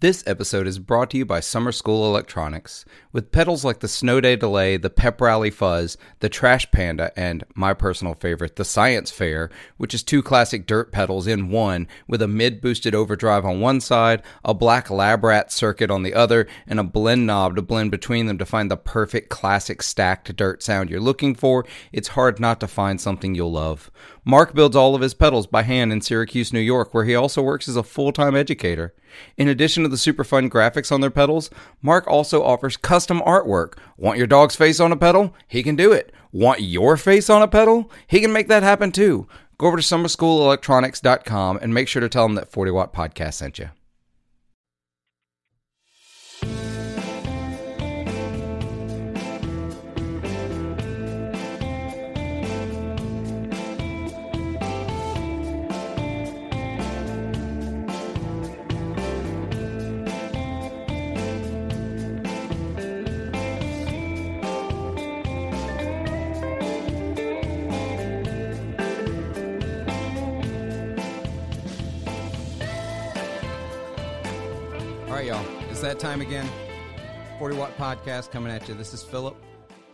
This 0.00 0.22
episode 0.28 0.68
is 0.68 0.78
brought 0.78 1.10
to 1.10 1.18
you 1.18 1.24
by 1.26 1.40
Summer 1.40 1.72
School 1.72 2.06
Electronics. 2.06 2.84
With 3.12 3.32
pedals 3.32 3.64
like 3.64 3.80
the 3.80 3.88
Snow 3.88 4.20
Day 4.20 4.36
Delay, 4.36 4.76
the 4.76 4.90
Pep 4.90 5.20
Rally 5.20 5.50
Fuzz, 5.50 5.96
the 6.20 6.28
Trash 6.28 6.70
Panda, 6.70 7.10
and 7.18 7.42
my 7.56 7.74
personal 7.74 8.14
favorite, 8.14 8.54
the 8.54 8.64
Science 8.64 9.10
Fair, 9.10 9.50
which 9.76 9.94
is 9.94 10.04
two 10.04 10.22
classic 10.22 10.68
dirt 10.68 10.92
pedals 10.92 11.26
in 11.26 11.50
one, 11.50 11.88
with 12.06 12.22
a 12.22 12.28
mid 12.28 12.60
boosted 12.60 12.94
overdrive 12.94 13.44
on 13.44 13.60
one 13.60 13.80
side, 13.80 14.22
a 14.44 14.54
black 14.54 14.88
lab 14.88 15.24
rat 15.24 15.50
circuit 15.50 15.90
on 15.90 16.04
the 16.04 16.14
other, 16.14 16.46
and 16.68 16.78
a 16.78 16.84
blend 16.84 17.26
knob 17.26 17.56
to 17.56 17.62
blend 17.62 17.90
between 17.90 18.26
them 18.26 18.38
to 18.38 18.46
find 18.46 18.70
the 18.70 18.76
perfect 18.76 19.30
classic 19.30 19.82
stacked 19.82 20.36
dirt 20.36 20.62
sound 20.62 20.90
you're 20.90 21.00
looking 21.00 21.34
for, 21.34 21.66
it's 21.90 22.06
hard 22.06 22.38
not 22.38 22.60
to 22.60 22.68
find 22.68 23.00
something 23.00 23.34
you'll 23.34 23.50
love. 23.50 23.90
Mark 24.28 24.54
builds 24.54 24.76
all 24.76 24.94
of 24.94 25.00
his 25.00 25.14
pedals 25.14 25.46
by 25.46 25.62
hand 25.62 25.90
in 25.90 26.02
Syracuse, 26.02 26.52
New 26.52 26.60
York, 26.60 26.92
where 26.92 27.06
he 27.06 27.14
also 27.14 27.40
works 27.40 27.66
as 27.66 27.76
a 27.76 27.82
full 27.82 28.12
time 28.12 28.36
educator. 28.36 28.92
In 29.38 29.48
addition 29.48 29.84
to 29.84 29.88
the 29.88 29.96
super 29.96 30.22
fun 30.22 30.50
graphics 30.50 30.92
on 30.92 31.00
their 31.00 31.10
pedals, 31.10 31.48
Mark 31.80 32.06
also 32.06 32.42
offers 32.44 32.76
custom 32.76 33.22
artwork. 33.22 33.78
Want 33.96 34.18
your 34.18 34.26
dog's 34.26 34.54
face 34.54 34.80
on 34.80 34.92
a 34.92 34.98
pedal? 34.98 35.34
He 35.48 35.62
can 35.62 35.76
do 35.76 35.92
it. 35.92 36.12
Want 36.30 36.60
your 36.60 36.98
face 36.98 37.30
on 37.30 37.40
a 37.40 37.48
pedal? 37.48 37.90
He 38.06 38.20
can 38.20 38.30
make 38.30 38.48
that 38.48 38.62
happen 38.62 38.92
too. 38.92 39.26
Go 39.56 39.66
over 39.66 39.78
to 39.78 39.82
summerschoolelectronics.com 39.82 41.60
and 41.62 41.72
make 41.72 41.88
sure 41.88 42.00
to 42.00 42.08
tell 42.10 42.26
him 42.26 42.34
that 42.34 42.52
40 42.52 42.70
Watt 42.72 42.92
Podcast 42.92 43.32
sent 43.32 43.58
you. 43.58 43.70
40 77.48 77.60
Watt 77.60 77.78
Podcast 77.78 78.30
coming 78.30 78.52
at 78.52 78.68
you. 78.68 78.74
This 78.74 78.92
is 78.92 79.02
Philip. 79.02 79.34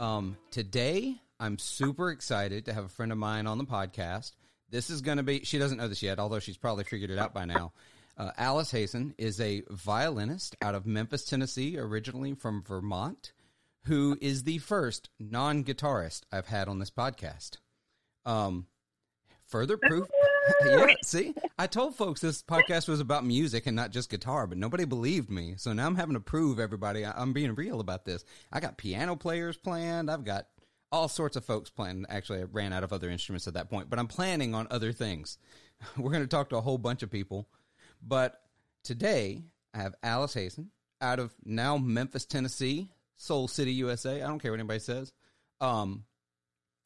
Um, 0.01 0.37
today, 0.51 1.15
I'm 1.39 1.57
super 1.57 2.11
excited 2.11 2.65
to 2.65 2.73
have 2.73 2.85
a 2.85 2.89
friend 2.89 3.13
of 3.13 3.19
mine 3.19 3.47
on 3.47 3.59
the 3.59 3.65
podcast. 3.65 4.33
This 4.71 4.91
is 4.91 5.03
going 5.03 5.19
to 5.19 5.23
be, 5.23 5.45
she 5.45 5.59
doesn't 5.59 5.79
know 5.79 5.87
this 5.87 6.03
yet, 6.03 6.19
although 6.19 6.41
she's 6.41 6.57
probably 6.57 6.83
figured 6.83 7.13
it 7.13 7.19
out 7.21 7.33
by 7.33 7.45
now. 7.45 7.73
Uh, 8.19 8.33
Alice 8.37 8.73
Hazen 8.73 9.15
is 9.19 9.41
a 9.41 9.63
violinist 9.71 10.57
out 10.61 10.75
of 10.75 10.85
Memphis, 10.85 11.25
Tennessee, 11.27 11.79
originally 11.79 12.35
from 12.35 12.61
Vermont, 12.61 13.31
who 13.85 14.19
is 14.21 14.43
the 14.43 14.59
first 14.59 15.11
non 15.21 15.63
guitarist 15.63 16.23
I've 16.33 16.49
had 16.49 16.67
on 16.67 16.81
this 16.81 16.91
podcast. 16.91 17.59
Um, 18.27 18.67
further 19.47 19.77
proof. 19.77 20.09
yeah, 20.67 20.87
see, 21.03 21.35
I 21.59 21.67
told 21.67 21.97
folks 21.97 22.21
this 22.21 22.43
podcast 22.43 22.89
was 22.89 23.01
about 23.01 23.25
music 23.25 23.67
and 23.67 23.77
not 23.77 23.91
just 23.91 24.11
guitar, 24.11 24.47
but 24.47 24.59
nobody 24.59 24.85
believed 24.85 25.31
me. 25.31 25.55
So 25.57 25.73
now 25.73 25.87
I'm 25.87 25.97
having 25.97 26.15
to 26.15 26.21
prove 26.21 26.59
everybody 26.59 27.05
I- 27.05 27.21
I'm 27.21 27.33
being 27.33 27.55
real 27.55 27.81
about 27.81 28.05
this. 28.05 28.25
I 28.53 28.61
got 28.61 28.77
piano 28.79 29.17
players 29.17 29.57
planned. 29.57 30.11
I've 30.11 30.25
got 30.25 30.47
all 30.93 31.09
sorts 31.09 31.37
of 31.37 31.45
folks 31.45 31.71
planned. 31.71 32.07
Actually, 32.09 32.41
I 32.41 32.45
ran 32.45 32.73
out 32.73 32.85
of 32.85 32.93
other 32.93 33.11
instruments 33.11 33.49
at 33.49 33.55
that 33.55 33.71
point, 33.71 33.91
but 33.91 33.99
I'm 33.99 34.07
planning 34.07 34.55
on 34.55 34.69
other 34.71 34.93
things. 34.93 35.39
We're 35.97 36.11
going 36.13 36.23
to 36.23 36.29
talk 36.29 36.51
to 36.51 36.57
a 36.57 36.61
whole 36.63 36.79
bunch 36.79 37.03
of 37.03 37.11
people. 37.11 37.49
But 38.03 38.41
today, 38.83 39.43
I 39.73 39.79
have 39.79 39.95
Alice 40.03 40.35
Hazen 40.35 40.71
out 41.01 41.19
of 41.19 41.35
now 41.45 41.77
Memphis, 41.77 42.27
Tennessee, 42.27 42.91
Soul 43.17 43.49
City, 43.49 43.73
USA. 43.75 44.23
I 44.23 44.27
don't 44.27 44.39
care 44.39 44.53
what 44.53 44.61
anybody 44.61 44.81
says. 44.81 45.13
Um, 45.61 46.05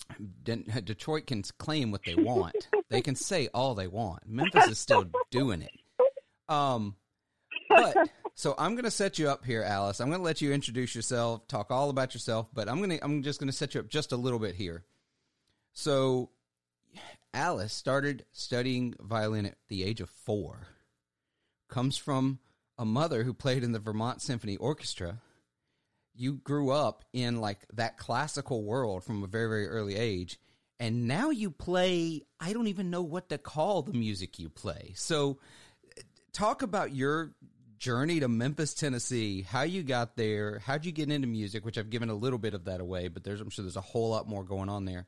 Detroit 0.44 1.26
can 1.26 1.42
claim 1.58 1.90
what 1.90 2.04
they 2.04 2.14
want. 2.18 2.68
they 2.88 3.00
can 3.00 3.14
say 3.14 3.48
all 3.52 3.74
they 3.74 3.86
want. 3.86 4.22
Memphis 4.26 4.68
is 4.68 4.78
still 4.78 5.06
doing 5.30 5.62
it. 5.62 5.72
Um, 6.48 6.96
but 7.68 8.10
so 8.34 8.54
I'm 8.56 8.72
going 8.72 8.84
to 8.84 8.90
set 8.90 9.18
you 9.18 9.28
up 9.28 9.44
here, 9.44 9.62
Alice. 9.62 10.00
I'm 10.00 10.08
going 10.08 10.20
to 10.20 10.24
let 10.24 10.40
you 10.40 10.52
introduce 10.52 10.94
yourself, 10.94 11.46
talk 11.48 11.70
all 11.70 11.90
about 11.90 12.14
yourself, 12.14 12.48
but 12.52 12.68
I'm 12.68 12.78
going 12.78 12.90
to 12.90 13.04
I'm 13.04 13.22
just 13.22 13.40
going 13.40 13.50
to 13.50 13.56
set 13.56 13.74
you 13.74 13.80
up 13.80 13.88
just 13.88 14.12
a 14.12 14.16
little 14.16 14.38
bit 14.38 14.54
here. 14.54 14.84
So 15.72 16.30
Alice 17.34 17.74
started 17.74 18.24
studying 18.32 18.94
violin 19.00 19.46
at 19.46 19.56
the 19.68 19.84
age 19.84 20.00
of 20.00 20.08
4. 20.08 20.68
Comes 21.68 21.98
from 21.98 22.38
a 22.78 22.84
mother 22.84 23.24
who 23.24 23.34
played 23.34 23.62
in 23.62 23.72
the 23.72 23.78
Vermont 23.78 24.22
Symphony 24.22 24.56
Orchestra 24.56 25.20
you 26.18 26.34
grew 26.34 26.70
up 26.70 27.04
in 27.12 27.40
like 27.40 27.66
that 27.74 27.96
classical 27.96 28.62
world 28.64 29.04
from 29.04 29.22
a 29.22 29.26
very 29.26 29.48
very 29.48 29.68
early 29.68 29.96
age 29.96 30.38
and 30.80 31.06
now 31.06 31.30
you 31.30 31.50
play 31.50 32.22
i 32.40 32.52
don't 32.52 32.66
even 32.66 32.90
know 32.90 33.02
what 33.02 33.28
to 33.28 33.38
call 33.38 33.82
the 33.82 33.92
music 33.92 34.38
you 34.38 34.48
play 34.48 34.92
so 34.96 35.38
talk 36.32 36.62
about 36.62 36.94
your 36.94 37.32
journey 37.78 38.20
to 38.20 38.28
memphis 38.28 38.74
tennessee 38.74 39.42
how 39.42 39.62
you 39.62 39.82
got 39.82 40.16
there 40.16 40.58
how'd 40.64 40.84
you 40.84 40.92
get 40.92 41.10
into 41.10 41.28
music 41.28 41.64
which 41.64 41.78
i've 41.78 41.90
given 41.90 42.10
a 42.10 42.14
little 42.14 42.38
bit 42.38 42.52
of 42.54 42.64
that 42.64 42.80
away 42.80 43.08
but 43.08 43.22
there's 43.22 43.40
i'm 43.40 43.50
sure 43.50 43.62
there's 43.64 43.76
a 43.76 43.80
whole 43.80 44.10
lot 44.10 44.28
more 44.28 44.42
going 44.42 44.68
on 44.68 44.84
there 44.84 45.06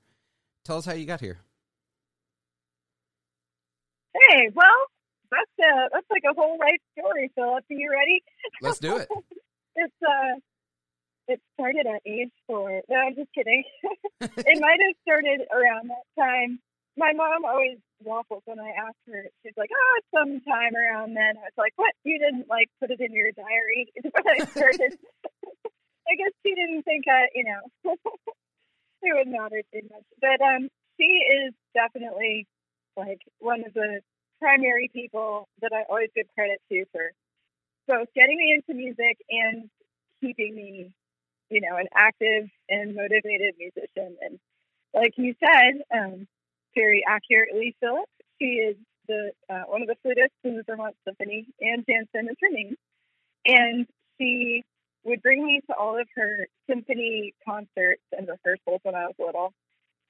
tell 0.65 0.79
us 0.79 0.85
how 0.85 0.93
you 0.93 1.07
got 1.07 1.21
here 1.21 1.39
Hey, 4.29 4.51
well, 4.55 4.67
that's 5.31 5.51
a 5.61 5.89
that's 5.93 6.07
like 6.11 6.23
a 6.29 6.35
whole 6.35 6.59
life 6.59 6.81
story, 6.99 7.31
Philip. 7.35 7.65
Are 7.71 7.75
you 7.75 7.91
ready? 7.91 8.23
let's 8.61 8.79
do 8.79 8.97
it 8.97 9.09
It's 9.77 9.95
uh 10.03 10.41
it 11.31 11.41
started 11.55 11.87
at 11.87 12.03
age 12.07 12.33
four. 12.47 12.83
No, 12.89 12.97
I'm 12.97 13.15
just 13.15 13.33
kidding. 13.35 13.65
it 14.21 14.61
might 14.61 14.81
have 14.83 14.97
started 15.03 15.47
around 15.53 15.91
that 15.91 16.07
time. 16.19 16.59
My 16.97 17.13
mom 17.13 17.45
always 17.45 17.79
waffles 18.03 18.43
when 18.45 18.59
I 18.59 18.71
ask 18.71 18.97
her. 19.07 19.25
She's 19.43 19.57
like, 19.57 19.71
"Oh, 19.73 20.01
sometime 20.13 20.75
around 20.75 21.15
then." 21.15 21.39
I 21.39 21.49
was 21.49 21.59
like, 21.59 21.73
"What? 21.77 21.93
You 22.05 22.19
didn't 22.19 22.49
like 22.49 22.69
put 22.81 22.91
it 22.91 23.01
in 23.01 23.15
your 23.15 23.33
diary 23.33 23.93
when 24.03 24.27
I 24.27 24.45
started?" 24.45 24.99
I 26.11 26.17
guess 26.19 26.35
she 26.45 26.55
didn't 26.55 26.83
think 26.83 27.05
I, 27.07 27.29
you 27.35 27.45
know, 27.45 27.95
it 29.03 29.15
would 29.15 29.29
matter 29.29 29.63
too 29.73 29.87
much. 29.91 30.05
But 30.21 30.43
um, 30.43 30.69
she 30.99 31.07
is 31.07 31.55
definitely 31.73 32.47
like 32.97 33.21
one 33.39 33.65
of 33.65 33.73
the 33.75 34.01
primary 34.41 34.91
people 34.93 35.49
that 35.63 35.71
I 35.73 35.85
always 35.89 36.11
give 36.17 36.27
credit 36.35 36.61
to 36.73 36.85
for 36.93 37.13
both 37.87 38.09
getting 38.15 38.37
me 38.37 38.55
into 38.55 38.75
music 38.75 39.19
and 39.31 39.71
keeping 40.21 40.55
me, 40.55 40.93
you 41.51 41.61
know, 41.61 41.77
an 41.77 41.89
active 41.95 42.49
and 42.69 42.95
motivated 42.95 43.55
musician. 43.59 44.17
And 44.23 44.39
like 44.95 45.15
you 45.17 45.35
said, 45.41 45.83
um, 45.93 46.27
very 46.75 47.03
accurately, 47.07 47.77
Philip, 47.81 48.09
she 48.41 48.47
is 48.47 48.77
the 49.09 49.33
uh, 49.51 49.63
one 49.67 49.83
of 49.83 49.89
the 49.89 49.97
flutists 50.05 50.39
in 50.45 50.57
the 50.57 50.63
Vermont 50.63 50.95
Symphony, 51.05 51.47
and 51.61 51.85
Jansen 51.87 52.31
is 52.31 52.37
her 52.41 52.51
name. 52.51 52.77
And 53.47 53.87
she 54.19 54.63
would 55.05 55.23
bring 55.23 55.45
me 55.45 55.61
to 55.69 55.77
all 55.77 55.99
of 55.99 56.07
her 56.15 56.47
symphony 56.69 57.35
concerts 57.47 58.03
and 58.17 58.29
rehearsals 58.29 58.81
when 58.83 58.95
I 58.95 59.07
was 59.07 59.15
little. 59.19 59.53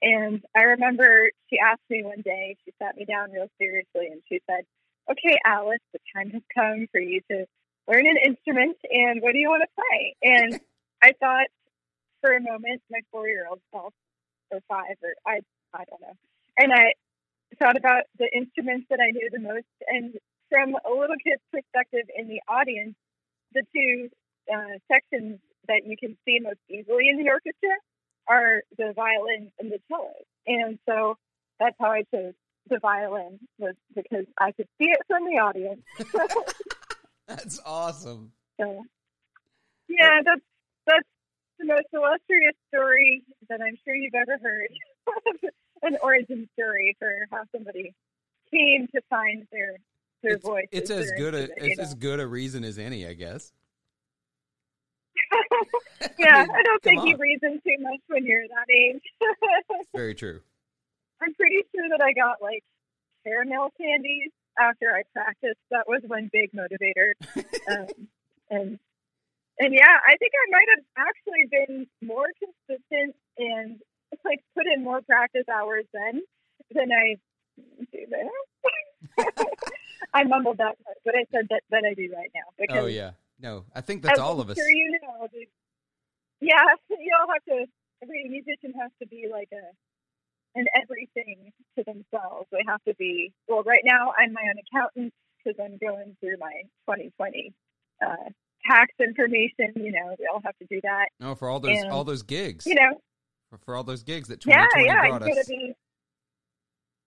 And 0.03 0.43
I 0.57 0.62
remember 0.62 1.31
she 1.49 1.59
asked 1.59 1.83
me 1.89 2.03
one 2.03 2.22
day, 2.22 2.57
she 2.65 2.72
sat 2.83 2.97
me 2.97 3.05
down 3.05 3.31
real 3.31 3.49
seriously 3.59 4.09
and 4.11 4.22
she 4.28 4.41
said, 4.49 4.65
Okay, 5.11 5.39
Alice, 5.45 5.81
the 5.93 5.99
time 6.15 6.31
has 6.31 6.43
come 6.55 6.87
for 6.93 7.01
you 7.01 7.21
to 7.31 7.47
learn 7.89 8.07
an 8.07 8.17
instrument 8.25 8.77
and 8.91 9.22
what 9.22 9.33
do 9.33 9.39
you 9.39 9.49
want 9.49 9.62
to 9.62 9.83
play? 9.83 10.17
And 10.22 10.61
I 11.03 11.12
thought 11.19 11.49
for 12.21 12.33
a 12.33 12.41
moment, 12.41 12.83
my 12.91 13.00
four 13.11 13.28
year 13.28 13.47
old 13.49 13.61
self, 13.72 13.93
or 14.50 14.61
five, 14.69 14.97
or 15.03 15.15
I, 15.27 15.41
I 15.72 15.84
don't 15.84 16.00
know. 16.00 16.16
And 16.59 16.72
I 16.72 16.93
thought 17.59 17.77
about 17.77 18.05
the 18.19 18.28
instruments 18.34 18.87
that 18.91 19.00
I 19.00 19.10
knew 19.10 19.28
the 19.33 19.41
most. 19.41 19.66
And 19.87 20.15
from 20.50 20.75
a 20.75 20.91
little 20.91 21.16
kid's 21.25 21.43
perspective 21.53 22.06
in 22.16 22.28
the 22.28 22.41
audience, 22.49 22.94
the 23.54 23.63
two 23.74 24.09
uh, 24.53 24.78
sections 24.91 25.39
that 25.69 25.83
you 25.86 25.97
can 25.97 26.16
see 26.24 26.39
most 26.41 26.60
easily 26.69 27.09
in 27.09 27.16
the 27.22 27.30
orchestra 27.30 27.77
are 28.28 28.63
the 28.77 28.92
violin 28.95 29.51
and 29.59 29.71
the 29.71 29.78
cello. 29.89 30.13
And 30.47 30.78
so 30.89 31.16
that's 31.59 31.77
how 31.80 31.91
I 31.91 32.04
chose 32.15 32.34
the 32.69 32.78
violin 32.78 33.41
was 33.59 33.74
because 33.95 34.27
I 34.39 34.53
could 34.53 34.69
see 34.78 34.86
it 34.86 35.01
from 35.09 35.24
the 35.24 35.41
audience. 35.41 35.83
that's 37.27 37.60
awesome 37.65 38.33
so 38.60 38.84
yeah, 39.89 40.21
that's 40.24 40.36
that's 40.36 40.49
the 41.60 41.66
most 41.66 41.86
illustrious 41.92 42.57
story 42.68 43.22
that 43.48 43.60
I'm 43.60 43.77
sure 43.84 43.95
you've 43.95 44.15
ever 44.15 44.39
heard. 44.42 44.71
An 45.83 45.97
origin 46.03 46.48
story 46.54 46.97
for 46.98 47.10
how 47.30 47.42
somebody 47.53 47.95
came 48.53 48.86
to 48.95 49.01
find 49.09 49.47
their 49.53 49.77
their 50.22 50.34
it's, 50.34 50.45
voice. 50.45 50.66
it's 50.72 50.91
as 50.91 51.10
good 51.16 51.34
a 51.34 51.48
it's 51.57 51.78
as 51.78 51.95
good 51.95 52.21
a 52.21 52.27
reason 52.27 52.62
as 52.65 52.78
any 52.78 53.07
i 53.07 53.15
guess 53.15 53.53
yeah, 56.18 56.42
mean, 56.42 56.51
I 56.51 56.62
don't 56.65 56.83
think 56.83 57.04
you 57.04 57.16
reason 57.16 57.60
too 57.65 57.77
much 57.80 58.01
when 58.09 58.27
you're 58.27 58.47
that 58.48 58.71
age. 58.71 59.03
very 59.95 60.15
true 60.15 60.41
I'm 61.22 61.33
pretty 61.34 61.62
sure 61.74 61.89
that 61.91 62.03
I 62.03 62.12
got 62.12 62.42
like 62.42 62.65
caramel 63.24 63.71
candies 63.78 64.30
after 64.59 64.91
I 64.91 65.03
practiced. 65.12 65.60
That 65.71 65.86
was 65.86 66.01
one 66.07 66.30
big 66.33 66.51
motivator. 66.53 67.12
um, 67.71 68.09
and 68.51 68.78
and 69.60 69.74
yeah, 69.74 69.95
I 70.09 70.16
think 70.16 70.33
I 70.33 70.47
might 70.51 70.68
have 70.74 70.84
actually 70.97 71.45
been 71.53 71.86
more 72.03 72.27
consistent 72.41 73.15
and 73.39 73.78
like 74.24 74.41
put 74.57 74.65
in 74.66 74.83
more 74.83 75.03
practice 75.03 75.45
hours 75.53 75.84
then 75.92 76.22
than 76.72 76.91
I 76.91 77.16
do 77.92 78.07
now. 78.09 79.24
I 80.15 80.24
mumbled 80.24 80.59
that 80.59 80.83
part, 80.83 80.97
but 81.04 81.15
I 81.15 81.24
said 81.30 81.47
that 81.51 81.62
that 81.71 81.84
I 81.84 81.95
do 81.95 82.10
right 82.16 82.30
now. 82.34 82.48
Because 82.59 82.84
oh 82.84 82.86
yeah, 82.86 83.12
no, 83.39 83.65
I 83.74 83.83
think 83.83 84.03
that's 84.03 84.18
all 84.18 84.41
of 84.41 84.48
us. 84.48 84.57
Sure, 84.57 84.71
you 84.71 84.98
know. 85.03 85.28
Yeah, 86.41 86.65
you 86.89 87.12
all 87.21 87.28
have 87.33 87.45
to. 87.45 87.66
Every 88.03 88.24
musician 88.28 88.72
has 88.80 88.91
to 89.03 89.07
be 89.07 89.28
like 89.30 89.51
a 89.53 90.59
an 90.59 90.66
everything 90.74 91.53
to 91.77 91.84
themselves. 91.84 92.48
They 92.51 92.65
have 92.66 92.83
to 92.84 92.95
be. 92.95 93.33
Well, 93.47 93.62
right 93.62 93.83
now 93.84 94.12
I'm 94.18 94.33
my 94.33 94.42
own 94.42 94.57
accountant 94.59 95.12
because 95.36 95.60
I'm 95.62 95.77
going 95.77 96.16
through 96.21 96.39
my 96.41 96.62
2020 96.89 97.53
uh, 98.04 98.30
tax 98.68 98.92
information. 99.01 99.72
You 99.77 99.92
know, 99.92 100.15
we 100.18 100.28
all 100.33 100.41
have 100.45 100.57
to 100.59 100.66
do 100.68 100.80
that. 100.83 101.09
No, 101.21 101.34
for 101.34 101.48
all 101.48 101.60
those 101.60 101.78
And, 101.78 101.91
all 101.91 102.04
those 102.04 102.22
gigs, 102.22 102.66
You 102.66 102.74
know, 102.74 103.01
for, 103.51 103.59
for 103.59 103.77
all 103.77 103.84
those 103.84 104.03
gigs 104.03 104.28
that 104.28 104.45
yeah, 104.47 104.66
2020 104.74 104.86
yeah, 104.86 105.09
brought 105.09 105.22
it's 105.22 105.28
gonna 105.28 105.41
us. 105.41 105.47
be. 105.48 105.74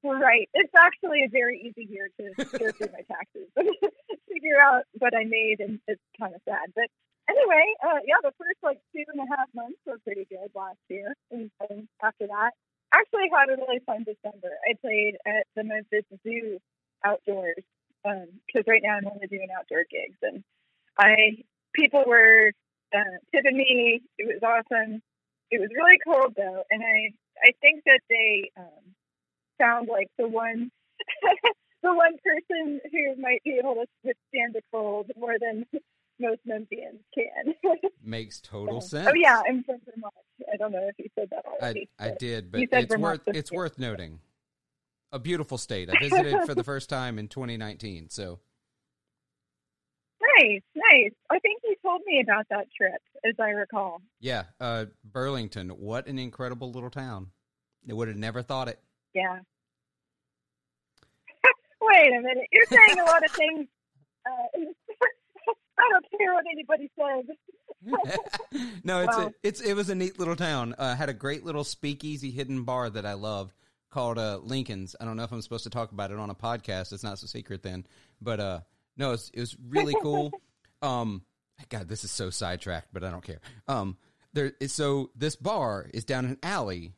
Right. 0.04 0.50
It's 0.54 0.74
actually 0.78 1.24
a 1.24 1.30
very 1.30 1.62
easy 1.64 1.88
year 1.90 2.10
to 2.20 2.46
go 2.60 2.72
through 2.72 2.92
my 2.92 3.04
taxes, 3.08 3.48
figure 4.28 4.60
out 4.60 4.84
what 5.00 5.16
I 5.16 5.24
made, 5.24 5.62
and 5.62 5.80
it's 5.88 6.02
kind 6.20 6.36
of 6.36 6.42
sad. 6.44 6.74
But 6.76 6.88
anyway, 7.30 7.64
uh, 7.82 8.00
yeah, 8.06 8.20
the 8.22 8.34
first 8.38 8.60
like 8.62 8.80
two 8.92 9.04
and 9.14 9.22
a 9.22 9.30
half 9.38 9.48
months 9.56 9.80
were 9.86 10.00
pretty 10.04 10.26
good 10.30 10.52
last 10.54 10.80
year, 10.90 11.16
and 11.32 11.50
then 11.62 11.88
after 12.04 12.28
that, 12.28 12.52
actually 12.94 13.30
had 13.32 13.48
a 13.48 13.56
really 13.56 13.80
fun 13.86 14.04
December. 14.04 14.52
I 14.70 14.74
played 14.82 15.16
at 15.26 15.48
the 15.56 15.64
Memphis 15.64 16.04
Zoo 16.28 16.60
outdoors 17.06 17.64
because 18.04 18.68
right 18.68 18.82
now 18.84 18.98
I'm 18.98 19.08
only 19.08 19.28
doing 19.28 19.48
outdoor 19.58 19.86
gigs, 19.90 20.18
and 20.22 20.44
I 20.98 21.44
people 21.74 22.04
were 22.06 22.52
uh, 22.96 23.00
tipping 23.34 23.58
me. 23.58 24.02
It 24.18 24.28
was 24.28 24.42
awesome. 24.44 25.02
It 25.52 25.60
was 25.60 25.70
really 25.76 25.98
cold 26.06 26.34
though, 26.36 26.64
and 26.70 26.84
I 26.84 27.14
I 27.44 27.52
think 27.62 27.84
that 27.86 28.00
they 28.10 28.52
um, 28.58 28.94
found 29.60 29.88
like 29.88 30.10
the 30.18 30.28
one 30.28 30.72
the 31.84 31.94
one 31.94 32.18
person 32.24 32.80
who 32.92 33.22
might 33.22 33.44
be 33.44 33.58
able 33.60 33.76
to 33.76 33.86
withstand 34.04 34.54
the 34.54 34.62
cold 34.72 35.12
more 35.18 35.36
than 35.40 35.66
most 36.20 36.40
Memphians 36.48 37.00
can. 37.14 37.54
Makes 38.04 38.40
total 38.42 38.82
So- 38.82 38.98
sense. 38.98 39.08
Oh 39.10 39.16
yeah, 39.16 39.42
I'm 39.48 39.64
from 39.64 39.78
Vermont. 39.86 40.14
I 40.52 40.58
don't 40.58 40.72
know 40.72 40.88
if 40.88 40.96
you 40.98 41.10
said 41.18 41.30
that 41.32 41.44
I 41.46 41.50
already. 41.66 41.90
I 42.00 42.10
but- 42.10 42.20
did, 42.20 42.52
but 42.52 42.62
it's 42.62 42.94
Vermont 42.94 43.22
worth 43.28 43.36
it's 43.36 43.52
worth 43.52 43.80
noting. 43.80 44.20
A 45.12 45.20
beautiful 45.20 45.58
state. 45.60 45.90
I 45.92 46.00
visited 46.02 46.46
for 46.46 46.56
the 46.56 46.64
first 46.64 46.90
time 46.90 47.20
in 47.20 47.28
2019. 47.28 48.10
So 48.10 48.40
Nice, 50.40 50.62
nice. 50.76 51.12
I 51.30 51.40
think 51.40 51.62
you 51.64 51.76
told 51.84 52.02
me 52.06 52.22
about 52.22 52.46
that 52.50 52.68
trip, 52.76 53.02
as 53.26 53.36
I 53.40 53.50
recall. 53.50 54.02
yeah, 54.20 54.44
uh, 54.60 54.86
Burlington. 55.04 55.70
What 55.70 56.08
an 56.08 56.18
incredible 56.20 56.72
little 56.72 56.90
town. 56.90 57.28
They 57.86 57.94
would 57.94 58.08
have 58.08 58.18
never 58.18 58.42
thought 58.42 58.68
it. 58.70 58.80
Yeah. 59.14 59.40
Wait 61.82 62.08
a 62.08 62.22
minute. 62.22 62.48
You're 62.52 62.66
saying 62.66 63.00
a 63.00 63.04
lot 63.04 63.24
of 63.26 63.32
things. 63.32 63.68
Uh, 64.26 64.60
I 65.80 65.90
don't 65.90 66.06
care 66.18 66.34
what 66.34 66.46
anybody 66.52 66.90
says. 66.98 67.26
no, 68.84 69.02
it's 69.04 69.18
Wow. 69.18 69.28
a, 69.28 69.32
it's 69.44 69.60
it 69.60 69.74
was 69.74 69.90
a 69.90 69.96
neat 69.96 70.18
little 70.18 70.36
town. 70.36 70.74
Uh, 70.78 70.96
had 70.96 71.10
a 71.10 71.14
great 71.14 71.44
little 71.44 71.64
speakeasy 71.66 72.32
hidden 72.32 72.64
bar 72.64 72.90
that 72.90 73.06
I 73.06 73.14
loved 73.14 73.54
called 73.90 74.18
uh, 74.18 74.40
Lincoln's. 74.42 74.96
I 75.02 75.06
don't 75.06 75.18
know 75.18 75.24
if 75.24 75.32
I'm 75.32 75.42
supposed 75.42 75.66
to 75.66 75.70
talk 75.70 75.92
about 75.92 76.12
it 76.12 76.18
on 76.20 76.30
a 76.30 76.36
podcast. 76.36 76.94
It's 76.94 77.04
not 77.04 77.20
so 77.20 77.28
secret 77.28 77.62
then, 77.64 77.86
but 78.22 78.40
uh, 78.40 78.60
no, 78.98 79.12
it's, 79.12 79.30
it 79.34 79.40
was 79.40 79.56
really 79.70 79.96
cool. 80.02 80.32
um, 80.82 81.24
God, 81.70 81.88
this 81.88 82.04
is 82.04 82.12
so 82.12 82.30
sidetracked, 82.30 82.90
but 82.94 83.04
I 83.04 83.12
don't 83.12 83.24
care. 83.24 83.40
Um, 83.68 83.98
there 84.34 84.54
is 84.60 84.74
so 84.74 85.12
this 85.16 85.36
bar 85.36 85.90
is 85.94 86.06
down 86.06 86.26
an 86.26 86.38
alley 86.44 86.94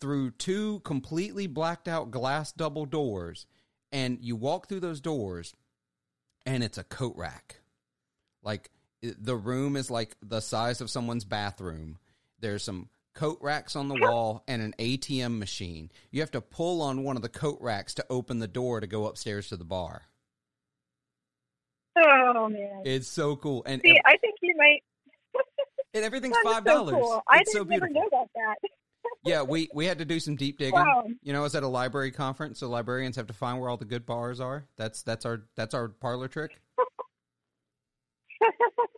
through 0.00 0.30
two 0.32 0.80
completely 0.80 1.46
blacked 1.46 1.88
out 1.88 2.10
glass 2.10 2.52
double 2.52 2.86
doors, 2.86 3.46
and 3.92 4.18
you 4.20 4.36
walk 4.36 4.68
through 4.68 4.80
those 4.80 5.00
doors, 5.00 5.54
and 6.46 6.64
it's 6.64 6.78
a 6.78 6.84
coat 6.84 7.14
rack. 7.16 7.60
Like 8.42 8.70
the 9.02 9.36
room 9.36 9.76
is 9.76 9.90
like 9.90 10.16
the 10.22 10.40
size 10.40 10.80
of 10.80 10.90
someone's 10.90 11.24
bathroom. 11.24 11.98
There's 12.40 12.64
some 12.64 12.88
coat 13.14 13.38
racks 13.40 13.76
on 13.76 13.88
the 13.88 13.98
wall 14.00 14.44
and 14.46 14.62
an 14.62 14.74
ATM 14.78 15.38
machine. 15.38 15.90
You 16.10 16.20
have 16.20 16.30
to 16.32 16.40
pull 16.40 16.82
on 16.82 17.02
one 17.02 17.16
of 17.16 17.22
the 17.22 17.28
coat 17.28 17.58
racks 17.60 17.94
to 17.94 18.06
open 18.08 18.38
the 18.38 18.48
door 18.48 18.80
to 18.80 18.86
go 18.86 19.06
upstairs 19.06 19.48
to 19.48 19.56
the 19.56 19.64
bar. 19.64 20.02
Oh 21.98 22.48
man. 22.48 22.82
It's 22.84 23.08
so 23.08 23.36
cool, 23.36 23.62
and 23.66 23.80
See, 23.82 23.98
I 24.04 24.16
think 24.18 24.36
you 24.42 24.54
might. 24.56 24.82
and 25.94 26.04
everything's 26.04 26.36
five 26.44 26.62
so 26.66 26.72
dollars. 26.72 26.94
cool. 26.94 27.22
I 27.28 27.38
It's 27.40 27.52
didn't 27.52 27.68
never 27.68 27.86
beautiful. 27.86 28.02
know 28.02 28.06
about 28.20 28.30
that. 28.34 28.56
Yeah, 29.24 29.42
we 29.42 29.68
we 29.74 29.86
had 29.86 29.98
to 29.98 30.04
do 30.04 30.20
some 30.20 30.36
deep 30.36 30.58
digging. 30.58 30.74
Wow. 30.78 31.04
You 31.22 31.32
know, 31.32 31.40
I 31.40 31.42
was 31.42 31.54
at 31.54 31.62
a 31.62 31.68
library 31.68 32.10
conference, 32.10 32.60
so 32.60 32.68
librarians 32.68 33.16
have 33.16 33.26
to 33.28 33.32
find 33.34 33.58
where 33.58 33.68
all 33.70 33.76
the 33.78 33.84
good 33.86 34.04
bars 34.06 34.40
are. 34.40 34.66
That's 34.76 35.02
that's 35.02 35.24
our 35.26 35.42
that's 35.56 35.72
our 35.74 35.88
parlor 35.88 36.28
trick. 36.28 36.60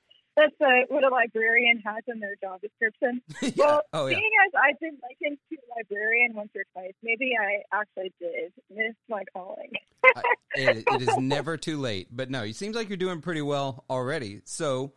That's 0.42 0.60
uh, 0.60 0.86
what 0.88 1.04
a 1.04 1.08
librarian 1.08 1.82
has 1.84 2.02
in 2.08 2.20
their 2.20 2.34
job 2.40 2.60
description. 2.60 3.22
yeah. 3.42 3.50
Well, 3.56 3.82
oh 3.92 4.06
yeah. 4.06 4.16
seeing 4.16 4.30
as 4.46 4.52
I've 4.60 4.80
been 4.80 4.98
likened 5.02 5.38
to 5.50 5.56
a 5.56 5.68
librarian 5.78 6.34
once 6.34 6.50
or 6.56 6.64
twice, 6.72 6.94
maybe 7.02 7.32
I 7.40 7.76
actually 7.76 8.12
did 8.20 8.52
miss 8.70 8.94
my 9.08 9.22
calling. 9.32 9.70
I- 10.04 10.22
it, 10.54 10.84
it 10.86 11.02
is 11.02 11.16
never 11.18 11.56
too 11.56 11.78
late. 11.78 12.08
But 12.10 12.30
no, 12.30 12.42
it 12.42 12.56
seems 12.56 12.74
like 12.74 12.88
you're 12.88 12.96
doing 12.96 13.20
pretty 13.20 13.42
well 13.42 13.84
already. 13.88 14.42
So, 14.44 14.92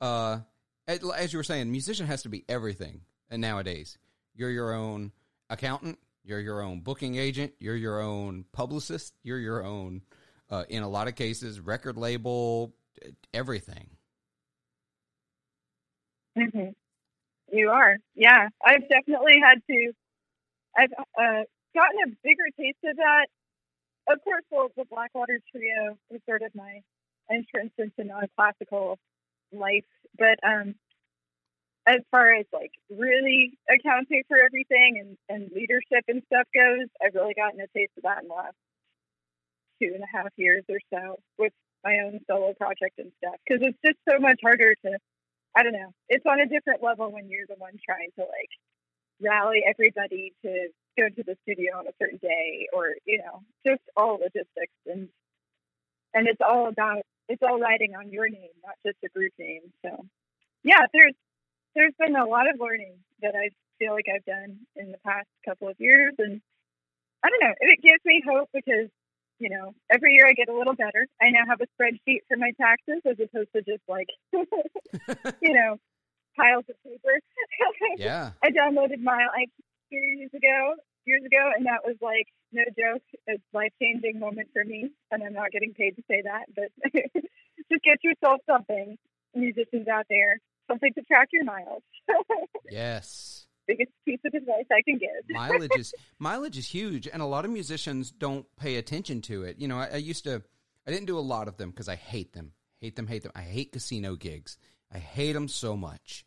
uh, 0.00 0.38
as 0.86 1.32
you 1.32 1.38
were 1.38 1.44
saying, 1.44 1.70
musician 1.70 2.06
has 2.06 2.22
to 2.22 2.28
be 2.28 2.44
everything. 2.48 3.00
Nowadays, 3.30 3.98
you're 4.36 4.50
your 4.50 4.72
own 4.72 5.10
accountant, 5.50 5.98
you're 6.24 6.38
your 6.38 6.62
own 6.62 6.80
booking 6.80 7.16
agent, 7.16 7.52
you're 7.58 7.74
your 7.74 8.00
own 8.00 8.44
publicist, 8.52 9.12
you're 9.24 9.38
your 9.38 9.64
own, 9.64 10.02
uh, 10.50 10.64
in 10.68 10.84
a 10.84 10.88
lot 10.88 11.08
of 11.08 11.16
cases, 11.16 11.58
record 11.58 11.96
label, 11.96 12.74
everything. 13.32 13.88
Hmm 16.36 16.68
You 17.52 17.70
are, 17.70 17.96
yeah. 18.14 18.48
I've 18.64 18.88
definitely 18.88 19.40
had 19.42 19.60
to. 19.70 19.92
I've 20.76 20.92
uh, 20.92 21.44
gotten 21.74 21.98
a 22.06 22.16
bigger 22.24 22.48
taste 22.58 22.78
of 22.84 22.96
that. 22.96 23.26
Of 24.08 24.22
course, 24.24 24.44
well, 24.50 24.68
the 24.76 24.84
Blackwater 24.90 25.40
Trio 25.52 25.98
was 26.10 26.20
sort 26.28 26.42
of 26.42 26.54
my 26.54 26.80
entrance 27.30 27.72
into 27.78 28.04
non-classical 28.04 28.98
life, 29.52 29.84
but 30.18 30.38
um, 30.44 30.74
as 31.86 32.00
far 32.10 32.34
as 32.34 32.46
like 32.52 32.72
really 32.90 33.58
accounting 33.68 34.22
for 34.28 34.38
everything 34.42 34.98
and, 35.00 35.16
and 35.28 35.50
leadership 35.52 36.04
and 36.08 36.22
stuff 36.26 36.46
goes, 36.54 36.88
I've 37.02 37.14
really 37.14 37.34
gotten 37.34 37.60
a 37.60 37.66
taste 37.76 37.92
of 37.96 38.04
that 38.04 38.22
in 38.22 38.28
the 38.28 38.34
last 38.34 38.56
two 39.82 39.92
and 39.94 40.02
a 40.02 40.06
half 40.16 40.30
years 40.36 40.64
or 40.68 40.78
so 40.92 41.16
with 41.38 41.52
my 41.84 41.98
own 42.04 42.20
solo 42.30 42.54
project 42.54 42.98
and 42.98 43.12
stuff. 43.18 43.36
Because 43.46 43.62
it's 43.66 43.78
just 43.84 43.98
so 44.08 44.18
much 44.18 44.38
harder 44.42 44.74
to 44.86 44.98
I 45.56 45.62
don't 45.62 45.72
know. 45.72 45.92
It's 46.08 46.26
on 46.26 46.40
a 46.40 46.46
different 46.46 46.82
level 46.82 47.12
when 47.12 47.28
you're 47.28 47.46
the 47.48 47.54
one 47.58 47.78
trying 47.84 48.10
to 48.18 48.22
like 48.22 48.50
rally 49.20 49.62
everybody 49.66 50.34
to 50.42 50.68
go 50.98 51.08
to 51.08 51.22
the 51.22 51.36
studio 51.42 51.78
on 51.78 51.86
a 51.86 51.92
certain 52.00 52.18
day 52.18 52.68
or, 52.72 52.94
you 53.04 53.18
know, 53.18 53.42
just 53.66 53.82
all 53.96 54.18
logistics 54.18 54.74
and 54.86 55.08
and 56.14 56.28
it's 56.28 56.40
all 56.40 56.68
about 56.68 57.02
it's 57.28 57.42
all 57.42 57.58
riding 57.58 57.94
on 57.94 58.10
your 58.10 58.28
name, 58.28 58.54
not 58.64 58.74
just 58.84 58.98
a 59.04 59.08
group 59.08 59.32
name. 59.38 59.72
So 59.84 60.06
yeah, 60.62 60.86
there's 60.92 61.14
there's 61.74 61.94
been 61.98 62.16
a 62.16 62.26
lot 62.26 62.48
of 62.52 62.60
learning 62.60 62.98
that 63.22 63.34
I 63.34 63.50
feel 63.78 63.92
like 63.92 64.06
I've 64.12 64.24
done 64.24 64.58
in 64.76 64.92
the 64.92 64.98
past 65.04 65.28
couple 65.44 65.68
of 65.68 65.76
years 65.78 66.14
and 66.18 66.40
I 67.24 67.30
don't 67.30 67.40
know, 67.48 67.54
it 67.60 67.80
gives 67.82 68.04
me 68.04 68.22
hope 68.26 68.50
because 68.52 68.90
you 69.38 69.50
know, 69.50 69.74
every 69.90 70.14
year 70.14 70.26
I 70.26 70.32
get 70.32 70.48
a 70.48 70.56
little 70.56 70.74
better. 70.74 71.06
I 71.20 71.30
now 71.30 71.44
have 71.48 71.60
a 71.60 71.68
spreadsheet 71.74 72.20
for 72.28 72.36
my 72.36 72.52
taxes 72.60 73.02
as 73.04 73.16
opposed 73.18 73.52
to 73.54 73.62
just 73.62 73.82
like, 73.88 74.08
you 74.32 75.52
know, 75.52 75.76
piles 76.36 76.64
of 76.68 76.76
paper. 76.82 77.20
Yeah. 77.98 78.32
I 78.42 78.50
downloaded 78.50 79.00
my 79.02 79.26
like 79.36 79.50
years 79.90 80.30
ago, 80.34 80.74
years 81.06 81.22
ago, 81.24 81.50
and 81.56 81.66
that 81.66 81.84
was 81.84 81.96
like 82.00 82.26
no 82.52 82.62
joke, 82.76 83.02
a 83.28 83.34
life 83.56 83.72
changing 83.80 84.18
moment 84.18 84.48
for 84.52 84.64
me. 84.64 84.90
And 85.10 85.22
I'm 85.22 85.32
not 85.32 85.50
getting 85.52 85.74
paid 85.74 85.96
to 85.96 86.02
say 86.10 86.22
that, 86.22 86.46
but 86.54 86.70
just 86.92 87.82
get 87.82 87.98
yourself 88.02 88.40
something, 88.50 88.96
musicians 89.34 89.88
out 89.88 90.06
there, 90.08 90.40
something 90.68 90.92
to 90.94 91.02
track 91.02 91.28
your 91.32 91.44
miles. 91.44 91.82
Yes. 92.70 93.33
Biggest 93.66 93.90
piece 94.04 94.20
of 94.24 94.34
advice 94.34 94.66
I 94.70 94.82
can 94.82 94.98
give. 94.98 95.10
mileage 95.30 95.70
is 95.78 95.94
mileage 96.18 96.58
is 96.58 96.66
huge, 96.66 97.08
and 97.10 97.22
a 97.22 97.26
lot 97.26 97.44
of 97.44 97.50
musicians 97.50 98.10
don't 98.10 98.46
pay 98.56 98.76
attention 98.76 99.20
to 99.22 99.44
it. 99.44 99.58
You 99.58 99.68
know, 99.68 99.78
I, 99.78 99.88
I 99.94 99.96
used 99.96 100.24
to, 100.24 100.42
I 100.86 100.90
didn't 100.90 101.06
do 101.06 101.18
a 101.18 101.20
lot 101.20 101.48
of 101.48 101.56
them 101.56 101.70
because 101.70 101.88
I 101.88 101.96
hate 101.96 102.32
them, 102.34 102.52
hate 102.80 102.96
them, 102.96 103.06
hate 103.06 103.22
them. 103.22 103.32
I 103.34 103.42
hate 103.42 103.72
casino 103.72 104.16
gigs. 104.16 104.58
I 104.92 104.98
hate 104.98 105.32
them 105.32 105.48
so 105.48 105.76
much. 105.76 106.24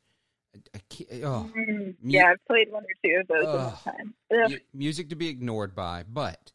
I, 0.56 0.77
I 0.77 1.22
oh, 1.24 1.50
Mm, 1.56 1.96
Mu- 2.01 2.12
yeah, 2.12 2.32
I've 2.32 2.46
played 2.48 2.72
one 2.72 2.84
or 2.84 2.96
two 3.03 3.22
of 3.22 3.27
those 3.27 3.46
my 3.46 3.91
time. 3.91 4.13
Mu- 4.32 4.58
music 4.74 5.10
to 5.10 5.15
be 5.15 5.29
ignored 5.29 5.75
by, 5.75 6.03
but 6.08 6.51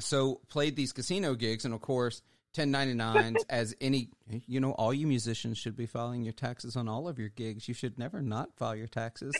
so 0.00 0.40
played 0.48 0.76
these 0.76 0.92
casino 0.92 1.34
gigs, 1.34 1.64
and 1.64 1.74
of 1.74 1.80
course, 1.80 2.22
1099s 2.56 3.36
as 3.50 3.74
any 3.80 4.08
you 4.46 4.60
know 4.60 4.72
all 4.72 4.92
you 4.94 5.06
musicians 5.06 5.58
should 5.58 5.76
be 5.76 5.86
filing 5.86 6.22
your 6.22 6.32
taxes 6.32 6.76
on 6.76 6.88
all 6.88 7.06
of 7.08 7.18
your 7.18 7.28
gigs 7.30 7.68
you 7.68 7.74
should 7.74 7.98
never 7.98 8.20
not 8.22 8.48
file 8.56 8.74
your 8.74 8.86
taxes 8.86 9.34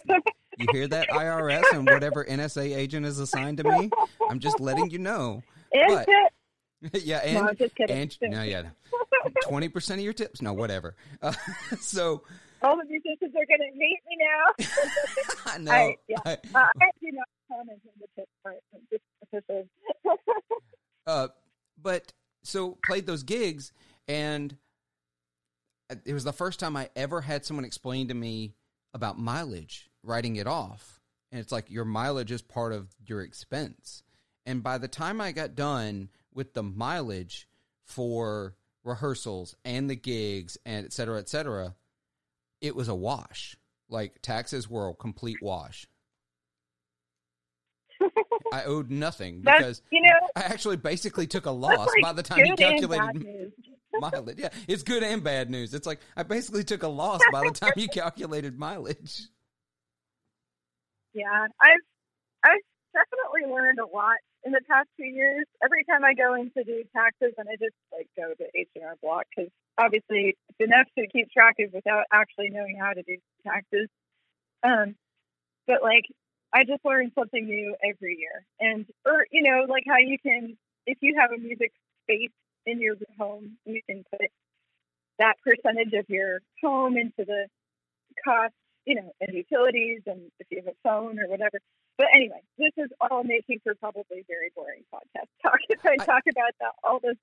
you 0.59 0.67
hear 0.73 0.87
that 0.87 1.09
irs 1.11 1.63
and 1.73 1.87
whatever 1.89 2.25
nsa 2.25 2.77
agent 2.77 3.05
is 3.07 3.19
assigned 3.19 3.57
to 3.59 3.65
me 3.65 3.91
i'm 4.31 4.39
just 4.39 4.61
letting 4.61 4.91
you 4.91 4.99
know 4.99 5.43
Is 5.73 5.95
But- 5.95 6.07
it? 6.09 6.33
yeah 7.05 7.19
and 7.19 7.59
kidding. 7.59 7.91
and 7.91 8.17
no 8.23 8.43
yeah 8.43 8.63
20% 9.47 9.91
of 9.95 10.01
your 10.01 10.13
tips 10.13 10.41
no 10.43 10.53
whatever 10.53 10.95
uh, 11.23 11.33
so 11.81 12.23
All 12.63 12.77
the 12.77 12.85
musicians 12.85 13.35
are 13.35 13.47
going 13.47 13.61
to 13.61 13.79
hate 13.79 14.03
me 14.09 14.17
now. 14.19 15.53
i 15.53 15.59
know 15.59 15.73
I- 15.73 15.97
yeah. 16.09 16.17
I- 16.25 16.33
Uh, 16.55 16.67
I 16.81 16.91
do 17.01 17.09
not 17.13 17.27
comment 17.51 17.81
on 17.85 17.93
the 18.01 18.07
tip 18.15 18.29
part. 18.45 18.59
I'm 18.75 18.81
just 18.91 19.03
official. 19.33 19.67
Uh, 21.07 21.29
but 21.83 22.13
so 22.43 22.79
played 22.85 23.07
those 23.07 23.23
gigs, 23.23 23.73
and 24.07 24.57
uh, 25.91 25.97
it 26.05 26.13
was 26.13 26.25
the 26.25 26.33
first 26.33 26.61
time 26.61 26.77
I 26.77 26.91
ever 26.97 27.21
had 27.21 27.45
someone 27.45 27.65
explain 27.65 28.09
to 28.09 28.15
me 28.15 28.55
about 28.95 29.19
mileage, 29.19 29.91
writing 30.03 30.37
it 30.37 30.47
off. 30.47 31.01
And 31.31 31.41
it's 31.41 31.53
like 31.53 31.71
your 31.71 31.85
mileage 31.85 32.33
is 32.33 32.41
part 32.41 32.73
of 32.73 32.89
your 33.05 33.21
expense. 33.21 34.03
And 34.47 34.63
by 34.63 34.79
the 34.79 34.89
time 34.89 35.21
I 35.21 35.33
got 35.33 35.55
done 35.55 36.09
with 36.33 36.55
the 36.55 36.63
mileage 36.63 37.47
for 37.85 38.55
rehearsals 38.83 39.55
and 39.65 39.91
the 39.91 39.97
gigs 39.97 40.57
and 40.65 40.87
et 40.87 40.93
cetera, 40.95 41.19
et 41.19 41.29
cetera, 41.29 41.75
it 42.63 42.75
was 42.75 42.89
a 42.89 42.95
wash. 42.95 43.57
Like 43.91 44.23
taxes 44.23 44.71
were 44.71 44.89
a 44.89 44.95
complete 44.95 45.43
wash. 45.43 45.87
I 48.53 48.65
owed 48.65 48.91
nothing 48.91 49.43
That's, 49.43 49.59
because 49.59 49.83
you 49.91 50.03
know, 50.03 50.29
I 50.37 50.41
actually 50.41 50.77
basically 50.77 51.27
took 51.27 51.47
a 51.47 51.51
loss 51.51 51.89
like 51.89 52.03
by 52.03 52.13
the 52.13 52.23
time 52.23 52.45
he 52.45 52.51
good 52.51 52.61
and 52.61 52.89
bad 52.89 52.99
calculated 52.99 53.53
mileage. 54.01 54.39
Yeah, 54.39 54.49
it's 54.67 54.83
good 54.83 55.03
and 55.03 55.23
bad 55.23 55.51
news. 55.51 55.75
It's 55.75 55.87
like 55.87 56.01
I 56.17 56.23
basically 56.23 56.65
took 56.65 56.83
a 56.83 56.89
loss 56.89 57.21
by 57.33 57.45
the 57.45 57.51
time 57.51 57.73
you 57.77 57.89
calculated 57.93 58.59
mileage. 58.59 59.29
Yeah, 61.15 61.47
I've 61.61 61.85
I've 62.45 62.63
definitely 62.93 63.53
learned 63.53 63.79
a 63.79 63.87
lot 63.87 64.17
in 64.45 64.53
the 64.53 64.61
past 64.69 64.89
two 64.97 65.07
years. 65.07 65.45
Every 65.63 65.85
time 65.85 66.05
I 66.05 66.15
go 66.15 66.35
in 66.35 66.51
to 66.57 66.65
do 66.65 66.85
taxes, 66.95 67.35
and 67.39 67.49
I 67.49 67.57
just 67.57 67.75
like 67.93 68.09
go 68.17 68.33
to 68.35 68.45
H 68.55 68.69
and 68.77 68.85
R 68.85 68.95
Block 69.03 69.27
because 69.35 69.51
obviously 69.79 70.37
it's 70.49 70.61
enough 70.61 70.87
to 70.99 71.07
keep 71.09 71.31
track 71.31 71.57
of 71.61 71.73
without 71.73 72.05
actually 72.13 72.51
knowing 72.51 72.79
how 72.79 72.93
to 72.93 73.03
do 73.03 73.17
taxes. 73.45 73.89
Um, 74.63 74.97
but 75.67 75.83
like 75.83 76.05
I 76.53 76.65
just 76.65 76.85
learn 76.85 77.13
something 77.15 77.45
new 77.45 77.77
every 77.85 78.19
year, 78.19 78.45
and 78.61 78.87
or 79.05 79.27
you 79.31 79.43
know 79.43 79.67
like 79.69 79.85
how 79.87 79.99
you 79.99 80.19
can 80.19 80.57
if 80.87 80.99
you 81.01 81.17
have 81.21 81.33
a 81.33 81.39
music 81.39 81.73
space 82.05 82.31
in 82.67 82.81
your 82.81 82.97
home, 83.19 83.59
you 83.67 83.81
can 83.89 84.05
put 84.11 84.29
that 85.19 85.35
percentage 85.45 85.93
of 85.95 86.09
your 86.09 86.41
home 86.63 86.97
into 86.97 87.25
the 87.25 87.47
cost 88.25 88.55
you 88.89 88.95
know, 88.95 89.13
and 89.21 89.35
utilities 89.35 90.01
and 90.07 90.31
if 90.41 90.47
you 90.51 90.57
have 90.65 90.67
a 90.67 90.77
phone 90.83 91.19
or 91.21 91.29
whatever. 91.29 91.61
But 91.99 92.07
anyway, 92.15 92.41
this 92.57 92.73
is 92.79 92.91
all 93.03 93.23
making 93.23 93.61
for 93.63 93.75
probably 93.75 94.25
very 94.27 94.51
boring 94.57 94.83
podcast 94.93 95.27
talk 95.43 95.59
if 95.69 95.85
I 95.85 95.97
I- 96.01 96.05
talk 96.05 96.23
about 96.27 96.53
that, 96.61 96.73
all 96.83 96.99
this 96.99 97.17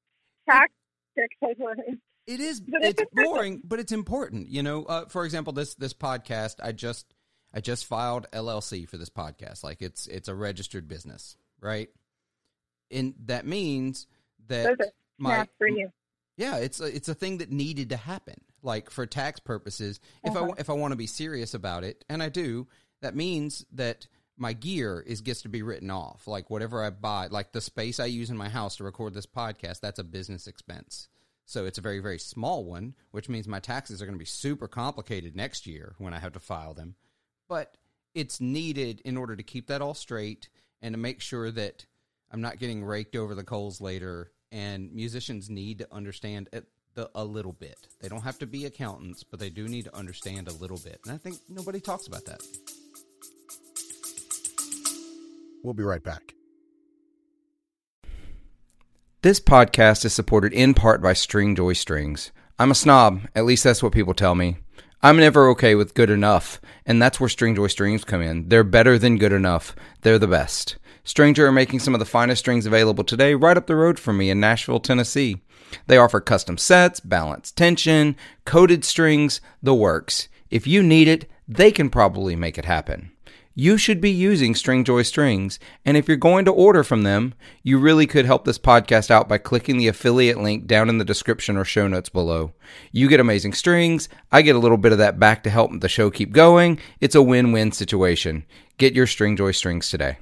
tax 0.48 0.72
tricks 1.16 1.36
I've 1.44 1.60
learned. 1.60 1.98
It 2.28 2.40
is. 2.40 2.62
But 2.62 2.84
it's- 2.84 3.08
boring, 3.14 3.62
but 3.64 3.80
it's 3.80 3.92
important. 3.92 4.50
You 4.50 4.62
know, 4.62 4.84
uh, 4.86 5.06
for 5.08 5.26
example, 5.26 5.54
this 5.54 5.74
this 5.74 5.94
podcast, 5.94 6.58
I 6.62 6.72
just 6.72 7.15
I 7.56 7.62
just 7.62 7.86
filed 7.86 8.28
LLC 8.34 8.88
for 8.88 8.98
this 8.98 9.10
podcast. 9.10 9.64
Like 9.64 9.82
it's 9.82 10.08
it's 10.08 10.28
a 10.28 10.36
registered 10.36 10.88
business, 10.88 11.38
right? 11.62 11.90
And 12.92 13.14
that 13.26 13.46
means 13.48 14.08
that 14.48 14.68
are 14.68 14.76
my 15.18 15.48
you. 15.62 15.90
Yeah, 16.38 16.58
it's 16.58 16.82
a, 16.82 16.86
it's 16.94 17.08
a 17.08 17.14
thing 17.16 17.38
that 17.38 17.52
needed 17.52 17.90
to 17.92 17.98
happen. 17.98 18.36
Like 18.62 18.90
for 18.90 19.06
tax 19.06 19.40
purposes, 19.40 20.00
if 20.24 20.36
I 20.36 20.40
Uh-huh. 20.40 20.46
wa- 20.50 20.56
if 20.58 20.70
I 20.70 20.74
want 20.74 20.92
to 20.92 20.98
be 20.98 21.08
serious 21.08 21.54
about 21.54 21.84
it, 21.86 22.04
and 22.10 22.22
I 22.22 22.30
do, 22.30 22.68
that 23.02 23.16
means 23.16 23.66
that 23.72 24.08
my 24.38 24.52
gear 24.52 25.00
is 25.00 25.22
gets 25.22 25.44
to 25.44 25.50
be 25.50 25.62
written 25.62 25.90
off. 25.90 26.28
Like 26.28 26.50
whatever 26.50 26.84
I 26.84 26.90
buy, 26.90 27.28
like 27.28 27.54
the 27.54 27.62
space 27.62 28.02
I 28.02 28.06
use 28.08 28.30
in 28.30 28.36
my 28.36 28.50
house 28.50 28.76
to 28.78 28.84
record 28.84 29.14
this 29.14 29.26
podcast, 29.26 29.80
that's 29.80 30.00
a 30.00 30.04
business 30.04 30.46
expense. 30.46 31.08
So 31.46 31.66
it's 31.66 31.78
a 31.78 31.82
very 31.82 32.00
very 32.00 32.20
small 32.20 32.66
one, 32.66 32.96
which 33.12 33.30
means 33.30 33.48
my 33.48 33.60
taxes 33.62 34.02
are 34.02 34.06
going 34.06 34.16
to 34.18 34.20
be 34.20 34.26
super 34.26 34.68
complicated 34.68 35.36
next 35.38 35.66
year 35.66 35.96
when 36.00 36.14
I 36.14 36.20
have 36.20 36.34
to 36.34 36.40
file 36.40 36.74
them. 36.74 36.96
But 37.48 37.78
it's 38.14 38.42
needed 38.42 39.02
in 39.06 39.18
order 39.18 39.36
to 39.36 39.44
keep 39.44 39.68
that 39.68 39.82
all 39.82 39.94
straight 39.94 40.50
and 40.82 40.94
to 40.94 41.00
make 41.00 41.22
sure 41.22 41.52
that 41.52 41.86
I'm 42.32 42.42
not 42.42 42.60
getting 42.60 42.84
raked 42.84 43.16
over 43.16 43.36
the 43.36 43.44
coals 43.44 43.82
later. 43.82 44.32
And 44.52 44.92
musicians 44.94 45.50
need 45.50 45.80
to 45.80 45.88
understand 45.94 46.50
it 46.54 46.66
the, 46.96 47.10
a 47.14 47.24
little 47.24 47.54
bit. 47.54 47.88
They 48.02 48.08
don't 48.08 48.24
have 48.24 48.40
to 48.40 48.48
be 48.48 48.66
accountants, 48.66 49.24
but 49.24 49.40
they 49.40 49.50
do 49.50 49.68
need 49.68 49.86
to 49.86 49.96
understand 49.96 50.48
a 50.48 50.54
little 50.54 50.78
bit. 50.78 51.00
And 51.04 51.14
I 51.14 51.18
think 51.18 51.38
nobody 51.50 51.80
talks 51.80 52.08
about 52.08 52.26
that. 52.26 52.42
We'll 55.64 55.74
be 55.74 55.84
right 55.84 56.04
back. 56.04 56.36
This 59.22 59.40
podcast 59.40 60.06
is 60.06 60.14
supported 60.14 60.54
in 60.54 60.74
part 60.76 61.02
by 61.02 61.14
Stringjoy 61.14 61.76
Strings. 61.76 62.32
I'm 62.60 62.72
a 62.72 62.76
snob, 62.76 63.22
at 63.34 63.46
least 63.46 63.64
that's 63.64 63.82
what 63.82 63.92
people 63.92 64.14
tell 64.14 64.36
me. 64.36 64.58
I'm 65.06 65.18
never 65.18 65.50
okay 65.50 65.76
with 65.76 65.94
good 65.94 66.10
enough, 66.10 66.60
and 66.84 67.00
that's 67.00 67.20
where 67.20 67.30
Stringjoy 67.30 67.70
Strings 67.70 68.04
come 68.04 68.24
in. 68.24 68.50
They're 68.50 68.64
better 68.64 68.98
than 68.98 69.20
good 69.20 69.34
enough. 69.34 69.76
They're 70.02 70.18
the 70.18 70.28
best. 70.28 70.78
Stringjoy 71.06 71.44
are 71.44 71.52
making 71.52 71.82
some 71.82 71.94
of 71.94 72.00
the 72.00 72.08
finest 72.08 72.40
strings 72.40 72.66
available 72.66 73.04
today 73.04 73.36
right 73.36 73.56
up 73.56 73.68
the 73.68 73.76
road 73.76 74.00
from 74.00 74.18
me 74.18 74.32
in 74.32 74.40
Nashville, 74.40 74.80
Tennessee. 74.80 75.44
They 75.86 76.00
offer 76.00 76.20
custom 76.22 76.58
sets, 76.58 77.00
balanced 77.00 77.56
tension, 77.56 78.16
coated 78.46 78.84
strings, 78.84 79.42
the 79.62 79.76
works. 79.76 80.28
If 80.50 80.66
you 80.66 80.82
need 80.82 81.08
it, 81.08 81.30
they 81.48 81.72
can 81.72 81.92
probably 81.92 82.36
make 82.36 82.58
it 82.58 82.66
happen. 82.66 83.12
You 83.58 83.78
should 83.78 84.02
be 84.02 84.12
using 84.12 84.54
Stringjoy 84.54 85.06
strings, 85.06 85.60
and 85.86 85.96
if 85.96 86.10
you're 86.10 86.18
going 86.18 86.44
to 86.44 86.52
order 86.52 86.84
from 86.84 87.04
them, 87.04 87.34
you 87.64 87.80
really 87.80 88.06
could 88.06 88.26
help 88.26 88.44
this 88.44 88.60
podcast 88.60 89.10
out 89.10 89.30
by 89.30 89.38
clicking 89.38 89.78
the 89.78 89.88
affiliate 89.88 90.38
link 90.40 90.68
down 90.68 90.90
in 90.90 90.98
the 90.98 91.06
description 91.06 91.56
or 91.56 91.64
show 91.64 91.88
notes 91.88 92.10
below. 92.10 92.52
You 92.92 93.08
get 93.08 93.22
amazing 93.22 93.54
strings, 93.54 94.10
I 94.30 94.42
get 94.42 94.58
a 94.58 94.60
little 94.60 94.76
bit 94.76 94.92
of 94.92 94.98
that 94.98 95.22
back 95.22 95.42
to 95.44 95.50
help 95.50 95.72
the 95.80 95.88
show 95.88 96.12
keep 96.12 96.34
going. 96.34 96.82
It's 97.00 97.16
a 97.16 97.22
win-win 97.22 97.72
situation. 97.72 98.44
Get 98.78 98.94
your 98.94 99.06
Stringjoy 99.06 99.56
strings 99.56 99.90
today. 99.90 100.18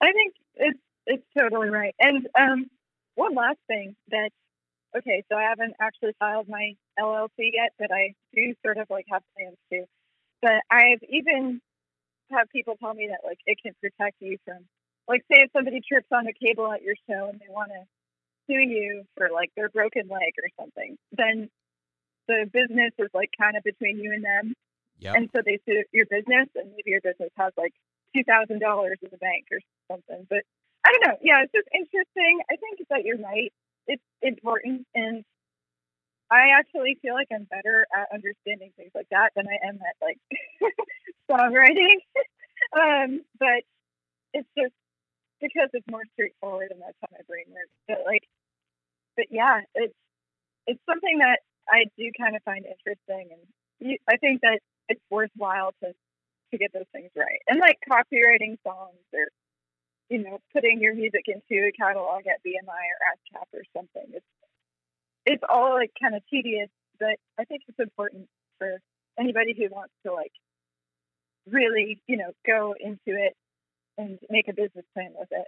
I 0.00 0.12
think 0.12 0.34
it's 0.54 0.78
it's 1.06 1.26
totally 1.36 1.70
right. 1.70 1.94
And 1.98 2.28
um, 2.38 2.70
one 3.16 3.34
last 3.34 3.58
thing 3.66 3.96
that 4.10 4.30
okay, 4.98 5.24
so 5.30 5.36
I 5.36 5.44
haven't 5.44 5.74
actually 5.80 6.12
filed 6.18 6.48
my 6.48 6.74
LLC 6.98 7.52
yet, 7.52 7.72
but 7.78 7.92
I 7.92 8.14
do 8.34 8.54
sort 8.64 8.78
of 8.78 8.88
like 8.90 9.06
have 9.10 9.22
plans 9.36 9.56
to. 9.72 9.84
But 10.42 10.62
I've 10.70 11.02
even 11.08 11.60
have 12.30 12.48
people 12.50 12.76
tell 12.78 12.94
me 12.94 13.08
that 13.10 13.26
like 13.26 13.38
it 13.46 13.58
can 13.62 13.72
protect 13.80 14.16
you 14.20 14.36
from 14.44 14.66
like 15.08 15.22
say 15.30 15.42
if 15.42 15.50
somebody 15.52 15.80
trips 15.86 16.08
on 16.12 16.26
a 16.26 16.32
cable 16.32 16.70
at 16.72 16.82
your 16.82 16.96
show 17.08 17.28
and 17.30 17.38
they 17.38 17.50
want 17.50 17.70
to 17.70 17.82
sue 18.46 18.62
you 18.62 19.04
for 19.16 19.28
like 19.32 19.50
their 19.56 19.68
broken 19.68 20.08
leg 20.08 20.34
or 20.42 20.50
something, 20.58 20.96
then 21.12 21.48
the 22.28 22.50
business 22.52 22.92
is 22.98 23.10
like 23.14 23.30
kind 23.38 23.56
of 23.56 23.62
between 23.62 23.98
you 23.98 24.12
and 24.12 24.24
them. 24.24 24.54
Yep. 24.98 25.14
And 25.14 25.30
so 25.34 25.42
they 25.44 25.58
sue 25.68 25.84
your 25.92 26.06
business, 26.06 26.48
and 26.56 26.72
maybe 26.72 26.96
your 26.96 27.04
business 27.04 27.30
has 27.36 27.52
like 27.56 27.74
two 28.16 28.24
thousand 28.24 28.60
dollars 28.60 28.98
in 29.02 29.10
the 29.10 29.18
bank 29.18 29.44
or 29.52 29.60
something. 29.92 30.26
But 30.28 30.42
I 30.84 30.92
don't 30.92 31.04
know. 31.06 31.18
Yeah, 31.20 31.42
it's 31.44 31.52
just 31.52 31.68
interesting. 31.68 32.40
I 32.50 32.56
think 32.56 32.80
that 32.88 33.04
you're 33.04 33.18
right. 33.18 33.52
It's 33.86 34.02
important, 34.22 34.86
and 34.94 35.24
I 36.30 36.58
actually 36.58 36.98
feel 37.02 37.14
like 37.14 37.28
I'm 37.32 37.44
better 37.44 37.86
at 37.94 38.08
understanding 38.12 38.72
things 38.76 38.90
like 38.94 39.06
that 39.10 39.30
than 39.36 39.46
I 39.46 39.68
am 39.68 39.78
at 39.78 39.96
like 40.02 40.18
songwriting. 41.30 42.02
um, 42.76 43.22
but 43.38 43.62
it's 44.34 44.48
just 44.58 44.74
because 45.40 45.70
it's 45.72 45.86
more 45.90 46.02
straightforward, 46.14 46.70
and 46.70 46.80
that's 46.80 46.98
how 47.00 47.08
my 47.12 47.22
brain 47.28 47.46
works. 47.50 47.70
But 47.86 47.98
like, 48.04 48.22
but 49.16 49.26
yeah, 49.30 49.60
it's 49.74 49.94
it's 50.66 50.82
something 50.88 51.18
that 51.18 51.40
I 51.68 51.84
do 51.96 52.10
kind 52.18 52.34
of 52.34 52.42
find 52.42 52.64
interesting, 52.66 53.30
and 53.30 53.42
you, 53.78 53.98
I 54.08 54.16
think 54.16 54.40
that 54.42 54.60
it's 54.88 55.02
worthwhile 55.10 55.72
to 55.82 55.92
to 56.52 56.58
get 56.58 56.72
those 56.72 56.90
things 56.92 57.10
right. 57.16 57.40
And 57.48 57.60
like 57.60 57.78
copyrighting 57.88 58.58
songs 58.66 59.02
or 59.12 59.26
you 60.08 60.22
know 60.22 60.38
putting 60.52 60.80
your 60.80 60.94
music 60.94 61.24
into 61.26 61.66
a 61.66 61.72
catalog 61.72 62.26
at 62.26 62.42
BMI 62.46 62.68
or 62.68 62.98
ASCAP 63.12 63.58
or 63.58 63.62
something. 63.74 64.04
It's 64.12 64.26
it's 65.24 65.42
all 65.48 65.74
like 65.74 65.90
kind 66.00 66.14
of 66.14 66.22
tedious, 66.30 66.70
but 66.98 67.16
I 67.38 67.44
think 67.44 67.62
it's 67.66 67.78
important 67.78 68.28
for 68.58 68.78
anybody 69.18 69.54
who 69.56 69.74
wants 69.74 69.92
to 70.04 70.12
like 70.12 70.32
really 71.50 72.00
you 72.06 72.16
know 72.16 72.30
go 72.46 72.74
into 72.78 72.98
it 73.06 73.34
and 73.98 74.18
make 74.30 74.48
a 74.48 74.52
business 74.52 74.84
plan 74.94 75.12
with 75.18 75.28
it. 75.30 75.46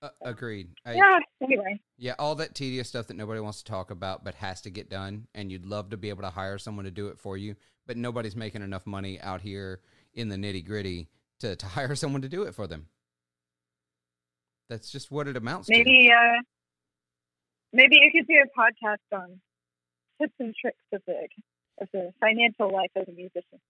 Uh, 0.00 0.08
agreed. 0.22 0.70
I, 0.86 0.94
Yeah. 0.94 1.18
Anyway. 1.42 1.78
Yeah, 1.98 2.14
all 2.18 2.34
that 2.36 2.54
tedious 2.54 2.88
stuff 2.88 3.06
that 3.08 3.16
nobody 3.16 3.40
wants 3.40 3.62
to 3.62 3.70
talk 3.70 3.90
about 3.90 4.24
but 4.24 4.34
has 4.36 4.60
to 4.62 4.70
get 4.70 4.88
done, 4.88 5.26
and 5.34 5.52
you'd 5.52 5.66
love 5.66 5.90
to 5.90 5.96
be 5.96 6.08
able 6.08 6.22
to 6.22 6.30
hire 6.30 6.58
someone 6.58 6.86
to 6.86 6.90
do 6.90 7.08
it 7.08 7.18
for 7.18 7.36
you, 7.36 7.54
but 7.86 7.96
nobody's 7.96 8.34
making 8.34 8.62
enough 8.62 8.86
money 8.86 9.20
out 9.20 9.42
here 9.42 9.80
in 10.14 10.28
the 10.28 10.36
nitty 10.36 10.64
gritty 10.64 11.08
to 11.40 11.54
to 11.56 11.66
hire 11.78 11.94
someone 11.94 12.22
to 12.22 12.28
do 12.28 12.42
it 12.42 12.54
for 12.54 12.66
them. 12.66 12.86
That's 14.68 14.90
just 14.90 15.10
what 15.10 15.28
it 15.28 15.36
amounts 15.36 15.68
to. 15.68 15.72
Maybe 15.72 16.10
uh, 16.10 16.40
maybe 17.72 17.96
you 18.00 18.10
could 18.12 18.26
do 18.26 18.34
a 18.34 18.60
podcast 18.60 19.18
on 19.18 19.40
tips 20.20 20.34
and 20.38 20.54
tricks 20.60 20.78
of 20.92 21.02
the 21.06 21.28
of 21.80 21.88
the 21.92 22.12
financial 22.20 22.72
life 22.72 22.90
of 22.96 23.08
a 23.08 23.12
musician. 23.12 23.60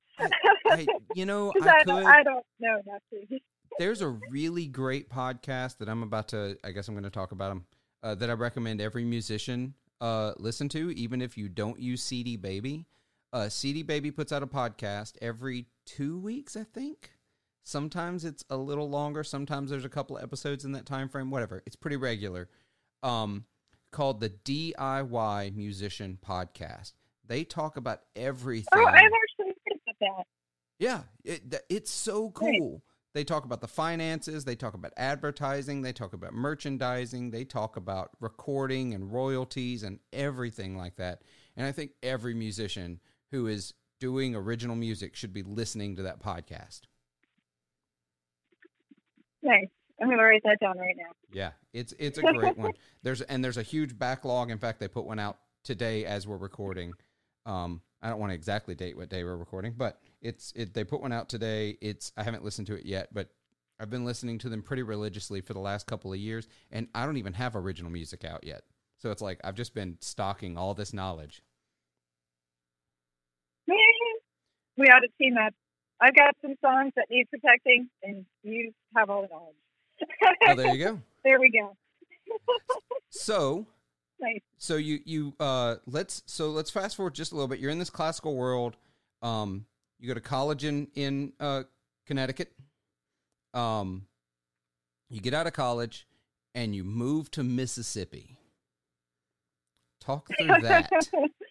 I, 0.66 0.87
you 1.14 1.26
know, 1.26 1.52
I 1.62 1.68
I, 1.68 1.84
don't. 1.84 2.06
I 2.06 2.22
don't 2.22 2.46
know 2.61 2.80
nothing. 2.87 3.40
There's 3.78 4.02
a 4.02 4.08
really 4.30 4.66
great 4.66 5.08
podcast 5.08 5.78
that 5.78 5.88
I'm 5.88 6.02
about 6.02 6.28
to. 6.28 6.56
I 6.62 6.72
guess 6.72 6.88
I'm 6.88 6.94
going 6.94 7.04
to 7.04 7.11
talk 7.11 7.32
about 7.32 7.49
them. 7.49 7.64
Uh, 8.02 8.16
that 8.16 8.28
I 8.28 8.32
recommend 8.32 8.80
every 8.80 9.04
musician 9.04 9.75
uh, 10.00 10.32
listen 10.37 10.68
to, 10.70 10.90
even 10.96 11.22
if 11.22 11.38
you 11.38 11.49
don't 11.49 11.78
use 11.78 12.02
CD 12.02 12.37
Baby. 12.37 12.87
Uh, 13.32 13.49
CD 13.49 13.82
Baby 13.82 14.11
puts 14.11 14.32
out 14.32 14.42
a 14.42 14.46
podcast 14.46 15.14
every 15.22 15.66
two 15.87 16.18
weeks, 16.18 16.56
I 16.56 16.64
think. 16.64 17.12
Sometimes 17.64 18.25
it's 18.25 18.45
a 18.50 18.57
little 18.57 18.88
longer. 18.90 19.23
Sometimes 19.25 19.71
there's 19.71 19.85
a 19.85 19.88
couple 19.88 20.16
of 20.16 20.23
episodes 20.23 20.64
in 20.64 20.73
that 20.73 20.87
time 20.87 21.09
frame. 21.09 21.31
Whatever. 21.31 21.62
It's 21.66 21.76
pretty 21.76 21.97
regular. 21.97 22.49
Um, 23.02 23.45
called 23.90 24.21
the 24.21 24.31
DIY 24.31 25.54
Musician 25.54 26.19
Podcast. 26.26 26.92
They 27.26 27.45
talk 27.45 27.76
about 27.76 28.00
everything. 28.16 28.66
Oh, 28.75 28.87
I've 28.87 28.95
actually 28.97 29.54
heard 29.66 29.78
of 29.88 29.95
that. 30.00 30.25
Yeah, 30.78 31.02
it, 31.25 31.54
it's 31.69 31.90
so 31.90 32.25
Right. 32.40 32.59
cool. 32.59 32.83
They 33.14 33.25
talk 33.25 33.45
about 33.45 33.61
the 33.61 33.69
finances, 33.69 34.47
they 34.47 34.57
talk 34.57 34.73
about 34.73 34.92
advertising, 34.97 35.83
they 35.83 35.92
talk 35.92 36.14
about 36.14 36.33
merchandising, 36.33 37.31
they 37.31 37.45
talk 37.45 37.76
about 37.76 38.11
recording 38.21 38.95
and 38.95 39.12
royalties 39.12 39.83
and 39.83 39.99
everything 40.14 40.78
like 40.78 40.97
that. 40.97 41.21
And 41.54 41.66
I 41.66 41.73
think 41.73 41.92
every 42.02 42.33
musician 42.33 43.00
who 43.31 43.47
is 43.49 43.75
doing 44.00 44.35
original 44.35 44.76
music 44.76 45.14
should 45.14 45.35
be 45.35 45.42
listening 45.42 45.95
to 45.97 46.02
that 46.04 46.23
podcast. 46.23 46.81
Nice. 49.42 49.68
I'm 50.00 50.08
gonna 50.08 50.22
write 50.22 50.42
that 50.44 50.58
down 50.61 50.78
right 50.78 50.96
now. 50.96 51.12
Yeah, 51.32 51.50
it's 51.72 51.94
it's 51.99 52.18
a 52.18 52.22
great 52.32 52.56
one. 52.56 52.72
There's 53.02 53.20
and 53.22 53.44
there's 53.44 53.56
a 53.56 53.62
huge 53.62 53.99
backlog. 53.99 54.50
In 54.50 54.58
fact, 54.58 54.80
they 54.80 54.88
put 54.88 55.04
one 55.04 55.18
out 55.18 55.38
today 55.64 56.04
as 56.04 56.26
we're 56.26 56.37
recording. 56.37 56.92
Um, 57.46 57.82
I 58.02 58.08
don't 58.08 58.18
want 58.18 58.30
to 58.30 58.34
exactly 58.34 58.75
date 58.75 58.96
what 58.96 59.08
day 59.08 59.22
we're 59.22 59.37
recording, 59.37 59.75
but 59.76 60.00
it's 60.20 60.52
it. 60.56 60.75
They 60.75 60.84
put 60.84 61.00
one 61.00 61.12
out 61.12 61.28
today. 61.28 61.76
It's 61.80 62.12
I 62.16 62.22
haven't 62.22 62.44
listened 62.44 62.66
to 62.68 62.75
it 62.75 62.87
yet, 62.87 63.08
but 63.12 63.28
I've 63.78 63.90
been 63.90 64.04
listening 64.04 64.38
to 64.38 64.49
them 64.49 64.62
pretty 64.62 64.82
religiously 64.82 65.40
for 65.40 65.54
the 65.54 65.61
last 65.61 65.87
couple 65.87 66.12
of 66.12 66.18
years, 66.18 66.49
and 66.70 66.88
I 66.94 67.04
don't 67.04 67.16
even 67.16 67.34
have 67.34 67.54
original 67.54 67.90
music 67.90 68.25
out 68.25 68.44
yet. 68.44 68.62
So 68.99 69.11
it's 69.11 69.22
like 69.22 69.40
I've 69.44 69.54
just 69.54 69.75
been 69.75 69.99
stocking 70.00 70.56
all 70.56 70.75
this 70.75 70.92
knowledge. 70.92 71.42
We 74.78 74.87
ought 74.87 75.00
to 75.00 75.08
team 75.18 75.37
up. 75.37 75.52
I've 76.02 76.16
got 76.16 76.35
some 76.42 76.54
songs 76.61 76.92
that 76.97 77.06
need 77.11 77.28
protecting, 77.30 77.88
and 78.02 78.26
you 78.42 78.73
have 78.97 79.09
all 79.09 79.23
the 79.23 79.28
knowledge. 79.28 79.54
Oh, 80.49 80.54
there 80.56 80.75
you 80.75 80.85
go. 80.85 81.00
there 81.25 81.38
we 81.38 81.50
go. 81.50 81.76
So 83.11 83.66
Nice. 84.21 84.40
so 84.59 84.76
you 84.76 85.00
you 85.04 85.35
uh 85.38 85.76
let's 85.87 86.23
so 86.26 86.50
let's 86.50 86.71
fast 86.71 86.97
forward 86.97 87.14
just 87.14 87.32
a 87.32 87.35
little 87.35 87.49
bit 87.49 87.59
you're 87.59 87.71
in 87.71 87.78
this 87.78 87.90
classical 87.90 88.37
world 88.37 88.76
um 89.21 89.66
you 89.99 90.06
go 90.09 90.14
to 90.14 90.21
college 90.21 90.64
in 90.64 90.87
in 90.94 91.32
uh 91.40 91.64
connecticut 92.06 92.52
um 93.52 94.06
you 95.11 95.21
get 95.21 95.35
out 95.35 95.47
of 95.49 95.52
college 95.52 96.06
and 96.54 96.75
you 96.75 96.85
move 96.85 97.30
to 97.32 97.42
mississippi 97.42 98.38
talk 100.00 100.28
through 100.38 100.61
that 100.62 100.88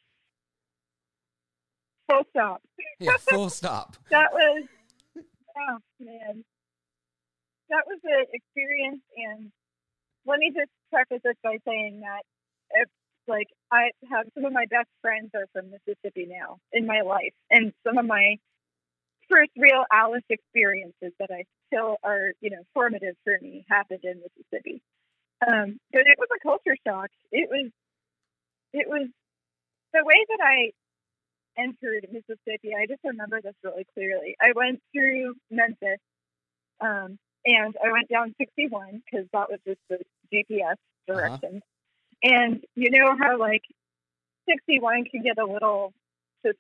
Full 2.12 2.24
stop. 2.30 2.62
yeah 3.00 3.18
full 3.30 3.50
stop 3.50 3.96
That 4.10 4.34
was, 4.34 4.63
oh 5.18 5.77
man, 6.00 6.44
that 7.70 7.84
was 7.88 8.00
an 8.03 8.25
experience. 8.34 9.01
And 9.15 9.51
let 10.25 10.39
me 10.39 10.51
just 10.53 10.72
preface 10.91 11.22
this 11.24 11.36
by 11.44 11.58
saying 11.65 12.01
that 12.01 12.24
it's 12.72 12.91
like 13.27 13.48
I 13.71 13.91
have 14.12 14.28
some 14.34 14.45
of 14.45 14.52
my 14.54 14.65
best 14.69 14.89
friends 15.02 15.32
are 15.36 15.47
from 15.54 15.71
Mississippi 15.71 16.28
now 16.28 16.58
in 16.74 16.86
my 16.86 17.02
life, 17.02 17.34
and 17.50 17.71
some 17.88 17.97
of 17.97 18.06
my 18.06 18.36
first 19.30 19.52
real 19.56 19.86
Alice 19.91 20.28
experiences 20.30 21.13
that 21.19 21.32
I 21.32 21.45
still 21.67 21.95
are, 22.04 22.34
you 22.41 22.50
know, 22.50 22.63
formative 22.74 23.15
for 23.24 23.38
me 23.41 23.65
happened 23.69 24.04
in 24.04 24.19
Mississippi. 24.19 24.82
Um, 25.47 25.80
but 25.91 26.02
it 26.02 26.19
was 26.19 26.28
a 26.36 26.43
culture 26.43 26.76
shock. 26.86 27.10
It 27.32 27.50
was, 27.50 27.71
it 28.74 28.88
was 28.88 29.08
the 29.93 30.04
way 30.04 30.26
that 30.30 30.43
I 30.43 30.71
entered 31.62 32.08
Mississippi. 32.12 32.71
I 32.76 32.86
just 32.88 33.02
remember 33.04 33.39
this 33.41 33.56
really 33.63 33.86
clearly. 33.93 34.36
I 34.41 34.52
went 34.56 34.82
through 34.93 35.36
Memphis, 35.50 36.00
um, 36.80 37.17
and 37.45 37.76
I 37.84 37.91
went 37.91 38.10
down 38.10 38.36
61 38.38 39.02
because 39.06 39.28
that 39.34 39.50
was 39.50 39.60
just 39.65 39.80
the 39.89 40.00
GPS 40.34 40.76
directions. 41.08 41.62
And 42.24 42.63
you 42.76 42.91
know 42.91 43.15
how 43.19 43.38
like 43.39 43.63
61 44.50 45.06
can 45.12 45.24
get 45.24 45.38
a 45.38 45.45
little 45.45 45.93
just 46.45 46.58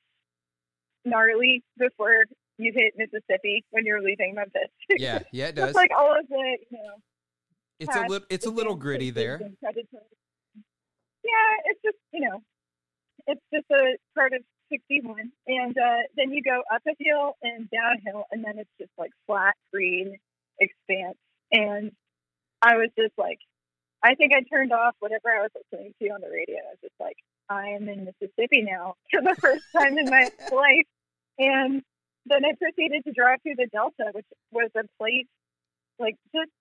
gnarly 1.05 1.63
before 1.77 2.25
you 2.57 2.71
hit 2.73 2.93
Mississippi 2.97 3.63
when 3.71 3.85
you're 3.85 4.01
leaving 4.01 4.35
Memphis. 4.35 4.69
yeah 4.89 5.19
yeah 5.31 5.47
it 5.47 5.55
does 5.55 5.67
Just 5.67 5.75
like 5.75 5.91
all 5.97 6.17
of 6.17 6.27
the, 6.27 6.57
you 6.69 6.77
know, 6.77 6.95
it's 7.79 7.95
a 7.95 8.01
little 8.01 8.27
it's 8.29 8.45
a 8.45 8.49
little 8.49 8.75
gritty 8.75 9.09
there 9.09 9.37
predatory. 9.59 10.03
Yeah, 11.23 11.53
it's 11.65 11.81
just 11.83 11.97
you 12.13 12.21
know, 12.21 12.41
it's 13.27 13.41
just 13.53 13.65
a 13.71 13.97
part 14.15 14.33
of 14.33 14.41
61, 14.71 15.31
and 15.47 15.77
uh, 15.77 16.03
then 16.15 16.31
you 16.31 16.41
go 16.41 16.61
up 16.73 16.81
a 16.87 16.95
hill 16.99 17.33
and 17.43 17.69
downhill, 17.69 18.25
and 18.31 18.43
then 18.43 18.57
it's 18.57 18.69
just 18.79 18.91
like 18.97 19.11
flat 19.27 19.55
green 19.71 20.17
expanse. 20.59 21.17
And 21.51 21.91
I 22.61 22.77
was 22.77 22.89
just 22.97 23.13
like, 23.17 23.39
I 24.03 24.15
think 24.15 24.33
I 24.33 24.41
turned 24.41 24.71
off 24.71 24.95
whatever 24.99 25.29
I 25.29 25.41
was 25.41 25.51
listening 25.53 25.93
to 26.01 26.09
on 26.09 26.21
the 26.21 26.29
radio. 26.29 26.57
I 26.57 26.71
was 26.71 26.81
just 26.81 26.99
like, 26.99 27.17
I 27.49 27.69
am 27.69 27.89
in 27.89 28.05
Mississippi 28.05 28.63
now 28.63 28.95
for 29.11 29.21
the 29.21 29.35
first 29.39 29.65
time 29.75 29.97
in 29.97 30.09
my 30.09 30.29
life, 30.51 30.87
and 31.37 31.83
then 32.25 32.45
I 32.45 32.53
proceeded 32.57 33.03
to 33.05 33.11
drive 33.11 33.41
through 33.43 33.55
the 33.57 33.67
Delta, 33.71 34.11
which 34.13 34.25
was 34.51 34.69
a 34.75 34.83
place 34.97 35.27
like 35.99 36.15
just 36.33 36.51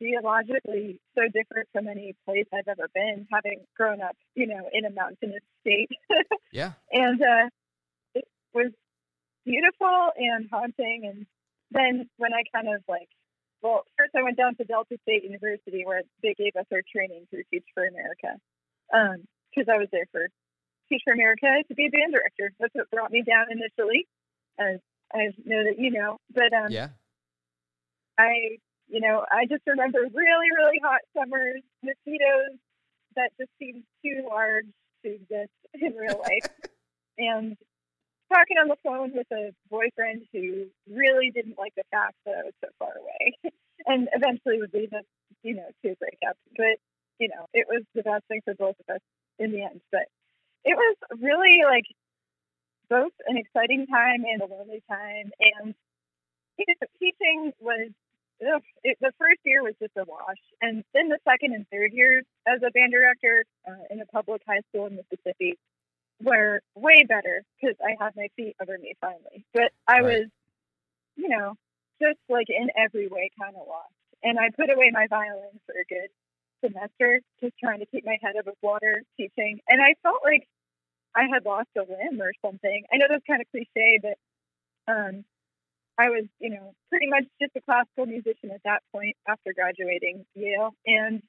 geologically 0.00 1.00
so 1.14 1.22
different 1.32 1.68
from 1.72 1.88
any 1.88 2.14
place 2.24 2.46
I've 2.52 2.68
ever 2.68 2.88
been, 2.94 3.26
having 3.32 3.64
grown 3.76 4.00
up, 4.00 4.16
you 4.34 4.46
know, 4.46 4.68
in 4.72 4.84
a 4.84 4.90
mountainous 4.90 5.42
state. 5.60 5.90
yeah 6.52 6.72
and 6.90 7.20
uh, 7.20 7.48
it 8.14 8.24
was 8.52 8.72
beautiful 9.44 10.10
and 10.16 10.48
haunting. 10.50 11.02
And 11.04 11.26
then 11.70 12.08
when 12.16 12.32
I 12.32 12.42
kind 12.54 12.74
of 12.74 12.82
like, 12.88 13.08
well, 13.62 13.84
first 13.96 14.12
I 14.16 14.22
went 14.22 14.36
down 14.36 14.56
to 14.56 14.64
Delta 14.64 14.96
State 15.02 15.24
University 15.24 15.84
where 15.84 16.02
they 16.22 16.34
gave 16.34 16.56
us 16.56 16.66
our 16.72 16.82
training 16.94 17.26
through 17.30 17.44
Teach 17.50 17.64
for 17.74 17.86
America, 17.86 18.36
because 18.90 19.68
I 19.72 19.78
was 19.78 19.88
there 19.90 20.06
for 20.12 20.28
Teach 20.88 21.02
for 21.04 21.12
America 21.14 21.48
to 21.68 21.74
be 21.74 21.86
a 21.86 21.90
band 21.90 22.12
director. 22.12 22.52
That's 22.60 22.74
what 22.74 22.90
brought 22.90 23.10
me 23.10 23.22
down 23.22 23.46
initially, 23.50 24.06
as 24.58 24.80
I 25.14 25.32
know 25.44 25.64
that 25.64 25.78
you 25.78 25.90
know. 25.90 26.18
But 26.34 26.52
um, 26.52 26.70
yeah 26.70 26.88
I, 28.18 28.58
you 28.88 29.00
know, 29.00 29.24
I 29.30 29.46
just 29.46 29.62
remember 29.66 29.98
really, 30.00 30.50
really 30.56 30.80
hot 30.82 31.00
summers, 31.16 31.62
mosquitoes 31.82 32.58
that 33.16 33.30
just 33.38 33.50
seemed 33.58 33.84
too 34.04 34.26
large 34.28 34.66
to 35.04 35.14
exist 35.14 35.52
in 35.74 35.94
real 35.94 36.18
life, 36.18 36.50
and 37.18 37.56
talking 38.32 38.56
on 38.58 38.68
the 38.68 38.76
phone 38.82 39.12
with 39.14 39.26
a 39.32 39.52
boyfriend 39.70 40.22
who 40.32 40.66
really 40.90 41.30
didn't 41.30 41.58
like 41.58 41.74
the 41.76 41.84
fact 41.90 42.14
that 42.26 42.34
I 42.38 42.42
was 42.44 42.54
so 42.62 42.68
far 42.78 42.92
away, 42.92 43.52
and 43.86 44.08
eventually 44.12 44.58
would 44.58 44.74
lead 44.74 44.92
us, 44.94 45.04
you 45.42 45.54
know, 45.54 45.68
to 45.82 45.92
a 45.92 45.96
breakup. 45.96 46.36
But 46.56 46.78
you 47.18 47.28
know, 47.28 47.46
it 47.52 47.66
was 47.68 47.82
the 47.94 48.02
best 48.02 48.24
thing 48.28 48.40
for 48.44 48.54
both 48.54 48.76
of 48.88 48.94
us 48.94 49.00
in 49.38 49.52
the 49.52 49.62
end. 49.62 49.80
But 49.92 50.06
it 50.64 50.76
was 50.76 50.96
really 51.20 51.60
like 51.64 51.86
both 52.90 53.12
an 53.26 53.36
exciting 53.36 53.86
time 53.86 54.24
and 54.28 54.42
a 54.42 54.46
lonely 54.46 54.82
time, 54.90 55.30
and 55.40 55.74
you 56.58 56.64
know, 56.68 56.86
teaching 56.98 57.52
was 57.60 57.90
ugh, 58.44 58.62
it, 58.82 58.98
the 59.00 59.12
first 59.18 59.40
year 59.44 59.62
was 59.62 59.74
just 59.80 59.92
a 59.96 60.04
wash, 60.04 60.40
and 60.60 60.84
then 60.94 61.08
the 61.08 61.18
second 61.28 61.54
and 61.54 61.66
third 61.70 61.92
years 61.92 62.24
as 62.46 62.60
a 62.66 62.70
band 62.70 62.92
director 62.92 63.44
uh, 63.68 63.84
in 63.90 64.00
a 64.00 64.06
public 64.06 64.42
high 64.46 64.60
school 64.68 64.86
in 64.86 64.96
Mississippi 64.96 65.56
were 66.22 66.60
way 66.74 67.04
better 67.08 67.42
because 67.60 67.76
I 67.84 67.96
had 68.02 68.14
my 68.16 68.28
feet 68.36 68.56
under 68.60 68.78
me 68.78 68.94
finally. 69.00 69.44
But 69.52 69.72
I 69.88 70.00
Right. 70.00 70.20
was, 70.20 70.28
you 71.16 71.28
know, 71.28 71.54
just 72.00 72.18
like 72.28 72.48
in 72.48 72.70
every 72.76 73.08
way 73.08 73.30
kind 73.40 73.56
of 73.56 73.66
lost, 73.66 73.92
and 74.22 74.38
I 74.38 74.50
put 74.50 74.70
away 74.70 74.90
my 74.92 75.06
violin 75.08 75.60
for 75.66 75.74
a 75.74 75.84
good 75.84 76.10
semester, 76.64 77.20
just 77.40 77.54
trying 77.58 77.80
to 77.80 77.86
keep 77.86 78.04
my 78.06 78.18
head 78.22 78.36
above 78.40 78.56
water 78.62 79.02
teaching, 79.16 79.60
and 79.68 79.82
I 79.82 79.94
felt 80.02 80.20
like 80.24 80.46
I 81.14 81.24
had 81.32 81.44
lost 81.44 81.68
a 81.76 81.80
limb 81.80 82.20
or 82.20 82.32
something. 82.44 82.84
I 82.92 82.96
know 82.96 83.06
that's 83.08 83.24
kind 83.26 83.40
of 83.40 83.48
cliche, 83.50 84.00
but 84.02 84.18
um, 84.92 85.24
I 85.98 86.10
was, 86.10 86.24
you 86.40 86.50
know, 86.50 86.74
pretty 86.90 87.06
much 87.06 87.24
just 87.40 87.52
a 87.56 87.60
classical 87.60 88.06
musician 88.06 88.50
at 88.52 88.62
that 88.64 88.82
point 88.92 89.16
after 89.28 89.52
graduating 89.54 90.24
Yale. 90.34 90.74
And 90.86 91.22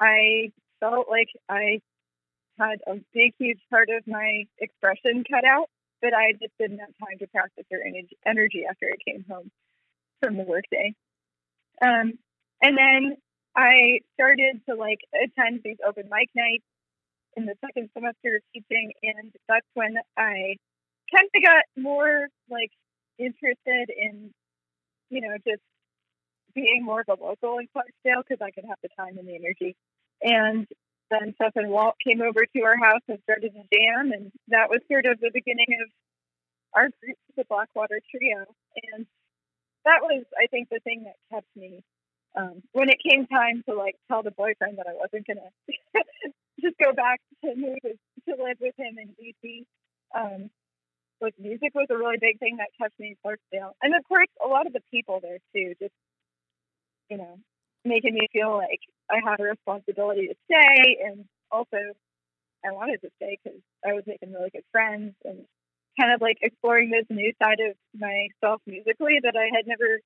I 0.00 0.52
felt 0.80 1.08
like 1.10 1.28
I 1.48 1.80
had 2.58 2.78
a 2.86 2.94
big, 3.12 3.34
huge 3.38 3.60
part 3.70 3.88
of 3.90 4.06
my 4.06 4.44
expression 4.60 5.24
cut 5.28 5.44
out. 5.44 5.68
but 6.00 6.14
I 6.14 6.32
just 6.32 6.52
didn't 6.58 6.78
have 6.78 6.94
time 7.00 7.18
to 7.18 7.26
practice 7.28 7.64
or 7.70 7.80
energy, 8.26 8.64
after 8.68 8.86
I 8.86 9.10
came 9.10 9.24
home 9.28 9.50
from 10.22 10.36
the 10.36 10.44
workday. 10.44 10.94
Um, 11.82 12.14
and 12.62 12.76
then 12.76 13.16
I 13.56 14.00
started 14.14 14.60
to 14.68 14.74
like 14.74 15.00
attend 15.14 15.62
these 15.64 15.78
open 15.86 16.04
mic 16.10 16.30
nights 16.34 16.64
in 17.36 17.46
the 17.46 17.54
second 17.64 17.90
semester 17.94 18.36
of 18.36 18.42
teaching, 18.54 18.92
and 19.02 19.32
that's 19.48 19.66
when 19.74 19.96
I 20.16 20.56
kind 21.14 21.28
of 21.34 21.42
got 21.42 21.64
more 21.76 22.28
like 22.50 22.70
interested 23.18 23.90
in, 23.90 24.30
you 25.10 25.20
know, 25.20 25.36
just 25.46 25.62
being 26.54 26.84
more 26.84 27.00
of 27.06 27.08
a 27.08 27.22
local 27.22 27.58
in 27.58 27.68
Clarksdale 27.74 28.22
because 28.26 28.42
I 28.42 28.50
could 28.50 28.64
have 28.64 28.78
the 28.82 28.88
time 28.96 29.18
and 29.18 29.28
the 29.28 29.34
energy. 29.34 29.76
And 30.22 30.66
then 31.10 31.34
Seth 31.38 31.56
and 31.56 31.70
Walt 31.70 31.94
came 32.06 32.20
over 32.20 32.44
to 32.44 32.62
our 32.62 32.76
house 32.76 33.02
and 33.08 33.18
started 33.22 33.52
to 33.54 33.62
jam, 33.72 34.12
and 34.12 34.32
that 34.48 34.68
was 34.68 34.80
sort 34.90 35.06
of 35.06 35.20
the 35.20 35.30
beginning 35.32 35.68
of 35.82 35.88
our 36.74 36.88
group, 37.00 37.16
the 37.36 37.44
Blackwater 37.48 38.00
Trio. 38.10 38.44
And 38.92 39.06
that 39.84 40.00
was, 40.02 40.24
I 40.36 40.46
think, 40.46 40.68
the 40.70 40.80
thing 40.80 41.04
that 41.04 41.16
kept 41.32 41.48
me. 41.56 41.82
Um, 42.36 42.62
when 42.72 42.90
it 42.90 42.98
came 43.02 43.26
time 43.26 43.64
to 43.68 43.74
like 43.74 43.96
tell 44.06 44.22
the 44.22 44.30
boyfriend 44.30 44.78
that 44.78 44.86
I 44.86 44.94
wasn't 44.94 45.26
gonna 45.26 45.48
just 46.60 46.76
go 46.78 46.92
back 46.92 47.20
to 47.42 47.54
move 47.56 47.78
to 47.82 48.34
live 48.42 48.58
with 48.60 48.74
him 48.76 48.96
in 48.98 49.14
DC, 49.16 49.64
um, 50.14 50.50
like 51.20 51.34
music 51.38 51.72
was 51.74 51.86
a 51.90 51.96
really 51.96 52.18
big 52.20 52.38
thing 52.38 52.56
that 52.58 52.68
kept 52.80 52.98
me 52.98 53.14
in 53.14 53.16
Clarksdale, 53.24 53.72
and 53.82 53.94
of 53.94 54.04
course, 54.08 54.28
a 54.44 54.48
lot 54.48 54.66
of 54.66 54.72
the 54.72 54.82
people 54.90 55.20
there 55.22 55.38
too. 55.54 55.74
Just 55.80 55.94
you 57.10 57.16
know, 57.16 57.38
making 57.84 58.14
me 58.14 58.28
feel 58.32 58.52
like 58.56 58.80
I 59.10 59.20
had 59.24 59.40
a 59.40 59.44
responsibility 59.44 60.28
to 60.28 60.34
stay, 60.44 60.98
and 61.04 61.24
also 61.50 61.78
I 62.64 62.72
wanted 62.72 63.00
to 63.02 63.10
stay 63.16 63.38
because 63.42 63.60
I 63.84 63.92
was 63.92 64.04
making 64.06 64.32
really 64.32 64.50
good 64.50 64.64
friends 64.72 65.14
and 65.24 65.44
kind 65.98 66.12
of 66.12 66.20
like 66.20 66.38
exploring 66.42 66.90
this 66.90 67.06
new 67.10 67.32
side 67.42 67.60
of 67.60 67.76
myself 67.94 68.60
musically 68.66 69.18
that 69.22 69.34
I 69.36 69.50
had 69.54 69.66
never 69.66 70.00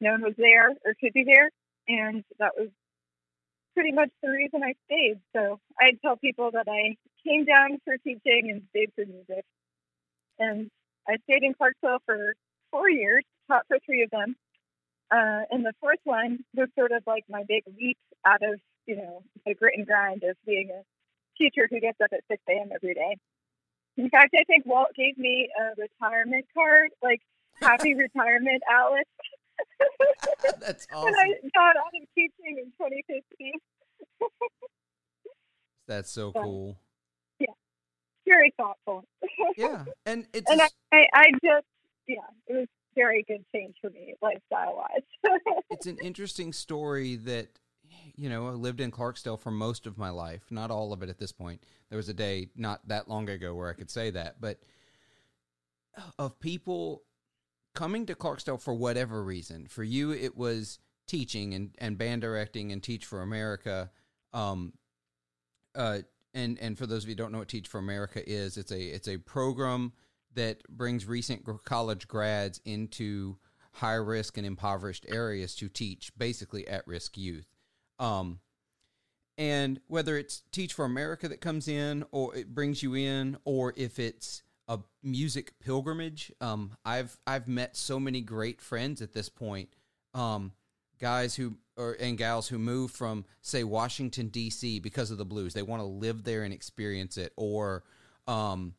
known 0.00 0.22
was 0.22 0.34
there 0.36 0.70
or 0.70 0.94
could 1.00 1.12
be 1.12 1.24
there, 1.24 1.50
and 1.88 2.24
that 2.38 2.52
was 2.56 2.68
pretty 3.74 3.92
much 3.92 4.10
the 4.22 4.30
reason 4.30 4.62
I 4.62 4.74
stayed. 4.86 5.20
So 5.34 5.60
I'd 5.80 6.00
tell 6.02 6.16
people 6.16 6.50
that 6.52 6.66
I 6.68 6.96
came 7.26 7.44
down 7.44 7.78
for 7.84 7.96
teaching 7.98 8.50
and 8.50 8.62
stayed 8.70 8.90
for 8.94 9.04
music, 9.06 9.44
and 10.40 10.70
I 11.08 11.16
stayed 11.24 11.44
in 11.44 11.54
Clarksdale 11.54 11.98
for 12.04 12.34
four 12.72 12.90
years, 12.90 13.24
taught 13.46 13.66
for 13.68 13.78
three 13.86 14.02
of 14.02 14.10
them, 14.10 14.34
uh, 15.10 15.42
and 15.50 15.64
the 15.64 15.72
fourth 15.80 15.98
one 16.04 16.40
was 16.54 16.68
sort 16.78 16.92
of 16.92 17.02
like 17.06 17.24
my 17.28 17.44
big 17.46 17.62
leap 17.78 17.98
out 18.26 18.42
of, 18.42 18.60
you 18.86 18.96
know, 18.96 19.22
the 19.46 19.54
grit 19.54 19.74
and 19.76 19.86
grind 19.86 20.22
of 20.24 20.36
being 20.46 20.70
a 20.70 20.82
teacher 21.36 21.68
who 21.70 21.80
gets 21.80 22.00
up 22.00 22.10
at 22.12 22.20
6 22.30 22.42
a.m. 22.48 22.70
every 22.74 22.94
day. 22.94 23.16
In 23.96 24.08
fact, 24.08 24.34
I 24.38 24.44
think 24.44 24.66
Walt 24.66 24.88
gave 24.96 25.18
me 25.18 25.48
a 25.58 25.80
retirement 25.80 26.46
card, 26.54 26.90
like 27.02 27.20
happy 27.60 27.94
retirement, 27.94 28.62
Alice. 28.70 29.04
That's 30.60 30.86
awesome. 30.92 31.04
when 31.04 31.14
I 31.14 31.28
got 31.54 31.76
out 31.76 31.92
of 32.00 32.08
teaching 32.14 32.58
in 32.58 32.72
2015. 32.78 33.52
That's 35.86 36.10
so 36.10 36.32
cool. 36.36 36.78
Very 38.30 38.54
thoughtful. 38.56 39.04
yeah, 39.56 39.84
and 40.06 40.26
it's 40.32 40.48
and 40.50 40.62
I, 40.62 40.68
I 41.12 41.24
just 41.44 41.66
yeah, 42.06 42.20
it 42.46 42.52
was 42.52 42.68
very 42.94 43.24
good 43.26 43.44
change 43.54 43.74
for 43.80 43.90
me, 43.90 44.14
lifestyle 44.22 44.76
wise. 44.76 45.32
it's 45.70 45.86
an 45.86 45.98
interesting 46.02 46.52
story 46.52 47.16
that, 47.16 47.48
you 48.16 48.28
know, 48.28 48.48
I 48.48 48.50
lived 48.50 48.80
in 48.80 48.90
Clarksdale 48.90 49.40
for 49.40 49.50
most 49.50 49.86
of 49.86 49.98
my 49.98 50.10
life, 50.10 50.42
not 50.50 50.70
all 50.70 50.92
of 50.92 51.02
it 51.02 51.08
at 51.08 51.18
this 51.18 51.32
point. 51.32 51.64
There 51.88 51.96
was 51.96 52.08
a 52.08 52.14
day 52.14 52.48
not 52.56 52.86
that 52.88 53.08
long 53.08 53.28
ago 53.28 53.54
where 53.54 53.68
I 53.68 53.74
could 53.74 53.90
say 53.90 54.10
that, 54.10 54.40
but 54.40 54.60
of 56.18 56.38
people 56.40 57.02
coming 57.74 58.06
to 58.06 58.14
Clarksdale 58.14 58.60
for 58.60 58.74
whatever 58.74 59.22
reason. 59.22 59.66
For 59.66 59.82
you, 59.82 60.12
it 60.12 60.36
was 60.36 60.78
teaching 61.06 61.54
and, 61.54 61.74
and 61.78 61.98
band 61.98 62.22
directing 62.22 62.72
and 62.72 62.82
Teach 62.82 63.04
for 63.04 63.22
America. 63.22 63.90
Um, 64.32 64.72
uh, 65.74 66.00
and 66.34 66.58
and 66.60 66.78
for 66.78 66.86
those 66.86 67.04
of 67.04 67.08
you 67.08 67.14
who 67.14 67.18
don't 67.18 67.32
know 67.32 67.38
what 67.38 67.48
Teach 67.48 67.68
for 67.68 67.78
America 67.78 68.22
is, 68.28 68.56
it's 68.56 68.72
a 68.72 68.80
it's 68.80 69.08
a 69.08 69.18
program 69.18 69.92
that 70.34 70.62
brings 70.68 71.06
recent 71.06 71.44
college 71.64 72.06
grads 72.06 72.60
into 72.64 73.36
high 73.72 73.94
risk 73.94 74.36
and 74.36 74.46
impoverished 74.46 75.06
areas 75.08 75.54
to 75.56 75.68
teach 75.68 76.12
basically 76.16 76.66
at 76.68 76.86
risk 76.86 77.16
youth. 77.16 77.46
Um, 77.98 78.40
and 79.38 79.80
whether 79.86 80.16
it's 80.16 80.42
Teach 80.52 80.72
for 80.74 80.84
America 80.84 81.28
that 81.28 81.40
comes 81.40 81.66
in 81.66 82.04
or 82.10 82.34
it 82.36 82.54
brings 82.54 82.82
you 82.82 82.94
in, 82.94 83.38
or 83.44 83.72
if 83.76 83.98
it's 83.98 84.42
a 84.68 84.78
music 85.02 85.54
pilgrimage, 85.60 86.32
um, 86.40 86.76
I've 86.84 87.18
I've 87.26 87.48
met 87.48 87.76
so 87.76 87.98
many 87.98 88.20
great 88.20 88.60
friends 88.60 89.02
at 89.02 89.12
this 89.12 89.28
point, 89.28 89.70
um, 90.14 90.52
guys 91.00 91.34
who 91.34 91.56
or 91.76 91.96
and 91.98 92.18
gals 92.18 92.48
who 92.48 92.58
move 92.58 92.90
from 92.90 93.24
say 93.40 93.64
Washington 93.64 94.28
D.C. 94.28 94.80
because 94.80 95.10
of 95.10 95.18
the 95.18 95.24
blues. 95.24 95.54
They 95.54 95.62
want 95.62 95.80
to 95.80 95.86
live 95.86 96.24
there 96.24 96.42
and 96.44 96.52
experience 96.52 97.16
it, 97.16 97.32
or 97.36 97.84
um, 98.26 98.74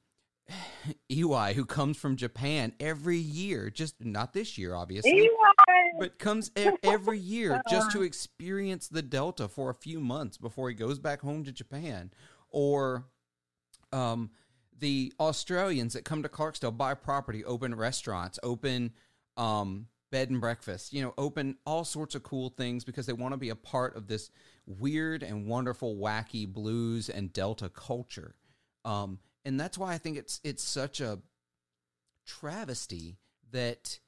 Iwai, 1.11 1.53
who 1.53 1.65
comes 1.65 1.97
from 1.97 2.15
Japan 2.15 2.73
every 2.79 3.17
year, 3.17 3.69
just 3.69 4.03
not 4.03 4.33
this 4.33 4.57
year, 4.57 4.75
obviously, 4.75 5.29
Iwai! 5.29 5.99
but 5.99 6.19
comes 6.19 6.51
e- 6.57 6.69
every 6.83 7.19
year 7.19 7.61
just 7.69 7.91
to 7.91 8.03
experience 8.03 8.87
the 8.87 9.01
Delta 9.01 9.47
for 9.47 9.69
a 9.69 9.75
few 9.75 9.99
months 9.99 10.37
before 10.37 10.69
he 10.69 10.75
goes 10.75 10.99
back 10.99 11.21
home 11.21 11.43
to 11.43 11.51
Japan. 11.51 12.11
Or 12.49 13.05
um, 13.91 14.31
the 14.77 15.13
Australians 15.19 15.93
that 15.93 16.05
come 16.05 16.23
to 16.23 16.29
Clarksdale, 16.29 16.75
buy 16.75 16.93
property, 16.93 17.45
open 17.45 17.75
restaurants, 17.75 18.39
open 18.43 18.91
um, 19.37 19.87
bed 20.11 20.29
and 20.29 20.41
breakfast, 20.41 20.93
you 20.93 21.01
know, 21.01 21.13
open 21.17 21.57
all 21.65 21.83
sorts 21.83 22.15
of 22.15 22.23
cool 22.23 22.49
things 22.49 22.83
because 22.83 23.05
they 23.05 23.13
want 23.13 23.33
to 23.33 23.37
be 23.37 23.49
a 23.49 23.55
part 23.55 23.95
of 23.95 24.07
this 24.07 24.29
weird 24.65 25.23
and 25.23 25.47
wonderful, 25.47 25.95
wacky 25.95 26.47
blues 26.47 27.09
and 27.09 27.33
Delta 27.33 27.69
culture. 27.69 28.35
Um, 28.85 29.19
and 29.45 29.59
that's 29.59 29.77
why 29.77 29.93
I 29.93 29.97
think 29.97 30.17
it's 30.17 30.39
it's 30.43 30.63
such 30.63 31.01
a 31.01 31.19
travesty 32.25 33.17
that 33.51 33.99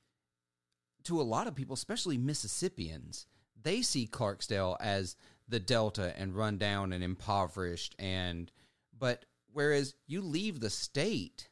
to 1.06 1.20
a 1.20 1.24
lot 1.24 1.48
of 1.48 1.56
people, 1.56 1.74
especially 1.74 2.18
Mississippians, 2.18 3.26
they 3.62 3.82
see 3.82 4.08
Clarksdale 4.08 4.78
as 4.80 5.16
the 5.48 5.60
Delta 5.60 6.14
and 6.18 6.36
run 6.36 6.58
down 6.58 6.94
and 6.94 7.04
impoverished 7.04 7.96
and 7.98 8.52
but 8.98 9.26
whereas 9.52 9.96
you 10.08 10.22
leave 10.22 10.60
the 10.60 10.70
state 10.70 11.50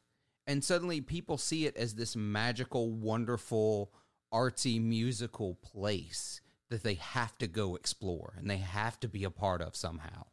and 0.47 0.63
suddenly 0.63 1.01
people 1.01 1.37
see 1.37 1.65
it 1.65 1.77
as 1.77 1.93
this 1.95 2.15
magical, 2.15 2.91
wonderful, 2.91 3.91
artsy 4.33 4.81
musical 4.81 5.55
place 5.55 6.41
that 6.69 6.83
they 6.83 6.93
have 6.95 7.37
to 7.37 7.47
go 7.47 7.75
explore 7.75 8.33
and 8.37 8.49
they 8.49 8.57
have 8.57 8.99
to 9.01 9.07
be 9.07 9.23
a 9.23 9.29
part 9.29 9.61
of 9.61 9.75
somehow. 9.75 10.25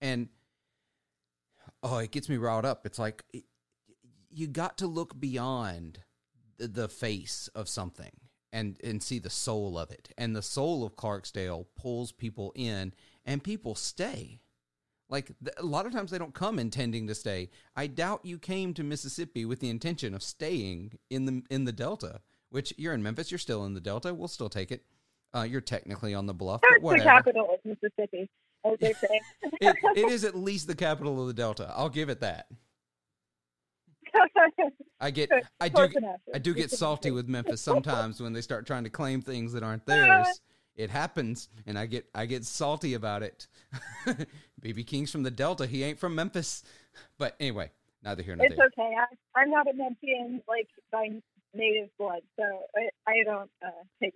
And 0.00 0.28
oh, 1.82 1.98
it 1.98 2.10
gets 2.10 2.28
me 2.28 2.36
riled 2.36 2.64
up. 2.64 2.84
It's 2.84 2.98
like 2.98 3.24
it, 3.32 3.44
you 4.30 4.46
got 4.46 4.78
to 4.78 4.86
look 4.86 5.18
beyond 5.18 6.00
the, 6.58 6.68
the 6.68 6.88
face 6.88 7.48
of 7.54 7.68
something 7.68 8.12
and 8.52 8.78
and 8.82 9.02
see 9.02 9.18
the 9.18 9.30
soul 9.30 9.78
of 9.78 9.90
it. 9.90 10.10
And 10.18 10.34
the 10.34 10.42
soul 10.42 10.84
of 10.84 10.96
Clarksdale 10.96 11.66
pulls 11.76 12.12
people 12.12 12.52
in, 12.54 12.92
and 13.24 13.42
people 13.42 13.74
stay. 13.74 14.40
Like 15.08 15.30
a 15.56 15.64
lot 15.64 15.86
of 15.86 15.92
times 15.92 16.10
they 16.10 16.18
don't 16.18 16.34
come 16.34 16.58
intending 16.58 17.06
to 17.06 17.14
stay. 17.14 17.50
I 17.76 17.86
doubt 17.86 18.24
you 18.24 18.38
came 18.38 18.74
to 18.74 18.82
Mississippi 18.82 19.44
with 19.44 19.60
the 19.60 19.70
intention 19.70 20.14
of 20.14 20.22
staying 20.22 20.98
in 21.10 21.26
the 21.26 21.42
in 21.48 21.64
the 21.64 21.72
Delta. 21.72 22.20
Which 22.50 22.72
you're 22.76 22.94
in 22.94 23.02
Memphis, 23.02 23.30
you're 23.30 23.38
still 23.38 23.64
in 23.64 23.74
the 23.74 23.80
Delta. 23.80 24.14
We'll 24.14 24.28
still 24.28 24.48
take 24.48 24.70
it. 24.70 24.84
Uh, 25.34 25.42
you're 25.42 25.60
technically 25.60 26.14
on 26.14 26.26
the 26.26 26.34
bluff, 26.34 26.60
but 26.62 26.80
whatever. 26.80 27.02
the 27.02 27.10
capital 27.10 27.48
of 27.52 27.60
Mississippi 27.64 28.30
as 28.72 28.78
they 28.80 28.92
say. 28.92 29.20
it, 29.60 29.76
it 29.96 30.10
is 30.10 30.24
at 30.24 30.34
least 30.34 30.66
the 30.66 30.74
capital 30.74 31.20
of 31.20 31.26
the 31.26 31.34
Delta. 31.34 31.72
I'll 31.74 31.88
give 31.88 32.08
it 32.08 32.20
that. 32.20 32.46
I 35.00 35.10
get, 35.10 35.28
I 35.60 35.68
do, 35.68 35.88
I 36.32 36.38
do 36.38 36.54
get 36.54 36.70
salty 36.70 37.10
with 37.10 37.28
Memphis 37.28 37.60
sometimes 37.60 38.20
when 38.20 38.32
they 38.32 38.40
start 38.40 38.66
trying 38.66 38.84
to 38.84 38.90
claim 38.90 39.20
things 39.20 39.52
that 39.52 39.62
aren't 39.62 39.86
theirs. 39.86 40.26
It 40.76 40.90
happens, 40.90 41.48
and 41.64 41.78
I 41.78 41.86
get, 41.86 42.04
I 42.14 42.26
get 42.26 42.44
salty 42.44 42.92
about 42.92 43.22
it. 43.22 43.46
BB 44.62 44.86
King's 44.86 45.10
from 45.10 45.22
the 45.22 45.30
Delta. 45.30 45.66
He 45.66 45.82
ain't 45.82 45.98
from 45.98 46.14
Memphis. 46.14 46.62
But 47.16 47.34
anyway, 47.40 47.70
neither 48.04 48.22
here 48.22 48.36
nor 48.36 48.44
it's 48.44 48.54
there. 48.54 48.66
It's 48.66 48.74
okay. 48.78 48.94
I, 48.94 49.40
I'm 49.40 49.50
not 49.50 49.66
a 49.68 49.72
Memphian 49.72 50.42
like 50.46 50.68
by 50.92 51.22
native 51.56 51.88
blood, 51.98 52.20
so 52.38 52.44
I, 52.76 53.10
I 53.10 53.14
don't 53.24 53.50
uh, 53.64 53.70
take 54.02 54.14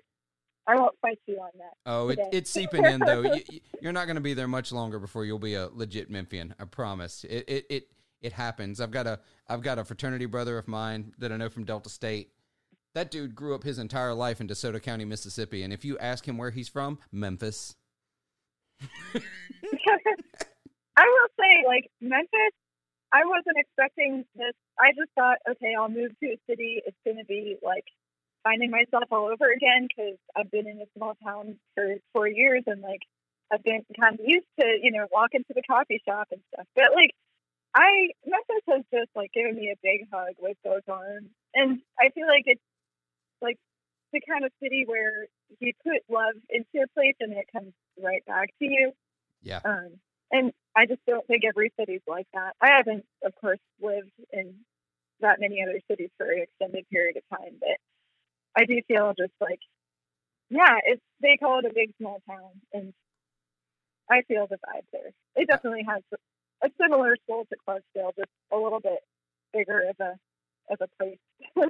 I 0.66 0.76
won't 0.76 0.94
fight 1.02 1.18
you 1.26 1.38
on 1.38 1.50
that. 1.58 1.72
Oh, 1.86 2.10
it, 2.10 2.18
it's 2.32 2.50
seeping 2.50 2.84
in 2.84 3.00
though. 3.00 3.22
you, 3.22 3.88
are 3.88 3.92
not 3.92 4.06
going 4.06 4.16
to 4.16 4.20
be 4.20 4.34
there 4.34 4.46
much 4.46 4.72
longer 4.72 4.98
before 4.98 5.24
you'll 5.24 5.38
be 5.38 5.54
a 5.54 5.68
legit 5.72 6.10
Memphian. 6.10 6.54
I 6.60 6.64
promise. 6.64 7.24
It, 7.24 7.44
it 7.48 7.66
it 7.68 7.88
it 8.20 8.32
happens. 8.32 8.80
I've 8.80 8.90
got 8.90 9.06
a 9.06 9.20
I've 9.48 9.62
got 9.62 9.78
a 9.78 9.84
fraternity 9.84 10.26
brother 10.26 10.58
of 10.58 10.68
mine 10.68 11.12
that 11.18 11.32
I 11.32 11.36
know 11.36 11.48
from 11.48 11.64
Delta 11.64 11.88
State. 11.88 12.32
That 12.94 13.10
dude 13.10 13.34
grew 13.34 13.54
up 13.54 13.62
his 13.62 13.78
entire 13.78 14.14
life 14.14 14.40
in 14.40 14.48
DeSoto 14.48 14.82
County, 14.82 15.04
Mississippi, 15.04 15.62
and 15.62 15.72
if 15.72 15.84
you 15.84 15.96
ask 15.98 16.26
him 16.26 16.36
where 16.36 16.50
he's 16.50 16.68
from, 16.68 16.98
Memphis. 17.12 17.76
I 18.80 21.04
will 21.04 21.28
say, 21.38 21.66
like 21.66 21.90
Memphis 22.00 22.52
I 23.12 23.24
wasn't 23.24 23.56
expecting 23.58 24.24
this. 24.36 24.54
I 24.78 24.92
just 24.96 25.10
thought, 25.14 25.38
okay, 25.48 25.74
I'll 25.78 25.88
move 25.88 26.12
to 26.20 26.26
a 26.26 26.38
city. 26.48 26.80
It's 26.86 26.96
going 27.04 27.18
to 27.18 27.24
be 27.24 27.56
like 27.62 27.84
finding 28.44 28.70
myself 28.70 29.04
all 29.10 29.26
over 29.26 29.50
again 29.50 29.88
because 29.88 30.18
I've 30.36 30.50
been 30.50 30.66
in 30.66 30.80
a 30.80 30.88
small 30.96 31.14
town 31.22 31.58
for 31.74 31.96
four 32.12 32.28
years 32.28 32.62
and 32.66 32.80
like 32.80 33.02
I've 33.52 33.64
been 33.64 33.84
kind 33.98 34.14
of 34.14 34.24
used 34.24 34.46
to, 34.60 34.66
you 34.80 34.92
know, 34.92 35.06
walking 35.10 35.42
to 35.44 35.54
the 35.54 35.62
coffee 35.62 36.00
shop 36.06 36.28
and 36.30 36.40
stuff. 36.54 36.66
But 36.74 36.94
like, 36.94 37.10
I 37.74 38.10
Memphis 38.26 38.64
has 38.68 38.82
just 38.92 39.10
like 39.14 39.32
given 39.32 39.56
me 39.56 39.70
a 39.70 39.78
big 39.82 40.06
hug 40.12 40.34
with 40.38 40.56
both 40.64 40.88
arms, 40.88 41.30
and 41.54 41.80
I 41.98 42.10
feel 42.10 42.26
like 42.26 42.44
it's 42.46 42.62
like 43.42 43.58
the 44.12 44.20
kind 44.28 44.44
of 44.44 44.52
city 44.62 44.84
where 44.86 45.26
you 45.58 45.72
put 45.84 46.02
love 46.08 46.34
into 46.48 46.84
a 46.84 46.88
place 46.94 47.14
and 47.20 47.32
it 47.32 47.46
comes 47.52 47.72
right 48.02 48.24
back 48.26 48.48
to 48.58 48.64
you. 48.64 48.92
Yeah. 49.42 49.60
Um, 49.64 49.98
and 50.32 50.52
I 50.76 50.86
just 50.86 51.00
don't 51.06 51.26
think 51.26 51.42
every 51.44 51.72
city's 51.78 52.02
like 52.06 52.26
that. 52.34 52.54
I 52.60 52.76
haven't, 52.76 53.04
of 53.24 53.34
course, 53.40 53.58
lived 53.80 54.12
in 54.32 54.54
that 55.20 55.40
many 55.40 55.62
other 55.62 55.80
cities 55.90 56.10
for 56.16 56.30
an 56.30 56.42
extended 56.42 56.88
period 56.90 57.16
of 57.16 57.38
time, 57.38 57.54
but 57.58 57.76
I 58.56 58.64
do 58.64 58.80
feel 58.88 59.12
just 59.18 59.32
like, 59.40 59.60
yeah, 60.48 60.78
it's 60.84 61.02
they 61.20 61.36
call 61.38 61.60
it 61.60 61.66
a 61.66 61.74
big 61.74 61.92
small 61.98 62.22
town, 62.28 62.50
and 62.72 62.92
I 64.10 64.22
feel 64.22 64.46
the 64.48 64.56
vibe 64.56 64.86
there. 64.92 65.12
It 65.36 65.48
uh, 65.50 65.56
definitely 65.56 65.84
has 65.88 66.02
a 66.62 66.70
similar 66.80 67.16
soul 67.28 67.46
to 67.46 67.56
Clarksdale, 67.66 68.12
just 68.16 68.30
a 68.52 68.56
little 68.56 68.80
bit 68.80 68.98
bigger 69.52 69.82
of 69.88 69.96
a 70.00 70.14
of 70.72 70.78
a 70.80 70.88
place. 70.98 71.18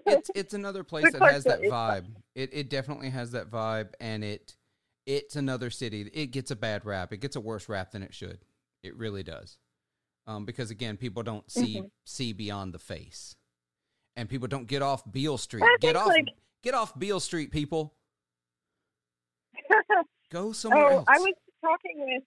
it's 0.06 0.30
it's 0.34 0.54
another 0.54 0.84
place 0.84 1.12
that 1.12 1.22
has 1.22 1.44
that 1.44 1.62
vibe. 1.62 2.06
It 2.34 2.50
it 2.52 2.70
definitely 2.70 3.10
has 3.10 3.32
that 3.32 3.50
vibe, 3.50 3.92
and 4.00 4.24
it 4.24 4.56
it's 5.06 5.36
another 5.36 5.70
city. 5.70 6.08
It 6.12 6.28
gets 6.28 6.50
a 6.50 6.56
bad 6.56 6.84
rap. 6.84 7.12
It 7.12 7.18
gets 7.18 7.36
a 7.36 7.40
worse 7.40 7.68
rap 7.68 7.92
than 7.92 8.02
it 8.02 8.14
should. 8.14 8.38
It 8.82 8.96
really 8.96 9.22
does. 9.22 9.58
Um, 10.26 10.44
because 10.44 10.70
again, 10.70 10.96
people 10.96 11.22
don't 11.22 11.50
see 11.50 11.80
Mhm. 11.80 11.90
see 12.04 12.32
beyond 12.32 12.72
the 12.72 12.78
face, 12.78 13.36
and 14.16 14.28
people 14.28 14.48
don't 14.48 14.66
get 14.66 14.82
off 14.82 15.10
Beale 15.10 15.38
Street. 15.38 15.62
I 15.64 15.76
Get 15.80 15.96
off 15.96 16.08
like- 16.08 16.28
get 16.62 16.74
off 16.74 16.96
Beale 16.98 17.20
Street, 17.20 17.50
people. 17.50 17.94
Go 20.30 20.52
somewhere 20.52 20.84
oh, 20.84 20.96
else. 20.98 21.04
I 21.08 21.18
was 21.18 21.34
talking 21.62 21.96
with 21.98 22.22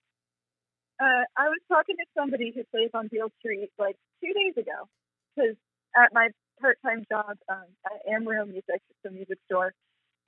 uh, 1.00 1.24
I 1.38 1.50
was 1.50 1.60
talking 1.68 1.96
to 1.98 2.06
somebody 2.18 2.52
who 2.56 2.64
plays 2.66 2.90
on 2.94 3.08
Beale 3.08 3.32
Street 3.40 3.70
like 3.80 3.96
two 4.22 4.32
days 4.34 4.56
ago 4.58 4.88
because 5.36 5.56
at 5.98 6.14
my 6.14 6.30
part-time 6.62 7.04
job 7.10 7.38
um, 7.50 7.66
at 7.86 8.14
Amro 8.14 8.46
Music, 8.46 8.64
it's 8.90 9.06
a 9.06 9.10
music 9.12 9.38
store, 9.46 9.74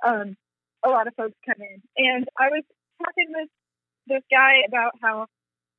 um, 0.05 0.35
a 0.83 0.89
lot 0.89 1.07
of 1.07 1.15
folks 1.15 1.35
come 1.45 1.61
in, 1.61 1.81
and 1.97 2.27
I 2.37 2.49
was 2.49 2.63
talking 3.01 3.27
with 3.29 3.49
this 4.07 4.23
guy 4.31 4.61
about 4.67 4.93
how 5.01 5.27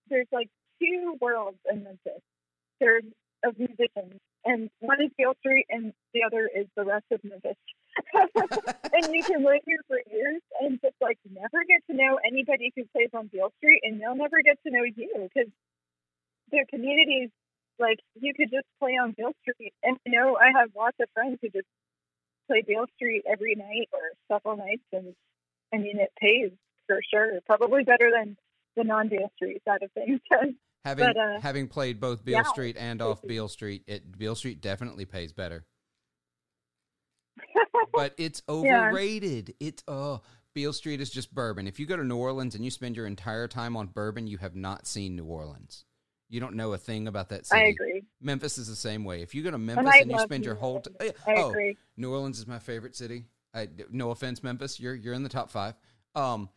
there's 0.08 0.28
like 0.32 0.48
two 0.80 1.16
worlds 1.20 1.58
in 1.70 1.84
Memphis. 1.84 2.22
There's 2.80 3.04
of 3.44 3.58
musicians, 3.58 4.20
and 4.44 4.70
one 4.80 5.00
is 5.02 5.10
Beale 5.16 5.34
Street, 5.40 5.66
and 5.68 5.92
the 6.14 6.22
other 6.24 6.48
is 6.54 6.66
the 6.76 6.84
rest 6.84 7.04
of 7.12 7.22
Memphis. 7.22 7.56
and 8.92 9.14
you 9.14 9.22
can 9.22 9.44
live 9.44 9.60
here 9.64 9.80
for 9.88 9.98
years 10.10 10.42
and 10.60 10.78
just 10.82 10.96
like 11.00 11.18
never 11.30 11.64
get 11.66 11.80
to 11.90 11.96
know 11.96 12.18
anybody 12.26 12.72
who 12.76 12.84
plays 12.92 13.08
on 13.14 13.28
Beale 13.28 13.52
Street, 13.58 13.80
and 13.84 14.00
they'll 14.00 14.16
never 14.16 14.42
get 14.42 14.58
to 14.66 14.72
know 14.72 14.82
you 14.84 15.28
because 15.34 15.50
their 16.50 16.64
communities 16.68 17.30
like 17.78 17.98
you 18.20 18.32
could 18.34 18.50
just 18.50 18.66
play 18.80 18.92
on 18.92 19.14
Beale 19.16 19.32
Street. 19.42 19.72
And 19.82 19.96
you 20.04 20.12
know, 20.12 20.36
I 20.36 20.58
have 20.58 20.70
lots 20.76 20.96
of 21.00 21.08
friends 21.14 21.38
who 21.40 21.48
just 21.48 21.68
play 22.48 22.62
Beale 22.66 22.86
Street 22.96 23.24
every 23.30 23.54
night 23.54 23.88
or 23.92 24.00
several 24.30 24.56
nights, 24.56 24.84
and 24.92 25.14
I 25.72 25.78
mean, 25.78 25.98
it 25.98 26.12
pays 26.20 26.50
for 26.86 27.00
sure. 27.10 27.40
Probably 27.46 27.82
better 27.82 28.10
than 28.10 28.36
the 28.76 28.84
non-Beale 28.84 29.30
Street 29.36 29.62
side 29.64 29.82
of 29.82 29.90
things. 29.92 30.20
having 30.84 31.04
but, 31.06 31.16
uh, 31.16 31.40
having 31.40 31.68
played 31.68 32.00
both 32.00 32.24
Beale 32.24 32.38
yeah, 32.38 32.42
Street 32.44 32.76
and 32.78 33.02
off. 33.02 33.22
Beale 33.22 33.48
Street, 33.48 33.82
it 33.86 34.16
Beale 34.16 34.34
Street 34.34 34.60
definitely 34.60 35.04
pays 35.04 35.32
better. 35.32 35.64
but 37.92 38.14
it's 38.16 38.42
Yeah. 38.48 38.52
overrated. 38.54 39.54
It's 39.60 39.82
oh, 39.88 40.22
Beale 40.54 40.72
Street 40.72 41.00
is 41.00 41.10
just 41.10 41.34
bourbon. 41.34 41.66
If 41.66 41.78
you 41.78 41.86
go 41.86 41.96
to 41.96 42.04
New 42.04 42.16
Orleans 42.16 42.54
and 42.54 42.64
you 42.64 42.70
spend 42.70 42.96
your 42.96 43.06
entire 43.06 43.48
time 43.48 43.76
on 43.76 43.88
bourbon, 43.88 44.26
you 44.26 44.38
have 44.38 44.54
not 44.54 44.86
seen 44.86 45.16
New 45.16 45.24
Orleans. 45.26 45.84
You 46.28 46.40
don't 46.40 46.54
know 46.54 46.72
a 46.72 46.78
thing 46.78 47.06
about 47.06 47.28
that 47.28 47.46
city. 47.46 47.60
I 47.60 47.64
agree. 47.66 48.02
Memphis 48.20 48.58
is 48.58 48.66
the 48.66 48.74
same 48.74 49.04
way. 49.04 49.22
If 49.22 49.34
you 49.34 49.42
go 49.44 49.50
to 49.50 49.58
Memphis 49.58 49.94
And 49.94 50.02
and, 50.02 50.10
you 50.10 50.18
spend 50.20 50.44
your 50.44 50.56
whole 50.56 50.80
t-. 50.80 50.90
Eh, 50.98 51.12
oh, 51.28 51.50
agree. 51.50 51.76
New 51.96 52.10
Orleans 52.12 52.38
is 52.38 52.46
my 52.46 52.58
favorite 52.58 52.96
city. 52.96 53.26
I, 53.54 53.68
no 53.90 54.10
offense, 54.10 54.42
Memphis, 54.42 54.80
you're 54.80 54.94
you're 54.94 55.14
in 55.14 55.22
the 55.22 55.28
top 55.28 55.50
five. 55.50 55.74
Um, 56.14 56.48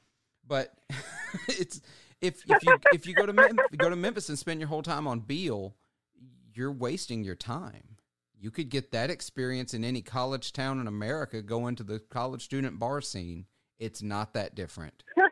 but 0.48 0.74
it's 1.48 1.82
if 2.22 2.44
if 2.48 2.64
you 2.64 2.78
if 2.94 3.08
you 3.08 3.14
go 3.14 3.26
to 3.26 3.34
Mem- 3.34 3.58
go 3.78 3.90
to 3.90 3.96
Memphis 3.96 4.30
and 4.30 4.38
spend 4.38 4.60
your 4.60 4.70
whole 4.70 4.84
time 4.84 5.08
on 5.08 5.20
Beale, 5.20 5.76
you're 6.54 6.72
wasting 6.72 7.24
your 7.24 7.36
time. 7.36 7.98
You 8.42 8.52
could 8.52 8.70
get 8.70 8.92
that 8.92 9.10
experience 9.10 9.74
in 9.74 9.84
any 9.84 10.02
college 10.02 10.54
town 10.54 10.80
in 10.80 10.88
America. 10.88 11.42
Going 11.42 11.76
to 11.76 11.84
the 11.84 12.00
college 12.00 12.44
student 12.44 12.80
bar 12.80 13.02
scene, 13.02 13.46
it's 13.78 14.02
not 14.02 14.34
that 14.34 14.56
different. 14.56 15.04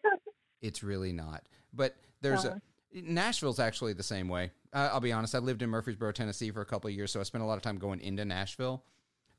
It's 0.60 0.82
really 0.82 1.14
not. 1.14 1.44
But 1.72 1.96
there's 2.22 2.44
a 2.44 2.60
Nashville's 2.92 3.60
actually 3.60 3.94
the 3.94 4.02
same 4.04 4.28
way. 4.28 4.52
Uh, 4.74 4.90
I'll 4.92 5.00
be 5.00 5.12
honest. 5.12 5.36
I 5.36 5.38
lived 5.38 5.62
in 5.62 5.70
Murfreesboro, 5.70 6.12
Tennessee 6.14 6.50
for 6.52 6.62
a 6.62 6.66
couple 6.66 6.88
of 6.88 6.96
years, 6.96 7.12
so 7.12 7.20
I 7.20 7.24
spent 7.24 7.44
a 7.44 7.48
lot 7.48 7.58
of 7.58 7.62
time 7.62 7.78
going 7.78 8.02
into 8.02 8.26
Nashville. 8.26 8.84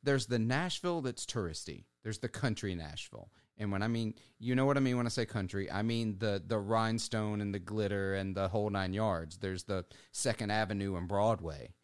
There's 0.03 0.27
the 0.27 0.39
Nashville 0.39 1.01
that's 1.01 1.27
touristy. 1.27 1.85
There's 2.05 2.21
the 2.21 2.29
country 2.29 2.75
Nashville. 2.75 3.31
And 3.59 3.73
when 3.73 3.83
I 3.83 3.89
mean, 3.89 4.15
you 4.39 4.55
know 4.55 4.67
what 4.67 4.77
I 4.77 4.81
mean 4.81 4.97
when 4.97 5.07
I 5.07 5.11
say 5.11 5.27
country, 5.27 5.71
I 5.71 5.83
mean 5.83 6.17
the 6.19 6.43
the 6.47 6.59
rhinestone 6.59 7.41
and 7.41 7.53
the 7.53 7.59
glitter 7.59 8.15
and 8.15 8.37
the 8.37 8.49
whole 8.49 8.71
nine 8.71 8.93
yards. 8.93 9.39
There's 9.39 9.65
the 9.65 9.85
Second 10.13 10.53
Avenue 10.53 10.97
and 10.97 11.09
Broadway. 11.09 11.75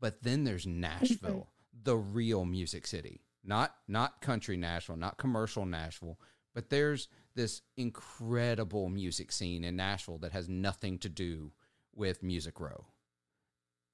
But 0.00 0.22
then 0.22 0.44
there's 0.44 0.66
Nashville, 0.66 1.48
mm-hmm. 1.48 1.82
the 1.84 1.96
real 1.96 2.44
music 2.44 2.86
city. 2.86 3.22
Not 3.44 3.74
not 3.86 4.20
country 4.20 4.56
Nashville, 4.56 4.96
not 4.96 5.18
commercial 5.18 5.64
Nashville, 5.64 6.18
but 6.54 6.68
there's 6.70 7.08
this 7.34 7.62
incredible 7.76 8.88
music 8.88 9.30
scene 9.32 9.64
in 9.64 9.76
Nashville 9.76 10.18
that 10.18 10.32
has 10.32 10.48
nothing 10.48 10.98
to 10.98 11.08
do 11.08 11.52
with 11.94 12.22
Music 12.22 12.58
Row. 12.58 12.86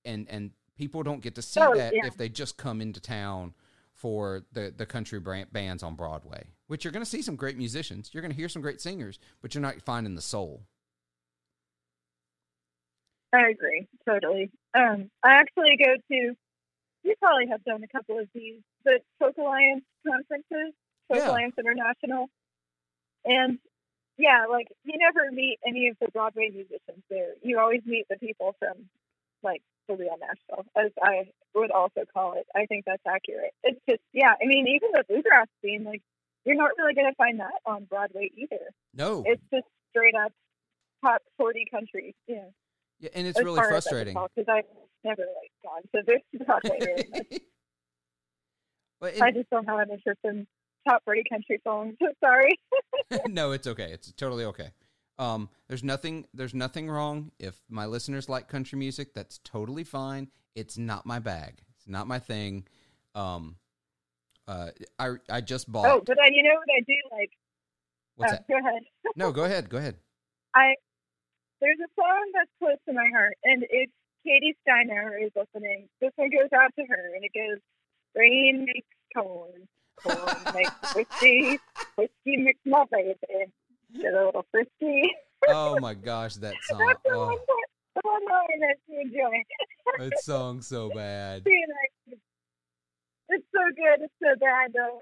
And 0.04 0.26
and 0.30 0.52
people 0.76 1.02
don't 1.02 1.20
get 1.20 1.34
to 1.34 1.42
see 1.42 1.60
Oh, 1.60 1.74
that 1.74 1.94
yeah. 1.94 2.06
if 2.06 2.16
they 2.16 2.28
just 2.30 2.56
come 2.56 2.80
into 2.80 3.00
town 3.00 3.54
for 4.00 4.42
the 4.52 4.72
the 4.74 4.86
country 4.86 5.20
brand, 5.20 5.52
bands 5.52 5.82
on 5.82 5.94
Broadway, 5.94 6.44
which 6.68 6.84
you're 6.84 6.92
going 6.92 7.04
to 7.04 7.10
see 7.10 7.20
some 7.20 7.36
great 7.36 7.58
musicians, 7.58 8.10
you're 8.12 8.22
going 8.22 8.32
to 8.32 8.36
hear 8.36 8.48
some 8.48 8.62
great 8.62 8.80
singers, 8.80 9.18
but 9.42 9.54
you're 9.54 9.60
not 9.62 9.80
finding 9.82 10.14
the 10.14 10.22
soul. 10.22 10.62
I 13.32 13.48
agree 13.50 13.86
totally. 14.08 14.50
Um, 14.74 15.10
I 15.22 15.34
actually 15.34 15.76
go 15.76 15.94
to. 16.10 16.34
You 17.02 17.14
probably 17.18 17.46
have 17.48 17.62
done 17.64 17.82
a 17.82 17.88
couple 17.88 18.18
of 18.18 18.28
these, 18.34 18.60
but 18.84 19.02
Folk 19.18 19.36
Alliance 19.38 19.84
conferences, 20.06 20.74
Folk 21.08 21.18
Yeah. 21.18 21.30
Alliance 21.30 21.54
International, 21.58 22.26
and 23.24 23.58
yeah, 24.18 24.46
like 24.50 24.68
you 24.84 24.98
never 24.98 25.30
meet 25.30 25.58
any 25.66 25.88
of 25.88 25.96
the 26.00 26.08
Broadway 26.08 26.50
musicians 26.52 27.04
there. 27.10 27.34
You 27.42 27.58
always 27.58 27.82
meet 27.86 28.06
the 28.10 28.16
people 28.16 28.54
from 28.58 28.88
like 29.42 29.62
the 29.96 29.96
real 30.04 30.16
Nashville, 30.20 30.64
as 30.76 30.90
I 31.02 31.30
would 31.54 31.70
also 31.70 32.02
call 32.12 32.34
it. 32.34 32.46
I 32.54 32.66
think 32.66 32.84
that's 32.86 33.02
accurate. 33.06 33.52
It's 33.62 33.80
just 33.88 34.00
yeah. 34.12 34.32
I 34.40 34.46
mean, 34.46 34.66
even 34.68 34.90
the 34.92 35.04
bluegrass 35.08 35.46
scene, 35.64 35.84
like 35.84 36.02
you're 36.44 36.56
not 36.56 36.70
really 36.78 36.94
going 36.94 37.10
to 37.10 37.14
find 37.16 37.40
that 37.40 37.52
on 37.66 37.84
Broadway 37.84 38.30
either. 38.36 38.60
No, 38.94 39.22
It's 39.26 39.42
just 39.52 39.66
straight 39.90 40.14
up 40.14 40.32
top 41.04 41.20
forty 41.36 41.66
country. 41.70 42.14
Yeah. 42.26 42.44
yeah, 43.00 43.10
and 43.14 43.26
it's 43.26 43.38
as 43.38 43.44
really 43.44 43.56
far 43.56 43.72
as 43.74 43.86
I 43.86 43.90
can 43.90 44.14
frustrating. 44.14 44.26
because 44.36 44.48
I've 44.48 44.64
never 45.04 45.22
like 45.22 45.52
gone 45.64 45.82
to 45.94 46.02
this 46.06 46.22
Broadway 46.46 46.78
very 46.80 47.04
much. 49.02 49.20
I 49.20 49.30
just 49.30 49.48
don't 49.50 49.66
have 49.68 49.78
an 49.80 49.90
interest 49.90 50.20
in 50.24 50.46
top 50.88 51.02
forty 51.04 51.22
country 51.28 51.60
songs. 51.64 51.96
Sorry. 52.24 52.58
no, 53.28 53.52
it's 53.52 53.66
okay. 53.66 53.90
It's 53.92 54.12
totally 54.12 54.44
okay. 54.44 54.70
Um, 55.20 55.50
there's 55.68 55.84
nothing. 55.84 56.26
There's 56.32 56.54
nothing 56.54 56.88
wrong 56.88 57.30
if 57.38 57.60
my 57.68 57.84
listeners 57.84 58.28
like 58.30 58.48
country 58.48 58.78
music. 58.78 59.12
That's 59.12 59.38
totally 59.44 59.84
fine. 59.84 60.30
It's 60.54 60.78
not 60.78 61.04
my 61.04 61.18
bag. 61.18 61.60
It's 61.76 61.86
not 61.86 62.08
my 62.08 62.18
thing. 62.18 62.66
Um, 63.14 63.56
uh, 64.48 64.70
I 64.98 65.16
I 65.28 65.42
just 65.42 65.70
bought. 65.70 65.86
Oh, 65.86 66.02
but 66.04 66.18
I, 66.18 66.28
you 66.32 66.42
know 66.42 66.54
what 66.54 66.68
I 66.74 66.80
do 66.80 66.94
like? 67.12 67.30
what's 68.16 68.32
uh, 68.32 68.36
that? 68.36 68.48
Go 68.48 68.58
ahead. 68.58 68.82
No, 69.16 69.32
go 69.32 69.44
ahead. 69.44 69.68
Go 69.68 69.76
ahead. 69.76 69.96
I 70.54 70.74
there's 71.60 71.78
a 71.80 71.90
song 72.00 72.30
that's 72.32 72.50
close 72.58 72.78
to 72.86 72.94
my 72.94 73.08
heart, 73.12 73.36
and 73.44 73.66
it's 73.68 73.92
Katie 74.24 74.56
Steiner 74.62 75.18
is 75.18 75.32
listening. 75.36 75.88
This 76.00 76.12
one 76.16 76.30
goes 76.30 76.48
out 76.54 76.72
to 76.78 76.84
her, 76.86 77.14
and 77.14 77.24
it 77.24 77.32
goes, 77.34 77.58
"Rain 78.14 78.64
makes 78.64 78.86
corn, 79.14 79.68
corn 80.02 80.54
makes 80.54 80.94
whiskey, 80.94 81.58
whiskey 81.98 82.36
makes 82.38 82.60
my 82.64 82.84
baby 82.90 83.16
get 83.94 84.12
a 84.14 84.24
little 84.26 84.46
frisky." 84.50 85.12
Oh 85.48 85.78
my 85.80 85.94
gosh, 85.94 86.34
that 86.36 86.54
song. 86.68 86.78
That's 86.86 87.00
the 87.04 87.18
one, 87.18 87.28
Oh, 87.28 87.36
part- 87.46 87.58
the 87.94 88.00
one 88.04 88.22
line 88.30 88.60
that 88.60 88.76
you 88.86 89.00
enjoy. 89.00 89.44
that 90.10 90.18
song's 90.22 90.66
so 90.66 90.90
bad. 90.94 91.42
It's 93.32 93.46
so 93.54 93.60
good. 93.76 94.04
It's 94.04 94.14
so 94.22 94.34
bad 94.40 94.72
though. 94.74 95.00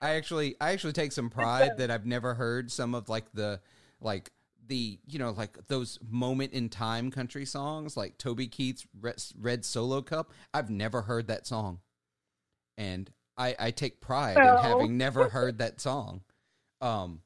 I 0.00 0.14
actually 0.14 0.56
I 0.60 0.72
actually 0.72 0.94
take 0.94 1.12
some 1.12 1.28
pride 1.30 1.76
that 1.78 1.90
I've 1.90 2.06
never 2.06 2.34
heard 2.34 2.70
some 2.70 2.94
of 2.94 3.08
like 3.08 3.30
the 3.32 3.60
like 4.00 4.30
the 4.66 4.98
you 5.06 5.18
know 5.18 5.30
like 5.32 5.58
those 5.66 5.98
moment 6.08 6.52
in 6.52 6.68
time 6.70 7.10
country 7.10 7.44
songs 7.44 7.96
like 7.96 8.16
Toby 8.16 8.46
Keith's 8.48 8.86
Red, 8.98 9.22
Red 9.38 9.64
Solo 9.64 10.00
Cup. 10.00 10.32
I've 10.54 10.70
never 10.70 11.02
heard 11.02 11.26
that 11.28 11.46
song, 11.46 11.80
and 12.78 13.10
I, 13.36 13.54
I 13.58 13.70
take 13.72 14.00
pride 14.00 14.38
Oh. 14.40 14.56
in 14.56 14.62
having 14.62 14.96
never 14.98 15.28
heard 15.28 15.58
that 15.58 15.80
song. 15.80 16.22
Um, 16.80 17.20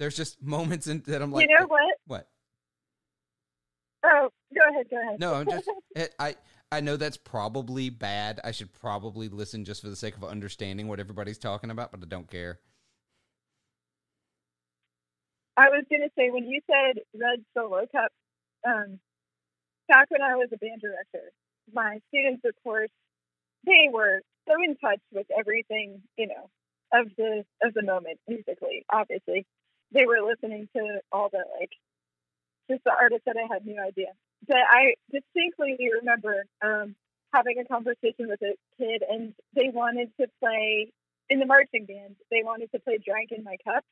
there's 0.00 0.16
just 0.16 0.42
moments 0.42 0.86
in 0.88 1.02
that 1.06 1.22
I'm 1.22 1.30
like, 1.30 1.46
you 1.46 1.56
know 1.56 1.66
what? 1.66 1.94
what? 2.06 2.26
Oh, 4.02 4.30
go 4.54 4.60
ahead, 4.70 4.86
go 4.90 5.00
ahead. 5.00 5.20
No, 5.20 5.34
I'm 5.34 5.48
just 5.48 5.70
it, 5.94 6.14
I 6.18 6.34
I 6.72 6.80
know 6.80 6.96
that's 6.96 7.18
probably 7.18 7.90
bad. 7.90 8.40
I 8.42 8.50
should 8.50 8.72
probably 8.72 9.28
listen 9.28 9.64
just 9.64 9.82
for 9.82 9.90
the 9.90 9.96
sake 9.96 10.16
of 10.16 10.24
understanding 10.24 10.88
what 10.88 11.00
everybody's 11.00 11.38
talking 11.38 11.70
about, 11.70 11.92
but 11.92 12.00
I 12.02 12.06
don't 12.06 12.28
care. 12.28 12.60
I 15.56 15.68
was 15.68 15.84
going 15.90 16.00
to 16.02 16.10
say 16.16 16.30
when 16.30 16.48
you 16.48 16.60
said 16.66 17.02
Red 17.12 17.44
Solo 17.54 17.84
Cup, 17.92 18.10
um, 18.66 18.98
back 19.88 20.10
when 20.10 20.22
I 20.22 20.36
was 20.36 20.48
a 20.54 20.56
band 20.56 20.80
director, 20.80 21.30
my 21.74 21.98
students, 22.08 22.42
of 22.46 22.54
course, 22.64 22.88
they 23.66 23.90
were 23.92 24.20
so 24.48 24.54
in 24.64 24.76
touch 24.76 25.00
with 25.12 25.26
everything, 25.38 26.00
you 26.16 26.28
know, 26.28 26.48
of 26.94 27.08
the 27.18 27.44
of 27.62 27.74
the 27.74 27.82
moment 27.82 28.18
musically. 28.26 28.86
Obviously, 28.90 29.44
they 29.92 30.06
were 30.06 30.20
listening 30.26 30.68
to 30.76 31.00
all 31.12 31.28
the 31.30 31.44
like 31.58 31.70
just 32.70 32.84
the 32.84 32.92
artists 32.92 33.24
that 33.26 33.36
I 33.36 33.52
had 33.52 33.66
no 33.66 33.82
idea. 33.82 34.12
But 34.46 34.58
I 34.68 34.94
distinctly 35.10 35.76
remember 36.00 36.44
um, 36.62 36.94
having 37.32 37.58
a 37.58 37.64
conversation 37.64 38.28
with 38.28 38.40
a 38.42 38.54
kid, 38.78 39.02
and 39.08 39.34
they 39.54 39.70
wanted 39.72 40.10
to 40.20 40.26
play 40.40 40.92
in 41.28 41.40
the 41.40 41.46
marching 41.46 41.86
band. 41.86 42.16
They 42.30 42.42
wanted 42.44 42.70
to 42.72 42.80
play 42.80 42.98
"Drank 43.04 43.32
in 43.32 43.44
My 43.44 43.56
Cup." 43.64 43.84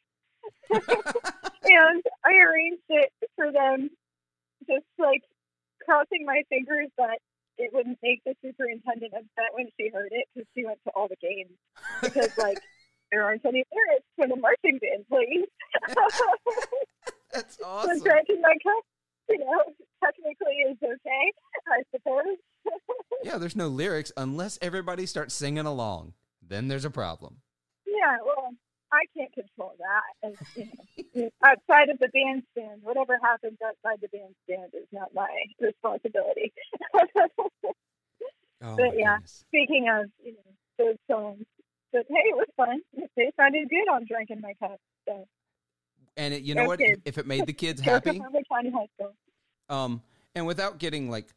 and 0.71 2.03
I 2.25 2.33
arranged 2.47 2.89
it 2.89 3.13
for 3.37 3.53
them, 3.53 3.91
just 4.67 4.87
like 4.99 5.23
crossing 5.85 6.25
my 6.25 6.43
fingers 6.49 6.89
that 6.97 7.19
it 7.59 7.75
wouldn't 7.75 7.99
make 8.03 8.23
the 8.25 8.35
superintendent 8.43 9.13
upset 9.13 9.51
when 9.53 9.69
she 9.79 9.91
heard 9.93 10.11
it 10.13 10.27
because 10.33 10.49
she 10.55 10.65
went 10.65 10.79
to 10.85 10.91
all 10.95 11.09
the 11.09 11.17
games 11.21 11.51
because 12.03 12.31
like 12.39 12.59
there 13.11 13.23
aren't 13.25 13.45
any 13.47 13.65
lyrics 13.73 14.07
when 14.17 14.29
the 14.31 14.37
marching 14.37 14.79
band 14.79 15.05
plays. 15.09 15.47
That's 17.33 17.59
awesome. 17.65 17.99
so 17.99 18.05
drinking 18.05 18.41
my 18.41 18.55
cup, 18.63 18.85
you 19.29 19.39
know, 19.39 19.63
technically 20.05 20.55
is 20.71 20.77
okay, 20.83 21.33
I 21.69 21.83
suppose. 21.95 22.37
Yeah, 23.25 23.37
there's 23.39 23.57
no 23.57 23.67
lyrics 23.69 24.13
unless 24.17 24.59
everybody 24.63 25.05
starts 25.05 25.35
singing 25.35 25.67
along. 25.67 26.13
Then 26.47 26.69
there's 26.69 26.85
a 26.85 26.91
problem. 26.91 27.39
yeah, 27.87 28.17
well, 28.25 28.51
I 28.93 29.03
can't 29.17 29.33
control 29.33 29.75
that. 29.79 30.29
As, 30.29 30.35
you 30.55 30.69
know, 31.15 31.31
outside 31.45 31.89
of 31.89 31.99
the 31.99 32.09
bandstand, 32.15 32.83
whatever 32.83 33.19
happens 33.23 33.59
outside 33.67 33.99
the 34.01 34.09
bandstand 34.09 34.71
is 34.75 34.87
not 34.93 35.13
my 35.15 35.29
responsibility. 35.61 36.53
Oh 38.63 38.77
But 38.77 38.97
yeah. 38.97 39.17
goodness. 39.17 39.45
Speaking 39.49 39.89
of, 39.89 40.11
you 40.23 40.33
know, 40.33 40.53
those 40.79 40.97
songs, 41.11 41.45
but 41.93 42.03
hey, 42.09 42.15
it 42.31 42.37
was 42.37 42.47
fun. 42.57 42.81
They 43.17 43.31
sounded 43.37 43.69
good 43.69 43.89
on 43.93 44.05
Drinking 44.09 44.41
My 44.41 44.55
Cup. 44.61 44.79
So, 45.09 45.27
And 46.17 46.35
it, 46.35 46.43
you 46.43 46.55
know 46.55 46.63
Go 46.63 46.69
what? 46.69 46.79
kids. 46.79 47.01
If 47.05 47.19
it 47.19 47.27
made 47.27 47.47
the 47.47 47.53
kids 47.65 47.81
happy, 47.81 48.19
County 48.21 48.71
High 48.71 48.87
School. 48.95 49.13
um, 49.69 50.03
and 50.35 50.47
without 50.47 50.79
getting 50.79 51.11
like 51.11 51.29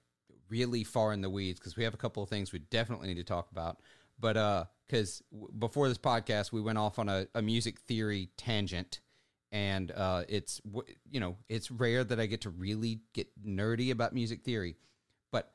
really 0.49 0.83
far 0.83 1.13
in 1.13 1.21
the 1.21 1.29
weeds, 1.29 1.59
because 1.59 1.75
we 1.77 1.83
have 1.83 1.93
a 1.93 1.97
couple 1.97 2.21
of 2.21 2.29
things 2.29 2.51
we 2.51 2.59
definitely 2.59 3.07
need 3.07 3.17
to 3.17 3.23
talk 3.23 3.49
about. 3.51 3.77
But 4.19 4.37
uh, 4.37 4.65
because 4.87 5.21
w- 5.31 5.51
before 5.57 5.87
this 5.87 5.97
podcast, 5.97 6.51
we 6.51 6.61
went 6.61 6.77
off 6.77 6.99
on 6.99 7.09
a, 7.09 7.27
a 7.33 7.41
music 7.41 7.79
theory 7.79 8.29
tangent, 8.37 8.99
and 9.51 9.91
uh, 9.91 10.23
it's 10.29 10.57
w- 10.59 10.93
you 11.09 11.19
know 11.19 11.37
it's 11.49 11.71
rare 11.71 12.03
that 12.03 12.19
I 12.19 12.25
get 12.27 12.41
to 12.41 12.49
really 12.49 12.99
get 13.13 13.27
nerdy 13.43 13.91
about 13.91 14.13
music 14.13 14.43
theory, 14.43 14.75
but 15.31 15.51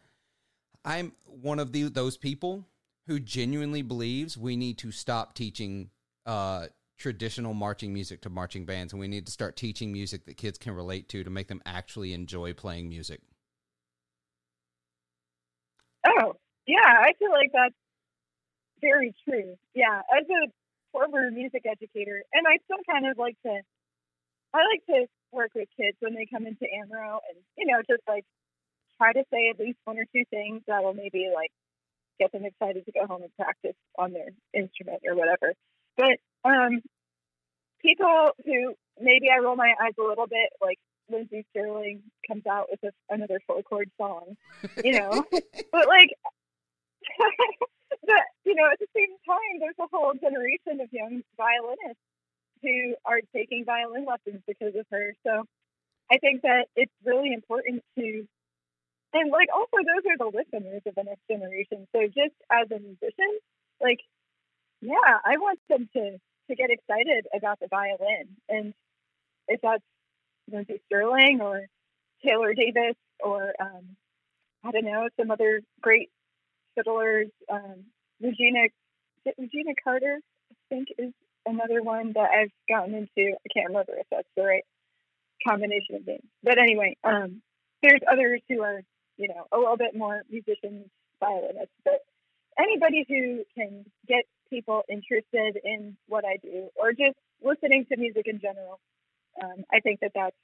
I'm 0.84 1.12
one 1.24 1.58
of 1.60 1.72
the 1.72 1.84
those 1.84 2.16
people 2.16 2.66
who 3.06 3.20
genuinely 3.20 3.82
believes 3.82 4.36
we 4.36 4.56
need 4.56 4.78
to 4.78 4.90
stop 4.90 5.34
teaching 5.34 5.90
uh, 6.24 6.66
traditional 6.98 7.54
marching 7.54 7.92
music 7.92 8.20
to 8.22 8.30
marching 8.30 8.64
bands, 8.64 8.92
and 8.92 9.00
we 9.00 9.08
need 9.08 9.26
to 9.26 9.32
start 9.32 9.56
teaching 9.56 9.92
music 9.92 10.24
that 10.26 10.36
kids 10.36 10.58
can 10.58 10.72
relate 10.72 11.08
to 11.10 11.22
to 11.22 11.30
make 11.30 11.48
them 11.48 11.62
actually 11.66 12.12
enjoy 12.12 12.52
playing 12.52 12.88
music. 12.88 13.20
Oh, 16.06 16.34
yeah, 16.66 16.78
I 16.84 17.12
feel 17.18 17.30
like 17.30 17.50
that's 17.52 17.74
very 18.80 19.14
true. 19.28 19.56
Yeah, 19.74 20.00
as 20.16 20.24
a 20.28 20.50
former 20.92 21.30
music 21.30 21.62
educator, 21.64 22.22
and 22.32 22.46
I 22.46 22.58
still 22.64 22.82
kind 22.90 23.06
of 23.06 23.18
like 23.18 23.36
to, 23.44 23.60
I 24.54 24.58
like 24.58 24.86
to 24.88 25.06
work 25.32 25.50
with 25.54 25.68
kids 25.76 25.96
when 26.00 26.14
they 26.14 26.26
come 26.26 26.46
into 26.46 26.64
AMRO 26.64 27.20
and, 27.28 27.38
you 27.56 27.66
know, 27.66 27.82
just 27.88 28.02
like 28.08 28.24
try 28.96 29.12
to 29.12 29.24
say 29.32 29.50
at 29.50 29.58
least 29.58 29.78
one 29.84 29.98
or 29.98 30.06
two 30.14 30.24
things 30.30 30.62
that 30.66 30.82
will 30.82 30.94
maybe 30.94 31.30
like 31.34 31.50
get 32.18 32.32
them 32.32 32.44
excited 32.44 32.84
to 32.86 32.92
go 32.92 33.06
home 33.06 33.22
and 33.22 33.34
practice 33.36 33.76
on 33.98 34.12
their 34.12 34.28
instrument 34.54 35.02
or 35.06 35.14
whatever. 35.14 35.54
But 35.96 36.18
um, 36.44 36.82
people 37.80 38.30
who 38.44 38.74
maybe 39.00 39.28
I 39.30 39.38
roll 39.38 39.56
my 39.56 39.74
eyes 39.82 39.92
a 39.98 40.02
little 40.02 40.26
bit, 40.26 40.50
like 40.60 40.78
Lindsey 41.10 41.44
Stirling 41.50 42.02
comes 42.26 42.46
out 42.46 42.66
with 42.70 42.80
a, 42.84 43.14
another 43.14 43.40
four 43.46 43.62
chord 43.62 43.90
song, 43.98 44.36
you 44.82 44.92
know, 44.92 45.24
but 45.72 45.86
like, 45.86 46.10
but 47.90 48.24
you 48.44 48.54
know, 48.54 48.68
at 48.72 48.78
the 48.78 48.86
same 48.94 49.14
time, 49.26 49.60
there's 49.60 49.78
a 49.78 49.88
whole 49.92 50.14
generation 50.14 50.80
of 50.80 50.88
young 50.92 51.22
violinists 51.36 52.02
who 52.62 52.94
are 53.04 53.20
taking 53.34 53.64
violin 53.64 54.04
lessons 54.04 54.42
because 54.46 54.74
of 54.74 54.86
her. 54.90 55.14
So 55.24 55.44
I 56.10 56.18
think 56.18 56.42
that 56.42 56.66
it's 56.74 56.92
really 57.04 57.32
important 57.32 57.82
to, 57.98 58.26
and 59.16 59.30
like 59.30 59.48
also 59.54 59.76
those 59.80 60.04
are 60.10 60.18
the 60.18 60.36
listeners 60.36 60.82
of 60.86 60.94
the 60.94 61.04
next 61.04 61.22
generation. 61.30 61.86
So 61.94 62.06
just 62.06 62.36
as 62.50 62.70
a 62.70 62.78
musician, 62.78 63.32
like, 63.80 64.00
yeah, 64.80 65.20
I 65.24 65.36
want 65.38 65.58
them 65.68 65.88
to 65.94 66.18
to 66.48 66.54
get 66.54 66.70
excited 66.70 67.26
about 67.34 67.58
the 67.60 67.68
violin, 67.68 68.36
and 68.48 68.74
if 69.48 69.60
that's 69.62 69.82
Lindsey 70.50 70.80
Stirling 70.86 71.40
or 71.40 71.66
Taylor 72.24 72.54
Davis 72.54 72.96
or 73.20 73.54
um, 73.60 73.96
I 74.64 74.70
don't 74.70 74.84
know 74.84 75.08
some 75.18 75.30
other 75.30 75.60
great 75.80 76.10
fiddlers. 76.74 77.28
Um, 77.50 77.84
Regina, 78.20 78.68
Regina 79.38 79.72
Carter, 79.82 80.18
I 80.50 80.54
think, 80.68 80.88
is 80.98 81.12
another 81.44 81.82
one 81.82 82.12
that 82.14 82.30
I've 82.30 82.52
gotten 82.68 82.94
into. 82.94 83.34
I 83.34 83.48
can't 83.54 83.68
remember 83.68 83.94
if 83.98 84.06
that's 84.10 84.28
the 84.36 84.42
right 84.42 84.64
combination 85.46 85.96
of 85.96 86.06
names. 86.06 86.24
But 86.42 86.58
anyway, 86.58 86.96
um, 87.04 87.42
there's 87.82 88.00
others 88.10 88.40
who 88.48 88.62
are, 88.62 88.82
you 89.16 89.28
know, 89.28 89.46
a 89.52 89.58
little 89.58 89.76
bit 89.76 89.96
more 89.96 90.22
musicians, 90.30 90.86
violinists. 91.20 91.74
But 91.84 92.04
anybody 92.58 93.04
who 93.08 93.44
can 93.54 93.84
get 94.06 94.24
people 94.50 94.82
interested 94.88 95.58
in 95.64 95.96
what 96.08 96.24
I 96.24 96.36
do 96.42 96.68
or 96.76 96.92
just 96.92 97.16
listening 97.42 97.86
to 97.90 97.96
music 97.96 98.26
in 98.26 98.40
general, 98.40 98.78
um, 99.42 99.64
I 99.72 99.80
think 99.80 100.00
that 100.00 100.12
that's 100.14 100.36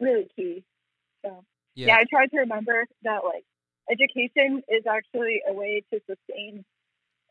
really 0.00 0.28
key. 0.34 0.64
So 1.24 1.44
yeah, 1.74 1.96
I 1.96 2.04
try 2.10 2.26
to 2.26 2.38
remember 2.38 2.84
that 3.02 3.20
like 3.24 3.44
education 3.90 4.62
is 4.68 4.84
actually 4.86 5.40
a 5.48 5.52
way 5.52 5.82
to 5.92 6.00
sustain 6.06 6.64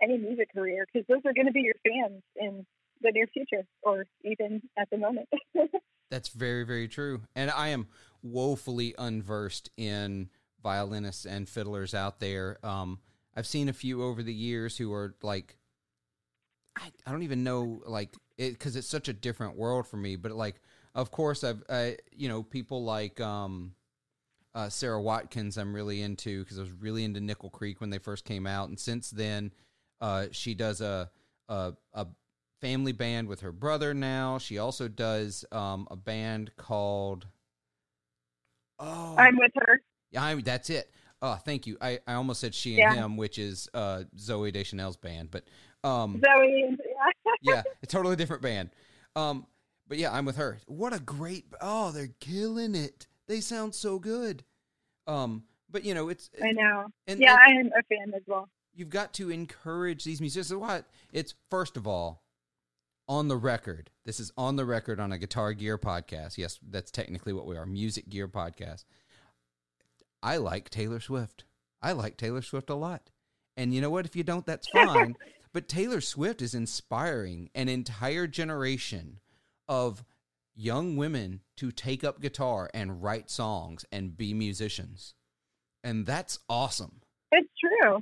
any 0.02 0.18
music 0.18 0.54
career 0.54 0.86
because 0.92 1.06
those 1.08 1.22
are 1.26 1.34
going 1.34 1.48
to 1.48 1.52
be 1.52 1.62
your 1.62 1.76
fans 1.86 2.22
in 2.36 2.66
the 3.02 3.12
near 3.12 3.28
future 3.28 3.66
or 3.82 4.06
even 4.24 4.62
at 4.78 4.90
the 4.90 4.98
moment. 4.98 5.30
That's 6.12 6.30
very, 6.30 6.64
very 6.64 6.88
true. 6.88 7.22
And 7.36 7.52
I 7.52 7.70
am 7.70 7.88
woefully 8.24 8.96
unversed 8.98 9.70
in 9.78 10.30
violinists 10.68 11.26
and 11.26 11.48
fiddlers 11.48 11.94
out 11.94 12.20
there. 12.20 12.58
Um, 12.64 13.00
I've 13.36 13.48
seen 13.48 13.70
a 13.70 13.74
few 13.74 14.04
over 14.04 14.22
the 14.22 14.34
years 14.34 14.78
who 14.78 14.92
are 14.92 15.16
like, 15.22 15.58
I, 16.76 16.92
I 17.06 17.12
don't 17.12 17.24
even 17.24 17.44
know, 17.44 17.82
like, 17.86 18.10
it 18.38 18.52
because 18.52 18.76
it's 18.76 18.90
such 18.90 19.08
a 19.08 19.14
different 19.14 19.56
world 19.56 19.88
for 19.88 19.98
me. 19.98 20.18
But 20.18 20.32
like, 20.34 20.56
of 20.94 21.12
course, 21.12 21.44
I've, 21.44 21.64
I, 21.70 21.98
you 22.12 22.28
know, 22.28 22.44
people 22.44 22.84
like 22.84 23.22
um, 23.22 23.76
uh, 24.54 24.70
Sara 24.70 25.02
Watkins, 25.02 25.58
I'm 25.58 25.74
really 25.74 26.02
into 26.02 26.44
because 26.44 26.58
I 26.60 26.62
was 26.62 26.72
really 26.72 27.04
into 27.04 27.22
Nickel 27.22 27.50
Creek 27.50 27.80
when 27.80 27.90
they 27.90 28.00
first 28.00 28.26
came 28.26 28.46
out, 28.48 28.70
and 28.70 28.80
since 28.80 29.10
then, 29.12 29.54
uh, 30.02 30.28
she 30.32 30.54
does 30.54 30.82
a, 30.82 31.10
a 31.48 31.74
a 31.94 32.08
family 32.60 32.92
band 32.92 33.28
with 33.28 33.42
her 33.42 33.52
brother 33.52 33.94
now. 33.94 34.40
She 34.40 34.58
also 34.58 34.88
does 34.88 35.46
um, 35.52 35.88
a 35.92 35.96
band 35.96 36.52
called. 36.58 37.28
Oh, 38.80 39.16
I'm 39.18 39.38
with 39.38 39.54
her. 39.56 39.82
Yeah, 40.12 40.24
I, 40.24 40.36
that's 40.42 40.70
it. 40.70 40.92
Oh, 41.22 41.36
thank 41.36 41.66
you. 41.68 41.78
I, 41.82 42.00
I 42.08 42.14
almost 42.14 42.40
said 42.42 42.54
she 42.54 42.80
and 42.80 42.96
Yeah. 42.96 43.04
him, 43.04 43.18
which 43.18 43.38
is 43.40 43.68
uh, 43.74 44.04
Zooey 44.18 44.54
Deschanel's 44.54 44.98
band, 44.98 45.32
but 45.32 45.46
um, 45.84 46.22
Zooey, 46.26 46.78
yeah. 46.78 47.34
yeah, 47.42 47.64
a 47.82 47.88
totally 47.88 48.16
different 48.16 48.42
band. 48.42 48.70
Um, 49.16 49.48
but 49.88 49.98
yeah, 49.98 50.12
I'm 50.14 50.26
with 50.26 50.36
her. 50.38 50.60
What 50.68 50.94
a 50.94 51.00
great! 51.00 51.46
Oh, 51.62 51.92
they're 51.92 52.10
killing 52.20 52.76
it. 52.76 53.08
They 53.28 53.40
sound 53.42 53.74
so 53.74 53.98
good. 54.00 54.44
Um, 55.08 55.44
but 55.70 55.84
you 55.84 55.94
know, 55.94 56.10
it's 56.10 56.30
I 56.44 56.52
know. 56.52 56.86
and, 57.08 57.20
yeah, 57.20 57.36
I 57.36 57.52
am 57.52 57.68
a 57.68 57.82
fan 57.84 58.14
as 58.16 58.22
well. 58.28 58.50
you've 58.76 58.90
got 58.90 59.14
to 59.14 59.30
encourage 59.32 60.04
these 60.04 60.22
musicians. 60.22 60.54
What? 60.54 60.86
It's 61.14 61.34
first 61.50 61.78
of 61.78 61.88
all, 61.88 62.24
on 63.08 63.28
the 63.28 63.38
record. 63.38 63.90
This 64.06 64.20
is 64.20 64.32
on 64.38 64.56
the 64.56 64.66
record 64.66 65.00
on 65.00 65.12
a 65.12 65.18
Guitar 65.18 65.54
Gear 65.54 65.78
podcast. 65.78 66.38
Yes, 66.38 66.60
that's 66.70 66.92
technically 66.92 67.34
what 67.34 67.46
we 67.48 67.58
are, 67.58 67.66
Music 67.66 68.08
Gear 68.10 68.28
podcast. 68.28 68.84
I 70.22 70.38
like 70.38 70.70
Taylor 70.70 71.00
Swift. 71.00 71.46
I 71.82 71.92
like 71.92 72.18
Taylor 72.18 72.42
Swift 72.42 72.70
a 72.70 72.76
lot. 72.76 73.10
And 73.56 73.74
you 73.74 73.82
know 73.82 73.90
what? 73.90 74.06
If 74.06 74.16
you 74.16 74.24
don't, 74.24 74.46
that's 74.46 74.68
fine. 74.70 75.16
but 75.54 75.68
Taylor 75.68 76.02
Swift 76.02 76.42
is 76.42 76.54
inspiring 76.54 77.50
an 77.56 77.70
entire 77.70 78.28
generation 78.28 79.20
of 79.68 80.04
young 80.56 80.96
women 80.96 81.42
to 81.58 81.72
take 81.72 82.04
up 82.04 82.20
guitar 82.20 82.70
and 82.74 83.04
write 83.04 83.30
songs 83.30 83.86
and 83.92 84.18
be 84.18 84.34
musicians. 84.34 85.14
And 85.84 86.06
that's 86.06 86.40
awesome. 86.50 87.02
It's 87.32 87.50
true. 87.60 88.02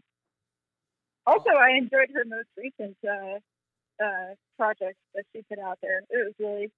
Also, 1.28 1.49
I 1.49 1.78
enjoyed 1.78 2.09
her 2.13 2.24
most 2.26 2.47
recent 2.57 2.97
uh, 3.03 4.03
uh, 4.03 4.36
project 4.57 4.97
that 5.13 5.24
she 5.34 5.41
put 5.49 5.59
out 5.59 5.80
there. 5.82 5.99
It 6.09 6.26
was 6.26 6.34
really, 6.39 6.66
it 6.66 6.72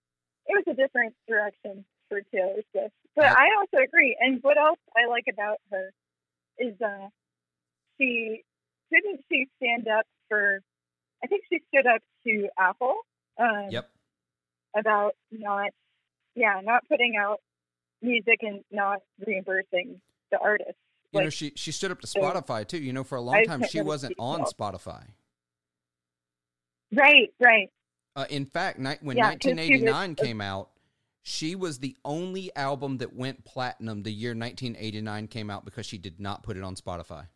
was 0.47 0.63
a 0.67 0.73
different 0.73 1.13
direction 1.27 1.85
for 2.09 2.21
Taylor 2.33 2.61
Swift. 2.71 2.93
But 3.15 3.25
I 3.25 3.47
also 3.59 3.83
agree. 3.83 4.15
And 4.19 4.39
what 4.43 4.57
else 4.57 4.79
I 4.95 5.07
like 5.09 5.25
about 5.31 5.57
her 5.71 5.91
is 6.59 6.73
uh, 6.81 7.07
she 7.99 8.43
didn't 8.91 9.21
she 9.31 9.47
stand 9.57 9.87
up 9.87 10.05
for. 10.29 10.59
I 11.23 11.27
think 11.27 11.43
she 11.51 11.59
stood 11.69 11.87
up 11.87 12.01
to 12.25 12.47
Apple. 12.59 12.95
Um, 13.39 13.67
Yep. 13.71 13.89
About 14.77 15.15
not, 15.31 15.71
yeah, 16.35 16.61
not 16.63 16.87
putting 16.87 17.15
out 17.19 17.39
music 18.03 18.39
and 18.41 18.63
not 18.71 18.99
reimbursing 19.25 19.99
the 20.31 20.37
artist. 20.39 20.75
You 21.13 21.21
know, 21.21 21.29
she 21.29 21.53
she 21.55 21.71
stood 21.71 21.89
up 21.89 22.01
to 22.01 22.07
so- 22.07 22.19
Spotify 22.21 22.67
too. 22.67 22.77
You 22.77 22.93
know, 22.93 23.03
for 23.03 23.15
a 23.15 23.21
long 23.21 23.35
I 23.35 23.43
time 23.45 23.63
she 23.67 23.81
wasn't 23.81 24.13
on. 24.19 24.41
Spotify. 24.43 25.05
right, 26.93 27.33
right. 27.39 27.69
Uh, 28.15 28.25
in 28.29 28.45
fact, 28.45 28.79
ni- 28.79 28.95
when 29.01 29.17
Yeah, 29.17 29.31
'cause 29.31 29.39
she 29.43 29.49
was- 29.49 29.57
1989 29.57 30.15
came 30.15 30.41
out, 30.41 30.69
she 31.27 31.55
was 31.55 31.79
the 31.79 31.93
only 32.05 32.55
album 32.55 32.99
that 32.99 33.13
went 33.13 33.43
platinum 33.43 34.01
the 34.01 34.11
year 34.11 34.29
1989 34.29 35.27
came 35.27 35.49
out 35.49 35.65
because 35.65 35.85
she 35.85 35.97
did 35.97 36.21
not 36.21 36.41
put 36.41 36.55
it 36.55 36.63
on 36.63 36.73
Spotify. 36.73 37.27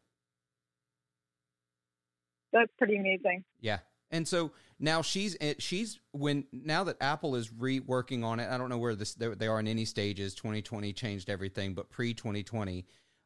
That's 2.54 2.72
pretty 2.78 2.96
amazing. 2.96 3.44
Yeah. 3.60 3.80
And 4.10 4.26
so 4.26 4.54
now 4.80 5.02
she's 5.02 5.36
eh, 5.42 5.56
she's 5.60 6.00
when 6.14 6.46
now 6.54 6.86
that 6.86 7.02
Apple 7.02 7.36
is 7.36 7.50
reworking 7.50 8.24
on 8.24 8.39
it. 8.39 8.50
I 8.50 8.58
don't 8.58 8.70
know 8.70 8.78
where 8.78 8.96
this 8.96 9.14
they 9.14 9.28
they 9.28 9.48
are 9.48 9.60
in 9.60 9.68
any 9.68 9.84
stages. 9.84 10.36
2020 10.36 10.94
changed 10.94 11.30
everything, 11.30 11.74
but 11.74 11.89
pre 11.89 12.14
2020, 12.14 12.86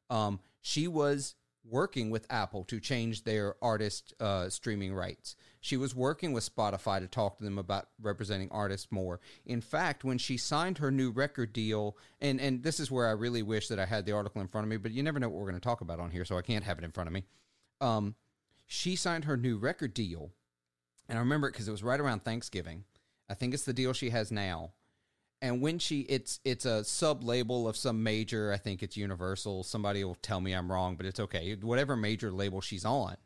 um, 0.10 0.40
she 0.62 0.88
was 0.88 1.36
working 1.64 2.10
with 2.10 2.26
Apple 2.32 2.64
to 2.66 2.80
change 2.80 3.24
their 3.24 3.56
artist 3.62 4.16
uh, 4.20 4.50
streaming 4.50 4.96
rights. 4.96 5.36
She 5.66 5.78
was 5.78 5.96
working 5.96 6.32
with 6.32 6.56
Spotify 6.56 7.00
to 7.00 7.08
talk 7.08 7.38
to 7.38 7.44
them 7.44 7.58
about 7.58 7.88
representing 8.02 8.50
artists 8.52 8.88
more. 8.92 9.20
In 9.46 9.62
fact, 9.62 10.04
when 10.04 10.18
she 10.18 10.38
signed 10.38 10.78
her 10.78 10.92
new 10.92 11.12
record 11.12 11.54
deal, 11.54 11.98
and 12.22 12.40
and 12.40 12.64
this 12.64 12.80
is 12.80 12.92
where 12.92 13.08
I 13.08 13.12
really 13.12 13.42
wish 13.42 13.68
that 13.70 13.80
I 13.80 13.86
had 13.86 14.06
the 14.06 14.12
article 14.12 14.42
in 14.42 14.48
front 14.48 14.66
of 14.66 14.70
me, 14.70 14.78
but 14.78 14.92
you 14.92 15.04
never 15.04 15.20
know 15.20 15.30
what 15.30 15.40
we're 15.40 15.50
going 15.50 15.62
to 15.62 15.68
talk 15.68 15.82
about 15.82 16.00
on 16.00 16.12
here, 16.12 16.26
so 16.26 16.38
I 16.38 16.42
can't 16.42 16.64
have 16.64 16.78
it 16.78 16.84
in 16.84 16.92
front 16.92 17.08
of 17.08 17.14
me. 17.14 17.24
Um, 17.82 18.16
she 18.68 18.96
signed 18.96 19.26
her 19.26 19.38
new 19.38 19.58
record 19.58 19.94
deal 19.94 20.32
and 21.08 21.18
I 21.18 21.22
remember 21.22 21.48
it 21.48 21.52
because 21.52 21.68
it 21.68 21.72
was 21.72 21.84
right 21.84 22.00
around 22.00 22.24
Thanksgiving. 22.24 22.84
I 23.30 23.34
think 23.34 23.54
it's 23.54 23.66
the 23.66 23.74
deal 23.74 23.94
she 23.94 24.10
has 24.10 24.32
now. 24.32 24.72
And 25.42 25.62
when 25.62 25.80
she, 25.80 26.02
it's 26.02 26.40
it's 26.44 26.66
a 26.66 26.84
sub 26.84 27.24
label 27.24 27.68
of 27.68 27.78
some 27.78 28.02
major. 28.02 28.52
I 28.52 28.58
think 28.58 28.82
it's 28.82 28.98
Universal. 28.98 29.64
Somebody 29.64 30.04
will 30.04 30.16
tell 30.16 30.40
me 30.42 30.54
I'm 30.54 30.72
wrong, 30.72 30.96
but 30.96 31.06
it's 31.06 31.20
okay. 31.20 31.56
Whatever 31.62 31.96
major 31.96 32.32
label 32.32 32.62
she's 32.62 32.86
on, 32.86 33.18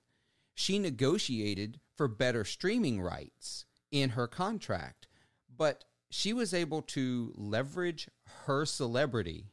she 0.59 0.77
negotiated 0.77 1.79
for 1.95 2.09
better 2.09 2.43
streaming 2.43 3.01
rights 3.01 3.63
in 3.93 4.09
her 4.09 4.27
contract, 4.27 5.07
but 5.57 5.85
she 6.11 6.33
was 6.33 6.53
able 6.53 6.81
to 6.81 7.31
leverage 7.37 8.09
her 8.45 8.65
celebrity. 8.65 9.45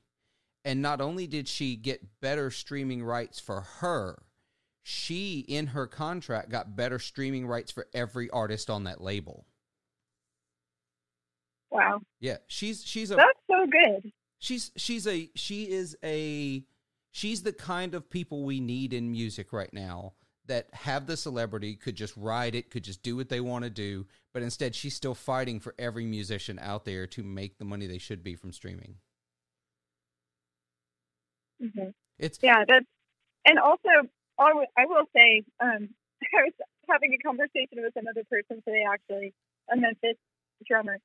And 0.65 0.83
not 0.83 1.01
only 1.01 1.29
did 1.29 1.47
she 1.47 1.77
get 1.77 2.21
better 2.21 2.51
streaming 2.51 3.05
rights 3.05 3.39
for 3.39 3.61
her, 3.61 4.25
she 4.83 5.45
in 5.47 5.69
her 5.69 5.87
contract 5.87 6.51
got 6.51 6.75
better 6.75 6.99
streaming 6.99 7.47
rights 7.47 7.71
for 7.71 7.87
every 7.95 8.29
artist 8.31 8.69
on 8.69 8.83
that 8.83 9.01
label. 9.01 9.47
Wow, 11.71 12.01
Yeah, 12.19 12.39
she's 12.49 12.85
she's 12.85 13.13
a 13.13 13.15
that's 13.15 13.39
so 13.49 13.65
good. 13.71 14.13
she's 14.41 14.73
she's 14.77 15.07
a 15.07 15.31
she 15.37 15.71
is 15.71 15.97
a 16.03 16.65
she's 17.13 17.43
the 17.43 17.53
kind 17.53 17.95
of 17.95 18.11
people 18.11 18.45
we 18.45 18.59
need 18.59 18.93
in 18.93 19.13
music 19.13 19.53
right 19.53 19.73
now 19.73 20.15
that 20.49 20.73
have 20.73 21.07
the 21.07 21.17
celebrity 21.17 21.75
could 21.75 21.97
just 21.97 22.17
ride 22.17 22.55
it 22.55 22.71
could 22.71 22.85
just 22.85 23.03
do 23.03 23.17
what 23.17 23.29
they 23.29 23.41
want 23.41 23.65
to 23.65 23.71
do 23.71 24.07
but 24.33 24.43
instead 24.43 24.75
she's 24.75 24.95
still 24.95 25.15
fighting 25.15 25.61
for 25.61 25.75
every 25.79 26.07
musician 26.07 26.59
out 26.61 26.85
there 26.85 27.07
to 27.07 27.23
make 27.23 27.59
the 27.59 27.65
money 27.65 27.87
they 27.87 27.99
should 27.99 28.23
be 28.23 28.35
from 28.35 28.53
streaming. 28.53 28.97
Hmm 31.61 31.91
it's 32.19 32.39
Yeah, 32.43 32.65
that's 32.67 32.87
and 33.45 33.59
also 33.59 33.89
I 34.39 34.49
w- 34.49 34.67
I 34.77 34.87
will 34.87 35.07
say 35.15 35.43
um, 35.61 35.89
I 36.35 36.43
was 36.45 36.53
having 36.89 37.15
a 37.15 37.19
conversation 37.19 37.83
with 37.83 37.95
another 37.97 38.25
person 38.31 38.63
today, 38.67 38.85
actually, 38.89 39.33
a 39.73 39.77
Memphis 39.77 40.17
drummer, 40.67 40.99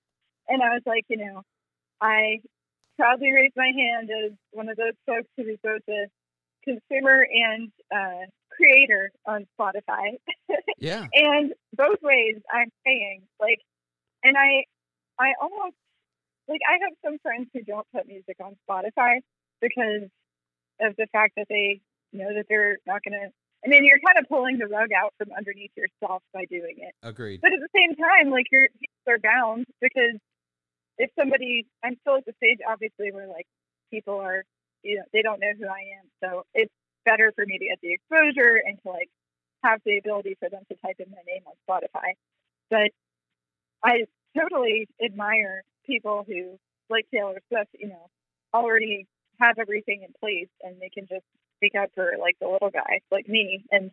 and 0.48 0.62
I 0.62 0.74
was 0.74 0.82
like, 0.86 1.06
you 1.10 1.18
know, 1.18 1.42
I 2.00 2.42
proudly 2.98 3.32
raise 3.32 3.52
my 3.56 3.72
hand 3.76 4.10
as 4.10 4.32
one 4.52 4.70
of 4.70 4.78
those 4.78 4.94
folks 5.06 5.28
who 5.38 5.44
is 5.44 5.58
both 5.64 5.82
a 5.90 6.08
consumer 6.64 7.26
and 7.32 7.72
uh, 7.94 8.26
creator 8.62 9.12
on 9.26 9.48
Spotify, 9.60 10.18
yeah 10.78 11.08
and 11.14 11.54
both 11.74 11.98
ways 12.02 12.38
I'm 12.54 12.72
paying 12.86 13.24
like, 13.40 13.60
and 14.24 14.38
I 14.38 14.66
I 15.20 15.34
almost 15.42 15.76
like 16.48 16.62
I 16.68 16.74
have 16.84 16.94
some 17.04 17.18
friends 17.20 17.48
who 17.54 17.64
don't 17.64 17.88
put 17.94 18.08
music 18.08 18.38
on 18.44 18.56
Spotify 18.70 19.20
because 19.62 20.10
of 20.82 20.96
the 20.98 21.08
fact 21.12 21.34
that 21.38 21.48
they 21.50 21.82
know 22.14 22.34
that 22.34 22.46
they're 22.50 22.78
not 22.86 23.02
going 23.04 23.20
to. 23.20 23.30
I 23.64 23.70
mean, 23.70 23.86
you're 23.86 24.02
kind 24.04 24.18
of 24.18 24.28
pulling 24.28 24.58
the 24.58 24.66
rug 24.66 24.90
out 24.92 25.14
from 25.20 25.30
underneath 25.38 25.72
yourself 25.78 26.24
by 26.34 26.46
doing 26.46 26.78
it. 26.78 26.96
agreed 27.04 27.42
But 27.42 27.54
at 27.54 27.60
the 27.60 27.70
same 27.76 27.96
time, 27.96 28.32
like 28.32 28.48
your 28.52 28.62
hands 28.62 29.08
are 29.08 29.20
bound 29.20 29.68
because 29.80 30.18
if 30.98 31.12
somebody, 31.18 31.68
I'm 31.84 31.96
still 32.02 32.18
at 32.18 32.26
the 32.26 32.34
stage, 32.38 32.58
obviously, 32.68 33.12
where 33.12 33.28
like 33.28 33.46
people 33.92 34.20
are, 34.20 34.44
you 34.84 34.98
know, 34.98 35.04
they 35.14 35.22
don't 35.22 35.40
know 35.40 35.54
who 35.60 35.68
I 35.68 36.02
am, 36.02 36.06
so 36.24 36.44
it's 36.56 36.74
better 37.06 37.32
for 37.36 37.46
me 37.46 37.58
to 37.58 37.66
get 37.66 37.80
the 37.82 37.94
exposure 37.94 38.62
and 38.66 38.78
to 38.84 38.90
like 38.90 39.10
have 39.64 39.80
the 39.86 39.98
ability 39.98 40.36
for 40.40 40.50
them 40.50 40.64
to 40.70 40.76
type 40.78 40.98
in 41.00 41.10
my 41.12 41.22
name 41.28 41.44
on 41.46 41.54
Spotify. 41.68 42.14
But 42.70 42.92
I 43.84 44.06
totally 44.38 44.88
admire 45.04 45.64
people 45.86 46.24
who, 46.28 46.58
like 46.90 47.06
Taylor 47.14 47.42
Swift, 47.50 47.70
you 47.78 47.90
know, 47.90 48.10
already 48.54 49.08
have 49.40 49.56
everything 49.60 50.04
in 50.04 50.14
place 50.20 50.50
and 50.62 50.80
they 50.80 50.90
can 50.90 51.08
just 51.08 51.26
speak 51.58 51.74
up 51.80 51.90
for 51.96 52.14
like 52.20 52.38
the 52.40 52.48
little 52.48 52.70
guy, 52.70 53.02
like 53.12 53.28
me, 53.28 53.64
and 53.72 53.92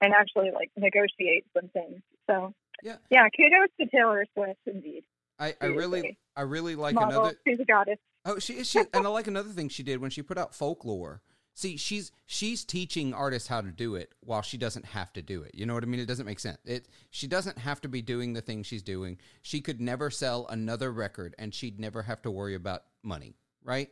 and 0.00 0.12
actually 0.14 0.50
like 0.52 0.70
negotiate 0.76 1.44
some 1.54 1.68
things. 1.70 2.02
So 2.28 2.54
Yeah. 2.82 2.96
yeah, 3.10 3.28
kudos 3.36 3.68
to 3.80 3.86
Taylor 3.86 4.24
Swift 4.34 4.60
indeed. 4.66 5.04
i 5.38 5.54
i 5.60 5.66
really 5.66 6.18
i 6.36 6.42
really 6.42 6.74
like 6.76 6.94
Model, 6.94 7.20
another 7.20 7.36
she's 7.46 7.60
a 7.60 7.64
goddess. 7.64 7.98
Oh, 8.24 8.38
she 8.38 8.54
is 8.54 8.68
she 8.68 8.80
and 8.92 9.06
I 9.06 9.08
like 9.08 9.26
another 9.26 9.50
thing 9.50 9.68
she 9.68 9.82
did 9.82 10.00
when 10.00 10.10
she 10.10 10.22
put 10.22 10.38
out 10.38 10.54
folklore. 10.54 11.22
See, 11.58 11.76
she's 11.76 12.12
she's 12.24 12.64
teaching 12.64 13.12
artists 13.12 13.48
how 13.48 13.60
to 13.60 13.72
do 13.72 13.96
it 13.96 14.14
while 14.20 14.42
she 14.42 14.56
doesn't 14.56 14.84
have 14.84 15.12
to 15.14 15.22
do 15.22 15.42
it. 15.42 15.56
You 15.56 15.66
know 15.66 15.74
what 15.74 15.82
I 15.82 15.86
mean? 15.86 15.98
It 15.98 16.06
doesn't 16.06 16.24
make 16.24 16.38
sense. 16.38 16.58
It 16.64 16.86
she 17.10 17.26
doesn't 17.26 17.58
have 17.58 17.80
to 17.80 17.88
be 17.88 18.00
doing 18.00 18.32
the 18.32 18.40
thing 18.40 18.62
she's 18.62 18.84
doing. 18.84 19.18
She 19.42 19.60
could 19.60 19.80
never 19.80 20.08
sell 20.08 20.46
another 20.50 20.92
record 20.92 21.34
and 21.36 21.52
she'd 21.52 21.80
never 21.80 22.02
have 22.04 22.22
to 22.22 22.30
worry 22.30 22.54
about 22.54 22.84
money, 23.02 23.34
right? 23.64 23.88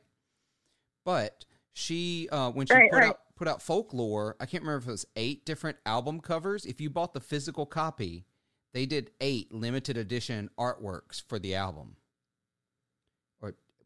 But 1.05 1.45
she 1.73 2.29
uh 2.31 2.53
when 2.53 2.69
she 2.69 2.75
Right, 2.75 2.89
put 2.89 2.99
right. 2.99 3.09
out 3.09 3.19
put 3.35 3.49
out 3.49 3.61
folklore, 3.61 4.37
I 4.39 4.47
can't 4.47 4.63
remember 4.63 4.85
if 4.85 4.89
it 4.89 4.93
was 4.93 5.07
8 5.17 5.45
different 5.45 5.79
album 5.85 6.21
covers. 6.21 6.67
If 6.67 6.81
you 6.81 6.89
bought 6.89 7.15
the 7.15 7.21
physical 7.21 7.67
copy, 7.67 8.27
they 8.75 8.87
did 8.87 9.11
8 9.21 9.53
limited 9.53 9.97
edition 9.97 10.51
artworks 10.57 11.21
for 11.21 11.41
the 11.41 11.57
album 11.57 11.97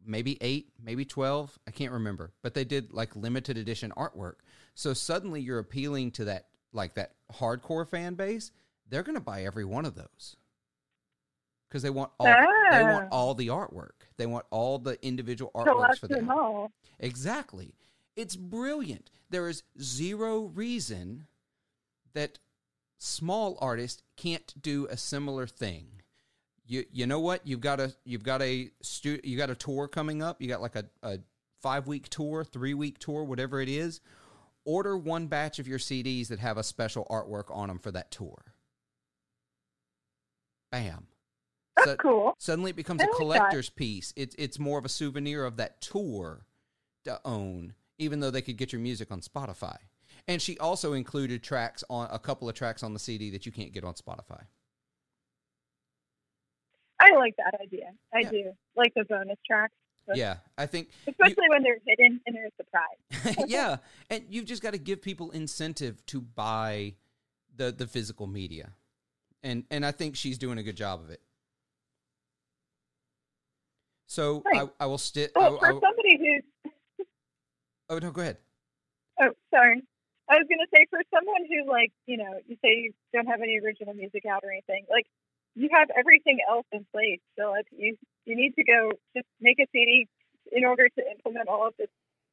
maybe 0.04 0.38
eight, 0.40 0.68
maybe 0.82 1.04
12. 1.04 1.58
I 1.66 1.70
can't 1.70 1.92
remember, 1.92 2.32
but 2.42 2.54
they 2.54 2.64
did 2.64 2.92
like 2.92 3.14
limited 3.16 3.56
edition 3.58 3.92
artwork. 3.96 4.36
So 4.74 4.92
suddenly 4.94 5.40
you're 5.40 5.58
appealing 5.58 6.12
to 6.12 6.24
that, 6.26 6.46
like 6.72 6.94
that 6.94 7.14
hardcore 7.32 7.86
fan 7.88 8.14
base. 8.14 8.50
They're 8.88 9.02
going 9.02 9.14
to 9.16 9.20
buy 9.20 9.44
every 9.44 9.64
one 9.64 9.84
of 9.84 9.94
those 9.94 10.36
because 11.68 11.82
they 11.82 11.90
want 11.90 12.10
all, 12.18 12.26
they 12.26 12.82
want 12.82 13.08
Ah. 13.12 13.14
all 13.16 13.34
the 13.34 13.48
artwork. 13.48 13.90
They 14.16 14.26
want 14.26 14.46
all 14.50 14.78
the 14.78 14.98
individual 15.04 15.50
artworks 15.54 15.98
for 15.98 16.08
them 16.08 16.30
all. 16.30 16.72
Exactly. 16.98 17.74
It's 18.16 18.36
brilliant. 18.36 19.10
There 19.30 19.48
is 19.48 19.62
zero 19.80 20.40
reason 20.42 21.26
that 22.12 22.38
small 22.98 23.56
artists 23.60 24.02
can't 24.16 24.52
do 24.60 24.86
a 24.90 24.96
similar 24.96 25.46
thing. 25.46 25.99
You 26.70 26.84
you 26.92 27.04
know 27.06 27.18
what? 27.18 27.44
You've 27.44 27.60
got 27.60 27.80
a 27.80 27.92
you've 28.04 28.22
got 28.22 28.40
a 28.42 28.70
stu- 28.80 29.18
you 29.24 29.36
got 29.36 29.50
a 29.50 29.56
tour 29.56 29.88
coming 29.88 30.22
up. 30.22 30.40
You 30.40 30.46
got 30.46 30.62
like 30.62 30.76
a, 30.76 30.84
a 31.02 31.18
5 31.62 31.88
week 31.88 32.08
tour, 32.10 32.44
3 32.44 32.74
week 32.74 32.98
tour, 33.00 33.24
whatever 33.24 33.60
it 33.60 33.68
is. 33.68 34.00
Order 34.64 34.96
one 34.96 35.26
batch 35.26 35.58
of 35.58 35.66
your 35.66 35.80
CDs 35.80 36.28
that 36.28 36.38
have 36.38 36.58
a 36.58 36.62
special 36.62 37.08
artwork 37.10 37.52
on 37.54 37.66
them 37.66 37.80
for 37.80 37.90
that 37.90 38.12
tour. 38.12 38.54
Bam. 40.70 41.08
That's 41.76 41.90
So- 41.90 41.96
cool. 41.96 42.34
Suddenly 42.38 42.70
it 42.70 42.76
becomes 42.76 43.00
a 43.02 43.04
like 43.06 43.10
that. 43.10 43.16
collector's 43.18 43.68
piece. 43.68 44.12
It's 44.16 44.36
it's 44.38 44.60
more 44.60 44.78
of 44.78 44.84
a 44.84 44.88
souvenir 44.88 45.44
of 45.44 45.56
that 45.56 45.80
tour 45.80 46.46
to 47.04 47.20
own, 47.24 47.74
even 47.98 48.20
though 48.20 48.30
they 48.30 48.42
could 48.42 48.56
get 48.56 48.72
your 48.72 48.80
music 48.80 49.10
on 49.10 49.20
Spotify. 49.22 49.76
And 50.28 50.40
she 50.40 50.56
also 50.58 50.92
included 50.92 51.42
tracks 51.42 51.82
on 51.90 52.06
a 52.12 52.18
couple 52.20 52.48
of 52.48 52.54
tracks 52.54 52.84
on 52.84 52.92
the 52.92 53.00
CD 53.00 53.30
that 53.30 53.44
you 53.44 53.50
can't 53.50 53.72
get 53.72 53.82
on 53.82 53.94
Spotify. 53.94 54.42
I 57.00 57.16
like 57.16 57.34
that 57.38 57.58
idea. 57.60 57.90
I 58.14 58.20
Yeah. 58.20 58.30
do 58.30 58.52
like 58.76 58.92
the 58.94 59.04
bonus 59.04 59.38
tracks, 59.46 59.74
But- 60.06 60.16
Yeah, 60.18 60.36
I 60.58 60.66
think 60.66 60.90
especially 61.06 61.48
when 61.48 61.62
they're 61.62 61.78
hidden 61.86 62.20
and 62.26 62.36
they're 62.36 62.46
a 62.48 62.50
surprise. 62.56 63.36
yeah, 63.48 63.76
and 64.10 64.24
you've 64.28 64.44
just 64.46 64.62
got 64.62 64.72
to 64.72 64.78
give 64.78 65.00
people 65.02 65.30
incentive 65.30 66.04
to 66.06 66.20
buy 66.20 66.94
the 67.56 67.72
the 67.72 67.86
physical 67.86 68.26
media, 68.26 68.72
and 69.42 69.64
and 69.70 69.84
I 69.86 69.92
think 69.92 70.16
she's 70.16 70.38
doing 70.38 70.58
a 70.58 70.62
good 70.62 70.76
job 70.76 71.00
of 71.00 71.10
it. 71.10 71.20
So 74.06 74.42
Right. 74.44 74.68
I, 74.80 74.84
I 74.84 74.86
will 74.86 74.98
stick. 74.98 75.32
Well, 75.36 75.58
for 75.58 75.66
somebody 75.68 76.18
who's 76.18 76.74
oh 77.88 77.98
no, 77.98 78.10
go 78.10 78.22
ahead. 78.22 78.38
oh 79.20 79.30
sorry, 79.50 79.82
I 80.28 80.34
was 80.34 80.46
gonna 80.50 80.66
say 80.74 80.86
for 80.90 81.00
someone 81.14 81.44
who 81.48 81.70
like 81.70 81.92
you 82.06 82.16
know 82.16 82.40
you 82.46 82.56
say 82.62 82.70
you 82.70 82.92
don't 83.12 83.26
have 83.26 83.40
any 83.40 83.58
original 83.60 83.94
music 83.94 84.24
out 84.26 84.42
or 84.44 84.50
anything 84.50 84.86
like 84.90 85.06
you 85.54 85.68
have 85.72 85.88
everything 85.98 86.38
else 86.48 86.66
in 86.72 86.86
place. 86.92 87.20
So 87.38 87.54
you 87.70 87.96
you 88.26 88.36
need 88.36 88.54
to 88.56 88.64
go 88.64 88.92
just 89.16 89.26
make 89.40 89.58
a 89.58 89.66
CD 89.72 90.06
in 90.52 90.64
order 90.64 90.88
to 90.88 91.02
implement 91.10 91.48
all 91.48 91.66
of 91.66 91.74
this 91.78 91.88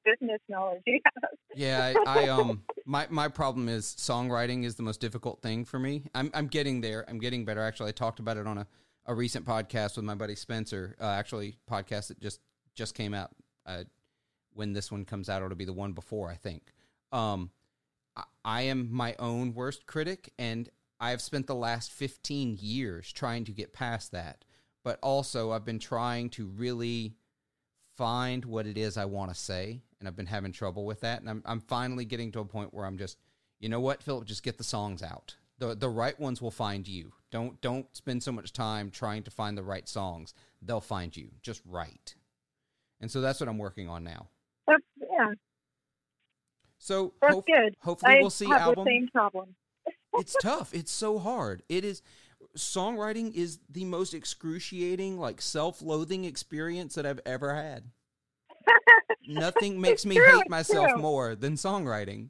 business 0.06 0.40
knowledge 0.48 0.82
you 0.86 1.00
have. 1.06 1.32
Yeah, 1.56 1.94
I, 2.06 2.26
I 2.26 2.30
um 2.30 2.64
my 2.86 3.08
my 3.10 3.28
problem 3.28 3.68
is 3.70 3.86
songwriting 3.86 4.64
is 4.64 4.76
the 4.76 4.84
most 4.84 5.02
difficult 5.02 5.42
thing 5.42 5.66
for 5.66 5.80
me. 5.80 6.04
I'm 6.16 6.32
I'm 6.34 6.48
getting 6.48 6.82
there. 6.82 7.06
I'm 7.08 7.20
getting 7.20 7.46
better. 7.46 7.62
Actually, 7.62 7.90
I 7.90 7.94
talked 7.94 8.20
about 8.20 8.38
it 8.38 8.48
on 8.48 8.60
a, 8.60 8.68
a 9.06 9.14
recent 9.14 9.46
podcast 9.46 9.96
with 9.96 10.06
my 10.06 10.16
buddy 10.16 10.36
Spencer. 10.36 10.96
Uh, 11.00 11.06
actually, 11.06 11.58
podcast 11.70 12.08
that 12.10 12.20
just 12.20 12.40
just 12.76 12.96
came 12.96 13.14
out. 13.14 13.32
Uh, 13.66 13.84
when 14.54 14.74
this 14.74 14.92
one 14.92 15.06
comes 15.06 15.30
out, 15.30 15.44
it'll 15.44 15.56
be 15.56 15.66
the 15.66 15.74
one 15.74 15.94
before, 15.94 16.30
I 16.30 16.36
think. 16.36 16.74
Um, 17.12 17.52
I, 18.16 18.24
I 18.44 18.62
am 18.64 18.92
my 18.92 19.16
own 19.20 19.54
worst 19.54 19.86
critic, 19.86 20.32
and 20.40 20.70
I've 21.00 21.22
spent 21.22 21.48
the 21.48 21.56
last 21.56 21.92
15 21.92 22.58
years 22.60 23.12
trying 23.12 23.46
to 23.46 23.52
get 23.52 23.74
past 23.74 24.12
that. 24.12 24.44
But 24.84 25.00
also, 25.04 25.52
I've 25.52 25.66
been 25.66 25.80
trying 25.80 26.30
to 26.32 26.48
really 26.48 27.16
find 27.98 28.46
what 28.46 28.66
it 28.68 28.78
is 28.78 28.98
I 28.98 29.06
want 29.06 29.32
to 29.32 29.36
say, 29.36 29.82
and 30.00 30.08
I've 30.08 30.16
been 30.16 30.28
having 30.28 30.52
trouble 30.52 30.86
with 30.86 31.02
that. 31.02 31.20
And 31.20 31.30
I'm 31.30 31.44
I'm 31.46 31.60
finally 31.60 32.06
getting 32.06 32.32
to 32.34 32.40
a 32.40 32.46
point 32.46 32.74
where 32.74 32.86
I'm 32.86 32.98
just, 32.98 33.18
you 33.60 33.70
know 33.70 33.80
what, 33.82 34.02
Philip, 34.04 34.26
just 34.26 34.44
get 34.44 34.58
the 34.58 34.64
songs 34.64 35.04
out. 35.04 35.36
the 35.60 35.76
The 35.76 35.90
right 35.90 36.18
ones 36.20 36.42
will 36.42 36.52
find 36.52 36.88
you. 36.88 37.12
Don't 37.32 37.60
don't 37.62 37.94
spend 37.96 38.24
so 38.24 38.32
much 38.32 38.54
time 38.54 38.90
trying 38.90 39.24
to 39.24 39.32
find 39.32 39.58
the 39.58 39.64
right 39.64 39.88
songs. 39.90 40.34
They'll 40.62 40.80
find 40.80 41.16
you. 41.18 41.32
Just 41.42 41.62
write. 41.66 42.16
And 43.02 43.12
so 43.12 43.20
that's 43.22 43.40
what 43.40 43.50
I'm 43.50 43.58
working 43.58 43.90
on 43.90 44.04
now. 44.04 44.30
That's, 44.68 44.84
yeah, 45.00 45.34
So 46.80 47.14
that's 47.22 47.36
good. 47.46 47.76
hopefully 47.82 48.16
I 48.18 48.22
we'll 48.22 48.30
see 48.30 48.48
have 48.48 48.62
album. 48.62 48.86
the 48.86 48.92
same 48.92 49.08
problem. 49.10 49.56
It's 50.14 50.36
tough. 50.42 50.74
It's 50.74 50.92
so 50.92 51.20
hard. 51.20 51.64
It 51.70 51.86
is 51.86 52.02
songwriting 52.58 53.34
is 53.34 53.60
the 53.70 53.86
most 53.86 54.14
excruciating, 54.14 55.20
like 55.20 55.42
self-loathing 55.42 56.26
experience 56.26 56.96
that 56.96 57.06
I've 57.06 57.22
ever 57.26 57.54
had. 57.54 57.84
Nothing 59.28 59.80
makes 59.82 60.06
me 60.06 60.16
true, 60.16 60.38
hate 60.38 60.50
myself 60.50 60.90
true. 60.90 61.02
more 61.02 61.36
than 61.36 61.54
songwriting. 61.54 62.30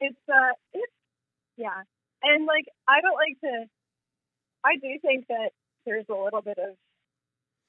it's 0.00 0.16
uh 0.28 0.52
it's 0.72 0.92
yeah 1.56 1.82
and 2.22 2.46
like 2.46 2.64
i 2.88 3.00
don't 3.00 3.14
like 3.14 3.38
to 3.40 3.66
i 4.64 4.76
do 4.76 4.98
think 5.02 5.26
that 5.28 5.50
there's 5.86 6.06
a 6.08 6.14
little 6.14 6.40
bit 6.40 6.58
of 6.58 6.74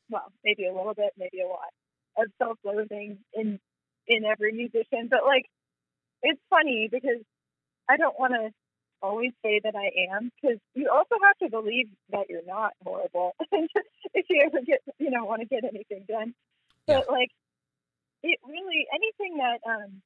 well 0.10 0.32
maybe 0.44 0.66
a 0.66 0.74
little 0.74 0.94
bit 0.94 1.12
maybe 1.18 1.42
a 1.42 1.48
lot 1.48 1.72
of 2.18 2.28
self-loathing 2.42 3.18
in 3.34 3.60
in 4.08 4.24
every 4.26 4.52
musician 4.54 5.08
but 5.10 5.26
like 5.26 5.46
it's 6.24 6.42
funny 6.50 6.88
because 6.92 7.22
i 7.92 7.98
don't 7.98 8.20
want 8.20 8.34
to 8.34 8.52
always 9.02 9.32
say 9.44 9.60
that 9.64 9.76
i 9.76 9.90
am 10.14 10.32
because 10.42 10.60
you 10.76 10.90
also 10.90 11.16
have 11.24 11.38
to 11.40 11.50
believe 11.50 11.90
that 12.12 12.30
you're 12.30 12.46
not 12.46 12.74
horrible. 12.84 13.36
If 14.14 14.26
you 14.30 14.44
ever 14.46 14.60
get 14.66 14.82
you 15.00 15.10
know 15.10 15.24
want 15.24 15.42
to 15.42 15.48
get 15.48 15.64
anything 15.64 16.04
done. 16.08 16.34
But 16.86 17.10
like 17.10 17.30
it 18.24 18.40
really 18.46 18.86
anything 18.94 19.38
that 19.38 19.60
um 19.66 20.02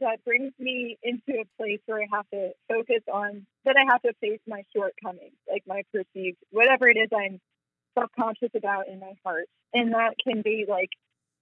that 0.00 0.24
brings 0.24 0.52
me 0.58 0.98
into 1.02 1.40
a 1.40 1.44
place 1.58 1.80
where 1.86 2.02
I 2.02 2.06
have 2.10 2.28
to 2.30 2.52
focus 2.68 3.02
on 3.12 3.46
that 3.64 3.76
I 3.76 3.84
have 3.92 4.02
to 4.02 4.14
face 4.20 4.40
my 4.46 4.64
shortcomings, 4.74 5.36
like 5.48 5.62
my 5.66 5.82
perceived 5.92 6.38
whatever 6.50 6.88
it 6.88 6.96
is 6.96 7.10
I'm 7.14 7.38
self 7.94 8.10
conscious 8.18 8.50
about 8.54 8.88
in 8.88 8.98
my 8.98 9.12
heart. 9.24 9.46
And 9.74 9.92
that 9.92 10.14
can 10.26 10.42
be 10.42 10.64
like 10.68 10.90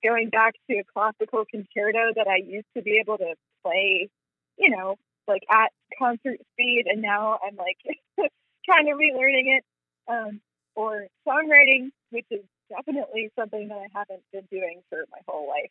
going 0.02 0.28
back 0.30 0.54
to 0.68 0.78
a 0.78 0.84
classical 0.92 1.44
concerto 1.50 2.12
that 2.16 2.26
I 2.26 2.38
used 2.44 2.66
to 2.76 2.82
be 2.82 2.98
able 2.98 3.18
to 3.18 3.34
play, 3.64 4.10
you 4.56 4.70
know, 4.70 4.96
like 5.28 5.42
at 5.50 5.70
concert 5.98 6.38
speed 6.52 6.84
and 6.86 7.02
now 7.02 7.38
I'm 7.46 7.56
like 7.56 7.78
kind 8.68 8.88
of 8.88 8.98
relearning 8.98 9.58
it. 9.58 9.64
Um, 10.08 10.40
or 10.74 11.06
songwriting, 11.26 11.90
which 12.10 12.24
is 12.30 12.40
definitely 12.70 13.30
something 13.38 13.68
that 13.68 13.78
I 13.78 13.86
haven't 13.92 14.22
been 14.32 14.46
doing 14.50 14.80
for 14.88 15.04
my 15.10 15.18
whole 15.26 15.48
life. 15.48 15.70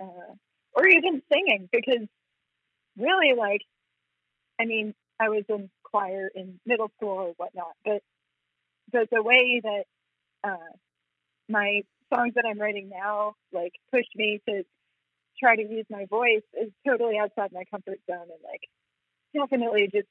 Uh, 0.00 0.34
or 0.76 0.86
even 0.86 1.22
singing 1.32 1.68
because 1.72 2.06
really 2.96 3.34
like 3.36 3.62
i 4.60 4.64
mean 4.64 4.94
i 5.18 5.28
was 5.28 5.44
in 5.48 5.70
choir 5.82 6.30
in 6.34 6.60
middle 6.66 6.90
school 6.96 7.08
or 7.18 7.32
whatnot 7.36 7.72
but 7.84 8.02
but 8.92 9.08
the 9.10 9.22
way 9.22 9.60
that 9.62 9.84
uh 10.44 10.72
my 11.48 11.82
songs 12.14 12.34
that 12.34 12.44
i'm 12.48 12.60
writing 12.60 12.88
now 12.88 13.32
like 13.52 13.72
push 13.90 14.04
me 14.14 14.40
to 14.48 14.62
try 15.40 15.56
to 15.56 15.62
use 15.62 15.86
my 15.90 16.06
voice 16.06 16.44
is 16.60 16.70
totally 16.86 17.18
outside 17.18 17.50
my 17.52 17.64
comfort 17.70 17.98
zone 18.10 18.22
and 18.22 18.42
like 18.44 18.68
definitely 19.38 19.88
just 19.92 20.08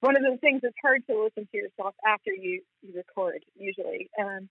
one 0.00 0.16
of 0.16 0.22
those 0.22 0.38
things 0.40 0.60
that's 0.62 0.74
hard 0.82 1.02
to 1.08 1.22
listen 1.22 1.48
to 1.50 1.56
yourself 1.56 1.94
after 2.06 2.30
you, 2.32 2.62
you 2.82 2.94
record 2.94 3.42
usually 3.56 4.10
um 4.20 4.48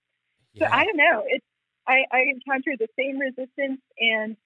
so 0.58 0.66
I 0.66 0.86
don't 0.86 0.98
know. 0.98 1.24
It's 1.26 1.46
I, 1.88 2.06
I 2.12 2.22
encountered 2.30 2.80
the 2.80 2.88
same 2.98 3.18
resistance 3.18 3.82
and 4.00 4.38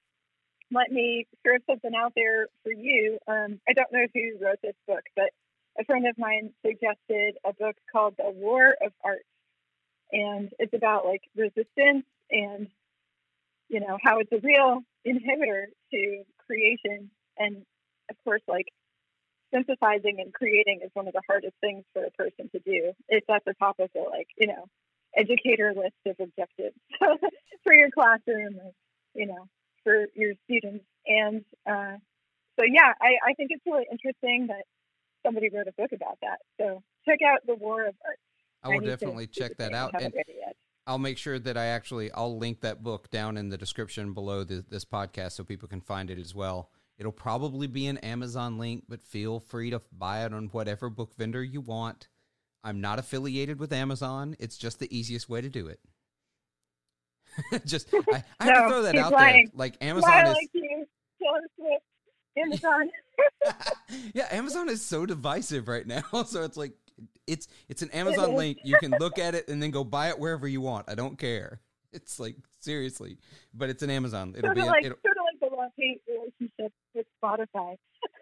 let 0.72 0.92
me 0.92 1.28
throw 1.44 1.58
something 1.70 1.92
out 1.96 2.14
there 2.16 2.48
for 2.64 2.72
you. 2.72 3.18
Um, 3.28 3.60
I 3.68 3.74
don't 3.74 3.92
know 3.92 4.08
who 4.14 4.44
wrote 4.44 4.60
this 4.64 4.76
book, 4.88 5.04
but 5.16 5.30
a 5.80 5.86
friend 5.86 6.08
of 6.08 6.18
mine 6.18 6.52
suggested 6.66 7.36
a 7.46 7.54
book 7.54 7.76
called 7.92 8.16
The 8.18 8.32
War 8.32 8.76
of 8.84 8.92
Art. 9.04 9.26
And 10.12 10.50
it's 10.58 10.74
about 10.74 11.06
like 11.06 11.22
resistance 11.36 12.06
and, 12.32 12.68
you 13.70 13.82
know, 13.82 13.98
how 14.02 14.20
it's 14.20 14.32
a 14.32 14.40
real 14.42 14.82
inhibitor 15.06 15.66
to 15.94 16.24
creation. 16.46 17.12
And 17.38 17.58
of 18.10 18.16
course, 18.24 18.42
like 18.48 18.68
synthesizing 19.54 20.20
and 20.20 20.34
creating 20.34 20.82
is 20.84 20.92
one 20.94 21.08
of 21.08 21.14
the 21.14 21.22
hardest 21.28 21.56
things 21.62 21.84
for 21.94 22.04
a 22.04 22.12
person 22.12 22.50
to 22.52 22.60
do. 22.60 22.92
It's 23.10 23.28
at 23.30 23.44
the 23.46 23.54
top 23.60 23.80
of 23.80 23.90
the 23.94 24.02
like, 24.02 24.28
you 24.38 24.48
know, 24.48 24.66
educator 25.16 25.74
list 25.76 25.96
of 26.06 26.16
objectives 26.20 26.76
for 27.64 27.74
your 27.74 27.90
classroom, 27.92 28.58
or, 28.58 28.72
you 29.14 29.28
know, 29.28 29.48
for 29.84 30.06
your 30.16 30.34
students. 30.46 30.86
And 31.06 31.44
uh, 31.66 31.98
so, 32.60 32.66
yeah, 32.66 32.94
I, 33.02 33.32
I 33.32 33.34
think 33.34 33.52
it's 33.52 33.64
really 33.66 33.86
interesting 33.92 34.48
that 34.48 34.66
somebody 35.26 35.50
wrote 35.50 35.68
a 35.68 35.74
book 35.74 35.92
about 35.94 36.18
that. 36.22 36.40
So 36.60 36.84
check 37.06 37.20
out 37.28 37.40
The 37.46 37.56
War 37.56 37.88
of 37.88 37.96
Art. 38.06 38.20
I 38.64 38.70
will 38.70 38.82
to 38.82 38.88
definitely 38.88 39.28
do 39.28 39.40
check 39.40 39.58
that 39.58 39.74
out. 39.74 39.94
And 39.94 40.14
read 40.14 40.26
it 40.28 40.36
yet. 40.40 40.56
I'll 40.86 40.98
make 40.98 41.18
sure 41.18 41.38
that 41.38 41.58
I 41.58 41.66
actually 41.66 42.12
I'll 42.14 42.38
link 42.38 42.62
that 42.62 42.82
book 42.82 43.10
down 43.10 43.36
in 43.38 43.50
the 43.50 43.58
description 43.58 44.14
below 44.14 44.46
the, 44.46 44.64
this 44.70 44.86
podcast 44.86 45.34
so 45.34 45.44
people 45.44 45.68
can 45.68 45.82
find 45.82 46.10
it 46.10 46.18
as 46.18 46.34
well. 46.34 46.70
It'll 46.98 47.12
probably 47.12 47.68
be 47.68 47.88
an 47.88 47.98
Amazon 48.00 48.58
link, 48.58 48.86
but 48.90 49.04
feel 49.04 49.40
free 49.40 49.70
to 49.70 49.82
buy 49.92 50.26
it 50.26 50.34
on 50.34 50.48
whatever 50.48 50.90
book 50.90 51.14
vendor 51.16 51.44
you 51.44 51.62
want. 51.62 52.08
I'm 52.64 52.82
not 52.82 53.00
affiliated 53.00 53.60
with 53.60 53.72
Amazon. 53.72 54.36
It's 54.40 54.58
just 54.58 54.80
the 54.80 54.98
easiest 54.98 55.30
way 55.30 55.42
to 55.42 55.50
do 55.50 55.68
it. 55.68 55.80
just 57.66 57.94
I, 58.14 58.24
I 58.40 58.46
have 58.46 58.64
to 58.64 58.70
throw 58.70 58.82
that 58.82 58.96
out 58.96 59.12
lying. 59.12 59.46
there. 59.46 59.52
Like 59.56 59.78
Amazon 59.82 60.12
I 60.12 60.24
is 60.24 60.36
like 60.36 60.50
you, 60.54 60.86
Amazon. 62.38 62.90
yeah, 64.14 64.28
Amazon 64.32 64.70
is 64.70 64.84
so 64.84 65.06
divisive 65.06 65.68
right 65.68 65.86
now. 65.86 66.04
So 66.26 66.44
it's 66.44 66.58
like 66.58 66.74
it's 67.26 67.48
it's 67.70 67.82
an 67.82 67.92
Amazon 67.92 68.36
link. 68.36 68.60
You 68.64 68.78
can 68.80 68.92
look 69.00 69.20
at 69.20 69.36
it 69.36 69.48
and 69.50 69.62
then 69.62 69.72
go 69.72 69.84
buy 69.84 70.10
it 70.10 70.20
wherever 70.20 70.48
you 70.48 70.62
want. 70.62 70.90
I 70.90 70.96
don't 70.96 71.18
care. 71.18 71.62
It's 71.94 72.20
like 72.20 72.36
seriously, 72.60 73.18
but 73.54 73.70
it's 73.70 73.84
an 73.84 73.90
Amazon. 73.90 74.34
It'll 74.38 74.48
sort 74.48 74.56
be 74.56 74.64
like 74.64 74.86
it'll, 74.86 74.98
sort 74.98 75.17
of 75.17 75.17
like 75.17 75.17
the 75.17 75.17
love 75.68 75.74
hate 75.78 76.02
relationship 76.08 76.74
with 76.94 77.06
Spotify. 77.24 77.76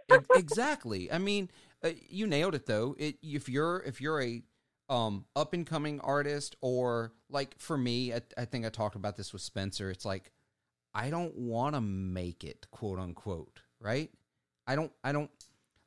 Exactly. 0.36 1.12
I 1.12 1.18
mean, 1.18 1.50
uh, 1.84 1.90
you 2.08 2.28
nailed 2.28 2.56
it 2.56 2.66
though. 2.66 2.96
It 2.98 3.18
if 3.24 3.50
you're 3.50 3.82
if 3.86 4.00
you're 4.00 4.22
a 4.22 4.44
um 4.88 5.26
up 5.36 5.54
and 5.54 5.66
coming 5.66 6.00
artist 6.02 6.56
or 6.62 7.14
like 7.30 7.56
for 7.58 7.78
me, 7.78 8.14
I, 8.14 8.22
I 8.38 8.46
think 8.46 8.66
I 8.66 8.70
talked 8.70 8.96
about 8.96 9.18
this 9.18 9.34
with 9.34 9.42
Spencer. 9.42 9.90
It's 9.90 10.06
like 10.06 10.32
I 10.94 11.10
don't 11.10 11.36
want 11.36 11.76
to 11.76 11.82
make 11.82 12.44
it, 12.44 12.68
quote 12.72 13.00
unquote, 13.00 13.62
right? 13.80 14.12
I 14.68 14.76
don't 14.76 14.92
I 15.04 15.12
don't 15.12 15.32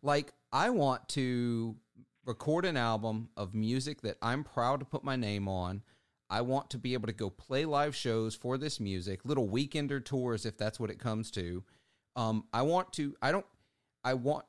like 0.03 0.33
I 0.53 0.71
want 0.71 1.09
to 1.11 1.77
record 2.25 2.65
an 2.65 2.77
album 2.77 3.31
of 3.37 3.55
music 3.55 4.03
that 4.03 4.17
I'm 4.21 4.45
proud 4.45 4.81
to 4.81 4.87
put 4.87 5.05
my 5.05 5.17
name 5.17 5.49
on. 5.49 5.83
I 6.31 6.43
want 6.43 6.70
to 6.70 6.79
be 6.79 6.93
able 6.95 7.07
to 7.07 7.12
go 7.12 7.31
play 7.31 7.64
live 7.64 7.97
shows 7.97 8.35
for 8.35 8.59
this 8.59 8.79
music, 8.81 9.20
little 9.24 9.49
weekender 9.49 10.05
tours 10.05 10.45
if 10.45 10.57
that's 10.59 10.79
what 10.79 10.91
it 10.91 10.99
comes 10.99 11.31
to. 11.33 11.64
Um, 12.16 12.45
I 12.53 12.62
want 12.62 12.93
to. 12.95 13.14
I 13.22 13.33
don't. 13.33 13.47
I 14.05 14.14
want. 14.14 14.45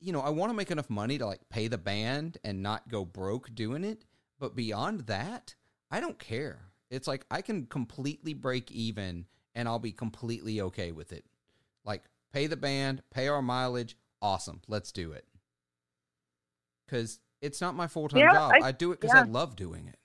You 0.00 0.12
know, 0.12 0.20
I 0.20 0.30
want 0.30 0.50
to 0.50 0.56
make 0.56 0.70
enough 0.70 0.88
money 0.88 1.18
to 1.18 1.26
like 1.26 1.40
pay 1.50 1.66
the 1.68 1.76
band 1.78 2.38
and 2.44 2.62
not 2.62 2.88
go 2.88 3.04
broke 3.04 3.54
doing 3.54 3.82
it. 3.84 4.04
But 4.38 4.54
beyond 4.54 5.00
that, 5.02 5.54
I 5.90 6.00
don't 6.00 6.18
care. 6.18 6.60
It's 6.90 7.08
like 7.08 7.26
I 7.30 7.42
can 7.42 7.66
completely 7.66 8.32
break 8.32 8.70
even 8.70 9.26
and 9.54 9.68
I'll 9.68 9.80
be 9.80 9.90
completely 9.92 10.60
okay 10.60 10.92
with 10.92 11.12
it. 11.12 11.24
Like 11.84 12.04
pay 12.32 12.46
the 12.46 12.56
band, 12.56 13.02
pay 13.10 13.26
our 13.26 13.42
mileage, 13.42 13.96
awesome. 14.22 14.60
Let's 14.68 14.92
do 14.92 15.10
it. 15.12 15.26
Cuz 16.88 17.20
it's 17.40 17.60
not 17.60 17.74
my 17.74 17.86
full-time 17.86 18.20
Yeah, 18.20 18.32
job. 18.32 18.52
I, 18.62 18.68
I- 18.68 18.72
do 18.72 18.92
it 18.92 19.00
cuz 19.00 19.10
yeah. 19.12 19.22
I 19.22 19.24
love 19.24 19.56
doing 19.56 19.88
it. 19.88 19.97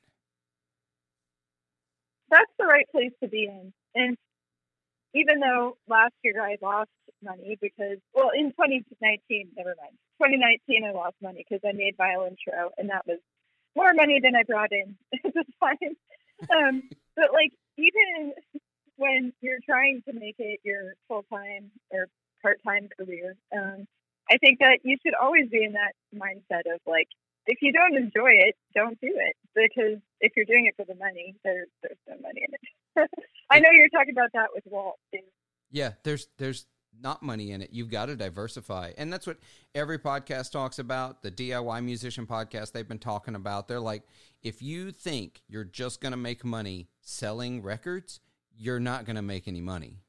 The 2.63 2.67
right 2.69 2.89
place 2.93 3.11
to 3.21 3.27
be 3.27 3.43
in. 3.43 3.73
And 3.93 4.15
even 5.13 5.41
though 5.41 5.75
last 5.89 6.13
year 6.23 6.41
I 6.41 6.55
lost 6.61 6.89
money 7.21 7.57
because, 7.59 7.97
well, 8.13 8.29
in 8.33 8.51
2019, 8.51 9.49
never 9.57 9.75
mind. 9.77 9.91
2019, 10.21 10.85
I 10.85 10.91
lost 10.91 11.15
money 11.21 11.43
because 11.43 11.61
I 11.67 11.73
made 11.73 11.95
violin 11.97 12.37
show, 12.39 12.69
and 12.77 12.89
that 12.89 13.05
was 13.05 13.19
more 13.75 13.93
money 13.93 14.21
than 14.23 14.37
I 14.37 14.43
brought 14.43 14.71
in 14.71 14.95
at 15.25 15.33
the 15.33 15.43
time. 15.61 15.97
Um, 16.55 16.83
but 17.17 17.33
like, 17.33 17.51
even 17.77 18.31
when 18.95 19.33
you're 19.41 19.59
trying 19.65 20.01
to 20.07 20.13
make 20.13 20.35
it 20.39 20.61
your 20.63 20.93
full 21.09 21.25
time 21.29 21.69
or 21.91 22.07
part 22.41 22.59
time 22.65 22.87
career, 22.97 23.35
um, 23.53 23.85
I 24.31 24.37
think 24.37 24.59
that 24.59 24.79
you 24.83 24.95
should 25.03 25.15
always 25.21 25.49
be 25.49 25.65
in 25.65 25.73
that 25.73 25.93
mindset 26.15 26.73
of 26.73 26.79
like, 26.87 27.09
if 27.45 27.59
you 27.61 27.73
don't 27.73 27.95
enjoy 27.95 28.31
it, 28.31 28.55
don't 28.75 28.99
do 29.01 29.11
it 29.13 29.35
because 29.55 29.99
if 30.21 30.33
you're 30.35 30.45
doing 30.45 30.65
it 30.67 30.75
for 30.75 30.85
the 30.85 30.97
money, 30.97 31.35
there's 31.43 31.67
there's 31.81 31.97
no 32.07 32.15
money 32.21 32.45
in 32.47 32.53
it. 32.53 33.09
I 33.49 33.59
know 33.59 33.69
you're 33.71 33.89
talking 33.89 34.13
about 34.13 34.31
that 34.33 34.49
with 34.53 34.63
Walt 34.65 34.95
too. 35.13 35.19
Yeah, 35.71 35.93
there's 36.03 36.27
there's 36.37 36.65
not 37.01 37.23
money 37.23 37.51
in 37.51 37.61
it. 37.61 37.69
You've 37.71 37.89
got 37.89 38.05
to 38.05 38.15
diversify. 38.15 38.91
And 38.97 39.11
that's 39.11 39.25
what 39.25 39.37
every 39.73 39.97
podcast 39.97 40.51
talks 40.51 40.77
about. 40.77 41.23
The 41.23 41.31
DIY 41.31 41.83
musician 41.83 42.27
podcast 42.27 42.71
they've 42.71 42.87
been 42.87 42.99
talking 42.99 43.35
about. 43.35 43.67
They're 43.67 43.79
like 43.79 44.03
if 44.41 44.61
you 44.61 44.91
think 44.91 45.41
you're 45.47 45.63
just 45.63 46.01
going 46.01 46.11
to 46.11 46.17
make 46.17 46.43
money 46.43 46.89
selling 47.01 47.61
records, 47.61 48.19
you're 48.55 48.79
not 48.79 49.05
going 49.05 49.15
to 49.15 49.21
make 49.21 49.47
any 49.47 49.61
money. 49.61 50.01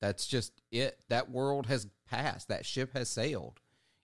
That's 0.00 0.26
just 0.26 0.62
it. 0.70 0.98
That 1.08 1.30
world 1.30 1.66
has 1.66 1.86
passed. 2.08 2.48
That 2.48 2.64
ship 2.64 2.94
has 2.94 3.10
sailed. 3.10 3.60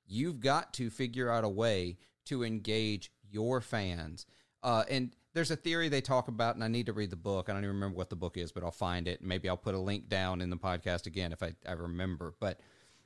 You've 0.06 0.40
got 0.40 0.72
to 0.74 0.90
figure 0.90 1.30
out 1.30 1.44
a 1.44 1.48
way 1.48 1.98
to 2.26 2.44
engage 2.44 3.10
your 3.30 3.60
fans. 3.60 4.26
Uh, 4.62 4.84
and 4.88 5.14
there's 5.34 5.50
a 5.50 5.56
theory 5.56 5.88
they 5.88 6.00
talk 6.00 6.28
about, 6.28 6.54
and 6.54 6.64
I 6.64 6.68
need 6.68 6.86
to 6.86 6.92
read 6.92 7.10
the 7.10 7.16
book. 7.16 7.48
I 7.48 7.52
don't 7.52 7.62
even 7.62 7.74
remember 7.74 7.96
what 7.96 8.10
the 8.10 8.16
book 8.16 8.36
is, 8.36 8.52
but 8.52 8.64
I'll 8.64 8.70
find 8.70 9.06
it. 9.06 9.22
Maybe 9.22 9.48
I'll 9.48 9.56
put 9.56 9.74
a 9.74 9.78
link 9.78 10.08
down 10.08 10.40
in 10.40 10.50
the 10.50 10.56
podcast 10.56 11.06
again 11.06 11.32
if 11.32 11.42
I, 11.42 11.52
I 11.68 11.72
remember. 11.72 12.34
But 12.40 12.60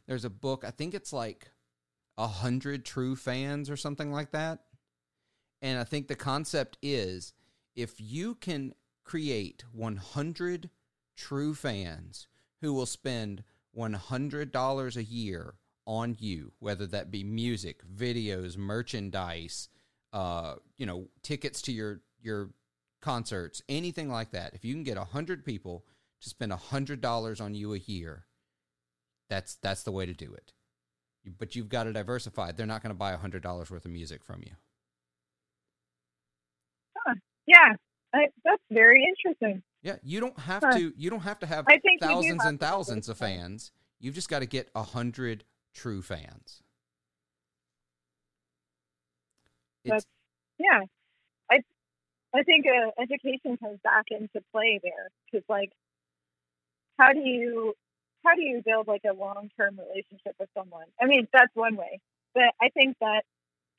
there's 0.06 0.24
a 0.24 0.30
book, 0.30 0.64
I 0.66 0.70
think 0.70 0.94
it's 0.94 1.12
like 1.12 1.50
a 2.16 2.26
hundred 2.26 2.84
true 2.84 3.16
fans 3.16 3.68
or 3.68 3.76
something 3.76 4.12
like 4.12 4.30
that. 4.32 4.60
And 5.62 5.78
I 5.78 5.84
think 5.84 6.08
the 6.08 6.16
concept 6.16 6.78
is 6.82 7.32
if 7.74 8.00
you 8.00 8.34
can 8.34 8.74
create 9.04 9.64
100 9.72 10.70
true 11.16 11.54
fans 11.54 12.28
who 12.60 12.72
will 12.72 12.86
spend 12.86 13.42
$100 13.76 14.96
a 14.96 15.04
year 15.04 15.54
on 15.90 16.14
you, 16.20 16.52
whether 16.60 16.86
that 16.86 17.10
be 17.10 17.24
music, 17.24 17.82
videos, 17.84 18.56
merchandise, 18.56 19.68
uh, 20.12 20.54
you 20.78 20.86
know, 20.86 21.08
tickets 21.22 21.60
to 21.62 21.72
your 21.72 22.00
your 22.22 22.50
concerts, 23.02 23.60
anything 23.68 24.08
like 24.08 24.30
that. 24.30 24.54
If 24.54 24.64
you 24.64 24.72
can 24.72 24.84
get 24.84 24.96
a 24.96 25.00
100 25.00 25.44
people 25.44 25.84
to 26.20 26.28
spend 26.28 26.52
a 26.52 26.56
$100 26.56 27.40
on 27.40 27.54
you 27.54 27.74
a 27.74 27.78
year, 27.78 28.26
that's 29.28 29.56
that's 29.56 29.82
the 29.82 29.90
way 29.90 30.06
to 30.06 30.14
do 30.14 30.32
it. 30.32 30.52
But 31.38 31.56
you've 31.56 31.68
got 31.68 31.84
to 31.84 31.92
diversify. 31.92 32.52
They're 32.52 32.66
not 32.66 32.82
going 32.82 32.94
to 32.94 32.98
buy 32.98 33.12
a 33.12 33.18
$100 33.18 33.42
worth 33.70 33.84
of 33.84 33.90
music 33.90 34.24
from 34.24 34.42
you. 34.46 34.52
Yeah, 37.46 37.74
I, 38.14 38.26
that's 38.44 38.62
very 38.70 39.04
interesting. 39.04 39.62
Yeah, 39.82 39.96
you 40.04 40.20
don't 40.20 40.38
have 40.38 40.62
Huh. 40.62 40.78
to. 40.78 40.92
You 40.96 41.10
don't 41.10 41.20
have 41.20 41.40
to 41.40 41.46
have 41.46 41.64
I 41.68 41.78
think 41.78 42.00
thousands 42.00 42.42
have 42.42 42.50
and 42.50 42.60
thousands 42.60 43.08
of 43.08 43.18
fans. 43.18 43.72
You've 43.98 44.14
just 44.14 44.28
got 44.28 44.38
to 44.38 44.46
get 44.46 44.70
a 44.76 44.82
hundred 44.82 45.44
true 45.74 46.02
fans. 46.02 46.62
It's, 49.84 49.90
That's- 49.90 50.04
Yeah, 50.58 50.82
I 51.50 51.60
I 52.34 52.42
think 52.44 52.66
uh, 52.66 52.90
education 53.00 53.56
comes 53.56 53.78
back 53.82 54.06
into 54.10 54.40
play 54.52 54.78
there 54.82 55.08
because 55.26 55.44
like, 55.48 55.72
how 56.98 57.12
do 57.12 57.20
you 57.20 57.74
how 58.24 58.34
do 58.34 58.42
you 58.42 58.62
build 58.64 58.86
like 58.88 59.02
a 59.08 59.14
long 59.14 59.50
term 59.58 59.78
relationship 59.78 60.34
with 60.38 60.50
someone? 60.56 60.86
I 61.00 61.06
mean, 61.06 61.26
that's 61.32 61.54
one 61.54 61.76
way, 61.76 62.00
but 62.34 62.52
I 62.60 62.68
think 62.70 62.96
that 63.00 63.22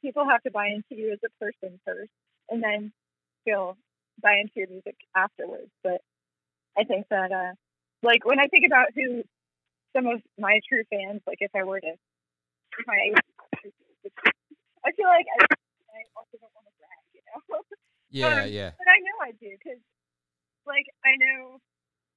people 0.02 0.28
have 0.28 0.42
to 0.44 0.52
buy 0.52 0.68
into 0.68 1.00
you 1.02 1.14
as 1.14 1.20
a 1.24 1.44
person 1.44 1.80
first, 1.86 2.12
and 2.50 2.64
then 2.64 2.92
feel 3.46 3.78
buy 4.22 4.34
into 4.42 4.54
your 4.56 4.70
music 4.70 4.96
afterwards. 5.16 5.72
But 5.84 6.02
I 6.78 6.84
think 6.84 7.08
that 7.10 7.32
uh, 7.32 7.54
like 8.04 8.26
when 8.26 8.39
I 8.39 8.48
think 8.48 8.66
about 8.66 8.88
who 8.96 9.24
some 9.96 10.08
of 10.08 10.22
my 10.38 10.60
true 10.68 10.84
fans, 10.89 11.22
like 11.28 11.39
if 11.42 11.52
I 11.56 11.64
were 11.64 11.80
to 11.80 11.94
if 12.80 12.88
I 14.82 14.92
feel 14.98 15.08
like 15.08 15.28
I, 15.30 15.46
I 15.46 16.02
also 16.18 16.36
don't 16.42 16.54
want 16.56 16.66
to 16.66 16.74
brag, 16.80 17.04
you 17.14 17.22
know. 17.30 17.39
yeah, 18.10 18.44
Um, 18.44 18.50
yeah, 18.50 18.72
But 18.78 18.88
I 18.89 18.98
know 19.04 19.16
I 19.22 19.32
do 19.38 19.52
because, 19.54 19.82
like, 20.66 20.88
I 21.06 21.14
know 21.22 21.62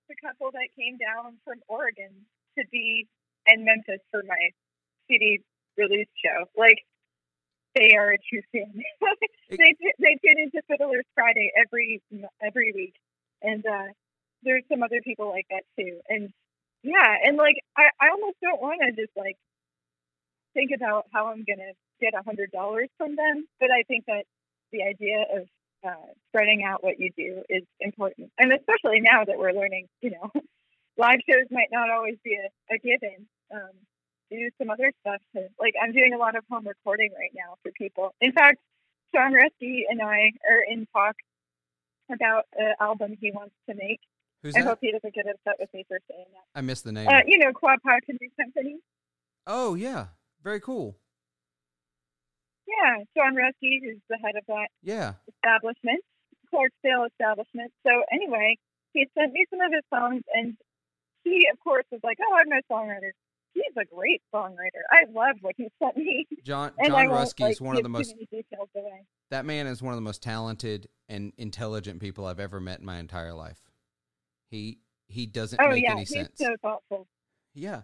the 0.08 0.16
couple 0.24 0.50
that 0.52 0.68
came 0.78 0.96
down 0.96 1.36
from 1.44 1.60
Oregon 1.68 2.24
to 2.58 2.64
be 2.70 3.06
in 3.46 3.64
Memphis 3.64 4.00
for 4.10 4.22
my 4.24 4.50
CD 5.08 5.42
release 5.76 6.08
show. 6.24 6.48
Like, 6.56 6.80
they 7.74 7.96
are 7.98 8.14
a 8.14 8.18
true 8.30 8.42
fan. 8.52 8.70
they 9.50 9.74
they 9.98 10.14
tune 10.22 10.38
into 10.38 10.62
Fiddler's 10.70 11.06
Friday 11.14 11.50
every 11.58 12.00
every 12.40 12.72
week, 12.72 12.94
and 13.42 13.66
uh, 13.66 13.90
there's 14.42 14.62
some 14.70 14.82
other 14.82 15.00
people 15.02 15.28
like 15.28 15.46
that 15.50 15.64
too. 15.76 15.98
And 16.08 16.32
yeah, 16.84 17.16
and 17.24 17.36
like 17.36 17.56
I 17.76 17.88
I 18.00 18.10
almost 18.10 18.36
don't 18.42 18.60
want 18.60 18.80
to 18.84 18.92
just 18.92 19.16
like 19.16 19.36
think 20.52 20.70
about 20.76 21.06
how 21.12 21.28
I'm 21.28 21.44
gonna 21.48 21.72
get 22.00 22.14
a 22.14 22.22
hundred 22.22 22.52
dollars 22.52 22.88
from 22.98 23.16
them, 23.16 23.46
but 23.58 23.70
I 23.70 23.82
think 23.88 24.04
that 24.06 24.24
the 24.70 24.82
idea 24.82 25.24
of 25.34 25.48
uh, 25.86 26.12
spreading 26.28 26.62
out 26.62 26.84
what 26.84 27.00
you 27.00 27.10
do 27.16 27.42
is 27.48 27.64
important, 27.80 28.30
and 28.38 28.52
especially 28.52 29.00
now 29.00 29.24
that 29.24 29.38
we're 29.38 29.52
learning, 29.52 29.88
you 30.02 30.10
know, 30.10 30.30
live 30.98 31.20
shows 31.28 31.48
might 31.50 31.72
not 31.72 31.90
always 31.90 32.16
be 32.22 32.36
a, 32.36 32.74
a 32.74 32.78
given. 32.78 33.26
Um, 33.52 33.72
do 34.30 34.50
some 34.58 34.70
other 34.70 34.92
stuff. 35.00 35.20
To, 35.34 35.48
like 35.58 35.74
I'm 35.82 35.92
doing 35.92 36.12
a 36.14 36.18
lot 36.18 36.36
of 36.36 36.44
home 36.50 36.66
recording 36.66 37.12
right 37.18 37.32
now 37.34 37.56
for 37.62 37.72
people. 37.72 38.14
In 38.20 38.32
fact, 38.32 38.58
Sean 39.14 39.32
Ruskey 39.32 39.82
and 39.88 40.02
I 40.02 40.32
are 40.50 40.64
in 40.68 40.86
talk 40.92 41.16
about 42.12 42.44
an 42.58 42.74
album 42.80 43.16
he 43.20 43.30
wants 43.30 43.54
to 43.68 43.74
make. 43.74 44.00
Who's 44.44 44.54
I 44.54 44.60
that? 44.60 44.68
hope 44.68 44.78
he 44.82 44.92
doesn't 44.92 45.14
get 45.14 45.24
upset 45.26 45.56
with 45.58 45.72
me 45.72 45.84
for 45.88 45.98
saying 46.08 46.26
that. 46.32 46.58
I 46.58 46.60
missed 46.60 46.84
the 46.84 46.92
name. 46.92 47.08
Uh, 47.08 47.20
you 47.26 47.38
know, 47.38 47.50
Quapaw 47.50 48.00
Canoe 48.04 48.28
Company. 48.38 48.76
oh 49.46 49.74
yeah, 49.74 50.08
very 50.42 50.60
cool. 50.60 50.98
Yeah, 52.68 53.04
John 53.16 53.34
Ruskey, 53.34 53.80
who's 53.82 54.00
the 54.10 54.18
head 54.18 54.36
of 54.36 54.44
that 54.48 54.68
Yeah, 54.82 55.14
establishment, 55.28 56.00
Clarksdale 56.52 57.08
establishment. 57.08 57.72
So 57.86 58.02
anyway, 58.12 58.58
he 58.92 59.06
sent 59.18 59.32
me 59.32 59.46
some 59.48 59.60
of 59.62 59.72
his 59.72 59.82
songs, 59.88 60.22
and 60.34 60.56
he, 61.24 61.48
of 61.50 61.58
course, 61.60 61.84
was 61.90 62.00
like, 62.04 62.18
"Oh, 62.20 62.34
I'm 62.36 62.48
no 62.50 62.60
songwriter." 62.70 63.12
He's 63.54 63.72
a 63.78 63.84
great 63.86 64.20
songwriter. 64.34 64.84
I 64.90 65.04
love 65.10 65.36
what 65.40 65.54
he 65.56 65.68
sent 65.82 65.96
me, 65.96 66.26
John 66.42 66.72
and 66.76 66.88
John 66.88 67.06
Ruskey 67.06 67.40
like, 67.40 67.52
is 67.52 67.60
one 67.62 67.76
of 67.78 67.82
the 67.82 67.88
most. 67.88 68.14
details 68.30 68.68
away. 68.76 69.06
That 69.30 69.46
man 69.46 69.66
is 69.66 69.80
one 69.80 69.94
of 69.94 69.96
the 69.96 70.02
most 70.02 70.22
talented 70.22 70.88
and 71.08 71.32
intelligent 71.38 72.00
people 72.00 72.26
I've 72.26 72.40
ever 72.40 72.60
met 72.60 72.80
in 72.80 72.84
my 72.84 72.98
entire 72.98 73.32
life. 73.32 73.63
He 74.48 74.78
he 75.08 75.26
doesn't 75.26 75.60
Oh 75.60 75.68
make 75.70 75.82
yeah, 75.84 75.92
any 75.92 76.00
he's 76.00 76.10
sense. 76.10 76.30
so 76.36 76.54
thoughtful, 76.62 77.06
yeah, 77.54 77.82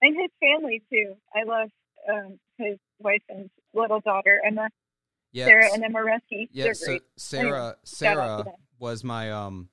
and 0.00 0.16
his 0.16 0.30
family 0.40 0.82
too. 0.90 1.14
I 1.34 1.44
love 1.44 1.70
um, 2.12 2.38
his 2.58 2.78
wife 2.98 3.22
and 3.28 3.50
little 3.74 4.00
daughter 4.00 4.40
Emma, 4.46 4.68
yeah. 5.32 5.46
Sarah, 5.46 5.72
and 5.72 5.84
Emma 5.84 6.00
Ruskey. 6.00 6.48
Yeah, 6.52 6.72
so. 6.72 6.98
Sarah 7.16 7.76
Sarah 7.84 8.44
was 8.78 9.04
my 9.04 9.30
um 9.30 9.68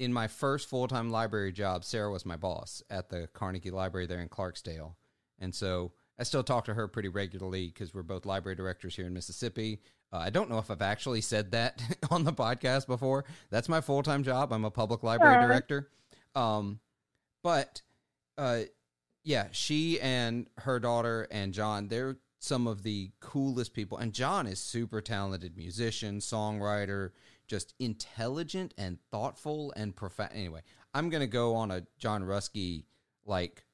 in 0.00 0.12
my 0.14 0.26
first 0.26 0.68
full 0.68 0.88
time 0.88 1.10
library 1.10 1.52
job, 1.52 1.84
Sarah 1.84 2.10
was 2.10 2.24
my 2.24 2.36
boss 2.36 2.82
at 2.88 3.10
the 3.10 3.28
Carnegie 3.34 3.70
Library 3.70 4.06
there 4.06 4.20
in 4.20 4.30
Clarksdale. 4.30 4.94
And 5.38 5.54
so 5.54 5.92
I 6.20 6.22
still 6.22 6.42
talk 6.42 6.66
to 6.66 6.74
her 6.74 6.86
pretty 6.86 7.08
regularly 7.08 7.68
because 7.68 7.94
we're 7.94 8.02
both 8.02 8.26
library 8.26 8.54
directors 8.54 8.94
here 8.94 9.06
in 9.06 9.14
Mississippi. 9.14 9.80
Uh, 10.12 10.18
I 10.18 10.28
don't 10.28 10.50
know 10.50 10.58
if 10.58 10.70
I've 10.70 10.82
actually 10.82 11.22
said 11.22 11.52
that 11.52 11.82
on 12.10 12.24
the 12.24 12.32
podcast 12.32 12.86
before. 12.86 13.24
That's 13.48 13.70
my 13.70 13.80
full 13.80 14.02
time 14.02 14.22
job. 14.22 14.52
I'm 14.52 14.66
a 14.66 14.70
public 14.70 15.02
library 15.02 15.46
director. 15.46 15.88
Um, 16.34 16.78
but 17.42 17.80
uh, 18.36 18.60
yeah, 19.24 19.46
she 19.52 19.98
and 19.98 20.46
her 20.58 20.78
daughter 20.78 21.26
and 21.30 21.54
John, 21.54 21.88
they're 21.88 22.18
some 22.38 22.66
of 22.66 22.82
the 22.82 23.12
coolest 23.20 23.72
people. 23.72 23.96
And 23.96 24.12
John 24.12 24.46
is 24.46 24.60
super 24.60 25.00
talented 25.00 25.56
musician, 25.56 26.18
songwriter, 26.18 27.12
just 27.46 27.72
intelligent 27.78 28.74
and 28.76 28.98
thoughtful 29.10 29.72
and 29.74 29.96
profound. 29.96 30.32
Anyway, 30.34 30.60
I'm 30.92 31.08
gonna 31.08 31.26
go 31.26 31.54
on 31.54 31.70
a 31.70 31.86
John 31.98 32.24
Ruskey 32.24 32.84
like 33.24 33.64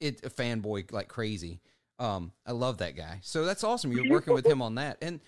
it 0.00 0.24
a 0.24 0.30
fanboy 0.30 0.92
like 0.92 1.08
crazy. 1.08 1.60
Um, 1.98 2.32
I 2.46 2.52
love 2.52 2.78
that 2.78 2.96
guy. 2.96 3.20
So 3.22 3.44
that's 3.44 3.64
awesome. 3.64 3.92
You're 3.92 4.10
working 4.10 4.34
with 4.34 4.46
him 4.46 4.62
on 4.62 4.76
that, 4.76 4.98
and 5.02 5.20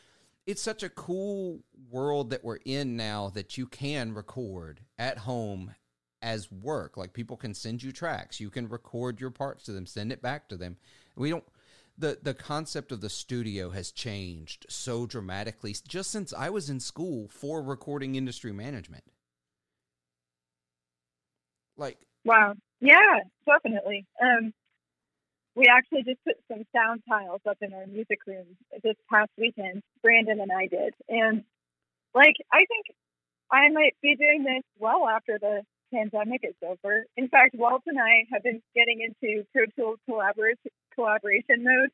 it's 0.47 0.63
such 0.63 0.83
a 0.83 0.89
cool 0.89 1.61
world 1.91 2.31
that 2.31 2.45
we're 2.45 2.59
in 2.65 2.97
now 2.97 3.31
that 3.35 3.59
you 3.59 3.67
can 3.67 4.15
record 4.15 4.81
at 4.99 5.19
home 5.19 5.75
as 6.23 6.51
work. 6.51 6.97
Like 6.97 7.13
people 7.13 7.37
can 7.37 7.55
send 7.55 7.83
you 7.83 7.93
tracks, 7.93 8.41
you 8.41 8.51
can 8.51 8.69
record 8.69 9.21
your 9.21 9.31
parts 9.31 9.65
to 9.65 9.73
them, 9.73 9.87
send 9.87 10.13
it 10.13 10.23
back 10.23 10.49
to 10.49 10.57
them. 10.57 10.77
We 11.17 11.31
don't 11.31 11.45
the 11.99 12.19
the 12.23 12.35
concept 12.35 12.93
of 12.93 13.01
the 13.01 13.11
studio 13.11 13.71
has 13.71 13.93
changed 13.93 14.67
so 14.69 15.07
dramatically 15.07 15.75
just 15.87 16.11
since 16.11 16.33
I 16.33 16.51
was 16.51 16.71
in 16.71 16.81
school 16.81 17.29
for 17.29 17.63
recording 17.63 18.15
industry 18.15 18.53
management. 18.53 19.05
Like 21.77 21.99
wow, 22.25 22.55
yeah, 22.81 23.21
definitely. 23.47 24.07
Um, 24.21 24.53
we 25.55 25.67
actually 25.67 26.03
just 26.05 26.25
put 26.25 26.37
some 26.49 26.65
sound 26.75 27.03
tiles 27.09 27.41
up 27.49 27.59
in 27.61 27.75
our 27.75 27.87
music 27.87 28.21
room 28.27 28.47
this 28.83 28.97
past 29.11 29.31
weekend. 29.37 29.83
Brandon 30.03 30.41
and 30.41 30.53
I 30.53 30.67
did, 30.67 30.95
and 31.09 31.45
like 32.15 32.35
I 32.53 32.59
think 32.59 32.97
I 33.51 33.69
might 33.71 33.97
be 34.03 34.17
doing 34.17 34.45
this 34.45 34.63
well 34.79 35.09
after 35.09 35.39
the 35.39 35.63
pandemic 35.93 36.43
is 36.45 36.55
over. 36.63 37.05
In 37.17 37.29
fact, 37.29 37.55
Walt 37.55 37.83
and 37.87 37.99
I 38.01 38.25
have 38.33 38.43
been 38.43 38.63
getting 38.75 39.01
into 39.01 39.45
Pro 39.53 39.67
Tools 39.77 39.99
collaboration 40.07 40.71
collaboration 40.95 41.65
mode. 41.65 41.91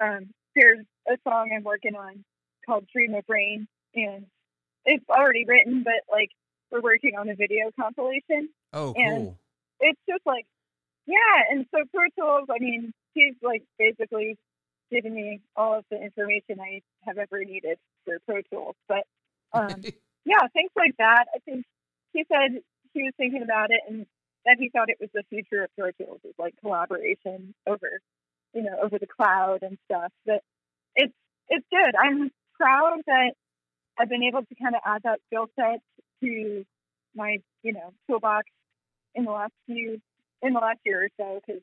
Um, 0.00 0.30
there's 0.54 0.84
a 1.08 1.16
song 1.28 1.50
I'm 1.54 1.64
working 1.64 1.96
on 1.96 2.24
called 2.66 2.86
Dream 2.92 3.14
of 3.14 3.24
Rain, 3.28 3.66
and 3.94 4.26
it's 4.84 5.04
already 5.08 5.44
written, 5.46 5.82
but 5.82 6.02
like 6.10 6.30
we're 6.70 6.80
working 6.80 7.16
on 7.18 7.28
a 7.28 7.34
video 7.34 7.70
compilation. 7.78 8.50
Oh, 8.72 8.94
cool. 8.94 9.38
It's 9.80 10.00
just 10.08 10.24
like, 10.26 10.46
yeah. 11.06 11.50
And 11.50 11.66
so 11.74 11.84
Pro 11.92 12.04
Tools, 12.18 12.48
I 12.50 12.58
mean, 12.58 12.92
he's 13.14 13.34
like 13.42 13.62
basically 13.78 14.36
given 14.90 15.14
me 15.14 15.40
all 15.56 15.78
of 15.78 15.84
the 15.90 16.02
information 16.02 16.60
I 16.60 16.82
have 17.02 17.18
ever 17.18 17.44
needed 17.44 17.78
for 18.04 18.18
Pro 18.26 18.42
Tools. 18.52 18.76
But 18.88 19.04
um, 19.52 19.82
yeah, 20.24 20.46
things 20.52 20.70
like 20.76 20.96
that. 20.98 21.26
I 21.34 21.38
think 21.44 21.64
he 22.12 22.24
said 22.30 22.60
he 22.92 23.02
was 23.04 23.12
thinking 23.16 23.42
about 23.42 23.70
it 23.70 23.80
and 23.88 24.06
that 24.46 24.56
he 24.58 24.70
thought 24.70 24.88
it 24.88 24.98
was 25.00 25.10
the 25.14 25.22
future 25.28 25.64
of 25.64 25.70
Pro 25.76 25.90
Tools 25.92 26.20
is 26.24 26.34
like 26.38 26.54
collaboration 26.60 27.54
over, 27.66 28.00
you 28.54 28.62
know, 28.62 28.76
over 28.82 28.98
the 28.98 29.06
cloud 29.06 29.62
and 29.62 29.78
stuff. 29.86 30.12
But 30.26 30.42
it's 30.94 31.14
it's 31.48 31.66
good. 31.70 31.94
I'm 32.00 32.30
proud 32.54 33.00
that 33.06 33.32
I've 33.98 34.08
been 34.08 34.22
able 34.22 34.40
to 34.40 34.54
kind 34.54 34.74
of 34.74 34.80
add 34.84 35.02
that 35.04 35.20
skill 35.26 35.46
set 35.56 35.80
to 36.22 36.64
my, 37.14 37.38
you 37.62 37.72
know, 37.72 37.92
toolbox 38.08 38.46
in 39.14 39.24
the 39.24 39.30
last 39.30 39.52
few 39.66 40.00
in 40.42 40.52
the 40.54 40.60
last 40.60 40.78
year 40.84 41.04
or 41.04 41.08
so 41.16 41.40
because 41.44 41.62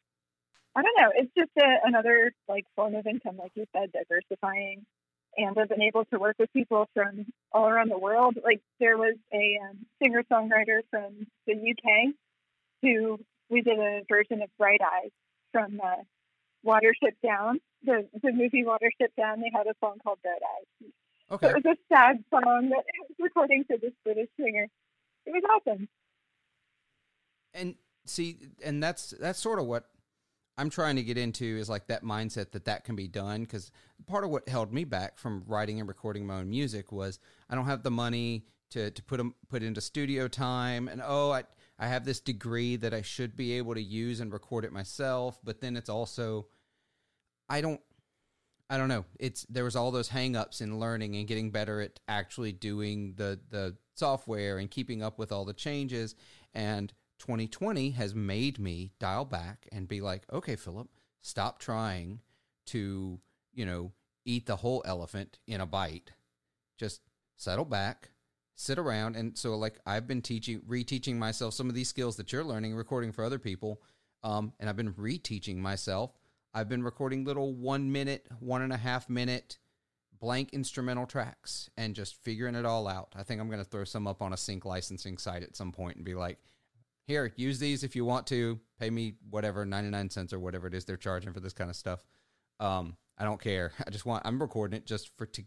I 0.75 0.83
don't 0.83 0.95
know, 0.95 1.11
it's 1.15 1.33
just 1.35 1.51
a, 1.59 1.87
another 1.87 2.31
like 2.47 2.65
form 2.75 2.93
of 2.93 3.07
income, 3.07 3.37
like 3.37 3.51
you 3.55 3.65
said, 3.73 3.91
diversifying. 3.91 4.85
And 5.35 5.57
I've 5.57 5.69
been 5.69 5.81
able 5.81 6.05
to 6.05 6.19
work 6.19 6.35
with 6.39 6.51
people 6.53 6.87
from 6.93 7.25
all 7.51 7.67
around 7.67 7.89
the 7.89 7.97
world. 7.97 8.37
Like 8.43 8.61
there 8.79 8.97
was 8.97 9.15
a 9.33 9.59
um, 9.63 9.85
singer 10.01 10.23
songwriter 10.31 10.81
from 10.89 11.27
the 11.45 11.53
UK 11.53 12.13
who 12.81 13.19
we 13.49 13.61
did 13.61 13.79
a 13.79 14.01
version 14.07 14.41
of 14.41 14.49
Bright 14.57 14.81
Eyes 14.81 15.11
from 15.51 15.79
uh, 15.83 16.03
Watership 16.65 17.15
Down, 17.23 17.59
the 17.83 18.07
the 18.21 18.31
movie 18.31 18.63
Watership 18.63 19.09
Down. 19.17 19.41
They 19.41 19.51
had 19.53 19.67
a 19.67 19.73
song 19.79 19.97
called 20.03 20.19
Bright 20.21 20.41
Eyes. 20.43 20.91
Okay. 21.31 21.47
So 21.47 21.55
it 21.55 21.65
was 21.65 21.77
a 21.77 21.95
sad 21.95 22.23
song 22.29 22.69
that 22.69 22.83
I 22.95 22.99
was 23.07 23.15
recording 23.19 23.63
for 23.65 23.77
this 23.77 23.93
British 24.03 24.29
singer. 24.39 24.67
It 25.25 25.31
was 25.31 25.43
awesome. 25.49 25.87
And 27.53 27.75
see, 28.05 28.39
and 28.63 28.81
that's 28.81 29.11
that's 29.19 29.39
sort 29.39 29.59
of 29.59 29.65
what 29.65 29.85
I'm 30.57 30.69
trying 30.69 30.95
to 30.95 31.03
get 31.03 31.17
into 31.17 31.45
is 31.45 31.69
like 31.69 31.87
that 31.87 32.03
mindset 32.03 32.51
that 32.51 32.65
that 32.65 32.83
can 32.83 32.95
be 32.95 33.07
done 33.07 33.41
because 33.41 33.71
part 34.07 34.23
of 34.23 34.31
what 34.31 34.49
held 34.49 34.73
me 34.73 34.85
back 34.85 35.17
from 35.17 35.43
writing 35.47 35.79
and 35.79 35.87
recording 35.87 36.25
my 36.25 36.35
own 36.35 36.49
music 36.49 36.91
was 36.91 37.19
I 37.49 37.55
don't 37.55 37.65
have 37.65 37.83
the 37.83 37.91
money 37.91 38.45
to 38.71 38.89
to 38.91 39.03
put 39.03 39.21
put 39.49 39.63
into 39.63 39.81
studio 39.81 40.27
time 40.27 40.87
and 40.87 41.01
oh 41.05 41.31
I 41.31 41.43
I 41.79 41.87
have 41.87 42.05
this 42.05 42.19
degree 42.19 42.75
that 42.77 42.93
I 42.93 43.03
should 43.03 43.35
be 43.35 43.53
able 43.53 43.75
to 43.75 43.81
use 43.81 44.19
and 44.19 44.33
record 44.33 44.65
it 44.65 44.73
myself 44.73 45.39
but 45.43 45.61
then 45.61 45.77
it's 45.77 45.89
also 45.89 46.47
I 47.47 47.61
don't 47.61 47.79
I 48.69 48.77
don't 48.77 48.89
know. 48.89 49.05
It's 49.17 49.45
there 49.49 49.63
was 49.63 49.75
all 49.75 49.91
those 49.91 50.09
hangups 50.09 50.61
in 50.61 50.79
learning 50.79 51.15
and 51.15 51.27
getting 51.27 51.51
better 51.51 51.79
at 51.81 51.99
actually 52.07 52.51
doing 52.51 53.13
the 53.15 53.39
the 53.49 53.77
software 53.95 54.57
and 54.57 54.69
keeping 54.69 55.01
up 55.01 55.17
with 55.17 55.31
all 55.31 55.45
the 55.45 55.53
changes 55.53 56.15
and 56.53 56.91
2020 57.19 57.91
has 57.91 58.13
made 58.13 58.59
me 58.59 58.91
dial 58.99 59.25
back 59.25 59.67
and 59.71 59.87
be 59.87 60.01
like, 60.01 60.23
okay, 60.31 60.55
Philip, 60.55 60.87
stop 61.21 61.59
trying 61.59 62.21
to, 62.67 63.19
you 63.53 63.65
know, 63.65 63.91
eat 64.25 64.45
the 64.45 64.57
whole 64.57 64.83
elephant 64.85 65.39
in 65.47 65.61
a 65.61 65.65
bite. 65.65 66.11
Just 66.77 67.01
settle 67.35 67.65
back, 67.65 68.11
sit 68.55 68.77
around. 68.77 69.15
And 69.15 69.37
so, 69.37 69.55
like, 69.55 69.79
I've 69.85 70.07
been 70.07 70.21
teaching, 70.21 70.61
reteaching 70.61 71.15
myself 71.15 71.53
some 71.53 71.69
of 71.69 71.75
these 71.75 71.89
skills 71.89 72.17
that 72.17 72.31
you're 72.31 72.43
learning, 72.43 72.75
recording 72.75 73.11
for 73.11 73.23
other 73.23 73.39
people. 73.39 73.81
Um, 74.23 74.53
and 74.59 74.69
I've 74.69 74.75
been 74.75 74.93
reteaching 74.93 75.57
myself. 75.57 76.11
I've 76.53 76.69
been 76.69 76.83
recording 76.83 77.23
little 77.23 77.53
one 77.53 77.91
minute, 77.91 78.27
one 78.39 78.61
and 78.61 78.73
a 78.73 78.77
half 78.77 79.09
minute 79.09 79.59
blank 80.19 80.49
instrumental 80.53 81.05
tracks 81.05 81.69
and 81.77 81.95
just 81.95 82.21
figuring 82.23 82.55
it 82.55 82.65
all 82.65 82.87
out. 82.87 83.13
I 83.15 83.23
think 83.23 83.39
I'm 83.39 83.47
going 83.47 83.63
to 83.63 83.69
throw 83.69 83.83
some 83.83 84.07
up 84.07 84.21
on 84.21 84.33
a 84.33 84.37
sync 84.37 84.65
licensing 84.65 85.17
site 85.17 85.43
at 85.43 85.55
some 85.55 85.71
point 85.71 85.97
and 85.97 86.05
be 86.05 86.15
like, 86.15 86.39
here, 87.07 87.31
use 87.37 87.57
these 87.57 87.83
if 87.83 87.95
you 87.95 88.05
want 88.05 88.27
to. 88.27 88.59
Pay 88.79 88.89
me 88.89 89.15
whatever, 89.29 89.65
99 89.65 90.09
cents 90.09 90.33
or 90.33 90.39
whatever 90.39 90.67
it 90.67 90.73
is 90.73 90.85
they're 90.85 90.97
charging 90.97 91.33
for 91.33 91.39
this 91.39 91.53
kind 91.53 91.69
of 91.69 91.75
stuff. 91.75 92.05
Um, 92.59 92.97
I 93.17 93.23
don't 93.23 93.41
care. 93.41 93.71
I 93.87 93.89
just 93.89 94.05
want, 94.05 94.23
I'm 94.25 94.39
recording 94.39 94.77
it 94.77 94.85
just 94.85 95.09
for 95.17 95.25
to 95.25 95.43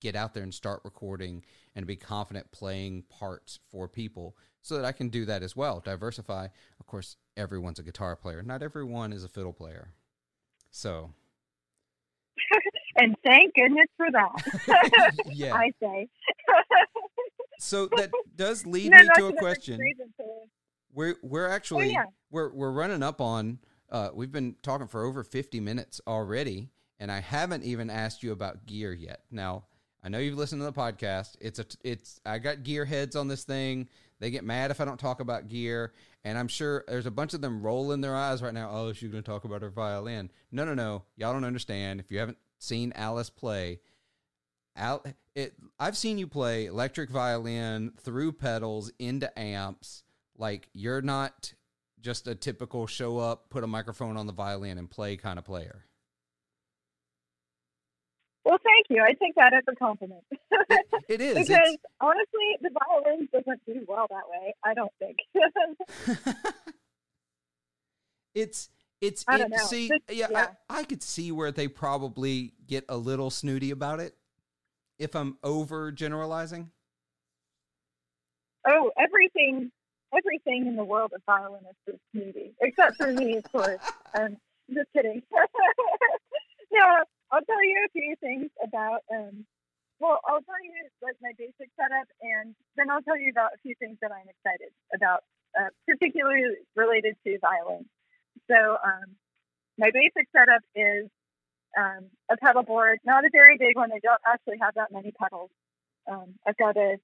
get 0.00 0.16
out 0.16 0.34
there 0.34 0.42
and 0.42 0.52
start 0.52 0.80
recording 0.84 1.44
and 1.74 1.86
be 1.86 1.96
confident 1.96 2.50
playing 2.52 3.04
parts 3.08 3.60
for 3.70 3.88
people 3.88 4.36
so 4.60 4.76
that 4.76 4.84
I 4.84 4.92
can 4.92 5.08
do 5.08 5.24
that 5.24 5.42
as 5.42 5.54
well. 5.54 5.80
Diversify. 5.80 6.48
Of 6.80 6.86
course, 6.86 7.16
everyone's 7.36 7.78
a 7.78 7.82
guitar 7.82 8.16
player. 8.16 8.42
Not 8.42 8.62
everyone 8.62 9.12
is 9.12 9.24
a 9.24 9.28
fiddle 9.28 9.52
player. 9.52 9.92
So. 10.70 11.12
and 12.96 13.14
thank 13.24 13.54
goodness 13.54 13.86
for 13.96 14.06
that. 14.10 15.12
yeah. 15.32 15.54
I 15.54 15.70
say. 15.80 16.08
so 17.60 17.88
that 17.96 18.10
does 18.34 18.66
lead 18.66 18.90
no, 18.90 18.98
me 18.98 19.08
to 19.16 19.26
a 19.26 19.32
question. 19.36 19.80
We're 20.94 21.16
we're 21.22 21.48
actually 21.48 21.88
oh, 21.88 21.90
yeah. 21.90 22.04
we're 22.30 22.52
we're 22.52 22.72
running 22.72 23.02
up 23.02 23.20
on 23.20 23.58
uh, 23.90 24.10
we've 24.14 24.32
been 24.32 24.56
talking 24.62 24.86
for 24.86 25.04
over 25.04 25.22
50 25.22 25.60
minutes 25.60 26.00
already 26.06 26.70
and 26.98 27.10
I 27.10 27.20
haven't 27.20 27.64
even 27.64 27.90
asked 27.90 28.22
you 28.22 28.32
about 28.32 28.66
gear 28.66 28.92
yet. 28.92 29.22
Now, 29.30 29.64
I 30.02 30.08
know 30.08 30.18
you've 30.18 30.38
listened 30.38 30.60
to 30.60 30.66
the 30.66 30.72
podcast. 30.72 31.36
It's 31.40 31.58
a 31.58 31.66
it's 31.82 32.20
I 32.24 32.38
got 32.38 32.62
gear 32.62 32.84
heads 32.84 33.16
on 33.16 33.28
this 33.28 33.44
thing. 33.44 33.88
They 34.20 34.30
get 34.30 34.44
mad 34.44 34.70
if 34.70 34.80
I 34.80 34.84
don't 34.84 35.00
talk 35.00 35.20
about 35.20 35.48
gear, 35.48 35.92
and 36.24 36.38
I'm 36.38 36.48
sure 36.48 36.84
there's 36.86 37.06
a 37.06 37.10
bunch 37.10 37.34
of 37.34 37.40
them 37.40 37.62
rolling 37.62 38.00
their 38.00 38.14
eyes 38.14 38.42
right 38.42 38.54
now. 38.54 38.70
Oh, 38.72 38.92
she's 38.92 39.10
going 39.10 39.22
to 39.22 39.30
talk 39.30 39.44
about 39.44 39.62
her 39.62 39.70
violin. 39.70 40.30
No, 40.52 40.64
no, 40.64 40.74
no. 40.74 41.02
Y'all 41.16 41.32
don't 41.32 41.44
understand. 41.44 42.00
If 42.00 42.10
you 42.10 42.18
haven't 42.18 42.38
seen 42.58 42.92
Alice 42.94 43.30
play, 43.30 43.80
Al, 44.76 45.04
it 45.34 45.54
I've 45.80 45.96
seen 45.96 46.18
you 46.18 46.26
play 46.26 46.66
electric 46.66 47.10
violin 47.10 47.92
through 48.00 48.32
pedals 48.32 48.92
into 48.98 49.36
amps 49.38 50.03
like 50.38 50.68
you're 50.72 51.02
not 51.02 51.52
just 52.00 52.28
a 52.28 52.34
typical 52.34 52.86
show 52.86 53.18
up, 53.18 53.50
put 53.50 53.64
a 53.64 53.66
microphone 53.66 54.16
on 54.16 54.26
the 54.26 54.32
violin 54.32 54.78
and 54.78 54.90
play 54.90 55.16
kind 55.16 55.38
of 55.38 55.44
player. 55.44 55.86
Well, 58.44 58.58
thank 58.62 58.86
you. 58.90 59.02
I 59.02 59.14
take 59.14 59.34
that 59.36 59.54
as 59.54 59.64
a 59.68 59.74
compliment. 59.74 60.22
it, 60.30 60.86
it 61.08 61.20
is 61.20 61.48
because 61.48 61.58
it's... 61.64 61.82
honestly, 62.00 62.58
the 62.60 62.70
violin 62.70 63.28
doesn't 63.32 63.60
do 63.66 63.84
well 63.88 64.06
that 64.10 64.28
way. 64.30 64.54
I 64.62 64.74
don't 64.74 64.92
think. 64.98 65.18
it's 68.34 68.68
it's 69.00 69.24
I 69.26 69.40
it, 69.40 69.58
see 69.60 69.88
This- 69.88 70.16
yeah, 70.16 70.26
yeah. 70.30 70.48
I, 70.68 70.80
I 70.80 70.84
could 70.84 71.02
see 71.02 71.32
where 71.32 71.52
they 71.52 71.68
probably 71.68 72.52
get 72.66 72.84
a 72.88 72.96
little 72.96 73.30
snooty 73.30 73.70
about 73.70 74.00
it 74.00 74.14
if 74.98 75.16
I'm 75.16 75.38
over 75.42 75.90
generalizing. 75.90 76.70
oh, 78.66 78.90
everything, 78.98 79.72
everything 80.16 80.66
in 80.66 80.76
the 80.76 80.84
world 80.84 81.12
of 81.14 81.22
violinists 81.26 81.82
is 81.86 81.98
snooty, 82.12 82.52
except 82.60 82.96
for 82.96 83.12
me, 83.12 83.36
of 83.36 83.44
course. 83.52 83.80
Um, 84.16 84.36
just 84.72 84.86
kidding. 84.92 85.22
no, 86.72 86.86
I'll 87.32 87.42
tell 87.42 87.64
you 87.64 87.84
a 87.84 87.90
few 87.90 88.14
things 88.20 88.48
about. 88.62 89.00
Um, 89.12 89.44
well, 89.98 90.20
I'll 90.24 90.40
tell 90.42 90.62
you 90.62 90.86
like 91.02 91.16
my 91.20 91.32
basic 91.36 91.68
setup, 91.74 92.06
and 92.22 92.54
then 92.76 92.90
I'll 92.90 93.02
tell 93.02 93.18
you 93.18 93.30
about 93.32 93.54
a 93.54 93.58
few 93.64 93.74
things 93.80 93.98
that 94.02 94.12
I'm 94.12 94.28
excited 94.28 94.70
about, 94.94 95.24
uh, 95.58 95.70
particularly 95.84 96.44
related 96.76 97.16
to 97.26 97.38
violin. 97.40 97.86
So, 98.48 98.76
um, 98.84 99.16
my 99.76 99.90
basic 99.90 100.28
setup 100.30 100.62
is 100.76 101.10
um, 101.76 102.06
a 102.30 102.36
pedal 102.36 102.62
board, 102.62 103.00
not 103.04 103.24
a 103.24 103.30
very 103.32 103.58
big 103.58 103.74
one. 103.74 103.90
I 103.90 103.98
don't 103.98 104.22
actually 104.24 104.58
have 104.62 104.74
that 104.74 104.92
many 104.92 105.10
pedals. 105.10 105.50
Um, 106.08 106.34
I've 106.46 106.56
got 106.56 106.76
a 106.76 106.98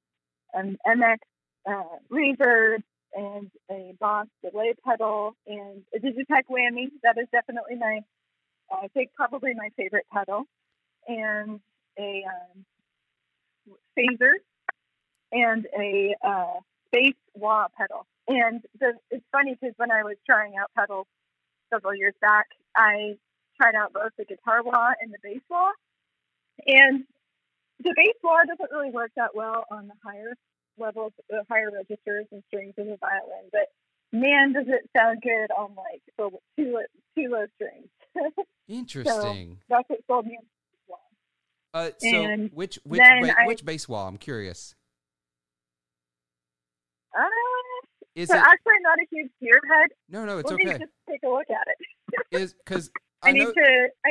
an 0.55 0.79
MX 0.87 1.19
uh, 1.67 1.99
reverb 2.11 2.83
and 3.15 3.51
a 3.71 3.95
Boss 3.99 4.27
delay 4.43 4.75
pedal 4.87 5.35
and 5.47 5.83
a 5.95 5.99
Digitech 5.99 6.45
whammy. 6.51 6.89
That 7.03 7.19
is 7.19 7.29
definitely 7.33 7.77
my, 7.77 8.01
I 8.71 8.89
think 8.89 9.11
probably 9.15 9.55
my 9.55 9.71
favorite 9.77 10.07
pedal, 10.13 10.45
and 11.07 11.61
a 11.99 12.25
um, 12.27 12.65
phaser 13.99 14.33
and 15.33 15.67
a 15.79 16.15
uh, 16.25 16.61
bass 16.93 17.15
wah 17.35 17.69
pedal. 17.77 18.07
And 18.29 18.63
the, 18.79 18.93
it's 19.11 19.25
funny 19.33 19.57
because 19.61 19.75
when 19.77 19.91
I 19.91 20.03
was 20.03 20.17
trying 20.27 20.55
out 20.57 20.71
pedals 20.77 21.07
several 21.73 21.95
years 21.95 22.15
back, 22.21 22.47
I 22.77 23.17
tried 23.61 23.75
out 23.75 23.93
both 23.93 24.13
the 24.17 24.25
guitar 24.25 24.63
wah 24.63 24.93
and 25.01 25.13
the 25.13 25.19
bass 25.23 25.43
wah. 25.51 25.73
And 26.67 27.05
the 27.83 27.95
bass 27.97 28.15
wah 28.23 28.45
doesn't 28.47 28.71
really 28.73 28.91
work 28.91 29.11
that 29.17 29.35
well 29.35 29.65
on 29.71 29.89
the 29.89 29.95
higher 30.05 30.35
levels, 30.81 31.13
the 31.29 31.43
higher 31.51 31.71
registers 31.71 32.27
and 32.33 32.43
strings 32.49 32.75
of 32.79 32.87
the 32.87 32.97
violin, 33.01 33.49
but 33.53 33.69
man, 34.13 34.53
does 34.53 34.67
it 34.67 34.89
sound 34.97 35.21
good 35.23 35.51
on 35.57 35.75
like 35.77 36.03
two 36.17 36.31
two 37.15 37.29
low 37.29 37.45
strings. 37.57 37.89
Interesting. 38.69 39.59
so 39.69 39.77
that's 39.77 39.89
what 39.89 40.01
sold 40.07 40.27
me. 40.27 40.39
Uh, 41.73 41.91
so 41.99 42.09
And 42.25 42.51
which 42.53 42.79
which 42.85 43.01
I- 43.01 43.47
which 43.47 43.65
bass 43.65 43.89
wah? 43.89 44.09
I'm 44.09 44.17
curious. 44.17 44.75
Uh, 47.17 47.23
Is 48.15 48.29
so 48.29 48.37
it 48.37 48.39
actually, 48.41 48.73
I'm 48.77 48.83
not 48.83 48.99
a 48.99 49.07
huge 49.11 49.31
gearhead. 49.43 49.87
no 50.09 50.25
no? 50.25 50.39
It's 50.39 50.51
Let 50.51 50.61
okay. 50.61 50.79
just 50.79 50.91
take 51.09 51.21
a 51.25 51.29
look 51.29 51.47
at 51.51 51.67
it. 51.69 52.27
Is 52.41 52.55
because 52.65 52.91
I, 53.23 53.29
I 53.31 53.33
need 53.33 53.45
know 53.45 53.53
to. 53.53 53.89
I 54.07 54.11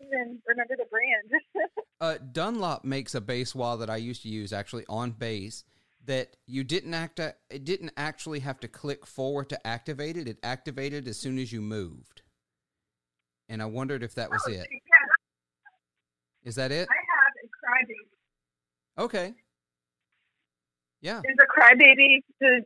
even 0.00 0.40
remember 0.46 0.74
the 0.76 0.84
brand. 0.90 1.68
uh, 2.00 2.18
Dunlop 2.32 2.84
makes 2.84 3.14
a 3.14 3.20
bass 3.20 3.54
wah 3.54 3.76
that 3.76 3.88
I 3.90 3.96
used 3.96 4.22
to 4.22 4.28
use 4.28 4.52
actually 4.52 4.84
on 4.88 5.12
bass 5.12 5.64
that 6.06 6.36
you 6.46 6.64
didn't 6.64 6.94
act 6.94 7.20
uh, 7.20 7.32
it 7.50 7.64
didn't 7.64 7.92
actually 7.96 8.40
have 8.40 8.58
to 8.60 8.68
click 8.68 9.06
forward 9.06 9.48
to 9.50 9.66
activate 9.66 10.16
it. 10.16 10.26
It 10.28 10.38
activated 10.42 11.06
as 11.06 11.18
soon 11.18 11.38
as 11.38 11.52
you 11.52 11.60
moved. 11.60 12.22
And 13.48 13.60
I 13.60 13.66
wondered 13.66 14.02
if 14.02 14.14
that 14.14 14.30
was 14.30 14.42
Oh, 14.46 14.50
it. 14.50 14.66
Yeah, 14.70 14.78
Is 16.44 16.54
that 16.54 16.70
it? 16.72 16.88
I 16.88 16.94
have 16.94 17.32
a 17.44 17.48
crybaby. 17.92 19.04
Okay. 19.04 19.34
Yeah, 21.02 21.20
There's 21.24 21.36
a 21.40 21.46
crybaby. 21.60 22.20
The, 22.40 22.62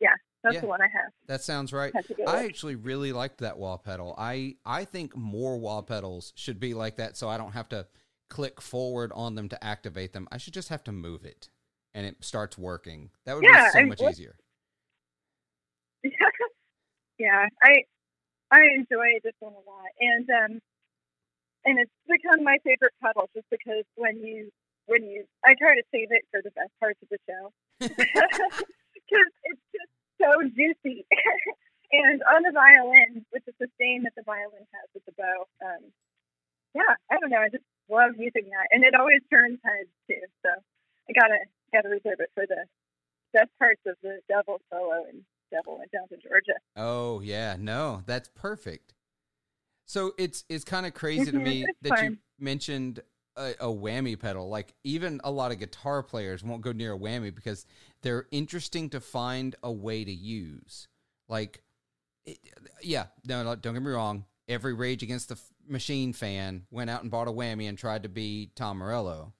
yeah, 0.00 0.10
that's 0.42 0.54
Yeah. 0.54 0.60
the 0.60 0.66
one 0.66 0.80
I 0.82 0.88
have. 0.88 1.10
that 1.26 1.42
sounds 1.42 1.72
right. 1.72 1.92
Had 1.94 2.04
I 2.26 2.44
actually 2.44 2.74
really 2.76 3.12
liked 3.12 3.38
that 3.38 3.58
wah 3.58 3.78
pedal. 3.78 4.14
I 4.18 4.56
I 4.64 4.84
think 4.84 5.16
more 5.16 5.58
wah 5.58 5.82
pedals 5.82 6.32
should 6.36 6.60
be 6.60 6.74
like 6.74 6.96
that, 6.96 7.16
so 7.16 7.28
I 7.28 7.38
don't 7.38 7.52
have 7.52 7.68
to 7.70 7.86
click 8.28 8.60
forward 8.60 9.10
on 9.14 9.34
them 9.34 9.48
to 9.48 9.64
activate 9.64 10.12
them. 10.12 10.28
I 10.30 10.36
should 10.38 10.52
just 10.54 10.68
have 10.68 10.84
to 10.84 10.92
move 10.92 11.24
it, 11.24 11.48
and 11.94 12.06
it 12.06 12.24
starts 12.24 12.58
working. 12.58 13.10
That 13.24 13.34
would 13.36 13.42
Yeah, 13.42 13.64
be 13.64 13.70
so 13.70 13.78
and 13.80 13.88
much 13.88 14.02
easier. 14.02 14.36
yeah, 17.18 17.46
I 17.62 17.84
I 18.50 18.60
enjoy 18.76 19.20
this 19.22 19.34
one 19.40 19.52
a 19.52 19.64
lot, 19.68 19.90
and 20.00 20.28
um, 20.30 20.60
and 21.64 21.78
it's 21.78 21.92
become 22.06 22.44
my 22.44 22.56
favorite 22.64 22.94
pedal 23.02 23.28
just 23.34 23.48
because 23.50 23.84
when 23.96 24.18
you 24.18 24.50
when 24.86 25.04
you 25.04 25.24
I 25.44 25.54
try 25.58 25.74
to 25.74 25.82
save 25.92 26.08
it 26.10 26.24
for 26.30 26.40
the 26.42 26.50
best 26.52 26.72
parts 26.80 27.00
of 27.02 27.08
the 27.08 27.18
show 27.28 27.52
because 27.80 29.30
it's 29.44 29.66
just 29.74 29.92
so 30.20 30.30
juicy. 30.54 31.04
and 31.92 32.22
on 32.24 32.42
the 32.42 32.52
violin, 32.52 33.24
with 33.32 33.44
the 33.44 33.52
sustain 33.60 34.04
that 34.04 34.14
the 34.16 34.24
violin 34.24 34.64
has 34.72 34.88
with 34.94 35.04
the 35.04 35.12
bow, 35.16 35.46
um, 35.64 35.82
yeah, 36.74 36.94
I 37.10 37.18
don't 37.20 37.30
know, 37.30 37.42
I 37.42 37.48
just 37.48 37.64
love 37.90 38.16
using 38.16 38.48
that, 38.50 38.68
and 38.70 38.84
it 38.84 38.94
always 38.94 39.20
turns 39.32 39.58
heads 39.64 39.92
too. 40.08 40.24
So 40.44 40.50
I 40.52 41.12
gotta 41.12 41.38
gotta 41.72 41.88
reserve 41.88 42.20
it 42.20 42.30
for 42.34 42.46
the 42.46 42.64
best 43.32 43.50
parts 43.58 43.80
of 43.86 43.96
the 44.02 44.20
Devil 44.28 44.58
solo 44.70 45.04
and 45.08 45.22
Devil 45.50 45.78
went 45.78 45.90
down 45.92 46.08
to 46.08 46.16
Georgia. 46.16 46.54
Oh 46.76 47.20
yeah, 47.20 47.56
no, 47.58 48.02
that's 48.06 48.28
perfect. 48.34 48.94
So 49.86 50.12
it's 50.18 50.44
it's 50.48 50.64
kind 50.64 50.86
of 50.86 50.94
crazy 50.94 51.32
to 51.32 51.38
Mhm, 51.38 51.42
me 51.42 51.66
that 51.82 52.02
you 52.02 52.16
mentioned 52.38 53.00
a, 53.36 53.52
a 53.60 53.66
whammy 53.66 54.18
pedal. 54.18 54.48
Like 54.48 54.74
even 54.84 55.20
a 55.24 55.30
lot 55.30 55.50
of 55.52 55.58
guitar 55.58 56.02
players 56.02 56.44
won't 56.44 56.60
go 56.62 56.72
near 56.72 56.94
a 56.94 56.98
whammy 56.98 57.34
because 57.34 57.64
they're 58.02 58.26
interesting 58.30 58.90
to 58.90 59.00
find 59.00 59.56
a 59.62 59.72
way 59.72 60.04
to 60.04 60.12
use. 60.12 60.88
Like, 61.28 61.62
it, 62.26 62.38
yeah, 62.82 63.06
no, 63.26 63.42
no, 63.42 63.54
don't 63.54 63.74
get 63.74 63.82
me 63.82 63.90
wrong. 63.90 64.24
Every 64.48 64.72
Rage 64.72 65.02
Against 65.02 65.28
the 65.28 65.38
Machine 65.66 66.12
fan 66.12 66.66
went 66.70 66.88
out 66.90 67.02
and 67.02 67.10
bought 67.10 67.28
a 67.28 67.32
whammy 67.32 67.68
and 67.68 67.76
tried 67.76 68.02
to 68.04 68.08
be 68.08 68.50
Tom 68.54 68.78
Morello. 68.78 69.32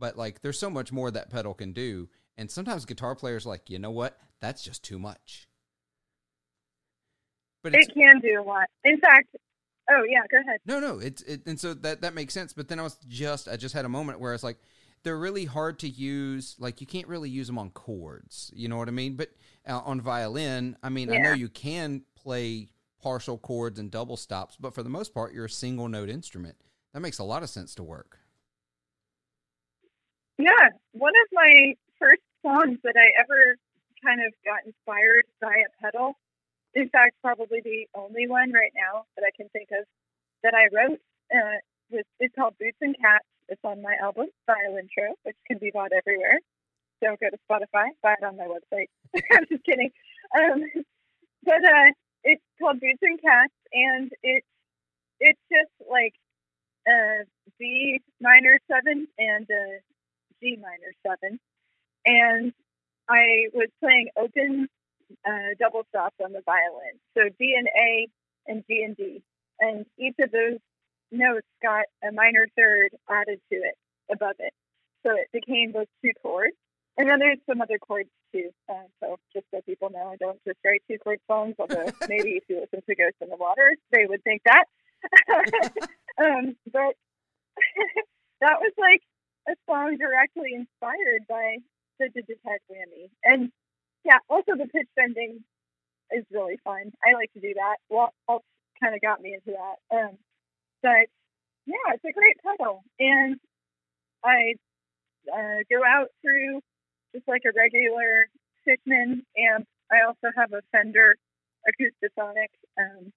But 0.00 0.16
like, 0.16 0.42
there's 0.42 0.58
so 0.58 0.70
much 0.70 0.90
more 0.90 1.10
that 1.10 1.30
pedal 1.30 1.54
can 1.54 1.72
do, 1.72 2.08
and 2.36 2.50
sometimes 2.50 2.84
guitar 2.86 3.14
players 3.14 3.46
are 3.46 3.50
like, 3.50 3.70
you 3.70 3.78
know 3.78 3.90
what? 3.90 4.18
That's 4.40 4.64
just 4.64 4.82
too 4.82 4.98
much. 4.98 5.46
But 7.62 7.74
it's 7.74 7.88
It 7.88 7.94
can 7.94 8.20
do 8.20 8.40
a 8.40 8.42
lot. 8.42 8.66
In 8.84 8.98
fact, 8.98 9.36
oh 9.90 10.02
yeah, 10.08 10.22
go 10.30 10.38
ahead. 10.40 10.60
no, 10.64 10.80
no, 10.80 10.98
it's 10.98 11.20
it, 11.22 11.42
and 11.46 11.60
so 11.60 11.74
that 11.74 12.00
that 12.00 12.14
makes 12.14 12.32
sense. 12.32 12.54
But 12.54 12.68
then 12.68 12.80
I 12.80 12.82
was 12.82 12.96
just 13.06 13.46
I 13.46 13.56
just 13.56 13.74
had 13.74 13.84
a 13.84 13.88
moment 13.88 14.18
where 14.18 14.32
it's 14.32 14.42
like 14.42 14.56
they're 15.02 15.18
really 15.18 15.44
hard 15.44 15.78
to 15.80 15.88
use. 15.88 16.56
Like 16.58 16.80
you 16.80 16.86
can't 16.86 17.06
really 17.06 17.28
use 17.28 17.46
them 17.46 17.58
on 17.58 17.68
chords. 17.70 18.50
You 18.54 18.68
know 18.68 18.78
what 18.78 18.88
I 18.88 18.92
mean? 18.92 19.16
But 19.16 19.28
uh, 19.68 19.80
on 19.80 20.00
violin, 20.00 20.76
I 20.82 20.88
mean, 20.88 21.12
I 21.12 21.18
know 21.18 21.32
you 21.32 21.50
can 21.50 22.02
play 22.16 22.70
partial 23.02 23.36
chords 23.36 23.78
and 23.78 23.90
double 23.90 24.16
stops, 24.16 24.56
but 24.58 24.74
for 24.74 24.82
the 24.82 24.88
most 24.88 25.12
part, 25.12 25.34
you're 25.34 25.44
a 25.44 25.50
single 25.50 25.88
note 25.88 26.08
instrument. 26.08 26.56
That 26.94 27.00
makes 27.00 27.18
a 27.18 27.24
lot 27.24 27.42
of 27.42 27.50
sense 27.50 27.74
to 27.76 27.82
work. 27.82 28.19
One 31.00 31.16
of 31.16 31.28
my 31.32 31.72
first 31.96 32.20
songs 32.44 32.76
that 32.84 32.92
I 32.92 33.08
ever 33.16 33.56
kind 34.04 34.20
of 34.20 34.36
got 34.44 34.68
inspired 34.68 35.24
by 35.40 35.64
a 35.64 35.72
pedal. 35.80 36.12
In 36.76 36.92
fact, 36.92 37.16
probably 37.24 37.64
the 37.64 37.88
only 37.96 38.28
one 38.28 38.52
right 38.52 38.72
now 38.76 39.08
that 39.16 39.24
I 39.24 39.32
can 39.32 39.48
think 39.48 39.72
of 39.72 39.88
that 40.44 40.52
I 40.52 40.68
wrote 40.68 41.00
uh, 41.32 41.56
was 41.88 42.04
it's 42.20 42.34
called 42.36 42.52
Boots 42.60 42.76
and 42.82 42.94
Cats. 43.00 43.24
It's 43.48 43.64
on 43.64 43.80
my 43.80 43.96
album 43.96 44.28
Violin 44.44 44.84
Intro, 44.92 45.16
which 45.24 45.40
can 45.48 45.56
be 45.56 45.70
bought 45.72 45.96
everywhere. 45.96 46.36
Don't 47.00 47.18
go 47.18 47.32
to 47.32 47.40
Spotify, 47.48 47.96
buy 48.02 48.20
it 48.20 48.22
on 48.22 48.36
my 48.36 48.44
website. 48.44 48.92
I'm 49.32 49.48
just 49.48 49.64
kidding. 49.64 49.88
Um, 50.36 50.68
but 51.44 51.64
uh, 51.64 51.96
it's 52.24 52.44
called 52.60 52.78
Boots 52.78 53.00
and 53.00 53.16
Cats, 53.22 53.56
and 53.72 54.12
it's 54.22 54.46
it's 55.18 55.40
just 55.48 55.72
like 55.90 56.12
a 56.86 57.24
B 57.58 58.02
minor 58.20 58.60
seven 58.68 59.08
and 59.16 59.48
uh, 59.48 59.80
G 60.40 60.56
minor 60.56 60.92
seven, 61.06 61.38
and 62.04 62.52
I 63.08 63.48
was 63.52 63.68
playing 63.80 64.08
open 64.16 64.68
uh, 65.26 65.54
double 65.58 65.82
stops 65.88 66.16
on 66.22 66.32
the 66.32 66.42
violin. 66.44 66.98
So 67.16 67.22
D 67.38 67.54
and 67.56 67.68
A 67.68 68.08
and 68.46 68.64
G 68.68 68.82
and 68.84 68.96
D, 68.96 69.22
and 69.58 69.86
each 69.98 70.16
of 70.20 70.30
those 70.30 70.58
notes 71.10 71.46
got 71.62 71.86
a 72.02 72.12
minor 72.12 72.46
third 72.56 72.90
added 73.08 73.40
to 73.52 73.56
it 73.56 73.76
above 74.10 74.36
it, 74.38 74.52
so 75.04 75.12
it 75.14 75.28
became 75.32 75.72
those 75.72 75.90
two 76.02 76.12
chords. 76.22 76.56
And 76.96 77.08
then 77.08 77.18
there's 77.18 77.38
some 77.48 77.60
other 77.60 77.78
chords 77.78 78.10
too. 78.32 78.50
Uh, 78.68 78.86
so 79.00 79.16
just 79.32 79.46
so 79.50 79.60
people 79.62 79.90
know, 79.90 80.10
I 80.12 80.16
don't 80.16 80.38
just 80.46 80.58
write 80.64 80.82
two 80.88 80.98
chord 80.98 81.18
songs. 81.26 81.54
Although 81.58 81.90
maybe 82.08 82.32
if 82.32 82.44
you 82.48 82.60
listen 82.60 82.82
to 82.86 82.94
Ghost 82.94 83.16
in 83.20 83.28
the 83.28 83.36
Water, 83.36 83.76
they 83.90 84.06
would 84.06 84.22
think 84.22 84.42
that. 84.44 84.64
um, 86.20 86.56
but 86.70 86.94
that 88.40 88.60
was 88.60 88.72
like 88.76 89.00
a 89.50 89.56
song 89.68 89.96
directly 89.98 90.54
inspired 90.54 91.26
by 91.28 91.56
the 91.98 92.06
Digitech 92.06 92.62
whammy. 92.70 93.10
And 93.24 93.50
yeah, 94.04 94.18
also 94.28 94.52
the 94.56 94.66
pitch 94.66 94.88
bending 94.96 95.44
is 96.12 96.24
really 96.30 96.58
fun. 96.64 96.92
I 97.04 97.14
like 97.14 97.32
to 97.34 97.40
do 97.40 97.54
that. 97.54 97.76
Walt 97.88 98.14
kind 98.80 98.94
of 98.94 99.00
got 99.00 99.20
me 99.20 99.34
into 99.34 99.58
that. 99.58 99.96
Um, 99.96 100.16
but 100.82 101.10
yeah, 101.66 101.94
it's 101.94 102.04
a 102.04 102.12
great 102.12 102.36
pedal. 102.44 102.82
And 102.98 103.36
I 104.24 104.54
uh, 105.32 105.62
go 105.70 105.80
out 105.86 106.08
through 106.22 106.60
just 107.14 107.28
like 107.28 107.42
a 107.44 107.52
regular 107.56 108.28
Fishman 108.64 109.22
amp. 109.36 109.66
I 109.90 110.06
also 110.06 110.32
have 110.36 110.52
a 110.52 110.62
Fender 110.72 111.16
Acoustasonic 111.66 112.52
um, 112.78 113.12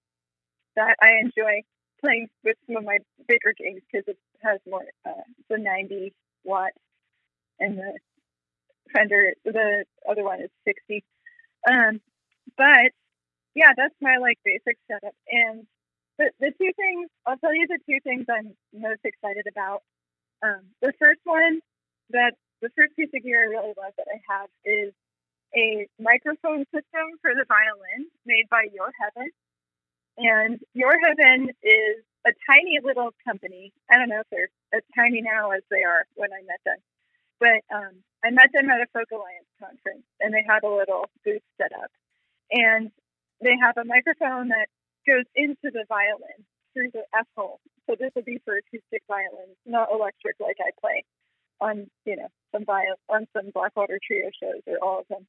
that 0.76 0.96
I 1.00 1.20
enjoy 1.22 1.62
playing 2.00 2.28
with 2.44 2.56
some 2.66 2.76
of 2.76 2.84
my 2.84 2.98
bigger 3.26 3.54
gigs 3.56 3.82
because 3.90 4.06
it 4.08 4.18
has 4.42 4.60
more 4.68 4.84
uh, 5.06 5.22
the 5.48 5.56
90 5.56 6.12
watt 6.44 6.72
and 7.58 7.78
the 7.78 7.98
Fender 8.92 9.32
the 9.44 9.84
other 10.08 10.22
one 10.22 10.40
is 10.40 10.50
60 10.64 11.02
um 11.68 12.00
but 12.56 12.92
yeah 13.54 13.72
that's 13.76 13.94
my 14.00 14.16
like 14.20 14.38
basic 14.44 14.78
setup. 14.90 15.14
And 15.28 15.66
the, 16.18 16.30
the 16.38 16.52
two 16.58 16.72
things 16.76 17.10
I'll 17.26 17.38
tell 17.38 17.54
you 17.54 17.66
the 17.66 17.78
two 17.88 17.98
things 18.04 18.26
I'm 18.28 18.54
most 18.72 19.00
excited 19.04 19.46
about. 19.50 19.82
Um 20.42 20.60
the 20.80 20.92
first 20.98 21.20
one 21.24 21.60
that 22.10 22.34
the 22.62 22.70
first 22.76 22.94
piece 22.96 23.10
of 23.14 23.22
gear 23.22 23.42
I 23.42 23.46
really 23.46 23.74
love 23.76 23.94
that 23.96 24.06
I 24.08 24.20
have 24.32 24.48
is 24.64 24.92
a 25.56 25.86
microphone 25.98 26.64
system 26.74 27.06
for 27.22 27.30
the 27.34 27.46
violin 27.46 28.10
made 28.26 28.48
by 28.50 28.66
Your 28.72 28.90
Heaven. 29.00 29.30
And 30.18 30.60
Your 30.74 30.92
Heaven 30.98 31.50
is 31.62 32.02
a 32.26 32.32
tiny 32.46 32.78
little 32.82 33.10
company. 33.24 33.72
I 33.90 33.98
don't 33.98 34.08
know 34.08 34.20
if 34.20 34.28
they're 34.30 34.48
as 34.72 34.82
tiny 34.96 35.20
now 35.20 35.50
as 35.50 35.62
they 35.70 35.84
are 35.84 36.06
when 36.14 36.32
I 36.32 36.42
met 36.42 36.60
them, 36.64 36.78
but 37.40 37.60
um, 37.74 37.92
I 38.24 38.30
met 38.30 38.50
them 38.52 38.70
at 38.70 38.80
a 38.80 38.86
Folk 38.92 39.10
Alliance 39.12 39.50
conference, 39.60 40.04
and 40.20 40.32
they 40.32 40.44
had 40.46 40.64
a 40.64 40.68
little 40.68 41.10
booth 41.24 41.42
set 41.60 41.72
up, 41.72 41.90
and 42.50 42.90
they 43.42 43.56
have 43.60 43.76
a 43.76 43.84
microphone 43.84 44.48
that 44.48 44.68
goes 45.06 45.24
into 45.34 45.70
the 45.70 45.84
violin 45.88 46.44
through 46.72 46.90
the 46.92 47.04
F 47.14 47.26
hole. 47.36 47.60
So 47.88 47.96
this 47.98 48.10
would 48.16 48.24
be 48.24 48.40
for 48.44 48.56
acoustic 48.56 49.02
violins, 49.06 49.56
not 49.66 49.88
electric 49.92 50.36
like 50.40 50.56
I 50.60 50.70
play 50.80 51.04
on, 51.60 51.90
you 52.04 52.16
know, 52.16 52.28
some 52.52 52.64
viol- 52.64 53.00
on 53.08 53.26
some 53.36 53.50
Blackwater 53.52 54.00
Trio 54.04 54.30
shows 54.42 54.62
or 54.66 54.78
all 54.82 55.00
of 55.00 55.08
them. 55.08 55.26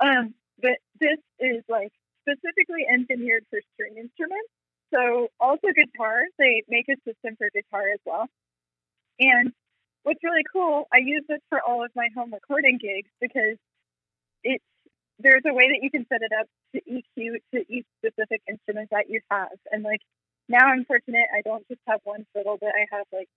Um, 0.00 0.34
but 0.60 0.78
this 1.00 1.18
is 1.40 1.64
like 1.68 1.92
specifically 2.22 2.86
engineered 2.90 3.44
for 3.50 3.60
string 3.74 3.96
instruments. 3.96 4.50
So 4.94 5.28
also 5.38 5.68
guitar, 5.74 6.22
they 6.38 6.62
make 6.68 6.86
a 6.88 6.96
system 7.04 7.36
for 7.36 7.48
guitar 7.52 7.84
as 7.92 8.00
well. 8.06 8.26
And 9.20 9.52
what's 10.02 10.22
really 10.22 10.44
cool, 10.52 10.86
I 10.92 10.98
use 10.98 11.24
this 11.28 11.40
for 11.48 11.60
all 11.60 11.84
of 11.84 11.90
my 11.94 12.08
home 12.16 12.32
recording 12.32 12.78
gigs 12.80 13.10
because 13.20 13.58
it's 14.42 14.64
there's 15.20 15.42
a 15.46 15.52
way 15.52 15.68
that 15.68 15.80
you 15.82 15.90
can 15.90 16.06
set 16.08 16.22
it 16.22 16.32
up 16.32 16.46
to 16.74 16.80
EQ 16.80 17.38
to 17.52 17.64
each 17.68 17.86
specific 17.98 18.40
instrument 18.48 18.88
that 18.92 19.10
you 19.10 19.20
have. 19.30 19.58
And 19.72 19.82
like 19.82 20.00
now 20.48 20.66
I'm 20.66 20.84
fortunate 20.84 21.26
I 21.36 21.42
don't 21.42 21.66
just 21.68 21.80
have 21.86 22.00
one 22.04 22.24
fiddle, 22.34 22.56
but 22.60 22.70
I 22.70 22.86
have 22.96 23.06
like 23.12 23.28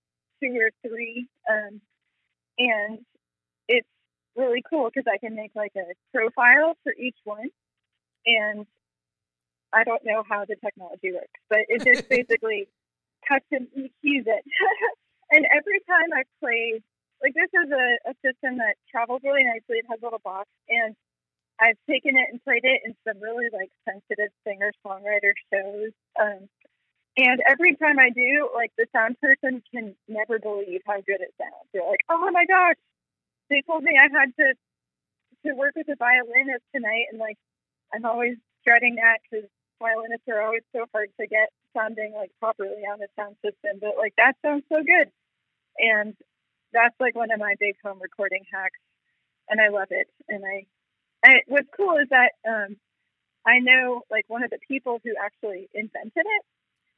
two 0.41 0.55
or 0.57 0.69
three. 0.87 1.27
Um, 1.49 1.81
and 2.57 2.99
it's 3.67 3.87
really 4.35 4.63
cool 4.69 4.89
because 4.93 5.11
I 5.11 5.17
can 5.17 5.35
make 5.35 5.51
like 5.55 5.73
a 5.75 5.93
profile 6.15 6.75
for 6.83 6.93
each 6.93 7.17
one. 7.23 7.49
And 8.25 8.65
I 9.73 9.83
don't 9.83 10.03
know 10.03 10.23
how 10.27 10.45
the 10.45 10.55
technology 10.63 11.11
works, 11.11 11.39
but 11.49 11.59
it 11.67 11.83
just 11.83 12.09
basically 12.15 12.67
cuts 13.27 13.45
and 13.51 13.67
EQs 13.77 14.27
it. 14.27 14.43
and 15.31 15.45
every 15.51 15.79
time 15.87 16.11
I 16.13 16.23
play, 16.39 16.81
like 17.21 17.33
this 17.33 17.49
is 17.53 17.69
a, 17.71 18.11
a 18.11 18.13
system 18.25 18.57
that 18.57 18.75
travels 18.89 19.21
really 19.23 19.43
nicely. 19.43 19.77
It 19.77 19.85
has 19.89 20.01
a 20.01 20.05
little 20.05 20.21
box, 20.23 20.49
and 20.69 20.95
I've 21.59 21.77
taken 21.89 22.17
it 22.17 22.27
and 22.31 22.43
played 22.43 22.65
it 22.65 22.81
in 22.83 22.95
some 23.07 23.21
really 23.21 23.47
like 23.53 23.69
sensitive 23.85 24.33
singer 24.45 24.73
songwriter 24.85 25.37
shows. 25.53 25.93
Um, 26.19 26.49
and 27.17 27.39
every 27.47 27.75
time 27.75 27.99
I 27.99 28.09
do, 28.09 28.49
like 28.55 28.71
the 28.77 28.87
sound 28.95 29.19
person 29.21 29.61
can 29.71 29.95
never 30.07 30.39
believe 30.39 30.81
how 30.87 30.97
good 31.05 31.21
it 31.21 31.33
sounds. 31.37 31.69
They're 31.73 31.85
like, 31.85 32.01
"Oh 32.09 32.29
my 32.31 32.45
gosh!" 32.45 32.79
They 33.49 33.61
told 33.67 33.83
me 33.83 33.93
I 33.99 34.09
had 34.09 34.33
to 34.37 34.53
to 35.45 35.53
work 35.53 35.73
with 35.75 35.87
a 35.89 35.95
violinist 35.95 36.65
tonight, 36.73 37.11
and 37.11 37.19
like 37.19 37.37
I'm 37.93 38.05
always 38.05 38.37
dreading 38.65 38.95
that 38.95 39.19
because 39.29 39.49
violinists 39.81 40.27
are 40.29 40.41
always 40.41 40.63
so 40.71 40.85
hard 40.93 41.09
to 41.19 41.27
get 41.27 41.49
sounding 41.75 42.13
like 42.15 42.31
properly 42.39 42.85
on 42.85 42.99
the 42.99 43.07
sound 43.17 43.35
system. 43.43 43.81
But 43.81 43.97
like 43.97 44.13
that 44.17 44.33
sounds 44.45 44.63
so 44.69 44.79
good, 44.83 45.11
and 45.79 46.15
that's 46.71 46.95
like 46.99 47.15
one 47.15 47.31
of 47.31 47.39
my 47.39 47.55
big 47.59 47.75
home 47.83 47.99
recording 48.01 48.45
hacks, 48.53 48.79
and 49.49 49.59
I 49.59 49.69
love 49.69 49.89
it. 49.89 50.07
And 50.29 50.43
I, 50.45 50.65
I 51.25 51.31
what's 51.47 51.67
cool 51.75 51.97
is 51.97 52.07
that 52.09 52.31
um, 52.47 52.77
I 53.45 53.59
know 53.59 54.03
like 54.09 54.25
one 54.27 54.43
of 54.43 54.51
the 54.51 54.59
people 54.67 54.99
who 55.03 55.11
actually 55.19 55.67
invented 55.73 56.25
it 56.25 56.43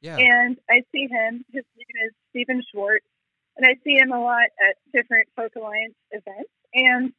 Yeah. 0.00 0.18
and 0.18 0.58
I 0.68 0.82
see 0.92 1.08
him. 1.10 1.44
His 1.50 1.64
name 1.76 1.96
is 2.06 2.12
Stephen 2.30 2.62
Schwartz, 2.70 3.06
and 3.56 3.66
I 3.66 3.74
see 3.84 3.96
him 3.96 4.12
a 4.12 4.20
lot 4.22 4.48
at 4.68 4.76
different 4.92 5.28
Folk 5.36 5.56
Alliance 5.56 5.96
events. 6.10 6.50
And 6.74 7.12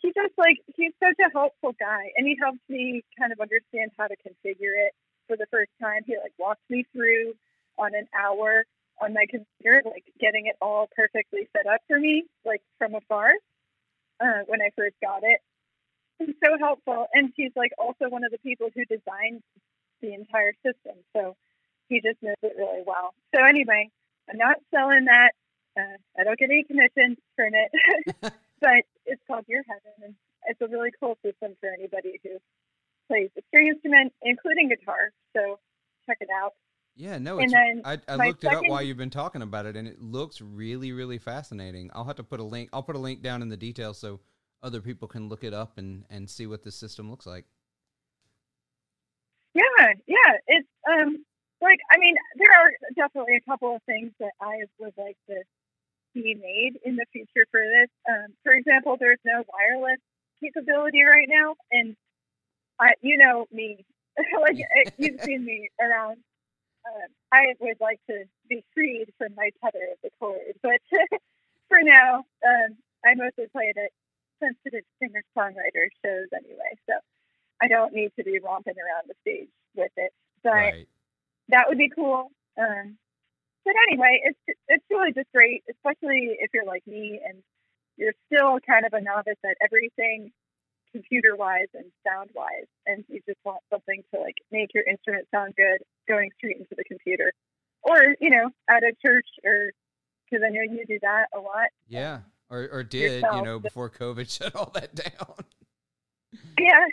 he 0.00 0.08
just 0.14 0.34
like 0.38 0.58
he's 0.74 0.92
such 1.02 1.16
a 1.20 1.30
helpful 1.32 1.74
guy, 1.78 2.12
and 2.16 2.26
he 2.26 2.36
helps 2.40 2.60
me 2.68 3.02
kind 3.18 3.32
of 3.32 3.40
understand 3.40 3.90
how 3.98 4.06
to 4.06 4.16
configure 4.16 4.74
it 4.76 4.92
for 5.26 5.36
the 5.36 5.46
first 5.50 5.70
time. 5.80 6.02
He 6.06 6.16
like 6.16 6.32
walks 6.38 6.62
me 6.68 6.84
through 6.92 7.34
on 7.78 7.94
an 7.94 8.06
hour 8.18 8.64
on 9.00 9.12
my 9.12 9.26
computer, 9.28 9.82
like 9.84 10.04
getting 10.20 10.46
it 10.46 10.56
all 10.60 10.88
perfectly 10.96 11.48
set 11.56 11.66
up 11.66 11.80
for 11.86 11.98
me, 11.98 12.24
like 12.44 12.62
from 12.78 12.94
afar 12.94 13.30
uh, 14.20 14.42
when 14.46 14.62
I 14.62 14.70
first 14.76 14.96
got 15.02 15.22
it. 15.22 15.40
He's 16.18 16.34
so 16.42 16.56
helpful, 16.58 17.06
and 17.12 17.32
he's 17.36 17.52
like 17.56 17.72
also 17.78 18.08
one 18.08 18.24
of 18.24 18.30
the 18.30 18.38
people 18.38 18.68
who 18.74 18.84
designed 18.84 19.42
the 20.00 20.14
entire 20.14 20.52
system. 20.64 20.96
So 21.14 21.36
he 21.88 22.00
just 22.00 22.22
knows 22.22 22.36
it 22.42 22.54
really 22.56 22.82
well. 22.86 23.12
So 23.34 23.44
anyway, 23.44 23.90
I'm 24.30 24.38
not 24.38 24.56
selling 24.74 25.06
that. 25.06 25.32
Uh, 25.78 25.96
I 26.18 26.24
don't 26.24 26.38
get 26.38 26.50
any 26.50 26.64
commission 26.64 27.16
from 27.36 27.52
it, 27.54 28.32
but 28.60 28.84
it's 29.04 29.22
called 29.26 29.44
Your 29.48 29.62
Heaven, 29.68 29.92
and 30.04 30.14
it's 30.46 30.60
a 30.60 30.68
really 30.68 30.90
cool 31.00 31.16
system 31.24 31.56
for 31.60 31.68
anybody 31.68 32.20
who 32.22 32.30
plays 33.08 33.30
a 33.36 33.42
string 33.48 33.68
instrument, 33.68 34.12
including 34.22 34.68
guitar. 34.68 35.10
So 35.36 35.58
check 36.06 36.18
it 36.20 36.28
out. 36.42 36.52
Yeah, 36.98 37.18
no, 37.18 37.38
And 37.38 37.50
then 37.50 37.82
I, 37.84 37.98
I 38.08 38.16
looked 38.16 38.42
it 38.44 38.52
up 38.54 38.64
while 38.68 38.80
you've 38.80 38.96
been 38.96 39.10
talking 39.10 39.42
about 39.42 39.66
it, 39.66 39.76
and 39.76 39.86
it 39.86 40.00
looks 40.00 40.40
really, 40.40 40.92
really 40.92 41.18
fascinating. 41.18 41.90
I'll 41.94 42.04
have 42.04 42.16
to 42.16 42.24
put 42.24 42.40
a 42.40 42.42
link. 42.42 42.70
I'll 42.72 42.82
put 42.82 42.96
a 42.96 42.98
link 42.98 43.20
down 43.20 43.42
in 43.42 43.50
the 43.50 43.56
details 43.56 43.98
so 43.98 44.20
other 44.62 44.80
people 44.80 45.06
can 45.06 45.28
look 45.28 45.44
it 45.44 45.52
up 45.52 45.76
and 45.76 46.04
and 46.08 46.28
see 46.28 46.46
what 46.46 46.64
this 46.64 46.74
system 46.74 47.10
looks 47.10 47.26
like. 47.26 47.44
Yeah, 49.52 49.92
yeah. 50.06 50.32
It's 50.46 50.68
um 50.90 51.24
like 51.60 51.78
I 51.92 51.98
mean, 51.98 52.14
there 52.36 52.50
are 52.50 52.70
definitely 52.96 53.36
a 53.36 53.50
couple 53.50 53.76
of 53.76 53.82
things 53.84 54.12
that 54.20 54.32
I 54.40 54.64
would 54.78 54.94
like 54.96 55.18
to 55.28 55.42
see 56.16 56.34
made 56.34 56.80
in 56.84 56.96
the 56.96 57.04
future 57.12 57.46
for 57.50 57.60
this. 57.60 57.90
Um, 58.08 58.34
for 58.42 58.52
example, 58.52 58.96
there's 58.98 59.20
no 59.24 59.44
wireless 59.52 60.00
capability 60.42 61.02
right 61.04 61.28
now, 61.28 61.54
and 61.70 61.96
I, 62.80 62.92
you 63.02 63.18
know 63.18 63.46
me, 63.52 63.84
like 64.40 64.56
you've 64.98 65.20
seen 65.20 65.44
me 65.44 65.68
around. 65.80 66.18
Um, 66.86 67.08
I 67.32 67.54
would 67.60 67.80
like 67.80 68.00
to 68.08 68.24
be 68.48 68.64
freed 68.72 69.06
from 69.18 69.34
my 69.36 69.50
tether 69.62 69.88
of 69.92 69.98
the 70.02 70.10
cord, 70.20 70.54
but 70.62 70.80
for 71.68 71.78
now, 71.82 72.24
um, 72.46 72.76
I 73.04 73.14
mostly 73.14 73.46
play 73.52 73.72
it 73.74 73.76
at 73.76 73.90
sensitive 74.40 74.84
singer 75.00 75.22
songwriter 75.36 75.88
shows 76.04 76.28
anyway. 76.32 76.78
So 76.88 76.94
I 77.60 77.68
don't 77.68 77.92
need 77.92 78.12
to 78.18 78.24
be 78.24 78.38
romping 78.38 78.74
around 78.78 79.08
the 79.08 79.14
stage 79.22 79.48
with 79.74 79.90
it. 79.96 80.12
But 80.44 80.52
Right. 80.52 80.88
that 81.48 81.64
would 81.68 81.78
be 81.78 81.88
cool. 81.88 82.30
Um, 82.58 82.98
but 83.66 83.74
anyway, 83.90 84.22
it's 84.22 84.58
it's 84.68 84.84
really 84.88 85.12
just 85.12 85.26
great, 85.34 85.64
especially 85.68 86.38
if 86.38 86.50
you're 86.54 86.64
like 86.64 86.86
me 86.86 87.20
and 87.26 87.42
you're 87.96 88.14
still 88.30 88.58
kind 88.64 88.86
of 88.86 88.92
a 88.94 89.00
novice 89.00 89.42
at 89.44 89.56
everything, 89.60 90.30
computer 90.92 91.34
wise 91.34 91.66
and 91.74 91.86
sound 92.06 92.30
wise, 92.32 92.70
and 92.86 93.04
you 93.08 93.20
just 93.26 93.40
want 93.44 93.58
something 93.68 94.04
to 94.14 94.20
like 94.20 94.36
make 94.52 94.70
your 94.72 94.84
instrument 94.84 95.26
sound 95.34 95.54
good, 95.56 95.82
going 96.06 96.30
straight 96.38 96.58
into 96.58 96.76
the 96.76 96.84
computer, 96.84 97.32
or 97.82 98.14
you 98.20 98.30
know, 98.30 98.50
at 98.70 98.84
a 98.84 98.92
church 99.04 99.26
or 99.44 99.72
because 100.30 100.44
I 100.46 100.50
know 100.50 100.62
you 100.62 100.86
do 100.86 100.98
that 101.02 101.26
a 101.34 101.40
lot. 101.40 101.68
Yeah. 101.88 102.20
Or 102.48 102.68
or 102.70 102.84
did 102.84 103.24
you 103.34 103.42
know 103.42 103.58
before 103.58 103.90
COVID 103.90 104.30
shut 104.38 104.54
all 104.54 104.70
that 104.74 104.94
down? 104.94 105.44
Yeah. 106.56 106.86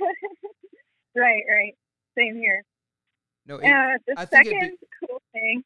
right, 1.16 1.42
right. 1.48 1.74
Same 2.16 2.34
here. 2.34 2.64
No, 3.46 3.56
it, 3.56 3.66
Uh, 3.66 3.98
the 4.06 4.20
I 4.20 4.24
second 4.24 4.78
cool 5.00 5.22
thing. 5.32 5.62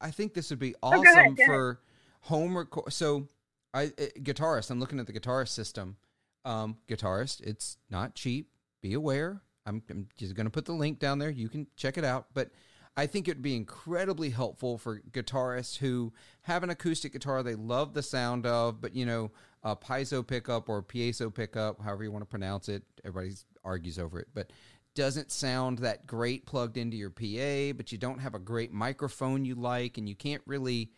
I 0.00 0.10
think 0.10 0.34
this 0.34 0.50
would 0.50 0.58
be 0.58 0.74
Oh, 0.82 0.90
go 0.90 0.98
awesome 1.00 1.06
ahead, 1.18 1.36
go 1.36 1.42
ahead. 1.42 1.46
for 1.46 1.80
home 2.20 2.56
record. 2.56 2.92
So, 2.92 3.28
I 3.74 3.84
uh, 3.86 4.06
guitarist. 4.20 4.70
I'm 4.70 4.80
looking 4.80 5.00
at 5.00 5.06
the 5.06 5.12
guitarist 5.12 5.48
system. 5.48 5.96
Um, 6.44 6.76
guitarist, 6.88 7.40
it's 7.42 7.76
not 7.90 8.14
cheap. 8.14 8.50
Be 8.82 8.94
aware. 8.94 9.42
I'm, 9.66 9.82
I'm 9.90 10.08
just 10.16 10.34
going 10.34 10.46
to 10.46 10.50
put 10.50 10.64
the 10.64 10.72
link 10.72 10.98
down 11.00 11.18
there. 11.18 11.30
You 11.30 11.48
can 11.48 11.66
check 11.76 11.98
it 11.98 12.04
out. 12.04 12.26
But 12.34 12.50
I 12.96 13.06
think 13.06 13.26
it'd 13.28 13.42
be 13.42 13.56
incredibly 13.56 14.30
helpful 14.30 14.78
for 14.78 15.00
guitarists 15.10 15.76
who 15.78 16.12
have 16.42 16.62
an 16.62 16.70
acoustic 16.70 17.12
guitar 17.12 17.42
they 17.42 17.56
love 17.56 17.92
the 17.92 18.02
sound 18.02 18.46
of, 18.46 18.80
but 18.80 18.94
you 18.94 19.04
know, 19.04 19.32
a 19.64 19.74
piezo 19.74 20.24
pickup 20.26 20.68
or 20.68 20.82
piezo 20.82 21.34
pickup, 21.34 21.80
however 21.82 22.04
you 22.04 22.12
want 22.12 22.22
to 22.22 22.28
pronounce 22.30 22.68
it. 22.68 22.84
Everybody 23.04 23.34
argues 23.64 23.98
over 23.98 24.20
it, 24.20 24.28
but 24.32 24.50
doesn't 24.96 25.30
sound 25.30 25.78
that 25.78 26.06
great 26.06 26.46
plugged 26.46 26.76
into 26.76 26.96
your 26.96 27.10
PA, 27.10 27.76
but 27.76 27.92
you 27.92 27.98
don't 27.98 28.18
have 28.18 28.34
a 28.34 28.40
great 28.40 28.72
microphone 28.72 29.44
you 29.44 29.54
like, 29.54 29.98
and 29.98 30.08
you 30.08 30.16
can't 30.16 30.42
really 30.46 30.90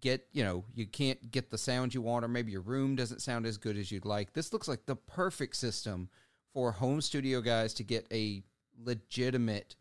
get, 0.00 0.28
you 0.32 0.44
know, 0.44 0.64
you 0.74 0.86
can't 0.86 1.30
get 1.32 1.50
the 1.50 1.58
sound 1.58 1.92
you 1.92 2.02
want, 2.02 2.24
or 2.24 2.28
maybe 2.28 2.52
your 2.52 2.60
room 2.60 2.94
doesn't 2.94 3.22
sound 3.22 3.46
as 3.46 3.56
good 3.56 3.76
as 3.76 3.90
you'd 3.90 4.04
like. 4.04 4.34
This 4.34 4.52
looks 4.52 4.68
like 4.68 4.86
the 4.86 4.94
perfect 4.94 5.56
system 5.56 6.08
for 6.52 6.70
home 6.70 7.00
studio 7.00 7.40
guys 7.40 7.74
to 7.74 7.82
get 7.82 8.06
a 8.12 8.44
legitimate, 8.78 9.74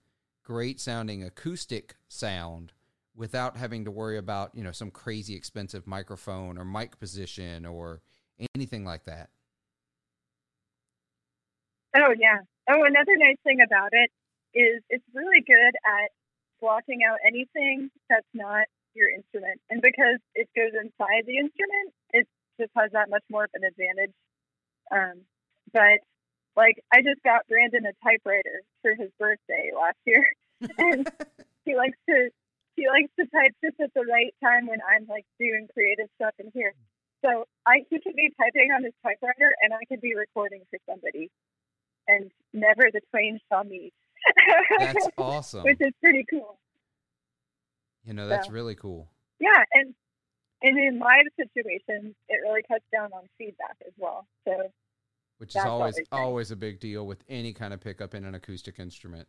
great 0.43 0.79
sounding 0.79 1.23
acoustic 1.23 1.95
sound 2.07 2.71
without 3.15 3.57
having 3.57 3.85
to 3.85 3.91
worry 3.91 4.17
about, 4.17 4.55
you 4.55 4.63
know, 4.63 4.71
some 4.71 4.89
crazy 4.89 5.35
expensive 5.35 5.85
microphone 5.85 6.57
or 6.57 6.63
mic 6.63 6.97
position 6.99 7.65
or 7.65 8.01
anything 8.55 8.85
like 8.85 9.03
that. 9.05 9.29
Oh 11.95 12.13
yeah. 12.17 12.39
Oh, 12.69 12.83
another 12.83 13.17
nice 13.17 13.37
thing 13.43 13.61
about 13.61 13.89
it 13.93 14.11
is 14.53 14.81
it's 14.89 15.05
really 15.13 15.41
good 15.45 15.73
at 15.85 16.11
blocking 16.61 17.01
out 17.07 17.17
anything 17.25 17.89
that's 18.09 18.27
not 18.33 18.65
your 18.93 19.09
instrument, 19.09 19.61
and 19.69 19.81
because 19.81 20.19
it 20.35 20.49
goes 20.55 20.73
inside 20.73 21.25
the 21.25 21.37
instrument, 21.37 21.93
it 22.11 22.27
just 22.59 22.71
has 22.75 22.91
that 22.91 23.09
much 23.09 23.23
more 23.29 23.45
of 23.45 23.51
an 23.53 23.63
advantage. 23.63 24.13
Um, 24.91 25.25
but 25.73 26.01
like, 26.55 26.83
I 26.91 27.01
just 27.01 27.21
got 27.23 27.47
Brandon 27.47 27.85
a 27.85 27.93
typewriter 28.03 28.61
for 28.81 28.91
his 28.97 29.09
birthday 29.17 29.71
last 29.73 29.97
year, 30.05 30.25
and 30.77 31.09
he 31.65 31.75
likes 31.75 31.97
to 32.09 32.29
he 32.75 32.87
likes 32.87 33.11
to 33.19 33.25
type 33.27 33.51
just 33.63 33.79
at 33.79 33.93
the 33.93 34.05
right 34.07 34.33
time 34.43 34.67
when 34.67 34.79
I'm 34.83 35.05
like 35.07 35.25
doing 35.39 35.67
creative 35.73 36.07
stuff 36.15 36.33
in 36.39 36.51
here. 36.53 36.73
So 37.23 37.45
I 37.67 37.83
he 37.89 37.99
could 37.99 38.15
be 38.15 38.31
typing 38.39 38.71
on 38.71 38.83
his 38.83 38.95
typewriter 39.03 39.51
and 39.61 39.73
I 39.73 39.83
could 39.89 39.99
be 39.99 40.15
recording 40.15 40.63
for 40.69 40.79
somebody, 40.87 41.29
and 42.09 42.31
never 42.53 42.89
the 42.91 43.01
twain 43.11 43.39
shall 43.49 43.63
meet. 43.63 43.93
That's 44.79 45.07
awesome. 45.17 45.63
Which 45.63 45.79
is 45.79 45.93
pretty 46.01 46.25
cool. 46.29 46.59
You 48.05 48.13
know, 48.13 48.27
that's 48.27 48.47
So- 48.47 48.53
really 48.53 48.75
cool. 48.75 49.07
Yeah, 49.39 49.63
and 49.73 49.93
and 50.61 50.77
in 50.77 50.99
live 50.99 51.25
situations, 51.37 52.15
it 52.27 52.39
really 52.43 52.61
cuts 52.67 52.83
down 52.91 53.11
on 53.13 53.23
feedback 53.37 53.77
as 53.87 53.93
well. 53.97 54.27
So 54.45 54.71
Which 55.37 55.55
is 55.55 55.63
always 55.63 55.95
always 55.95 56.07
always 56.11 56.51
a 56.51 56.55
big 56.57 56.79
deal 56.81 57.05
with 57.07 57.23
any 57.29 57.53
kind 57.53 57.73
of 57.73 57.79
pickup 57.79 58.13
in 58.13 58.25
an 58.25 58.35
acoustic 58.35 58.79
instrument. 58.79 59.27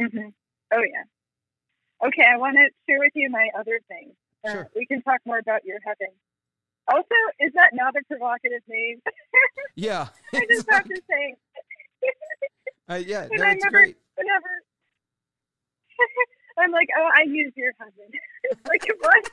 Mm-hmm. 0.00 0.28
Oh 0.72 0.82
yeah. 0.82 2.06
Okay, 2.06 2.22
I 2.32 2.36
want 2.38 2.56
to 2.56 2.68
share 2.88 3.00
with 3.00 3.12
you 3.14 3.28
my 3.30 3.48
other 3.58 3.80
thing. 3.88 4.12
Uh, 4.46 4.52
Sure. 4.52 4.68
We 4.76 4.86
can 4.86 5.02
talk 5.02 5.20
more 5.26 5.38
about 5.38 5.64
your 5.64 5.78
heaven. 5.84 6.14
Also, 6.92 7.14
is 7.40 7.52
that 7.54 7.70
not 7.74 7.94
a 7.96 8.02
provocative 8.06 8.62
name? 8.68 9.00
Yeah. 9.76 10.08
I 10.34 10.46
just 10.50 10.68
have 10.70 10.86
like- 10.86 10.94
to 10.96 11.02
say, 11.08 11.34
uh, 12.88 12.94
yeah, 12.96 13.22
And 13.30 13.38
no, 13.38 13.44
I 13.44 13.52
it's 13.52 13.64
never- 13.64 13.76
great. 13.76 13.96
whenever 14.16 14.48
I'm 16.58 16.72
like, 16.72 16.88
oh, 16.98 17.08
I 17.16 17.22
use 17.22 17.52
your 17.56 17.72
heaven. 17.78 18.10
like 18.68 18.84
what? 19.00 19.30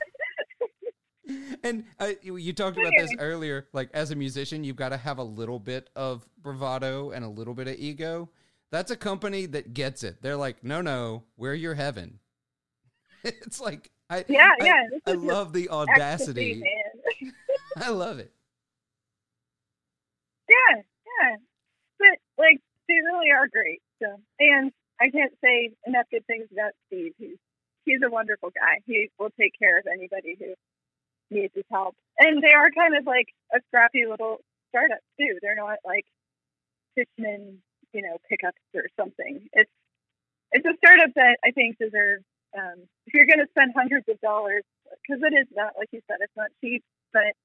And 1.64 1.84
uh, 1.98 2.12
you, 2.22 2.36
you 2.36 2.52
talked 2.52 2.78
about 2.78 2.92
this 2.96 3.12
earlier. 3.18 3.66
Like 3.72 3.90
as 3.94 4.12
a 4.12 4.14
musician, 4.14 4.62
you've 4.62 4.76
got 4.76 4.90
to 4.90 4.96
have 4.96 5.18
a 5.18 5.24
little 5.24 5.58
bit 5.58 5.90
of 5.96 6.24
bravado 6.40 7.10
and 7.10 7.24
a 7.24 7.28
little 7.28 7.54
bit 7.54 7.66
of 7.66 7.74
ego. 7.76 8.28
That's 8.70 8.92
a 8.92 8.96
company 8.96 9.46
that 9.46 9.74
gets 9.74 10.04
it. 10.04 10.22
They're 10.22 10.36
like, 10.36 10.62
no, 10.62 10.80
no, 10.82 11.24
we're 11.36 11.54
your 11.54 11.74
heaven. 11.74 12.20
it's 13.24 13.60
like 13.60 13.90
I 14.08 14.24
Yeah, 14.28 14.52
I- 14.60 14.64
yeah. 14.64 14.82
This 14.92 15.00
I, 15.06 15.12
love 15.18 15.52
the 15.52 15.68
audacity. 15.70 16.54
man. 16.54 16.85
I 17.80 17.90
love 17.90 18.18
it. 18.18 18.32
Yeah, 20.48 20.80
yeah. 20.80 21.36
But 21.98 22.18
like 22.38 22.60
they 22.88 22.94
really 23.04 23.30
are 23.30 23.48
great. 23.48 23.82
So 24.02 24.16
and 24.40 24.72
I 25.00 25.10
can't 25.10 25.32
say 25.44 25.72
enough 25.86 26.06
good 26.10 26.26
things 26.26 26.48
about 26.52 26.72
Steve. 26.86 27.12
He's 27.18 27.36
he's 27.84 28.00
a 28.04 28.10
wonderful 28.10 28.50
guy. 28.50 28.80
He 28.86 29.10
will 29.18 29.30
take 29.38 29.58
care 29.58 29.78
of 29.78 29.86
anybody 29.86 30.36
who 30.38 30.54
needs 31.30 31.52
his 31.54 31.64
help. 31.70 31.94
And 32.18 32.42
they 32.42 32.52
are 32.52 32.70
kind 32.70 32.96
of 32.96 33.04
like 33.06 33.28
a 33.54 33.60
scrappy 33.68 34.06
little 34.08 34.38
startup 34.70 35.00
too. 35.20 35.38
They're 35.42 35.56
not 35.56 35.78
like 35.84 36.06
Fishman, 36.94 37.60
you 37.92 38.02
know, 38.02 38.16
pickups 38.28 38.62
or 38.74 38.84
something. 38.98 39.48
It's 39.52 39.70
it's 40.52 40.64
a 40.64 40.76
startup 40.78 41.12
that 41.16 41.36
I 41.44 41.50
think 41.50 41.76
deserves 41.78 42.24
um, 42.56 42.88
if 43.06 43.12
you're 43.12 43.26
going 43.26 43.44
to 43.44 43.50
spend 43.50 43.72
hundreds 43.76 44.08
of 44.08 44.18
dollars 44.20 44.62
because 45.02 45.20
it 45.20 45.34
is 45.34 45.46
not 45.52 45.74
like 45.76 45.88
you 45.92 46.00
said 46.08 46.18
it's 46.20 46.36
not 46.36 46.48
cheap, 46.62 46.82
but 47.12 47.36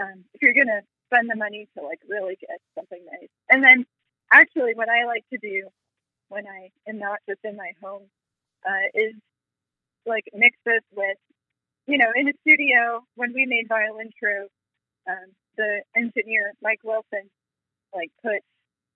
um, 0.00 0.24
if 0.34 0.42
you're 0.42 0.54
going 0.54 0.68
to 0.68 0.82
spend 1.06 1.30
the 1.30 1.36
money 1.36 1.68
to 1.76 1.84
like 1.84 2.00
really 2.08 2.36
get 2.40 2.58
something 2.74 3.00
nice. 3.04 3.28
And 3.50 3.62
then 3.62 3.84
actually 4.32 4.74
what 4.74 4.88
I 4.88 5.06
like 5.06 5.24
to 5.32 5.38
do 5.38 5.68
when 6.28 6.46
I 6.46 6.70
am 6.88 6.98
not 6.98 7.18
just 7.28 7.40
in 7.44 7.56
my 7.56 7.72
home 7.82 8.08
uh, 8.66 8.88
is 8.94 9.14
like 10.06 10.24
mix 10.34 10.56
this 10.64 10.82
with, 10.94 11.18
you 11.86 11.98
know, 11.98 12.10
in 12.16 12.26
the 12.26 12.34
studio 12.40 13.04
when 13.14 13.32
we 13.34 13.46
made 13.46 13.68
Violintro, 13.68 14.48
um, 15.08 15.30
the 15.56 15.82
engineer 15.94 16.52
Mike 16.62 16.80
Wilson 16.82 17.30
like 17.94 18.10
put 18.22 18.42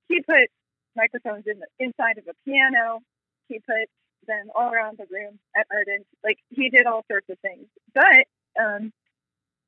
he 0.08 0.20
put 0.22 0.50
microphones 0.96 1.44
in 1.46 1.60
the 1.60 1.68
inside 1.78 2.18
of 2.18 2.24
a 2.28 2.34
piano. 2.44 3.00
He 3.48 3.60
put 3.60 3.88
them 4.26 4.50
all 4.54 4.72
around 4.72 4.98
the 4.98 5.06
room 5.10 5.38
at 5.56 5.66
Ardent. 5.70 6.06
Like 6.24 6.38
he 6.50 6.68
did 6.70 6.86
all 6.86 7.04
sorts 7.10 7.28
of 7.30 7.38
things. 7.40 7.66
But 7.94 8.26
um, 8.60 8.92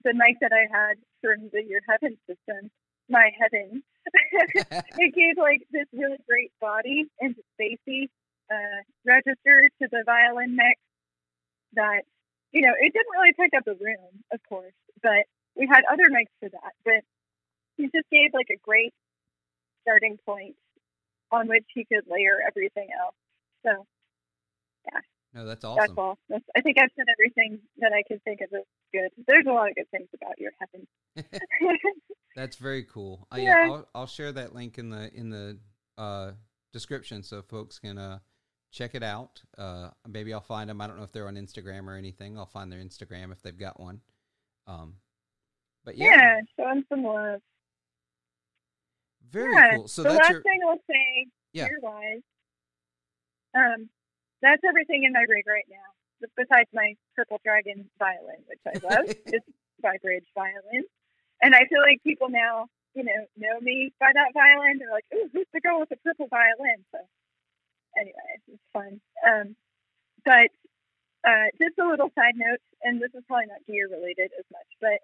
the 0.03 0.15
mic 0.15 0.41
that 0.41 0.53
I 0.53 0.67
had 0.71 0.97
from 1.21 1.51
the 1.53 1.63
Your 1.63 1.81
Heaven 1.89 2.17
system, 2.27 2.71
my 3.09 3.31
heaven, 3.39 3.83
it 4.99 5.15
gave 5.15 5.37
like 5.37 5.63
this 5.71 5.87
really 5.93 6.19
great 6.29 6.53
body 6.61 7.07
and 7.21 7.35
spacey 7.55 8.09
uh, 8.51 8.81
register 9.05 9.69
to 9.83 9.89
the 9.91 10.03
violin 10.07 10.57
mix 10.57 10.81
that, 11.75 12.03
you 12.53 12.63
know, 12.63 12.73
it 12.79 12.93
didn't 12.93 13.13
really 13.13 13.35
pick 13.35 13.53
up 13.57 13.65
the 13.65 13.79
room, 13.83 14.25
of 14.33 14.41
course, 14.49 14.75
but 15.03 15.27
we 15.57 15.67
had 15.67 15.83
other 15.91 16.09
mics 16.11 16.35
for 16.41 16.49
that. 16.49 16.73
But 16.85 17.03
he 17.77 17.85
just 17.85 18.09
gave 18.11 18.33
like 18.33 18.51
a 18.51 18.59
great 18.63 18.95
starting 19.83 20.19
point 20.25 20.57
on 21.33 21.49
which 21.49 21.65
he 21.75 21.85
could 21.85 22.05
layer 22.11 22.39
everything 22.47 22.89
else. 22.99 23.15
So 23.65 23.87
No, 25.33 25.47
that's 25.47 25.65
awesome. 25.65 25.79
that's 25.87 25.93
all. 25.99 26.19
That's, 26.29 26.45
I 26.57 26.61
think 26.61 26.77
I've 26.81 26.91
said 26.97 27.07
everything 27.13 27.61
that 27.79 27.93
I 27.93 28.03
can 28.09 28.19
think 28.21 28.41
of 28.41 28.49
as 28.53 28.65
good. 28.93 29.11
There's 29.29 29.47
a 29.47 29.53
lot 29.53 29.69
of 29.71 29.77
good 29.77 29.89
things 29.93 30.09
about 30.15 30.39
your 30.39 30.51
heaven. 30.59 30.87
That's 32.37 32.57
very 32.57 32.85
cool. 32.85 33.27
Uh, 33.33 33.37
Yeah. 33.37 33.67
yeah, 33.67 33.73
I'll, 33.73 33.89
I'll 33.95 34.07
share 34.07 34.33
that 34.33 34.55
link 34.55 34.79
in 34.79 34.91
the 34.91 35.13
in 35.15 35.31
the 35.31 35.59
uh, 35.99 36.33
description 36.73 37.23
so 37.23 37.43
folks 37.43 37.79
can 37.79 37.97
uh, 37.99 38.19
check 38.73 38.95
it 38.95 39.03
out. 39.05 39.41
Uh, 39.57 39.91
maybe 40.09 40.33
I'll 40.35 40.41
find 40.41 40.69
them. 40.71 40.81
I 40.81 40.87
don't 40.89 40.97
know 40.97 41.05
if 41.05 41.13
they're 41.13 41.29
on 41.29 41.37
Instagram 41.37 41.87
or 41.87 41.95
anything. 41.97 42.37
I'll 42.39 42.47
find 42.47 42.71
their 42.73 42.81
Instagram 42.81 43.31
if 43.33 43.41
they've 43.43 43.57
got 43.57 43.79
one. 43.81 44.01
Um, 44.67 44.95
but 45.85 45.97
yeah, 45.97 46.07
yeah, 46.17 46.41
show 46.59 46.71
him 46.71 46.85
some 46.89 47.03
love. 47.05 47.41
very 49.31 49.53
yeah. 49.55 49.77
cool. 49.77 49.89
So 49.89 50.03
the 50.03 50.09
that's 50.11 50.21
last 50.23 50.31
your 50.33 50.43
thing 50.43 50.61
I'll 50.69 50.77
say, 50.89 51.27
Yeah. 51.53 51.67
gear 51.69 51.79
wise, 51.83 52.21
um, 53.55 53.89
that's 54.43 54.63
everything 54.65 55.05
in 55.05 55.13
my 55.13 55.25
rig 55.29 55.45
right 55.47 55.67
now. 55.71 55.89
Besides 56.37 56.69
my 56.75 56.95
purple 57.17 57.41
dragon 57.45 57.89
violin, 57.99 58.45
which 58.47 58.61
I 58.69 58.77
love, 58.85 59.07
it's 59.27 59.47
Vibridge 59.83 60.29
violin, 60.35 60.85
and 61.41 61.55
I 61.55 61.65
feel 61.65 61.81
like 61.81 62.03
people 62.05 62.29
now, 62.29 62.67
you 62.95 63.05
know, 63.05 63.25
know 63.37 63.61
me 63.61 63.93
by 63.99 64.11
that 64.13 64.35
violin. 64.35 64.79
They're 64.79 64.93
like, 64.93 65.09
"Ooh, 65.15 65.31
who's 65.33 65.47
the 65.55 65.61
girl 65.61 65.81
with 65.81 65.89
the 65.89 65.97
purple 65.97 66.29
violin?" 66.29 66.85
So, 66.93 66.99
anyway, 67.97 68.31
it's 68.49 68.63
fun. 68.73 69.01
Um, 69.27 69.57
but 70.25 70.53
uh, 71.25 71.49
just 71.61 71.79
a 71.79 71.89
little 71.89 72.11
side 72.15 72.37
note, 72.37 72.61
and 72.83 73.01
this 73.01 73.11
is 73.15 73.25
probably 73.27 73.47
not 73.47 73.65
gear 73.67 73.89
related 73.91 74.31
as 74.39 74.45
much, 74.53 74.69
but 74.81 75.01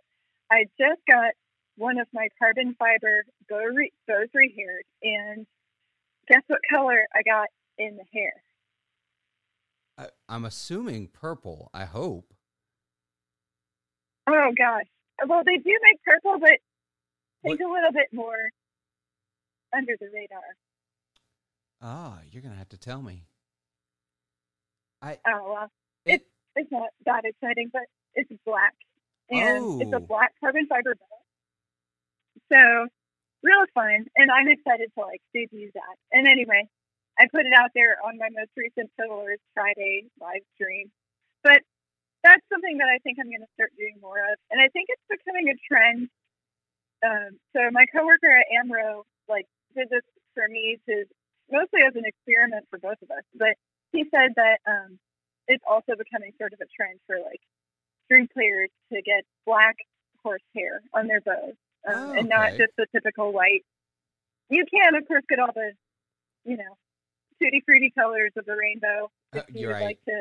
I 0.51 0.67
just 0.79 1.01
got 1.09 1.33
one 1.77 1.99
of 1.99 2.09
my 2.13 2.29
carbon 2.39 2.75
fiber 2.79 3.25
bows 3.49 3.73
re- 3.75 3.93
bows 4.07 4.29
rehaired, 4.35 4.85
and 5.03 5.47
guess 6.29 6.43
what 6.47 6.61
color 6.71 7.07
I 7.15 7.23
got 7.23 7.49
in 7.79 7.97
the 7.97 8.05
hair? 8.13 8.33
I, 9.99 10.09
I'm 10.29 10.45
assuming 10.45 11.09
purple. 11.09 11.71
I 11.73 11.85
hope. 11.85 12.33
Oh 14.29 14.51
gosh. 14.57 14.85
Well, 15.27 15.43
they 15.45 15.57
do 15.57 15.79
make 15.83 16.03
purple, 16.05 16.39
but 16.41 16.59
think 17.43 17.61
a 17.61 17.65
little 17.65 17.93
bit 17.93 18.09
more 18.13 18.51
under 19.75 19.95
the 19.99 20.09
radar. 20.13 20.41
Ah, 21.81 22.19
you're 22.31 22.43
gonna 22.43 22.55
have 22.57 22.69
to 22.71 22.79
tell 22.79 23.03
me. 23.03 23.25
I 25.03 25.19
Oh 25.27 25.53
well, 25.55 25.71
it, 26.05 26.23
it's 26.57 26.71
not 26.73 26.89
that 27.05 27.25
exciting, 27.25 27.71
but 27.73 27.83
it's 28.15 28.31
black, 28.45 28.75
and 29.31 29.81
it's 29.81 29.93
a 29.93 29.97
Oh. 29.97 30.01
black 30.01 30.33
carbon 30.41 30.67
fiber 30.67 30.95
bow. 30.95 31.17
So 32.53 32.89
real 33.43 33.65
fun, 33.75 34.07
and 34.17 34.31
I'm 34.31 34.49
excited 34.49 34.91
to 34.99 35.05
like 35.05 35.21
debut 35.35 35.71
that. 35.75 35.97
And 36.13 36.27
anyway, 36.27 36.69
I 37.19 37.29
put 37.33 37.47
it 37.47 37.55
out 37.57 37.71
there 37.75 37.97
on 38.05 38.19
my 38.19 38.29
most 38.31 38.53
recent 38.57 38.91
Fiddlers 38.97 39.41
Friday 39.55 40.09
live 40.21 40.45
stream. 40.55 40.93
But 41.43 41.65
that's 42.23 42.43
something 42.53 42.79
that 42.79 42.91
I 42.91 42.99
think 43.07 43.19
I'm 43.21 43.31
going 43.31 43.45
to 43.45 43.55
start 43.55 43.71
doing 43.79 43.97
more 44.03 44.19
of, 44.19 44.37
and 44.51 44.61
I 44.61 44.69
think 44.75 44.91
it's 44.91 45.07
becoming 45.09 45.49
a 45.49 45.57
trend. 45.63 46.09
Um, 47.05 47.39
so 47.55 47.71
my 47.71 47.87
coworker 47.93 48.33
at 48.33 48.51
Amro 48.51 49.05
like 49.29 49.47
did 49.77 49.89
this 49.91 50.03
for 50.35 50.49
me 50.49 50.79
to 50.89 51.05
mostly 51.53 51.81
as 51.87 51.95
an 51.95 52.03
experiment 52.05 52.67
for 52.69 52.79
both 52.79 52.99
of 53.03 53.11
us, 53.11 53.23
but 53.39 53.55
he 53.93 54.05
said 54.11 54.35
that 54.37 54.59
um, 54.67 54.99
it's 55.47 55.63
also 55.69 55.95
becoming 55.95 56.33
sort 56.39 56.53
of 56.53 56.61
a 56.61 56.69
trend 56.75 56.99
for 57.07 57.17
like 57.23 57.41
string 58.07 58.29
players 58.33 58.71
to 58.93 59.03
get 59.03 59.23
black 59.47 59.77
horsehair 60.25 60.83
on 60.95 61.07
their 61.07 61.21
bows, 61.21 61.55
um, 61.87 61.95
Oh, 61.95 62.13
and 62.19 62.29
not 62.29 62.57
just 62.59 62.75
the 62.77 62.87
typical 62.93 63.33
white. 63.33 63.65
You 64.51 64.65
can, 64.67 64.95
of 64.95 65.07
course, 65.07 65.23
get 65.29 65.39
all 65.39 65.53
the, 65.55 65.73
you 66.45 66.57
know, 66.57 66.75
tutti 67.43 67.63
frutti 67.65 67.93
colors 67.97 68.33
of 68.37 68.45
the 68.47 68.57
rainbow 68.57 69.11
Uh, 69.35 69.41
if 69.49 69.55
you 69.55 69.61
you're 69.63 69.69
would 69.71 69.75
right. 69.75 69.85
like 69.97 70.01
to 70.09 70.17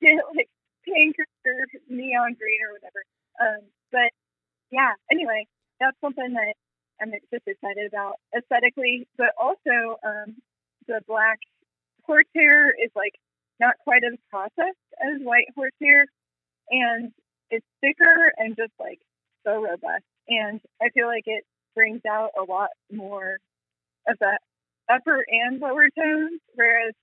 get 0.00 0.18
like 0.34 0.48
pink 0.84 1.16
or 1.18 1.54
neon 1.88 2.34
green 2.38 2.60
or 2.66 2.72
whatever. 2.72 3.02
Um, 3.40 3.62
but 3.92 4.10
yeah, 4.70 4.92
anyway, 5.10 5.46
that's 5.80 5.96
something 6.00 6.32
that 6.34 6.54
I'm 7.00 7.12
just 7.32 7.46
excited 7.46 7.86
about 7.86 8.14
aesthetically, 8.36 9.08
but 9.16 9.30
also 9.38 9.96
um, 10.04 10.36
the 10.86 11.00
black 11.06 11.38
horsehair 12.04 12.70
is 12.70 12.90
like 12.94 13.14
not 13.58 13.74
quite 13.84 14.02
as 14.04 14.18
processed 14.30 14.78
as 15.00 15.20
white 15.22 15.46
horsehair, 15.54 16.06
and 16.70 17.12
it's 17.50 17.66
thicker 17.80 18.32
and 18.36 18.56
just 18.56 18.72
like 18.78 19.00
so 19.44 19.62
robust. 19.62 20.04
And 20.28 20.60
I 20.80 20.90
feel 20.90 21.06
like 21.06 21.24
it 21.26 21.44
brings 21.74 22.02
out 22.08 22.30
a 22.38 22.44
lot 22.44 22.70
more 22.92 23.38
of 24.08 24.16
the 24.18 24.38
upper 24.90 25.24
and 25.28 25.60
lower 25.60 25.88
tones, 25.96 26.40
whereas 26.54 26.94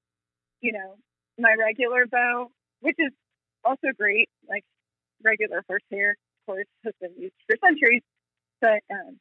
you 0.62 0.74
know 0.74 0.96
my 1.38 1.56
regular 1.58 2.06
bow 2.08 2.50
which 2.82 2.96
is 3.00 3.12
also 3.64 3.88
great. 3.98 4.30
Like 4.48 4.64
regular 5.24 5.64
horsehair, 5.68 6.12
of 6.12 6.46
course, 6.46 6.68
has 6.84 6.94
been 7.02 7.14
used 7.18 7.36
for 7.48 7.58
centuries, 7.64 8.04
but 8.62 8.82
um, 8.92 9.20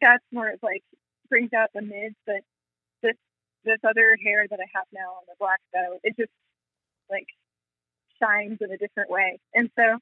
that's 0.00 0.24
more 0.32 0.50
of 0.50 0.58
like 0.62 0.82
brings 1.28 1.52
out 1.52 1.70
the 1.74 1.82
mids. 1.82 2.16
But 2.26 2.42
this 3.02 3.16
this 3.64 3.78
other 3.84 4.16
hair 4.22 4.46
that 4.48 4.60
I 4.60 4.68
have 4.74 4.86
now 4.92 5.20
on 5.20 5.24
the 5.28 5.34
black 5.38 5.60
bow, 5.72 5.98
it 6.02 6.16
just 6.16 6.32
like 7.10 7.26
shines 8.22 8.58
in 8.60 8.70
a 8.70 8.78
different 8.78 9.10
way. 9.10 9.38
And 9.54 9.70
so 9.78 9.98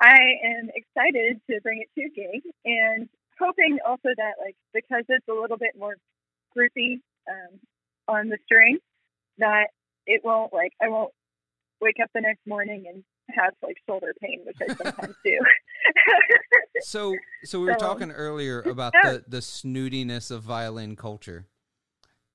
I 0.00 0.18
am 0.56 0.70
excited 0.74 1.40
to 1.50 1.60
bring 1.62 1.82
it 1.82 2.00
to 2.00 2.08
gig 2.08 2.42
and 2.64 3.08
hoping 3.38 3.78
also 3.86 4.08
that 4.16 4.34
like 4.42 4.56
because 4.72 5.04
it's 5.08 5.28
a 5.28 5.32
little 5.32 5.56
bit 5.56 5.72
more 5.78 5.96
groupy 6.56 7.00
um, 7.28 7.58
on 8.08 8.28
the 8.28 8.38
string 8.44 8.78
that 9.38 9.68
it 10.06 10.22
won't 10.24 10.52
like 10.52 10.72
I 10.82 10.88
won't 10.88 11.12
wake 11.80 11.96
up 12.02 12.10
the 12.14 12.20
next 12.20 12.46
morning 12.46 12.84
and 12.92 13.02
have 13.34 13.52
like 13.62 13.76
shoulder 13.88 14.12
pain, 14.20 14.40
which 14.44 14.56
I 14.60 14.74
sometimes 14.74 15.14
do. 15.24 15.38
so 16.80 17.14
so 17.44 17.60
we 17.60 17.66
were 17.66 17.76
So- 17.78 17.86
talking 17.86 18.10
earlier 18.10 18.60
about 18.62 18.92
the 19.02 19.24
the 19.26 19.38
snootiness 19.38 20.30
of 20.30 20.42
violin 20.42 20.96
culture. 20.96 21.46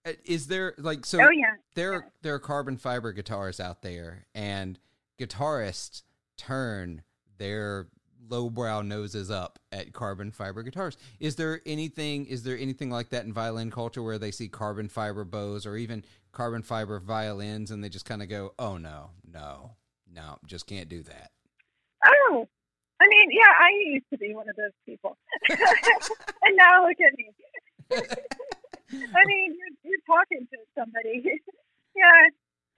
Uh, 0.06 0.14
Is 0.24 0.48
there 0.48 0.74
like 0.78 1.06
so 1.06 1.20
oh 1.20 1.30
yeah, 1.32 1.56
there 1.74 1.94
yeah. 1.94 2.00
there 2.22 2.34
are 2.36 2.40
carbon 2.40 2.78
fiber 2.78 3.12
guitars 3.12 3.60
out 3.60 3.82
there 3.82 4.28
and 4.36 4.78
guitarists 5.20 6.04
turn 6.38 7.02
their 7.38 7.88
lowbrow 8.30 8.82
noses 8.82 9.30
up 9.30 9.60
at 9.72 9.94
carbon 9.94 10.32
fiber 10.32 10.64
guitars 10.64 10.98
is 11.20 11.36
there 11.36 11.62
anything 11.66 12.26
is 12.26 12.44
there 12.44 12.58
anything 12.58 12.90
like 12.90 13.10
that 13.10 13.26
in 13.26 13.34
violin 13.34 13.70
culture 13.70 14.02
where 14.02 14.18
they 14.18 14.32
see 14.32 14.48
carbon 14.48 14.90
fiber 14.90 15.24
bows 15.24 15.66
or 15.66 15.78
even 15.78 16.04
carbon 16.32 16.62
fiber 16.62 17.00
violins 17.00 17.72
and 17.72 17.84
they 17.84 17.90
just 17.90 18.06
kind 18.06 18.22
of 18.22 18.30
go 18.30 18.54
oh 18.58 18.78
no 18.78 19.12
no 19.32 19.72
no 20.12 20.38
just 20.46 20.68
can't 20.68 20.90
do 20.90 21.04
that 21.04 21.32
Oh, 22.06 22.48
I 23.02 23.08
mean, 23.08 23.30
yeah, 23.32 23.52
I 23.52 23.70
used 23.94 24.10
to 24.12 24.18
be 24.18 24.34
one 24.34 24.48
of 24.50 24.56
those 24.56 24.76
people, 24.86 25.18
and 25.50 26.56
now 26.56 26.88
look 26.88 26.98
at 27.02 27.18
me. 27.18 27.32
I 27.92 29.22
mean, 29.26 29.56
you're, 29.58 29.76
you're 29.84 30.06
talking 30.08 30.48
to 30.52 30.58
somebody. 30.78 31.24
yeah, 31.96 32.22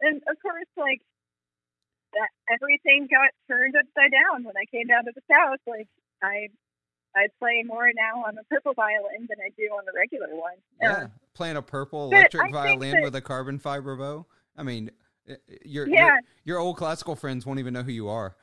and 0.02 0.22
of 0.30 0.38
course, 0.42 0.66
like 0.78 1.02
that, 2.14 2.30
everything 2.54 3.08
got 3.12 3.30
turned 3.48 3.76
upside 3.76 4.12
down 4.12 4.44
when 4.44 4.56
I 4.58 4.66
came 4.72 4.88
down 4.88 5.06
to 5.06 5.12
the 5.14 5.22
south. 5.30 5.60
Like 5.68 5.88
I, 6.24 6.48
I 7.16 7.28
play 7.40 7.64
more 7.66 7.90
now 7.96 8.24
on 8.26 8.36
the 8.36 8.44
purple 8.50 8.74
violin 8.74 9.28
than 9.30 9.38
I 9.44 9.50
do 9.58 9.64
on 9.74 9.84
the 9.86 9.92
regular 9.96 10.30
one. 10.36 10.56
yeah 10.82 11.08
playing 11.34 11.58
a 11.58 11.62
purple 11.62 12.06
electric 12.06 12.52
violin 12.52 12.92
that- 12.92 13.04
with 13.04 13.16
a 13.16 13.22
carbon 13.22 13.60
fiber 13.60 13.96
bow 13.96 14.26
i 14.58 14.64
mean 14.64 14.90
your, 15.64 15.88
Yeah. 15.88 16.06
your 16.08 16.18
your 16.46 16.58
old 16.60 16.78
classical 16.78 17.16
friends 17.16 17.46
won't 17.46 17.60
even 17.60 17.74
know 17.76 17.84
who 17.84 17.92
you 17.92 18.08
are 18.10 18.36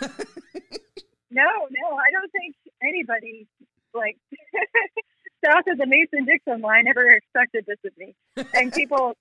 No, 0.00 1.42
no, 1.70 1.96
I 1.96 2.10
don't 2.12 2.30
think 2.30 2.54
anybody 2.82 3.46
like 3.92 4.16
south 5.44 5.64
of 5.68 5.78
the 5.78 5.86
Mason 5.86 6.24
Dixon 6.24 6.60
line 6.60 6.86
ever 6.86 7.10
expected 7.12 7.64
this 7.66 7.78
of 7.84 7.92
me. 7.98 8.14
And 8.54 8.72
people 8.80 9.14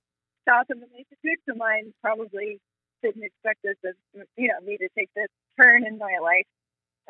south 0.47 0.67
of 0.71 0.79
the 0.79 0.85
Mason 0.93 1.17
Dixon 1.23 1.57
line 1.57 1.93
probably 2.01 2.59
didn't 3.03 3.23
expect 3.23 3.59
this 3.63 3.77
of 3.85 3.95
you 4.37 4.47
know, 4.47 4.59
me 4.65 4.77
to 4.77 4.89
take 4.97 5.09
this 5.15 5.27
turn 5.61 5.85
in 5.85 5.97
my 5.97 6.17
life 6.21 6.47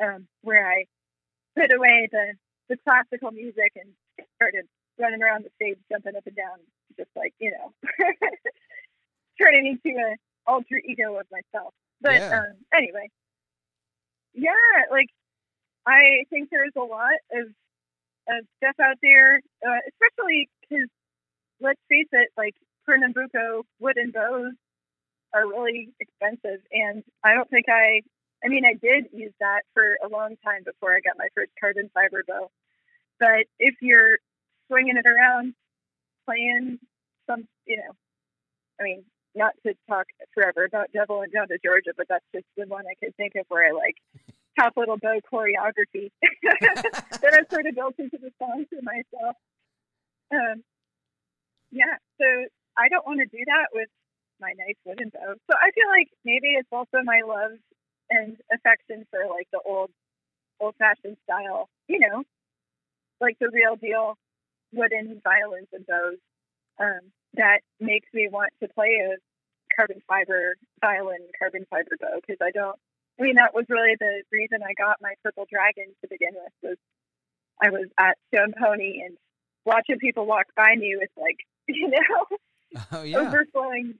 um, 0.02 0.26
where 0.42 0.68
I 0.68 0.84
put 1.56 1.72
away 1.74 2.08
the, 2.10 2.34
the 2.68 2.76
classical 2.84 3.30
music 3.30 3.72
and 3.76 3.88
started 4.36 4.66
running 4.98 5.22
around 5.22 5.44
the 5.44 5.50
stage, 5.56 5.78
jumping 5.90 6.16
up 6.16 6.26
and 6.26 6.36
down, 6.36 6.58
just 6.96 7.10
like, 7.16 7.32
you 7.38 7.50
know, 7.52 7.72
turning 9.40 9.66
into 9.66 9.96
an 9.98 10.16
alter 10.46 10.80
ego 10.84 11.16
of 11.16 11.26
myself. 11.30 11.72
But 12.00 12.20
Yeah. 12.20 12.40
um, 12.40 12.54
anyway, 12.74 13.08
yeah, 14.34 14.52
like 14.90 15.08
I 15.86 16.24
think 16.30 16.50
there's 16.50 16.72
a 16.76 16.80
lot 16.82 17.14
of 17.32 17.48
of 18.28 18.44
stuff 18.56 18.74
out 18.82 18.96
there, 19.02 19.36
uh, 19.66 19.80
especially 19.88 20.48
because 20.62 20.88
let's 21.60 21.80
face 21.88 22.08
it, 22.12 22.28
like 22.36 22.54
Pernambuco 22.86 23.64
wooden 23.80 24.10
bows 24.10 24.52
are 25.34 25.46
really 25.46 25.90
expensive, 26.00 26.60
and 26.72 27.02
I 27.22 27.34
don't 27.34 27.50
think 27.50 27.66
I. 27.68 28.02
I 28.44 28.48
mean, 28.48 28.64
I 28.66 28.74
did 28.74 29.06
use 29.12 29.32
that 29.40 29.62
for 29.72 29.96
a 30.04 30.08
long 30.08 30.36
time 30.44 30.64
before 30.64 30.94
I 30.94 31.00
got 31.00 31.16
my 31.16 31.28
first 31.34 31.50
carbon 31.58 31.90
fiber 31.94 32.22
bow. 32.28 32.50
But 33.18 33.46
if 33.58 33.76
you're 33.80 34.18
swinging 34.68 34.98
it 34.98 35.06
around, 35.06 35.54
playing 36.26 36.78
some, 37.26 37.48
you 37.66 37.78
know, 37.78 37.92
I 38.78 38.82
mean, 38.82 39.04
not 39.34 39.54
to 39.66 39.74
talk 39.88 40.06
forever 40.34 40.64
about 40.64 40.92
Devil 40.92 41.20
Went 41.20 41.32
Down 41.32 41.48
to 41.48 41.58
Georgia, 41.64 41.92
but 41.96 42.06
that's 42.08 42.24
just 42.34 42.44
the 42.56 42.66
one 42.66 42.84
I 42.86 42.94
could 43.02 43.16
think 43.16 43.32
of 43.36 43.46
where 43.48 43.66
I 43.66 43.72
like 43.72 43.96
top 44.58 44.74
little 44.76 44.96
bow 44.96 45.20
choreography 45.32 46.10
that 46.42 47.34
I've 47.34 47.50
sort 47.50 47.66
of 47.66 47.74
built 47.74 47.94
into 47.98 48.18
the 48.18 48.30
song 48.38 48.64
for 48.68 48.82
myself. 48.82 49.36
Um, 50.32 50.62
yeah, 51.70 51.98
so 52.20 52.26
I 52.76 52.88
don't 52.88 53.06
want 53.06 53.20
to 53.20 53.26
do 53.26 53.42
that 53.46 53.68
with 53.72 53.88
my 54.44 54.52
nice 54.60 54.76
wooden 54.84 55.08
bow. 55.08 55.32
So 55.48 55.56
I 55.56 55.72
feel 55.72 55.88
like 55.88 56.12
maybe 56.24 56.52
it's 56.60 56.68
also 56.68 57.00
my 57.00 57.24
love 57.24 57.56
and 58.10 58.36
affection 58.52 59.08
for 59.10 59.24
like 59.32 59.48
the 59.52 59.60
old, 59.64 59.88
old 60.60 60.76
fashioned 60.76 61.16
style, 61.24 61.72
you 61.88 61.98
know, 62.00 62.22
like 63.20 63.40
the 63.40 63.48
real 63.48 63.76
deal 63.76 64.20
wooden 64.72 65.22
violins 65.24 65.72
and 65.72 65.86
bows 65.86 66.20
um, 66.78 67.00
that 67.34 67.60
makes 67.80 68.08
me 68.12 68.28
want 68.30 68.52
to 68.60 68.68
play 68.68 69.00
a 69.00 69.16
carbon 69.74 70.02
fiber 70.06 70.56
violin, 70.80 71.24
carbon 71.38 71.64
fiber 71.70 71.96
bow 72.00 72.20
because 72.20 72.38
I 72.42 72.50
don't. 72.50 72.76
I 73.18 73.22
mean, 73.22 73.36
that 73.36 73.54
was 73.54 73.64
really 73.68 73.94
the 73.98 74.22
reason 74.32 74.58
I 74.62 74.74
got 74.74 74.98
my 75.00 75.14
purple 75.22 75.46
dragon 75.50 75.94
to 76.02 76.08
begin 76.10 76.34
with. 76.34 76.52
Was 76.62 76.78
I 77.62 77.70
was 77.70 77.86
at 77.98 78.18
Stone 78.28 78.54
Pony 78.58 79.02
and 79.06 79.16
watching 79.64 79.98
people 79.98 80.26
walk 80.26 80.46
by 80.56 80.74
me 80.76 80.96
with 80.98 81.10
like 81.16 81.38
you 81.68 81.88
know 81.88 82.36
oh 82.92 83.02
yeah 83.02 83.18
overflowing 83.18 83.94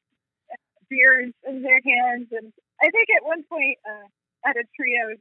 beers 0.90 1.32
in 1.46 1.62
their 1.62 1.80
hands, 1.84 2.28
and 2.32 2.52
I 2.80 2.90
think 2.90 3.08
at 3.16 3.24
one 3.26 3.42
point 3.44 3.78
uh, 3.88 4.48
at 4.48 4.56
a 4.56 4.64
trio 4.76 5.16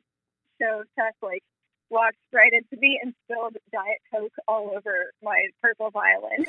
show, 0.61 0.83
Tess 0.97 1.13
like 1.21 1.43
walked 1.89 2.17
right 2.33 2.51
into 2.51 2.81
me 2.81 2.99
and 3.01 3.13
spilled 3.25 3.55
Diet 3.71 4.01
Coke 4.13 4.33
all 4.47 4.71
over 4.75 5.11
my 5.21 5.47
purple 5.61 5.91
violin, 5.91 6.45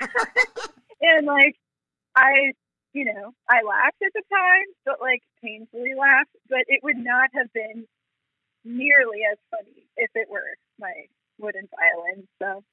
and 1.00 1.26
like 1.26 1.54
I 2.16 2.52
you 2.92 3.04
know, 3.04 3.34
I 3.50 3.60
laughed 3.62 4.00
at 4.02 4.12
the 4.14 4.22
time, 4.32 4.64
but 4.86 4.96
like 5.02 5.20
painfully 5.44 5.92
laughed. 5.98 6.30
But 6.48 6.64
it 6.68 6.80
would 6.82 6.96
not 6.96 7.28
have 7.34 7.52
been 7.52 7.86
nearly 8.64 9.18
as 9.30 9.38
funny 9.50 9.86
if 9.96 10.10
it 10.14 10.28
were 10.30 10.56
my 10.80 10.92
wooden 11.38 11.68
violin. 11.78 12.26
So 12.40 12.64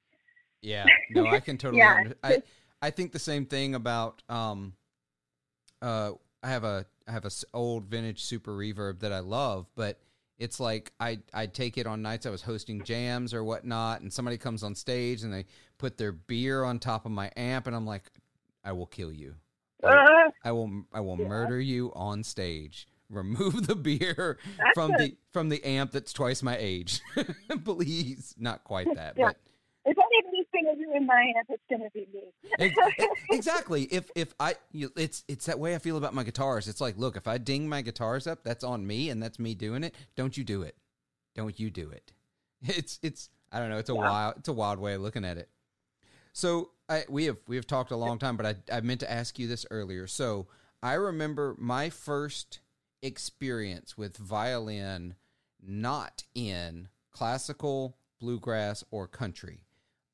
Yeah, 0.62 0.86
no, 1.10 1.26
I 1.26 1.40
can 1.40 1.58
totally. 1.58 1.78
Yeah. 1.82 1.94
under- 1.96 2.16
I 2.22 2.42
I 2.80 2.90
think 2.90 3.12
the 3.12 3.18
same 3.18 3.46
thing 3.46 3.74
about 3.74 4.22
um, 4.28 4.74
uh, 5.84 6.12
I 6.42 6.48
have 6.48 6.64
a 6.64 6.86
I 7.06 7.12
have 7.12 7.24
a 7.26 7.30
old 7.52 7.84
vintage 7.86 8.22
Super 8.24 8.52
Reverb 8.52 9.00
that 9.00 9.12
I 9.12 9.18
love, 9.20 9.66
but 9.74 9.98
it's 10.38 10.58
like 10.58 10.92
I 10.98 11.20
I 11.32 11.46
take 11.46 11.78
it 11.78 11.86
on 11.86 12.02
nights 12.02 12.26
I 12.26 12.30
was 12.30 12.42
hosting 12.42 12.82
jams 12.82 13.32
or 13.34 13.44
whatnot, 13.44 14.00
and 14.00 14.12
somebody 14.12 14.38
comes 14.38 14.62
on 14.62 14.74
stage 14.74 15.22
and 15.22 15.32
they 15.32 15.44
put 15.78 15.96
their 15.98 16.12
beer 16.12 16.64
on 16.64 16.78
top 16.78 17.04
of 17.06 17.12
my 17.12 17.30
amp, 17.36 17.66
and 17.66 17.76
I'm 17.76 17.86
like, 17.86 18.10
I 18.64 18.72
will 18.72 18.86
kill 18.86 19.12
you. 19.12 19.34
I 19.82 19.86
will- 19.86 20.26
uh, 20.26 20.30
I 20.44 20.52
will 20.52 20.84
I 20.94 21.00
will 21.00 21.18
Yeah. 21.20 21.28
murder 21.28 21.60
you 21.60 21.92
on 21.94 22.24
stage. 22.24 22.88
Remove 23.10 23.66
the 23.66 23.76
beer 23.76 24.38
That's 24.58 24.70
from 24.74 24.92
a- 24.94 24.98
the 24.98 25.16
from 25.32 25.50
the 25.50 25.62
amp 25.64 25.92
that's 25.92 26.12
twice 26.12 26.42
my 26.42 26.56
age. 26.58 27.00
Please, 27.64 28.34
not 28.38 28.64
quite 28.64 28.92
that, 28.94 29.14
Yeah. 29.16 29.26
but 29.26 29.36
if 29.84 29.96
anybody's 29.98 30.33
going 30.54 30.76
to 30.76 30.84
ruin 30.86 31.06
my 31.06 31.32
amp, 31.36 31.48
it's 31.50 31.62
going 31.68 31.82
to 31.82 31.90
be 31.92 32.06
me. 32.12 32.22
Ex- 32.58 32.78
ex- 32.98 33.20
exactly. 33.30 33.82
If 33.84 34.10
if 34.14 34.34
I, 34.40 34.54
you, 34.72 34.90
it's 34.96 35.24
it's 35.28 35.46
that 35.46 35.58
way 35.58 35.74
I 35.74 35.78
feel 35.78 35.96
about 35.98 36.14
my 36.14 36.24
guitars. 36.24 36.68
It's 36.68 36.80
like, 36.80 36.96
look, 36.96 37.16
if 37.16 37.28
I 37.28 37.36
ding 37.38 37.68
my 37.68 37.82
guitars 37.82 38.26
up, 38.26 38.44
that's 38.44 38.64
on 38.64 38.86
me, 38.86 39.10
and 39.10 39.22
that's 39.22 39.38
me 39.38 39.54
doing 39.54 39.84
it. 39.84 39.94
Don't 40.16 40.36
you 40.36 40.44
do 40.44 40.62
it? 40.62 40.76
Don't 41.34 41.58
you 41.60 41.70
do 41.70 41.90
it? 41.90 42.12
It's 42.66 42.98
it's 43.02 43.28
I 43.52 43.58
don't 43.58 43.68
know. 43.68 43.76
It's 43.78 43.90
a 43.90 43.94
Yeah. 43.94 44.00
wild 44.00 44.34
it's 44.38 44.48
a 44.48 44.52
wild 44.52 44.78
way 44.78 44.94
of 44.94 45.02
looking 45.02 45.24
at 45.24 45.36
it. 45.36 45.48
So 46.32 46.70
I 46.88 47.04
we 47.10 47.24
have 47.26 47.36
we 47.46 47.56
have 47.56 47.66
talked 47.66 47.90
a 47.90 47.96
long 47.96 48.18
time, 48.18 48.36
but 48.38 48.46
I 48.46 48.76
I 48.76 48.80
meant 48.80 49.00
to 49.00 49.10
ask 49.10 49.38
you 49.38 49.46
this 49.46 49.66
earlier. 49.70 50.06
So 50.06 50.46
I 50.82 50.94
remember 50.94 51.54
my 51.58 51.90
first 51.90 52.60
experience 53.02 53.98
with 53.98 54.16
violin, 54.16 55.14
not 55.62 56.24
in 56.34 56.88
classical, 57.10 57.96
bluegrass, 58.18 58.82
or 58.90 59.06
country. 59.06 59.60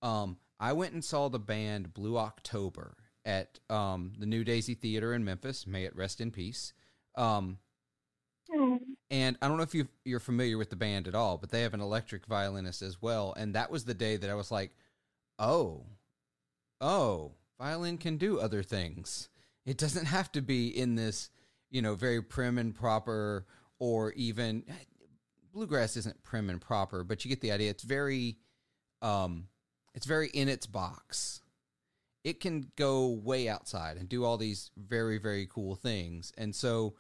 Um, 0.02 0.39
I 0.59 0.72
went 0.72 0.93
and 0.93 1.05
saw 1.05 1.28
the 1.28 1.39
band 1.39 1.94
Blue 1.94 2.16
October 2.18 2.97
at 3.24 3.59
um, 3.68 4.12
the 4.18 4.27
New 4.27 4.44
Daisy 4.44 4.74
Theater 4.74 5.14
in 5.14 5.24
Memphis. 5.24 5.66
May 5.66 5.85
it 5.85 5.97
rest 5.97 6.20
in 6.20 6.31
peace. 6.31 6.72
Um, 7.16 7.59
Hmm. 8.52 8.77
and 9.10 9.39
I 9.40 9.47
don't 9.47 9.59
know 9.59 9.62
if 9.62 9.77
you 9.77 9.86
you're 10.05 10.18
familiar 10.18 10.59
with 10.59 10.70
the 10.70 10.77
band 10.77 11.06
at 11.06 11.14
all, 11.14 11.39
but 11.39 11.51
they 11.51 11.62
have 11.62 11.72
an 11.74 11.81
electric 11.81 12.27
violinist 12.27 12.82
as 12.82 13.01
well. 13.01 13.32
And 13.36 13.55
that 13.55 13.70
was 13.70 13.85
the 13.85 13.94
day 13.94 14.16
that 14.16 14.28
I 14.28 14.35
was 14.35 14.51
like, 14.51 14.72
oh, 15.39 15.86
oh, 16.81 17.32
violin 17.60 17.97
can 17.97 18.16
do 18.16 18.40
other 18.40 18.64
things. 18.64 19.28
It 19.64 19.78
doesn't 19.78 20.06
have 20.06 20.32
to 20.32 20.43
be 20.43 20.66
in 20.66 20.97
this 20.97 21.31
you 21.70 21.81
know, 21.81 21.94
very 21.94 22.20
prim 22.20 22.59
and 22.59 22.74
proper, 22.74 23.47
or 23.78 24.12
even 24.12 24.64
bluegrass 25.52 25.97
isn't 25.97 26.22
prim 26.22 26.51
and 26.51 26.60
proper, 26.60 27.05
but 27.05 27.24
you 27.24 27.28
get 27.28 27.40
the 27.40 27.52
idea. 27.52 27.70
It's 27.70 27.82
very, 27.82 28.39
um, 29.02 29.47
it's 29.95 30.07
very 30.07 30.29
in 30.29 30.49
its 30.49 30.67
box. 30.67 31.43
It 32.23 32.41
can 32.41 32.71
go 32.77 33.09
way 33.09 33.49
outside 33.49 33.97
and 33.97 34.09
do 34.09 34.25
all 34.25 34.37
these 34.37 34.71
very, 34.77 35.19
very 35.19 35.47
cool 35.47 35.75
things. 35.75 36.33
And 36.37 36.55
so 36.55 36.95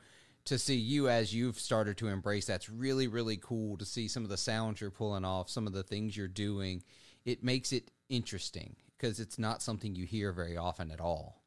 to 0.46 0.58
see 0.58 0.76
you 0.76 1.08
as 1.08 1.34
you've 1.34 1.58
started 1.58 1.96
to 1.98 2.08
embrace 2.08 2.46
that's 2.46 2.70
really, 2.70 3.06
really 3.06 3.36
cool 3.36 3.76
to 3.76 3.84
see 3.84 4.08
some 4.08 4.24
of 4.24 4.30
the 4.30 4.36
sounds 4.36 4.80
you're 4.80 4.90
pulling 4.90 5.24
off, 5.24 5.50
some 5.50 5.66
of 5.66 5.72
the 5.72 5.82
things 5.82 6.16
you're 6.16 6.28
doing. 6.28 6.82
It 7.24 7.44
makes 7.44 7.72
it 7.72 7.90
interesting 8.08 8.76
because 8.96 9.20
it's 9.20 9.38
not 9.38 9.62
something 9.62 9.94
you 9.94 10.06
hear 10.06 10.32
very 10.32 10.56
often 10.56 10.90
at 10.90 11.00
all. 11.00 11.42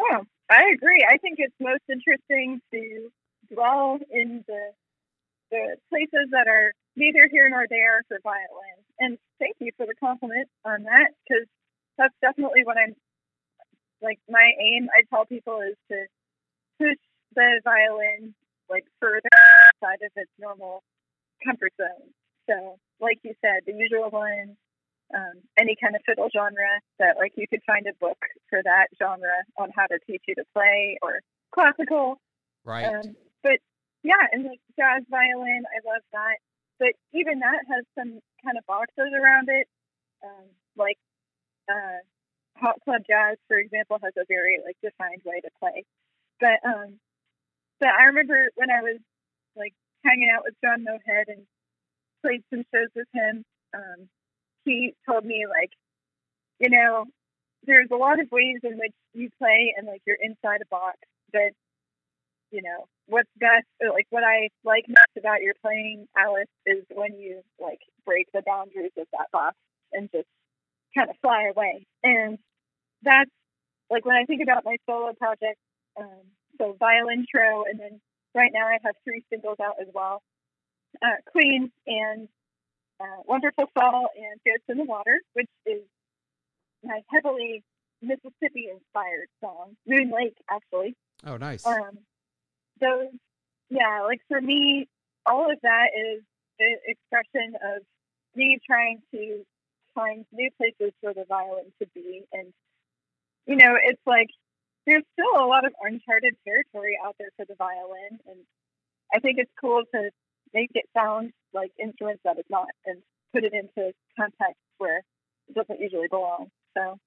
Oh, 0.00 0.24
I 0.50 0.70
agree. 0.74 1.06
I 1.08 1.18
think 1.18 1.36
it's 1.38 1.54
most 1.60 1.82
interesting 1.88 2.60
to 2.72 3.10
dwell 3.52 3.98
in 4.10 4.44
the 4.46 4.72
the 5.50 5.76
places 5.88 6.28
that 6.30 6.46
are 6.46 6.72
neither 6.98 7.30
here 7.30 7.48
nor 7.48 7.64
there 7.70 8.02
for 8.08 8.18
violin. 8.22 8.78
And 8.98 9.18
thank 9.38 9.56
you 9.60 9.70
for 9.76 9.86
the 9.86 9.94
compliment 9.94 10.48
on 10.64 10.82
that 10.82 11.14
because 11.22 11.46
that's 11.96 12.14
definitely 12.20 12.66
what 12.66 12.76
I'm 12.76 12.94
like. 14.02 14.18
My 14.28 14.50
aim, 14.58 14.88
I 14.90 15.06
tell 15.08 15.24
people, 15.24 15.62
is 15.62 15.78
to 15.90 16.06
push 16.78 16.98
the 17.34 17.60
violin 17.62 18.34
like 18.68 18.84
further 19.00 19.30
outside 19.70 20.02
of 20.02 20.12
its 20.16 20.30
normal 20.38 20.82
comfort 21.44 21.72
zone. 21.80 22.10
So, 22.50 22.76
like 23.00 23.18
you 23.22 23.34
said, 23.40 23.62
the 23.66 23.72
usual 23.72 24.10
ones, 24.10 24.58
um, 25.14 25.40
any 25.58 25.76
kind 25.80 25.94
of 25.94 26.02
fiddle 26.04 26.28
genre 26.34 26.82
that 26.98 27.16
like 27.16 27.32
you 27.36 27.46
could 27.48 27.62
find 27.66 27.86
a 27.86 27.94
book 28.00 28.18
for 28.50 28.60
that 28.62 28.88
genre 28.98 29.46
on 29.56 29.70
how 29.74 29.86
to 29.86 29.98
teach 30.06 30.22
you 30.26 30.34
to 30.34 30.44
play 30.52 30.98
or 31.02 31.20
classical. 31.54 32.20
Right. 32.64 32.86
Um, 32.86 33.14
but 33.42 33.62
yeah, 34.02 34.22
and 34.32 34.44
like 34.44 34.60
jazz 34.76 35.04
violin, 35.10 35.64
I 35.66 35.78
love 35.86 36.02
that. 36.12 36.38
But 36.78 36.94
even 37.12 37.40
that 37.40 37.60
has 37.68 37.84
some 37.98 38.20
kind 38.44 38.56
of 38.58 38.66
boxes 38.66 39.10
around 39.12 39.48
it. 39.48 39.66
Um, 40.22 40.46
like 40.76 40.98
uh, 41.68 42.02
Hot 42.56 42.76
Club 42.84 43.02
Jazz, 43.08 43.36
for 43.48 43.56
example, 43.56 43.98
has 44.02 44.12
a 44.16 44.24
very 44.28 44.58
like 44.64 44.76
defined 44.82 45.22
way 45.24 45.40
to 45.40 45.50
play. 45.58 45.84
But 46.40 46.62
um, 46.64 46.98
but 47.80 47.90
I 47.90 48.04
remember 48.04 48.50
when 48.54 48.70
I 48.70 48.82
was 48.82 48.98
like 49.56 49.74
hanging 50.04 50.30
out 50.34 50.44
with 50.44 50.54
John 50.62 50.84
Mohead 50.84 51.28
and 51.28 51.46
played 52.22 52.42
some 52.50 52.64
shows 52.74 52.90
with 52.94 53.08
him. 53.12 53.44
Um, 53.74 54.08
he 54.64 54.94
told 55.08 55.24
me 55.24 55.46
like, 55.48 55.70
you 56.58 56.70
know, 56.70 57.04
there's 57.64 57.88
a 57.90 57.96
lot 57.96 58.20
of 58.20 58.30
ways 58.30 58.60
in 58.62 58.78
which 58.78 58.94
you 59.14 59.30
play 59.38 59.74
and 59.76 59.86
like 59.86 60.02
you're 60.06 60.18
inside 60.20 60.60
a 60.62 60.66
box, 60.70 60.98
but 61.32 61.52
you 62.50 62.62
know 62.62 62.86
what's 63.08 63.28
best 63.38 63.66
like 63.80 64.06
what 64.10 64.22
i 64.22 64.48
like 64.64 64.84
most 64.88 65.16
about 65.18 65.42
your 65.42 65.54
playing 65.62 66.06
alice 66.16 66.48
is 66.66 66.84
when 66.94 67.18
you 67.18 67.40
like 67.58 67.80
break 68.04 68.26
the 68.32 68.42
boundaries 68.46 68.92
of 68.98 69.06
that 69.12 69.30
box 69.32 69.56
and 69.92 70.10
just 70.12 70.28
kind 70.96 71.10
of 71.10 71.16
fly 71.20 71.50
away. 71.54 71.86
And 72.02 72.38
that's 73.02 73.30
like 73.90 74.04
when 74.04 74.16
i 74.16 74.24
think 74.24 74.42
about 74.42 74.64
my 74.64 74.76
solo 74.88 75.12
project 75.14 75.58
um, 75.98 76.22
so 76.58 76.76
Violintro 76.80 77.62
and 77.70 77.80
then 77.80 78.00
right 78.34 78.50
now 78.52 78.66
i 78.66 78.78
have 78.82 78.94
three 79.04 79.24
singles 79.30 79.58
out 79.62 79.76
as 79.80 79.88
well. 79.94 80.22
Uh, 81.02 81.20
queen 81.30 81.70
and 81.86 82.28
uh, 83.00 83.22
wonderful 83.26 83.66
fall 83.74 84.08
and 84.16 84.40
ghosts 84.44 84.64
in 84.68 84.78
the 84.78 84.84
water 84.84 85.20
which 85.34 85.48
is 85.66 85.82
my 86.84 87.00
heavily 87.08 87.62
mississippi 88.00 88.68
inspired 88.70 89.28
song. 89.40 89.76
Moon 89.86 90.12
lake 90.14 90.36
actually. 90.50 90.94
Oh, 91.26 91.36
nice. 91.36 91.66
um, 91.66 91.98
those, 92.80 93.12
yeah, 93.70 94.02
like 94.04 94.20
for 94.28 94.40
me, 94.40 94.88
all 95.26 95.50
of 95.50 95.58
that 95.62 95.88
is 95.96 96.22
the 96.58 96.76
expression 96.86 97.54
of 97.76 97.82
me 98.34 98.58
trying 98.66 99.00
to 99.12 99.44
find 99.94 100.24
new 100.32 100.50
places 100.56 100.92
for 101.00 101.12
the 101.12 101.24
violin 101.28 101.72
to 101.80 101.86
be. 101.94 102.24
And, 102.32 102.52
you 103.46 103.56
know, 103.56 103.76
it's 103.82 104.00
like 104.06 104.28
there's 104.86 105.04
still 105.12 105.44
a 105.44 105.46
lot 105.46 105.66
of 105.66 105.72
uncharted 105.82 106.34
territory 106.46 106.98
out 107.04 107.16
there 107.18 107.30
for 107.36 107.44
the 107.46 107.54
violin. 107.56 108.18
And 108.26 108.40
I 109.14 109.20
think 109.20 109.38
it's 109.38 109.50
cool 109.60 109.82
to 109.94 110.10
make 110.54 110.70
it 110.74 110.86
sound 110.96 111.32
like 111.52 111.72
instruments 111.78 112.22
that 112.24 112.38
it's 112.38 112.50
not 112.50 112.68
and 112.86 112.98
put 113.34 113.44
it 113.44 113.52
into 113.52 113.92
context 114.18 114.60
where 114.78 115.02
it 115.48 115.54
doesn't 115.54 115.80
usually 115.80 116.08
belong. 116.08 116.48
So, 116.76 116.98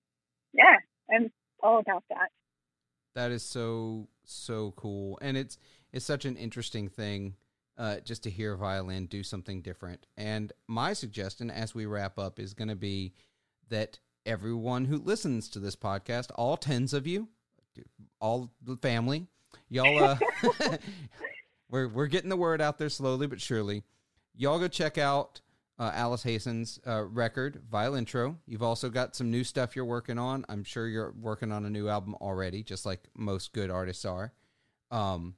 yeah, 0.54 0.78
I'm 1.10 1.32
all 1.64 1.80
about 1.80 2.04
that. 2.10 2.30
That 3.14 3.32
is 3.32 3.44
so 3.44 4.08
so 4.24 4.74
cool, 4.76 5.20
and 5.22 5.36
it's 5.36 5.58
it's 5.92 6.06
such 6.06 6.26
an 6.26 6.38
interesting 6.38 6.88
thing 6.88 7.36
uh, 7.78 7.98
just 8.06 8.24
to 8.24 8.30
hear 8.30 8.56
violin 8.56 9.08
do 9.08 9.24
something 9.24 9.62
different. 9.62 10.06
And 10.18 10.54
my 10.68 10.94
suggestion, 10.94 11.50
as 11.50 11.74
we 11.74 11.86
wrap 11.86 12.20
up, 12.20 12.40
is 12.40 12.54
going 12.54 12.68
to 12.68 12.76
be 12.76 13.14
that 13.70 14.00
everyone 14.26 14.86
who 14.86 14.98
listens 14.98 15.50
to 15.50 15.60
this 15.60 15.76
podcast, 15.76 16.28
all 16.36 16.58
tens 16.58 16.94
of 16.94 17.08
you, 17.08 17.28
all 18.20 18.52
the 18.62 18.78
family, 18.78 19.28
y'all, 19.70 20.04
uh, 20.04 20.18
we're 21.70 21.88
we're 21.88 22.08
getting 22.08 22.30
the 22.30 22.38
word 22.38 22.62
out 22.62 22.78
there 22.78 22.90
slowly 22.90 23.28
but 23.28 23.42
surely. 23.42 23.84
Y'all 24.36 24.60
go 24.60 24.68
check 24.68 24.98
out 24.98 25.42
uh, 25.82 25.92
Alice 25.96 26.22
Hasen's 26.22 26.80
uh, 26.86 27.04
record, 27.06 27.60
Violintro. 27.74 28.36
You've 28.46 28.62
also 28.62 28.88
got 28.88 29.16
some 29.16 29.32
new 29.32 29.44
stuff 29.44 29.76
you're 29.76 29.84
working 29.84 30.20
on. 30.20 30.46
I'm 30.48 30.64
sure 30.64 30.88
you're 30.88 31.12
working 31.20 31.52
on 31.52 31.66
a 31.66 31.72
new 31.72 31.90
album 31.90 32.14
already, 32.22 32.62
just 32.62 32.86
like 32.86 33.00
most 33.18 33.52
good 33.52 33.72
artists 33.72 34.06
are. 34.06 34.32
Um, 34.92 35.34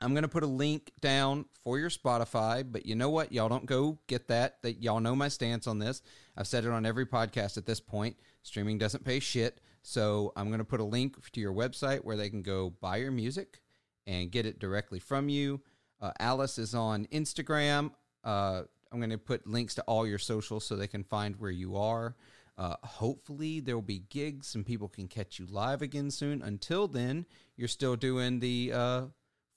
I'm 0.00 0.12
going 0.12 0.22
to 0.22 0.28
put 0.28 0.44
a 0.44 0.46
link 0.46 0.92
down 1.00 1.46
for 1.64 1.76
your 1.76 1.90
Spotify, 1.90 2.64
but 2.70 2.86
you 2.86 2.94
know 2.94 3.10
what? 3.10 3.32
Y'all 3.32 3.48
don't 3.48 3.66
go 3.66 3.98
get 4.06 4.28
that. 4.28 4.62
That 4.62 4.80
y'all 4.80 5.00
know 5.00 5.16
my 5.16 5.26
stance 5.26 5.66
on 5.66 5.80
this. 5.80 6.02
I've 6.36 6.46
said 6.46 6.64
it 6.64 6.70
on 6.70 6.86
every 6.86 7.06
podcast 7.06 7.56
at 7.56 7.66
this 7.66 7.80
point. 7.80 8.16
Streaming 8.44 8.78
doesn't 8.78 9.04
pay 9.04 9.18
shit. 9.18 9.60
So 9.82 10.32
I'm 10.36 10.50
going 10.50 10.58
to 10.58 10.64
put 10.64 10.78
a 10.78 10.84
link 10.84 11.16
to 11.32 11.40
your 11.40 11.52
website 11.52 12.04
where 12.04 12.16
they 12.16 12.30
can 12.30 12.42
go 12.42 12.70
buy 12.80 12.98
your 12.98 13.10
music 13.10 13.60
and 14.06 14.30
get 14.30 14.46
it 14.46 14.60
directly 14.60 15.00
from 15.00 15.28
you. 15.28 15.62
Uh, 16.00 16.12
Alice 16.20 16.58
is 16.58 16.76
on 16.76 17.06
Instagram. 17.06 17.90
Uh, 18.22 18.62
I'm 18.94 19.00
going 19.00 19.10
to 19.10 19.18
put 19.18 19.44
links 19.44 19.74
to 19.74 19.82
all 19.82 20.06
your 20.06 20.18
socials 20.18 20.64
so 20.64 20.76
they 20.76 20.86
can 20.86 21.02
find 21.02 21.34
where 21.34 21.50
you 21.50 21.76
are. 21.76 22.14
Uh, 22.56 22.76
hopefully, 22.84 23.58
there 23.58 23.74
will 23.74 23.82
be 23.82 24.04
gigs 24.08 24.54
and 24.54 24.64
people 24.64 24.86
can 24.86 25.08
catch 25.08 25.40
you 25.40 25.46
live 25.46 25.82
again 25.82 26.12
soon. 26.12 26.40
Until 26.40 26.86
then, 26.86 27.26
you're 27.56 27.66
still 27.66 27.96
doing 27.96 28.38
the 28.38 28.70
uh, 28.72 29.02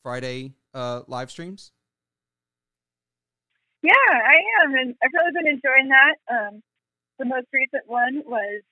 Friday 0.01 0.53
uh, 0.73 1.01
live 1.07 1.29
streams? 1.29 1.71
Yeah, 3.83 3.91
I 3.93 4.63
am, 4.63 4.73
and 4.73 4.95
I've 5.03 5.11
really 5.13 5.33
been 5.33 5.53
enjoying 5.53 5.89
that. 5.89 6.15
Um, 6.31 6.63
the 7.19 7.25
most 7.25 7.47
recent 7.53 7.83
one 7.85 8.23
was 8.25 8.63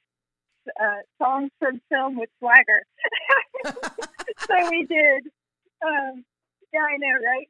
uh, 0.82 1.02
songs 1.22 1.52
from 1.60 1.80
film 1.90 2.18
with 2.18 2.30
swagger. 2.40 2.82
so 4.40 4.70
we 4.72 4.86
did. 4.86 5.26
Um, 5.86 6.26
yeah, 6.74 6.82
I 6.82 6.98
know, 6.98 7.16
right? 7.24 7.50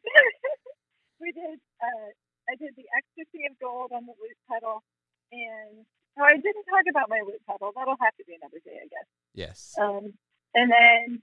we 1.22 1.32
did. 1.32 1.60
Uh, 1.82 2.10
I 2.50 2.56
did 2.56 2.74
the 2.78 2.86
ecstasy 2.94 3.46
of 3.50 3.58
gold 3.60 3.92
on 3.94 4.06
the 4.06 4.14
loop 4.18 4.40
pedal, 4.50 4.84
and 5.32 5.86
oh, 6.20 6.24
I 6.24 6.38
didn't 6.38 6.66
talk 6.70 6.86
about 6.90 7.10
my 7.10 7.22
loop 7.26 7.42
pedal. 7.50 7.72
That'll 7.76 8.00
have 8.02 8.16
to 8.18 8.26
be 8.26 8.36
another 8.36 8.62
day, 8.64 8.78
I 8.82 8.88
guess. 8.88 9.10
Yes. 9.34 9.76
Um, 9.80 10.14
and 10.54 10.72
then 10.72 11.22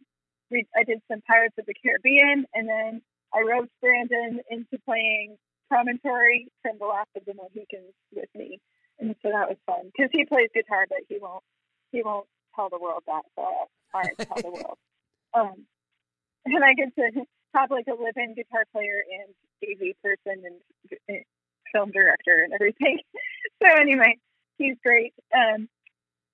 we, 0.51 0.67
I 0.77 0.85
did 0.85 1.01
some 1.11 1.23
Pirates 1.27 1.57
of 1.59 1.67
the 1.67 1.75
Caribbean, 1.75 2.45
and 2.55 2.69
then 2.69 3.03
I 3.33 3.43
roped 3.43 3.73
Brandon 3.81 4.41
into 4.51 4.79
playing 4.85 5.37
Promontory 5.69 6.49
from 6.61 6.77
The 6.79 6.87
Last 6.87 7.09
of 7.17 7.25
the 7.25 7.35
Mohicans 7.35 7.95
with 8.13 8.29
me, 8.35 8.61
and 8.99 9.15
so 9.23 9.31
that 9.31 9.49
was 9.49 9.59
fun 9.67 9.91
because 9.91 10.11
he 10.13 10.25
plays 10.25 10.51
guitar, 10.55 10.87
but 10.89 11.01
he 11.09 11.19
won't 11.21 11.43
he 11.91 12.03
won't 12.03 12.27
tell 12.55 12.69
the 12.69 12.79
world 12.79 13.03
that, 13.07 13.25
so 13.35 13.49
I 13.95 14.11
tell 14.25 14.43
the 14.43 14.51
world. 14.51 14.79
Um, 15.35 15.65
and 16.45 16.63
I 16.63 16.75
get 16.75 16.95
to 16.97 17.25
have 17.55 17.71
like 17.71 17.87
a 17.89 17.95
live-in 17.95 18.35
guitar 18.35 18.65
player 18.71 19.01
and 19.01 19.33
AV 19.63 19.95
person 20.03 20.45
and 21.09 21.25
film 21.73 21.91
director 21.91 22.45
and 22.45 22.53
everything. 22.53 23.01
so 23.63 23.69
anyway, 23.81 24.19
he's 24.59 24.77
great. 24.85 25.15
Um, 25.35 25.69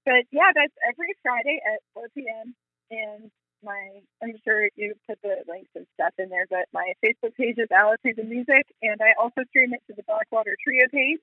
but 0.05 0.25
yeah, 0.33 0.51
that's 0.55 0.75
every 0.89 1.15
Friday 1.23 1.61
at 1.65 1.81
4 1.95 2.09
p.m. 2.15 2.55
And 2.91 3.31
my, 3.63 4.01
I'm 4.23 4.35
sure 4.45 4.69
you 4.77 4.95
put 5.09 5.19
the 5.23 5.45
links 5.49 5.71
and 5.75 5.87
stuff 5.95 6.15
in 6.19 6.29
there, 6.29 6.47
but 6.49 6.67
my 6.73 6.93
Facebook 7.05 7.35
page 7.37 7.59
is 7.59 7.69
Alice 7.71 8.01
the 8.05 8.23
Music, 8.23 8.65
and 8.83 9.01
I 9.03 9.21
also 9.21 9.43
stream 9.49 9.75
it 9.75 9.83
to 9.89 9.95
the 9.97 10.03
Blackwater 10.05 10.57
Trio 10.63 10.87
page. 10.91 11.21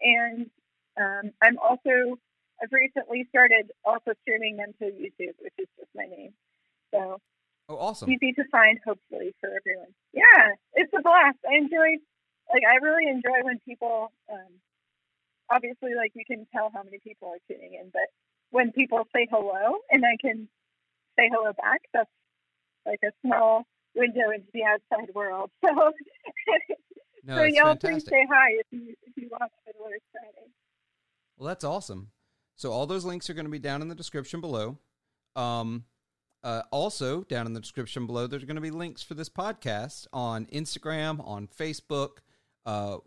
And 0.00 0.50
um, 0.96 1.32
I'm 1.42 1.58
also, 1.58 2.18
I've 2.62 2.72
recently 2.72 3.26
started 3.28 3.70
also 3.84 4.12
streaming 4.22 4.56
them 4.56 4.72
to 4.78 4.86
YouTube, 4.86 5.34
which 5.40 5.54
is 5.58 5.68
just 5.78 5.90
my 5.94 6.06
name. 6.06 6.32
So 6.92 7.18
Oh, 7.68 7.76
awesome. 7.76 8.10
easy 8.10 8.32
to 8.32 8.44
find, 8.50 8.78
hopefully, 8.84 9.34
for 9.40 9.48
everyone. 9.48 9.94
Yeah, 10.12 10.52
it's 10.74 10.92
a 10.96 11.02
blast. 11.02 11.38
I 11.48 11.56
enjoy, 11.56 11.96
like, 12.52 12.62
I 12.68 12.76
really 12.84 13.08
enjoy 13.08 13.42
when 13.42 13.58
people, 13.66 14.12
um, 14.30 14.60
obviously, 15.50 15.94
like, 15.96 16.12
you 16.14 16.24
can 16.26 16.46
tell 16.52 16.70
how 16.74 16.82
many 16.82 16.98
people 16.98 17.28
are 17.28 17.40
tuning 17.48 17.74
in, 17.80 17.90
but 17.92 18.08
when 18.50 18.70
people 18.72 19.04
say 19.14 19.26
hello 19.30 19.78
and 19.90 20.04
I 20.04 20.16
can 20.20 20.48
say 21.18 21.30
hello 21.32 21.52
back. 21.52 21.80
That's 21.92 22.10
like 22.86 23.00
a 23.04 23.12
small 23.26 23.64
window 23.94 24.30
into 24.30 24.46
the 24.52 24.62
outside 24.64 25.14
world. 25.14 25.50
So, 27.26 27.32
No, 27.36 27.36
so 27.38 27.44
y'all 27.44 27.74
please 27.76 28.04
say 28.06 28.26
hi 28.30 28.50
if 28.60 28.66
you 28.70 28.94
if 29.02 29.14
you 29.16 29.30
watch 29.30 29.50
Fiddler's 29.64 30.02
Friday. 30.12 30.50
Well, 31.38 31.48
that's 31.48 31.64
awesome. 31.64 32.10
So 32.54 32.70
all 32.70 32.86
those 32.86 33.06
links 33.06 33.30
are 33.30 33.34
going 33.34 33.46
to 33.46 33.50
be 33.50 33.58
down 33.58 33.80
in 33.80 33.88
the 33.88 33.94
description 33.94 34.42
below. 34.42 34.76
Um, 35.34 35.84
uh, 36.44 36.62
also, 36.70 37.22
down 37.22 37.46
in 37.46 37.54
the 37.54 37.60
description 37.60 38.06
below, 38.06 38.26
there's 38.26 38.44
going 38.44 38.56
to 38.56 38.60
be 38.60 38.70
links 38.70 39.02
for 39.02 39.14
this 39.14 39.30
podcast 39.30 40.06
on 40.12 40.44
Instagram, 40.46 41.26
on 41.26 41.48
Facebook. 41.48 42.18
Uh, 42.66 42.98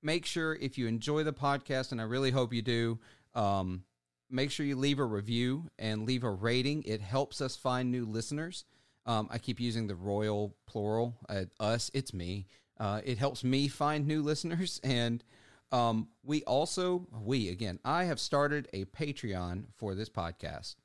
make 0.00 0.24
sure 0.24 0.54
if 0.54 0.78
you 0.78 0.86
enjoy 0.86 1.24
the 1.24 1.32
podcast, 1.32 1.90
and 1.90 2.00
I 2.00 2.04
really 2.04 2.30
hope 2.30 2.54
you 2.54 2.62
do, 2.62 3.00
um, 3.34 3.82
make 4.30 4.52
sure 4.52 4.64
you 4.64 4.76
leave 4.76 5.00
a 5.00 5.04
review 5.04 5.70
and 5.76 6.06
leave 6.06 6.22
a 6.22 6.30
rating. 6.30 6.84
It 6.84 7.00
helps 7.00 7.40
us 7.40 7.56
find 7.56 7.90
new 7.90 8.06
listeners. 8.06 8.64
Um, 9.06 9.28
I 9.28 9.38
keep 9.38 9.58
using 9.58 9.88
the 9.88 9.96
royal 9.96 10.54
plural, 10.66 11.16
uh, 11.28 11.46
us, 11.58 11.90
it's 11.94 12.14
me. 12.14 12.46
Uh, 12.78 13.00
it 13.04 13.18
helps 13.18 13.42
me 13.42 13.66
find 13.66 14.06
new 14.06 14.22
listeners. 14.22 14.80
And 14.84 15.24
um, 15.72 16.08
we 16.22 16.44
also, 16.44 17.08
we 17.10 17.48
again, 17.48 17.80
I 17.84 18.04
have 18.04 18.20
started 18.20 18.68
a 18.72 18.84
Patreon 18.84 19.64
for 19.76 19.96
this 19.96 20.08
podcast. 20.08 20.76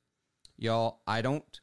Y'all, 0.57 1.01
I 1.05 1.21
don't, 1.21 1.59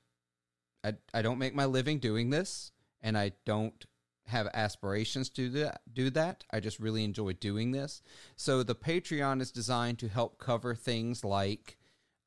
I, 0.86 0.94
I 1.12 1.22
don't 1.22 1.38
make 1.38 1.54
my 1.54 1.64
living 1.64 1.98
doing 1.98 2.30
this, 2.30 2.70
and 3.02 3.18
I 3.18 3.32
don't 3.44 3.84
have 4.26 4.48
aspirations 4.54 5.28
to 5.30 5.70
do 5.92 6.10
that. 6.10 6.44
I 6.50 6.60
just 6.60 6.78
really 6.78 7.04
enjoy 7.04 7.32
doing 7.34 7.72
this. 7.72 8.02
So 8.36 8.62
the 8.62 8.74
Patreon 8.74 9.40
is 9.40 9.50
designed 9.50 9.98
to 10.00 10.08
help 10.08 10.38
cover 10.38 10.74
things 10.74 11.24
like 11.24 11.76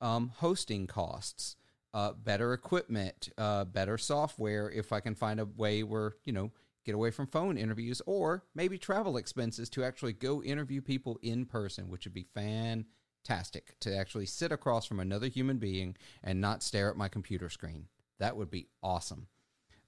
um, 0.02 0.32
hosting 0.38 0.88
costs, 0.88 1.56
uh, 1.94 2.14
better 2.14 2.54
equipment, 2.54 3.30
uh, 3.38 3.66
better 3.66 3.98
software. 3.98 4.70
If 4.70 4.92
I 4.92 5.00
can 5.00 5.16
find 5.16 5.40
a 5.40 5.46
way 5.46 5.84
where 5.84 6.16
you 6.26 6.34
know 6.34 6.52
get 6.86 6.96
away 6.96 7.12
from 7.12 7.28
phone 7.28 7.58
interviews, 7.58 8.02
or 8.06 8.44
maybe 8.56 8.78
travel 8.78 9.18
expenses 9.18 9.70
to 9.70 9.84
actually 9.84 10.14
go 10.14 10.42
interview 10.42 10.82
people 10.82 11.20
in 11.22 11.46
person, 11.46 11.90
which 11.90 12.06
would 12.06 12.14
be 12.14 12.28
fantastic 12.34 13.78
to 13.82 13.96
actually 13.96 14.26
sit 14.26 14.52
across 14.52 14.86
from 14.86 15.00
another 15.00 15.28
human 15.28 15.58
being 15.58 15.96
and 16.24 16.40
not 16.40 16.64
stare 16.64 16.90
at 16.90 16.98
my 16.98 17.08
computer 17.10 17.50
screen. 17.50 17.88
That 18.20 18.36
would 18.38 18.50
be 18.50 18.68
awesome. 18.84 19.28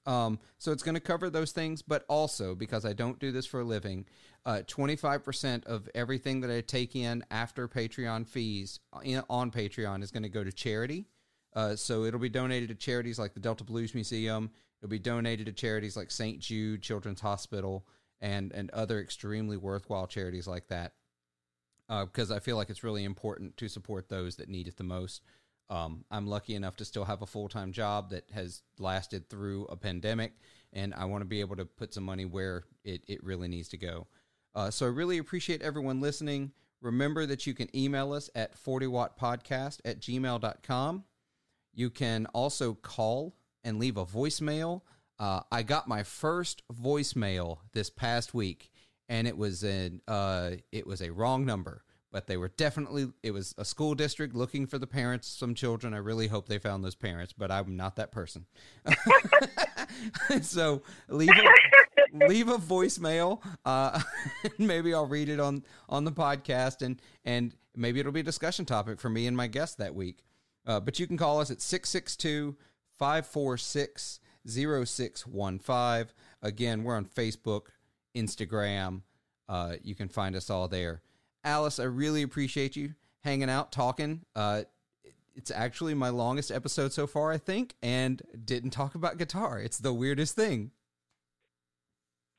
Um, 0.06 0.40
so 0.58 0.72
it's 0.72 0.84
going 0.84 0.96
to 0.96 1.02
cover 1.02 1.30
those 1.30 1.52
things, 1.52 1.82
but 1.82 2.06
also 2.10 2.56
because 2.56 2.86
I 2.86 2.94
don't 2.94 3.20
do 3.20 3.32
this 3.32 3.46
for 3.46 3.62
a 3.62 3.64
living, 3.64 4.06
uh, 4.46 4.62
25% 4.66 5.66
of 5.66 5.88
everything 5.94 6.42
that 6.42 6.50
I 6.50 6.62
take 6.62 6.96
in 6.96 7.24
after 7.30 7.68
Patreon 7.68 8.28
fees 8.28 8.80
in, 9.04 9.22
on 9.30 9.52
Patreon 9.52 10.02
is 10.02 10.12
going 10.12 10.24
to 10.24 10.30
go 10.30 10.44
to 10.44 10.52
charity. 10.52 11.06
Uh, 11.54 11.76
so 11.76 12.06
it'll 12.06 12.20
be 12.20 12.30
donated 12.30 12.70
to 12.70 12.76
charities 12.76 13.20
like 13.20 13.34
the 13.34 13.40
Delta 13.40 13.64
Blues 13.64 13.94
Museum. 13.94 14.50
It'll 14.82 14.90
be 14.90 15.00
donated 15.00 15.46
to 15.46 15.52
charities 15.52 15.96
like 15.96 16.10
St. 16.10 16.40
Jude 16.40 16.82
Children's 16.82 17.22
Hospital 17.22 17.86
and 18.22 18.52
and 18.54 18.70
other 18.72 19.00
extremely 19.00 19.58
worthwhile 19.58 20.08
charities 20.08 20.48
like 20.48 20.68
that. 20.68 20.94
Uh, 21.90 22.06
because 22.06 22.32
I 22.32 22.40
feel 22.40 22.56
like 22.56 22.70
it's 22.70 22.86
really 22.86 23.04
important 23.04 23.58
to 23.58 23.68
support 23.68 24.08
those 24.08 24.38
that 24.38 24.48
need 24.48 24.68
it 24.68 24.78
the 24.78 24.84
most. 24.84 25.22
Um, 25.70 26.04
I'm 26.12 26.28
lucky 26.28 26.56
enough 26.56 26.76
to 26.78 26.86
still 26.86 27.06
have 27.06 27.22
a 27.22 27.26
full 27.26 27.48
time 27.48 27.72
job 27.72 28.10
that 28.10 28.30
has 28.32 28.62
lasted 28.78 29.30
through 29.30 29.66
a 29.66 29.78
pandemic, 29.78 30.34
and 30.74 30.94
I 30.94 31.06
want 31.06 31.22
to 31.22 31.26
be 31.26 31.40
able 31.40 31.56
to 31.56 31.66
put 31.66 31.94
some 31.94 32.04
money 32.04 32.26
where 32.26 32.64
it, 32.84 33.04
it 33.08 33.24
really 33.24 33.48
needs 33.48 33.70
to 33.70 33.78
go. 33.78 34.08
Uh, 34.54 34.70
so 34.70 34.86
I 34.86 34.90
really 34.90 35.18
appreciate 35.18 35.62
everyone 35.62 36.02
listening. 36.02 36.52
Remember 36.82 37.26
that 37.26 37.46
you 37.46 37.54
can 37.54 37.74
email 37.76 38.12
us 38.12 38.30
at 38.36 38.58
40wattpodcast 38.62 39.80
at 39.86 40.02
gmail.com. 40.02 41.04
You 41.74 41.90
can 41.90 42.26
also 42.28 42.74
call 42.74 43.36
and 43.64 43.80
leave 43.80 43.98
a 43.98 44.06
voicemail. 44.06 44.82
Uh, 45.20 45.42
I 45.52 45.64
got 45.64 45.88
my 45.88 46.04
first 46.04 46.64
voicemail 46.74 47.60
this 47.74 47.90
past 47.90 48.34
week, 48.34 48.72
and 49.08 49.28
it 49.28 49.38
was 49.38 49.64
an 49.64 50.02
uh, 50.08 50.52
it 50.72 50.88
was 50.88 51.02
a 51.02 51.12
wrong 51.12 51.46
number, 51.46 51.84
but 52.12 52.28
they 52.28 52.38
were 52.38 52.50
definitely 52.50 53.08
it 53.24 53.32
was 53.32 53.56
a 53.58 53.66
school 53.66 53.96
district 53.96 54.36
looking 54.36 54.68
for 54.68 54.78
the 54.78 54.88
parents 54.88 55.28
some 55.28 55.56
children. 55.56 55.94
I 55.94 55.98
really 55.98 56.28
hope 56.28 56.48
they 56.48 56.60
found 56.60 56.84
those 56.84 56.96
parents, 56.96 57.34
but 57.34 57.52
I'm 57.52 57.76
not 57.76 57.96
that 57.96 58.12
person. 58.12 58.46
so 60.42 60.82
leave 61.08 61.30
a, 61.30 61.48
leave 62.28 62.50
a 62.50 62.58
voicemail. 62.58 63.42
Uh, 63.66 64.02
maybe 64.58 64.94
I'll 64.94 65.08
read 65.08 65.30
it 65.30 65.40
on 65.40 65.64
on 65.88 66.04
the 66.04 66.12
podcast, 66.12 66.82
and 66.82 67.02
and 67.24 67.56
maybe 67.76 68.00
it'll 68.00 68.12
be 68.12 68.20
a 68.20 68.24
discussion 68.24 68.66
topic 68.66 69.00
for 69.00 69.10
me 69.10 69.28
and 69.28 69.36
my 69.36 69.48
guest 69.48 69.78
that 69.78 69.96
week. 69.96 70.24
Uh, 70.66 70.80
but 70.80 71.00
you 71.00 71.08
can 71.08 71.18
call 71.18 71.40
us 71.40 71.50
at 71.50 71.62
662 71.62 72.56
546 73.00 74.20
0615. 74.46 76.14
Again, 76.42 76.84
we're 76.84 76.96
on 76.96 77.06
Facebook, 77.06 77.68
Instagram. 78.16 79.02
Uh, 79.48 79.76
you 79.84 79.96
can 79.96 80.08
find 80.08 80.36
us 80.36 80.50
all 80.50 80.68
there. 80.68 81.02
Alice, 81.44 81.80
I 81.80 81.86
really 81.86 82.22
appreciate 82.22 82.76
you 82.76 82.94
hanging 83.24 83.50
out, 83.50 83.72
talking. 83.72 84.22
Uh, 84.36 84.64
it's 85.36 85.52
actually 85.52 85.94
my 85.94 86.10
longest 86.10 86.52
episode 86.52 86.94
so 86.94 87.08
far, 87.08 87.32
I 87.32 87.38
think, 87.38 87.76
and 87.82 88.22
didn't 88.46 88.72
talk 88.72 88.96
about 88.96 89.18
guitar. 89.18 89.60
It's 89.60 89.78
the 89.78 89.94
weirdest 89.94 90.36
thing. 90.36 90.72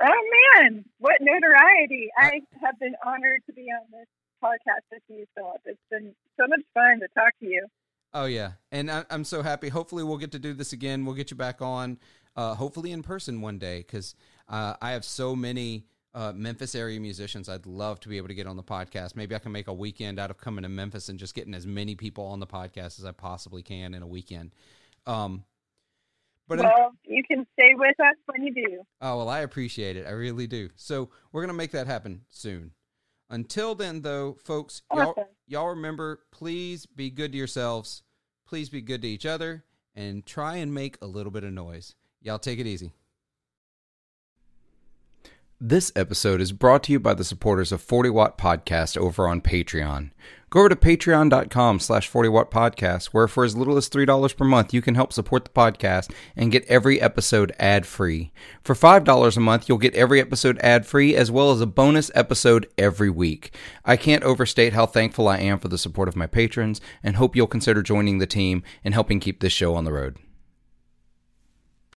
Oh 0.01 0.61
man, 0.61 0.85
what 0.99 1.15
notoriety! 1.21 2.09
I 2.19 2.41
have 2.61 2.79
been 2.81 2.95
honored 3.07 3.41
to 3.47 3.53
be 3.53 3.63
on 3.63 3.87
this 3.93 4.09
podcast 4.43 4.83
with 4.91 5.03
you, 5.09 5.25
Philip. 5.37 5.61
It's 5.65 5.79
been 5.91 6.15
so 6.37 6.47
much 6.49 6.63
fun 6.75 7.01
to 7.01 7.09
talk 7.15 7.33
to 7.41 7.47
you. 7.47 7.67
Oh 8.13 8.25
yeah, 8.27 8.53
and 8.73 8.91
I, 8.91 9.05
I'm 9.11 9.25
so 9.25 9.43
happy. 9.43 9.69
Hopefully, 9.69 10.03
we'll 10.03 10.19
get 10.19 10.33
to 10.33 10.39
do 10.39 10.55
this 10.55 10.73
again. 10.73 11.05
We'll 11.05 11.15
get 11.15 11.31
you 11.31 11.37
back 11.37 11.63
on, 11.63 11.99
uh, 12.37 12.55
hopefully 12.55 12.91
in 12.91 13.03
person 13.03 13.41
one 13.41 13.59
day, 13.59 13.79
because 13.79 14.17
uh, 14.49 14.75
I 14.83 14.91
have 14.91 15.05
so 15.05 15.37
many 15.37 15.87
uh, 16.15 16.33
Memphis 16.35 16.75
area 16.75 17.01
musicians. 17.01 17.49
I'd 17.49 17.67
love 17.67 18.01
to 18.01 18.09
be 18.09 18.17
able 18.17 18.29
to 18.29 18.35
get 18.35 18.47
on 18.47 18.57
the 18.57 18.63
podcast. 18.63 19.17
Maybe 19.17 19.35
I 19.35 19.39
can 19.39 19.53
make 19.53 19.69
a 19.69 19.73
weekend 19.73 20.19
out 20.19 20.31
of 20.31 20.39
coming 20.39 20.63
to 20.63 20.69
Memphis 20.69 21.09
and 21.09 21.19
just 21.19 21.35
getting 21.35 21.55
as 21.55 21.67
many 21.67 21.95
people 21.95 22.25
on 22.27 22.41
the 22.41 22.47
podcast 22.47 22.99
as 22.99 23.05
I 23.05 23.13
possibly 23.13 23.63
can 23.63 23.95
in 23.95 24.03
a 24.03 24.07
weekend. 24.07 24.53
Um, 25.07 25.45
but 26.49 26.59
in- 26.59 26.65
Well, 26.65 26.93
you 27.05 27.23
can 27.27 27.47
stay 27.55 27.75
with 27.75 27.99
us 28.01 28.17
when 28.27 28.45
you 28.45 28.53
do. 28.55 28.83
Oh, 29.01 29.19
well, 29.19 29.29
I 29.29 29.41
appreciate 29.41 29.97
it. 29.97 30.07
I 30.07 30.11
really 30.11 30.47
do. 30.47 30.69
So 30.77 31.09
we're 31.33 31.41
going 31.41 31.49
to 31.49 31.55
make 31.55 31.71
that 31.73 31.87
happen 31.87 32.23
soon. 32.29 32.73
Until 33.31 33.75
then, 33.75 34.03
though, 34.03 34.37
folks, 34.45 34.83
y'all, 34.95 35.15
y'all 35.47 35.69
remember, 35.69 36.21
please 36.31 36.85
be 36.85 37.09
good 37.09 37.33
to 37.33 37.39
yourselves. 37.39 38.03
Please 38.47 38.69
be 38.69 38.83
good 38.83 39.01
to 39.01 39.09
each 39.09 39.25
other 39.25 39.65
and 39.95 40.27
try 40.27 40.57
and 40.57 40.75
make 40.75 40.99
a 41.01 41.07
little 41.07 41.33
bit 41.33 41.43
of 41.45 41.53
noise. 41.55 41.95
Y'all 42.21 42.39
take 42.39 42.59
it 42.59 42.67
easy. 42.67 42.93
This 45.65 45.93
episode 45.95 46.41
is 46.41 46.51
brought 46.51 46.83
to 46.83 46.93
you 46.93 46.99
by 46.99 47.15
the 47.15 47.23
supporters 47.23 47.71
of 47.71 47.81
40 47.81 48.11
Watt 48.11 48.37
Podcast 48.37 48.97
over 48.97 49.29
on 49.29 49.41
Patreon. 49.41 50.11
Go 50.51 50.59
over 50.59 50.71
to 50.71 50.75
patreon.com 50.75 51.79
slash 51.79 52.09
40 52.09 52.31
Watt 52.31 52.51
Podcast, 52.51 53.11
where 53.13 53.29
for 53.29 53.45
as 53.45 53.57
little 53.57 53.77
as 53.77 53.89
$3 53.89 54.37
per 54.37 54.45
month, 54.45 54.75
you 54.75 54.83
can 54.83 54.97
help 54.97 55.13
support 55.13 55.45
the 55.45 55.53
podcast 55.53 56.13
and 56.35 56.51
get 56.51 56.67
every 56.67 57.01
episode 57.01 57.55
ad 57.61 57.87
free. 57.87 58.33
For 58.65 58.75
$5 58.75 59.37
a 59.37 59.41
month, 59.41 59.69
you'll 59.69 59.79
get 59.79 59.95
every 59.95 60.21
episode 60.21 60.59
ad 60.59 60.85
free 60.85 61.15
as 61.15 61.31
well 61.31 61.53
as 61.53 61.61
a 61.61 61.67
bonus 61.67 62.11
episode 62.13 62.69
every 62.77 63.09
week. 63.09 63.55
I 63.85 63.97
can't 63.97 64.25
overstate 64.25 64.73
how 64.73 64.87
thankful 64.87 65.29
I 65.29 65.39
am 65.39 65.61
for 65.61 65.69
the 65.69 65.79
support 65.79 66.09
of 66.09 66.17
my 66.17 66.27
patrons 66.27 66.81
and 67.05 67.15
hope 67.15 67.37
you'll 67.37 67.47
consider 67.47 67.85
joining 67.85 68.19
the 68.19 68.27
team 68.27 68.65
and 68.83 68.95
helping 68.95 69.21
keep 69.21 69.39
this 69.39 69.53
show 69.53 69.77
on 69.77 69.85
the 69.85 69.93
road. 69.93 70.19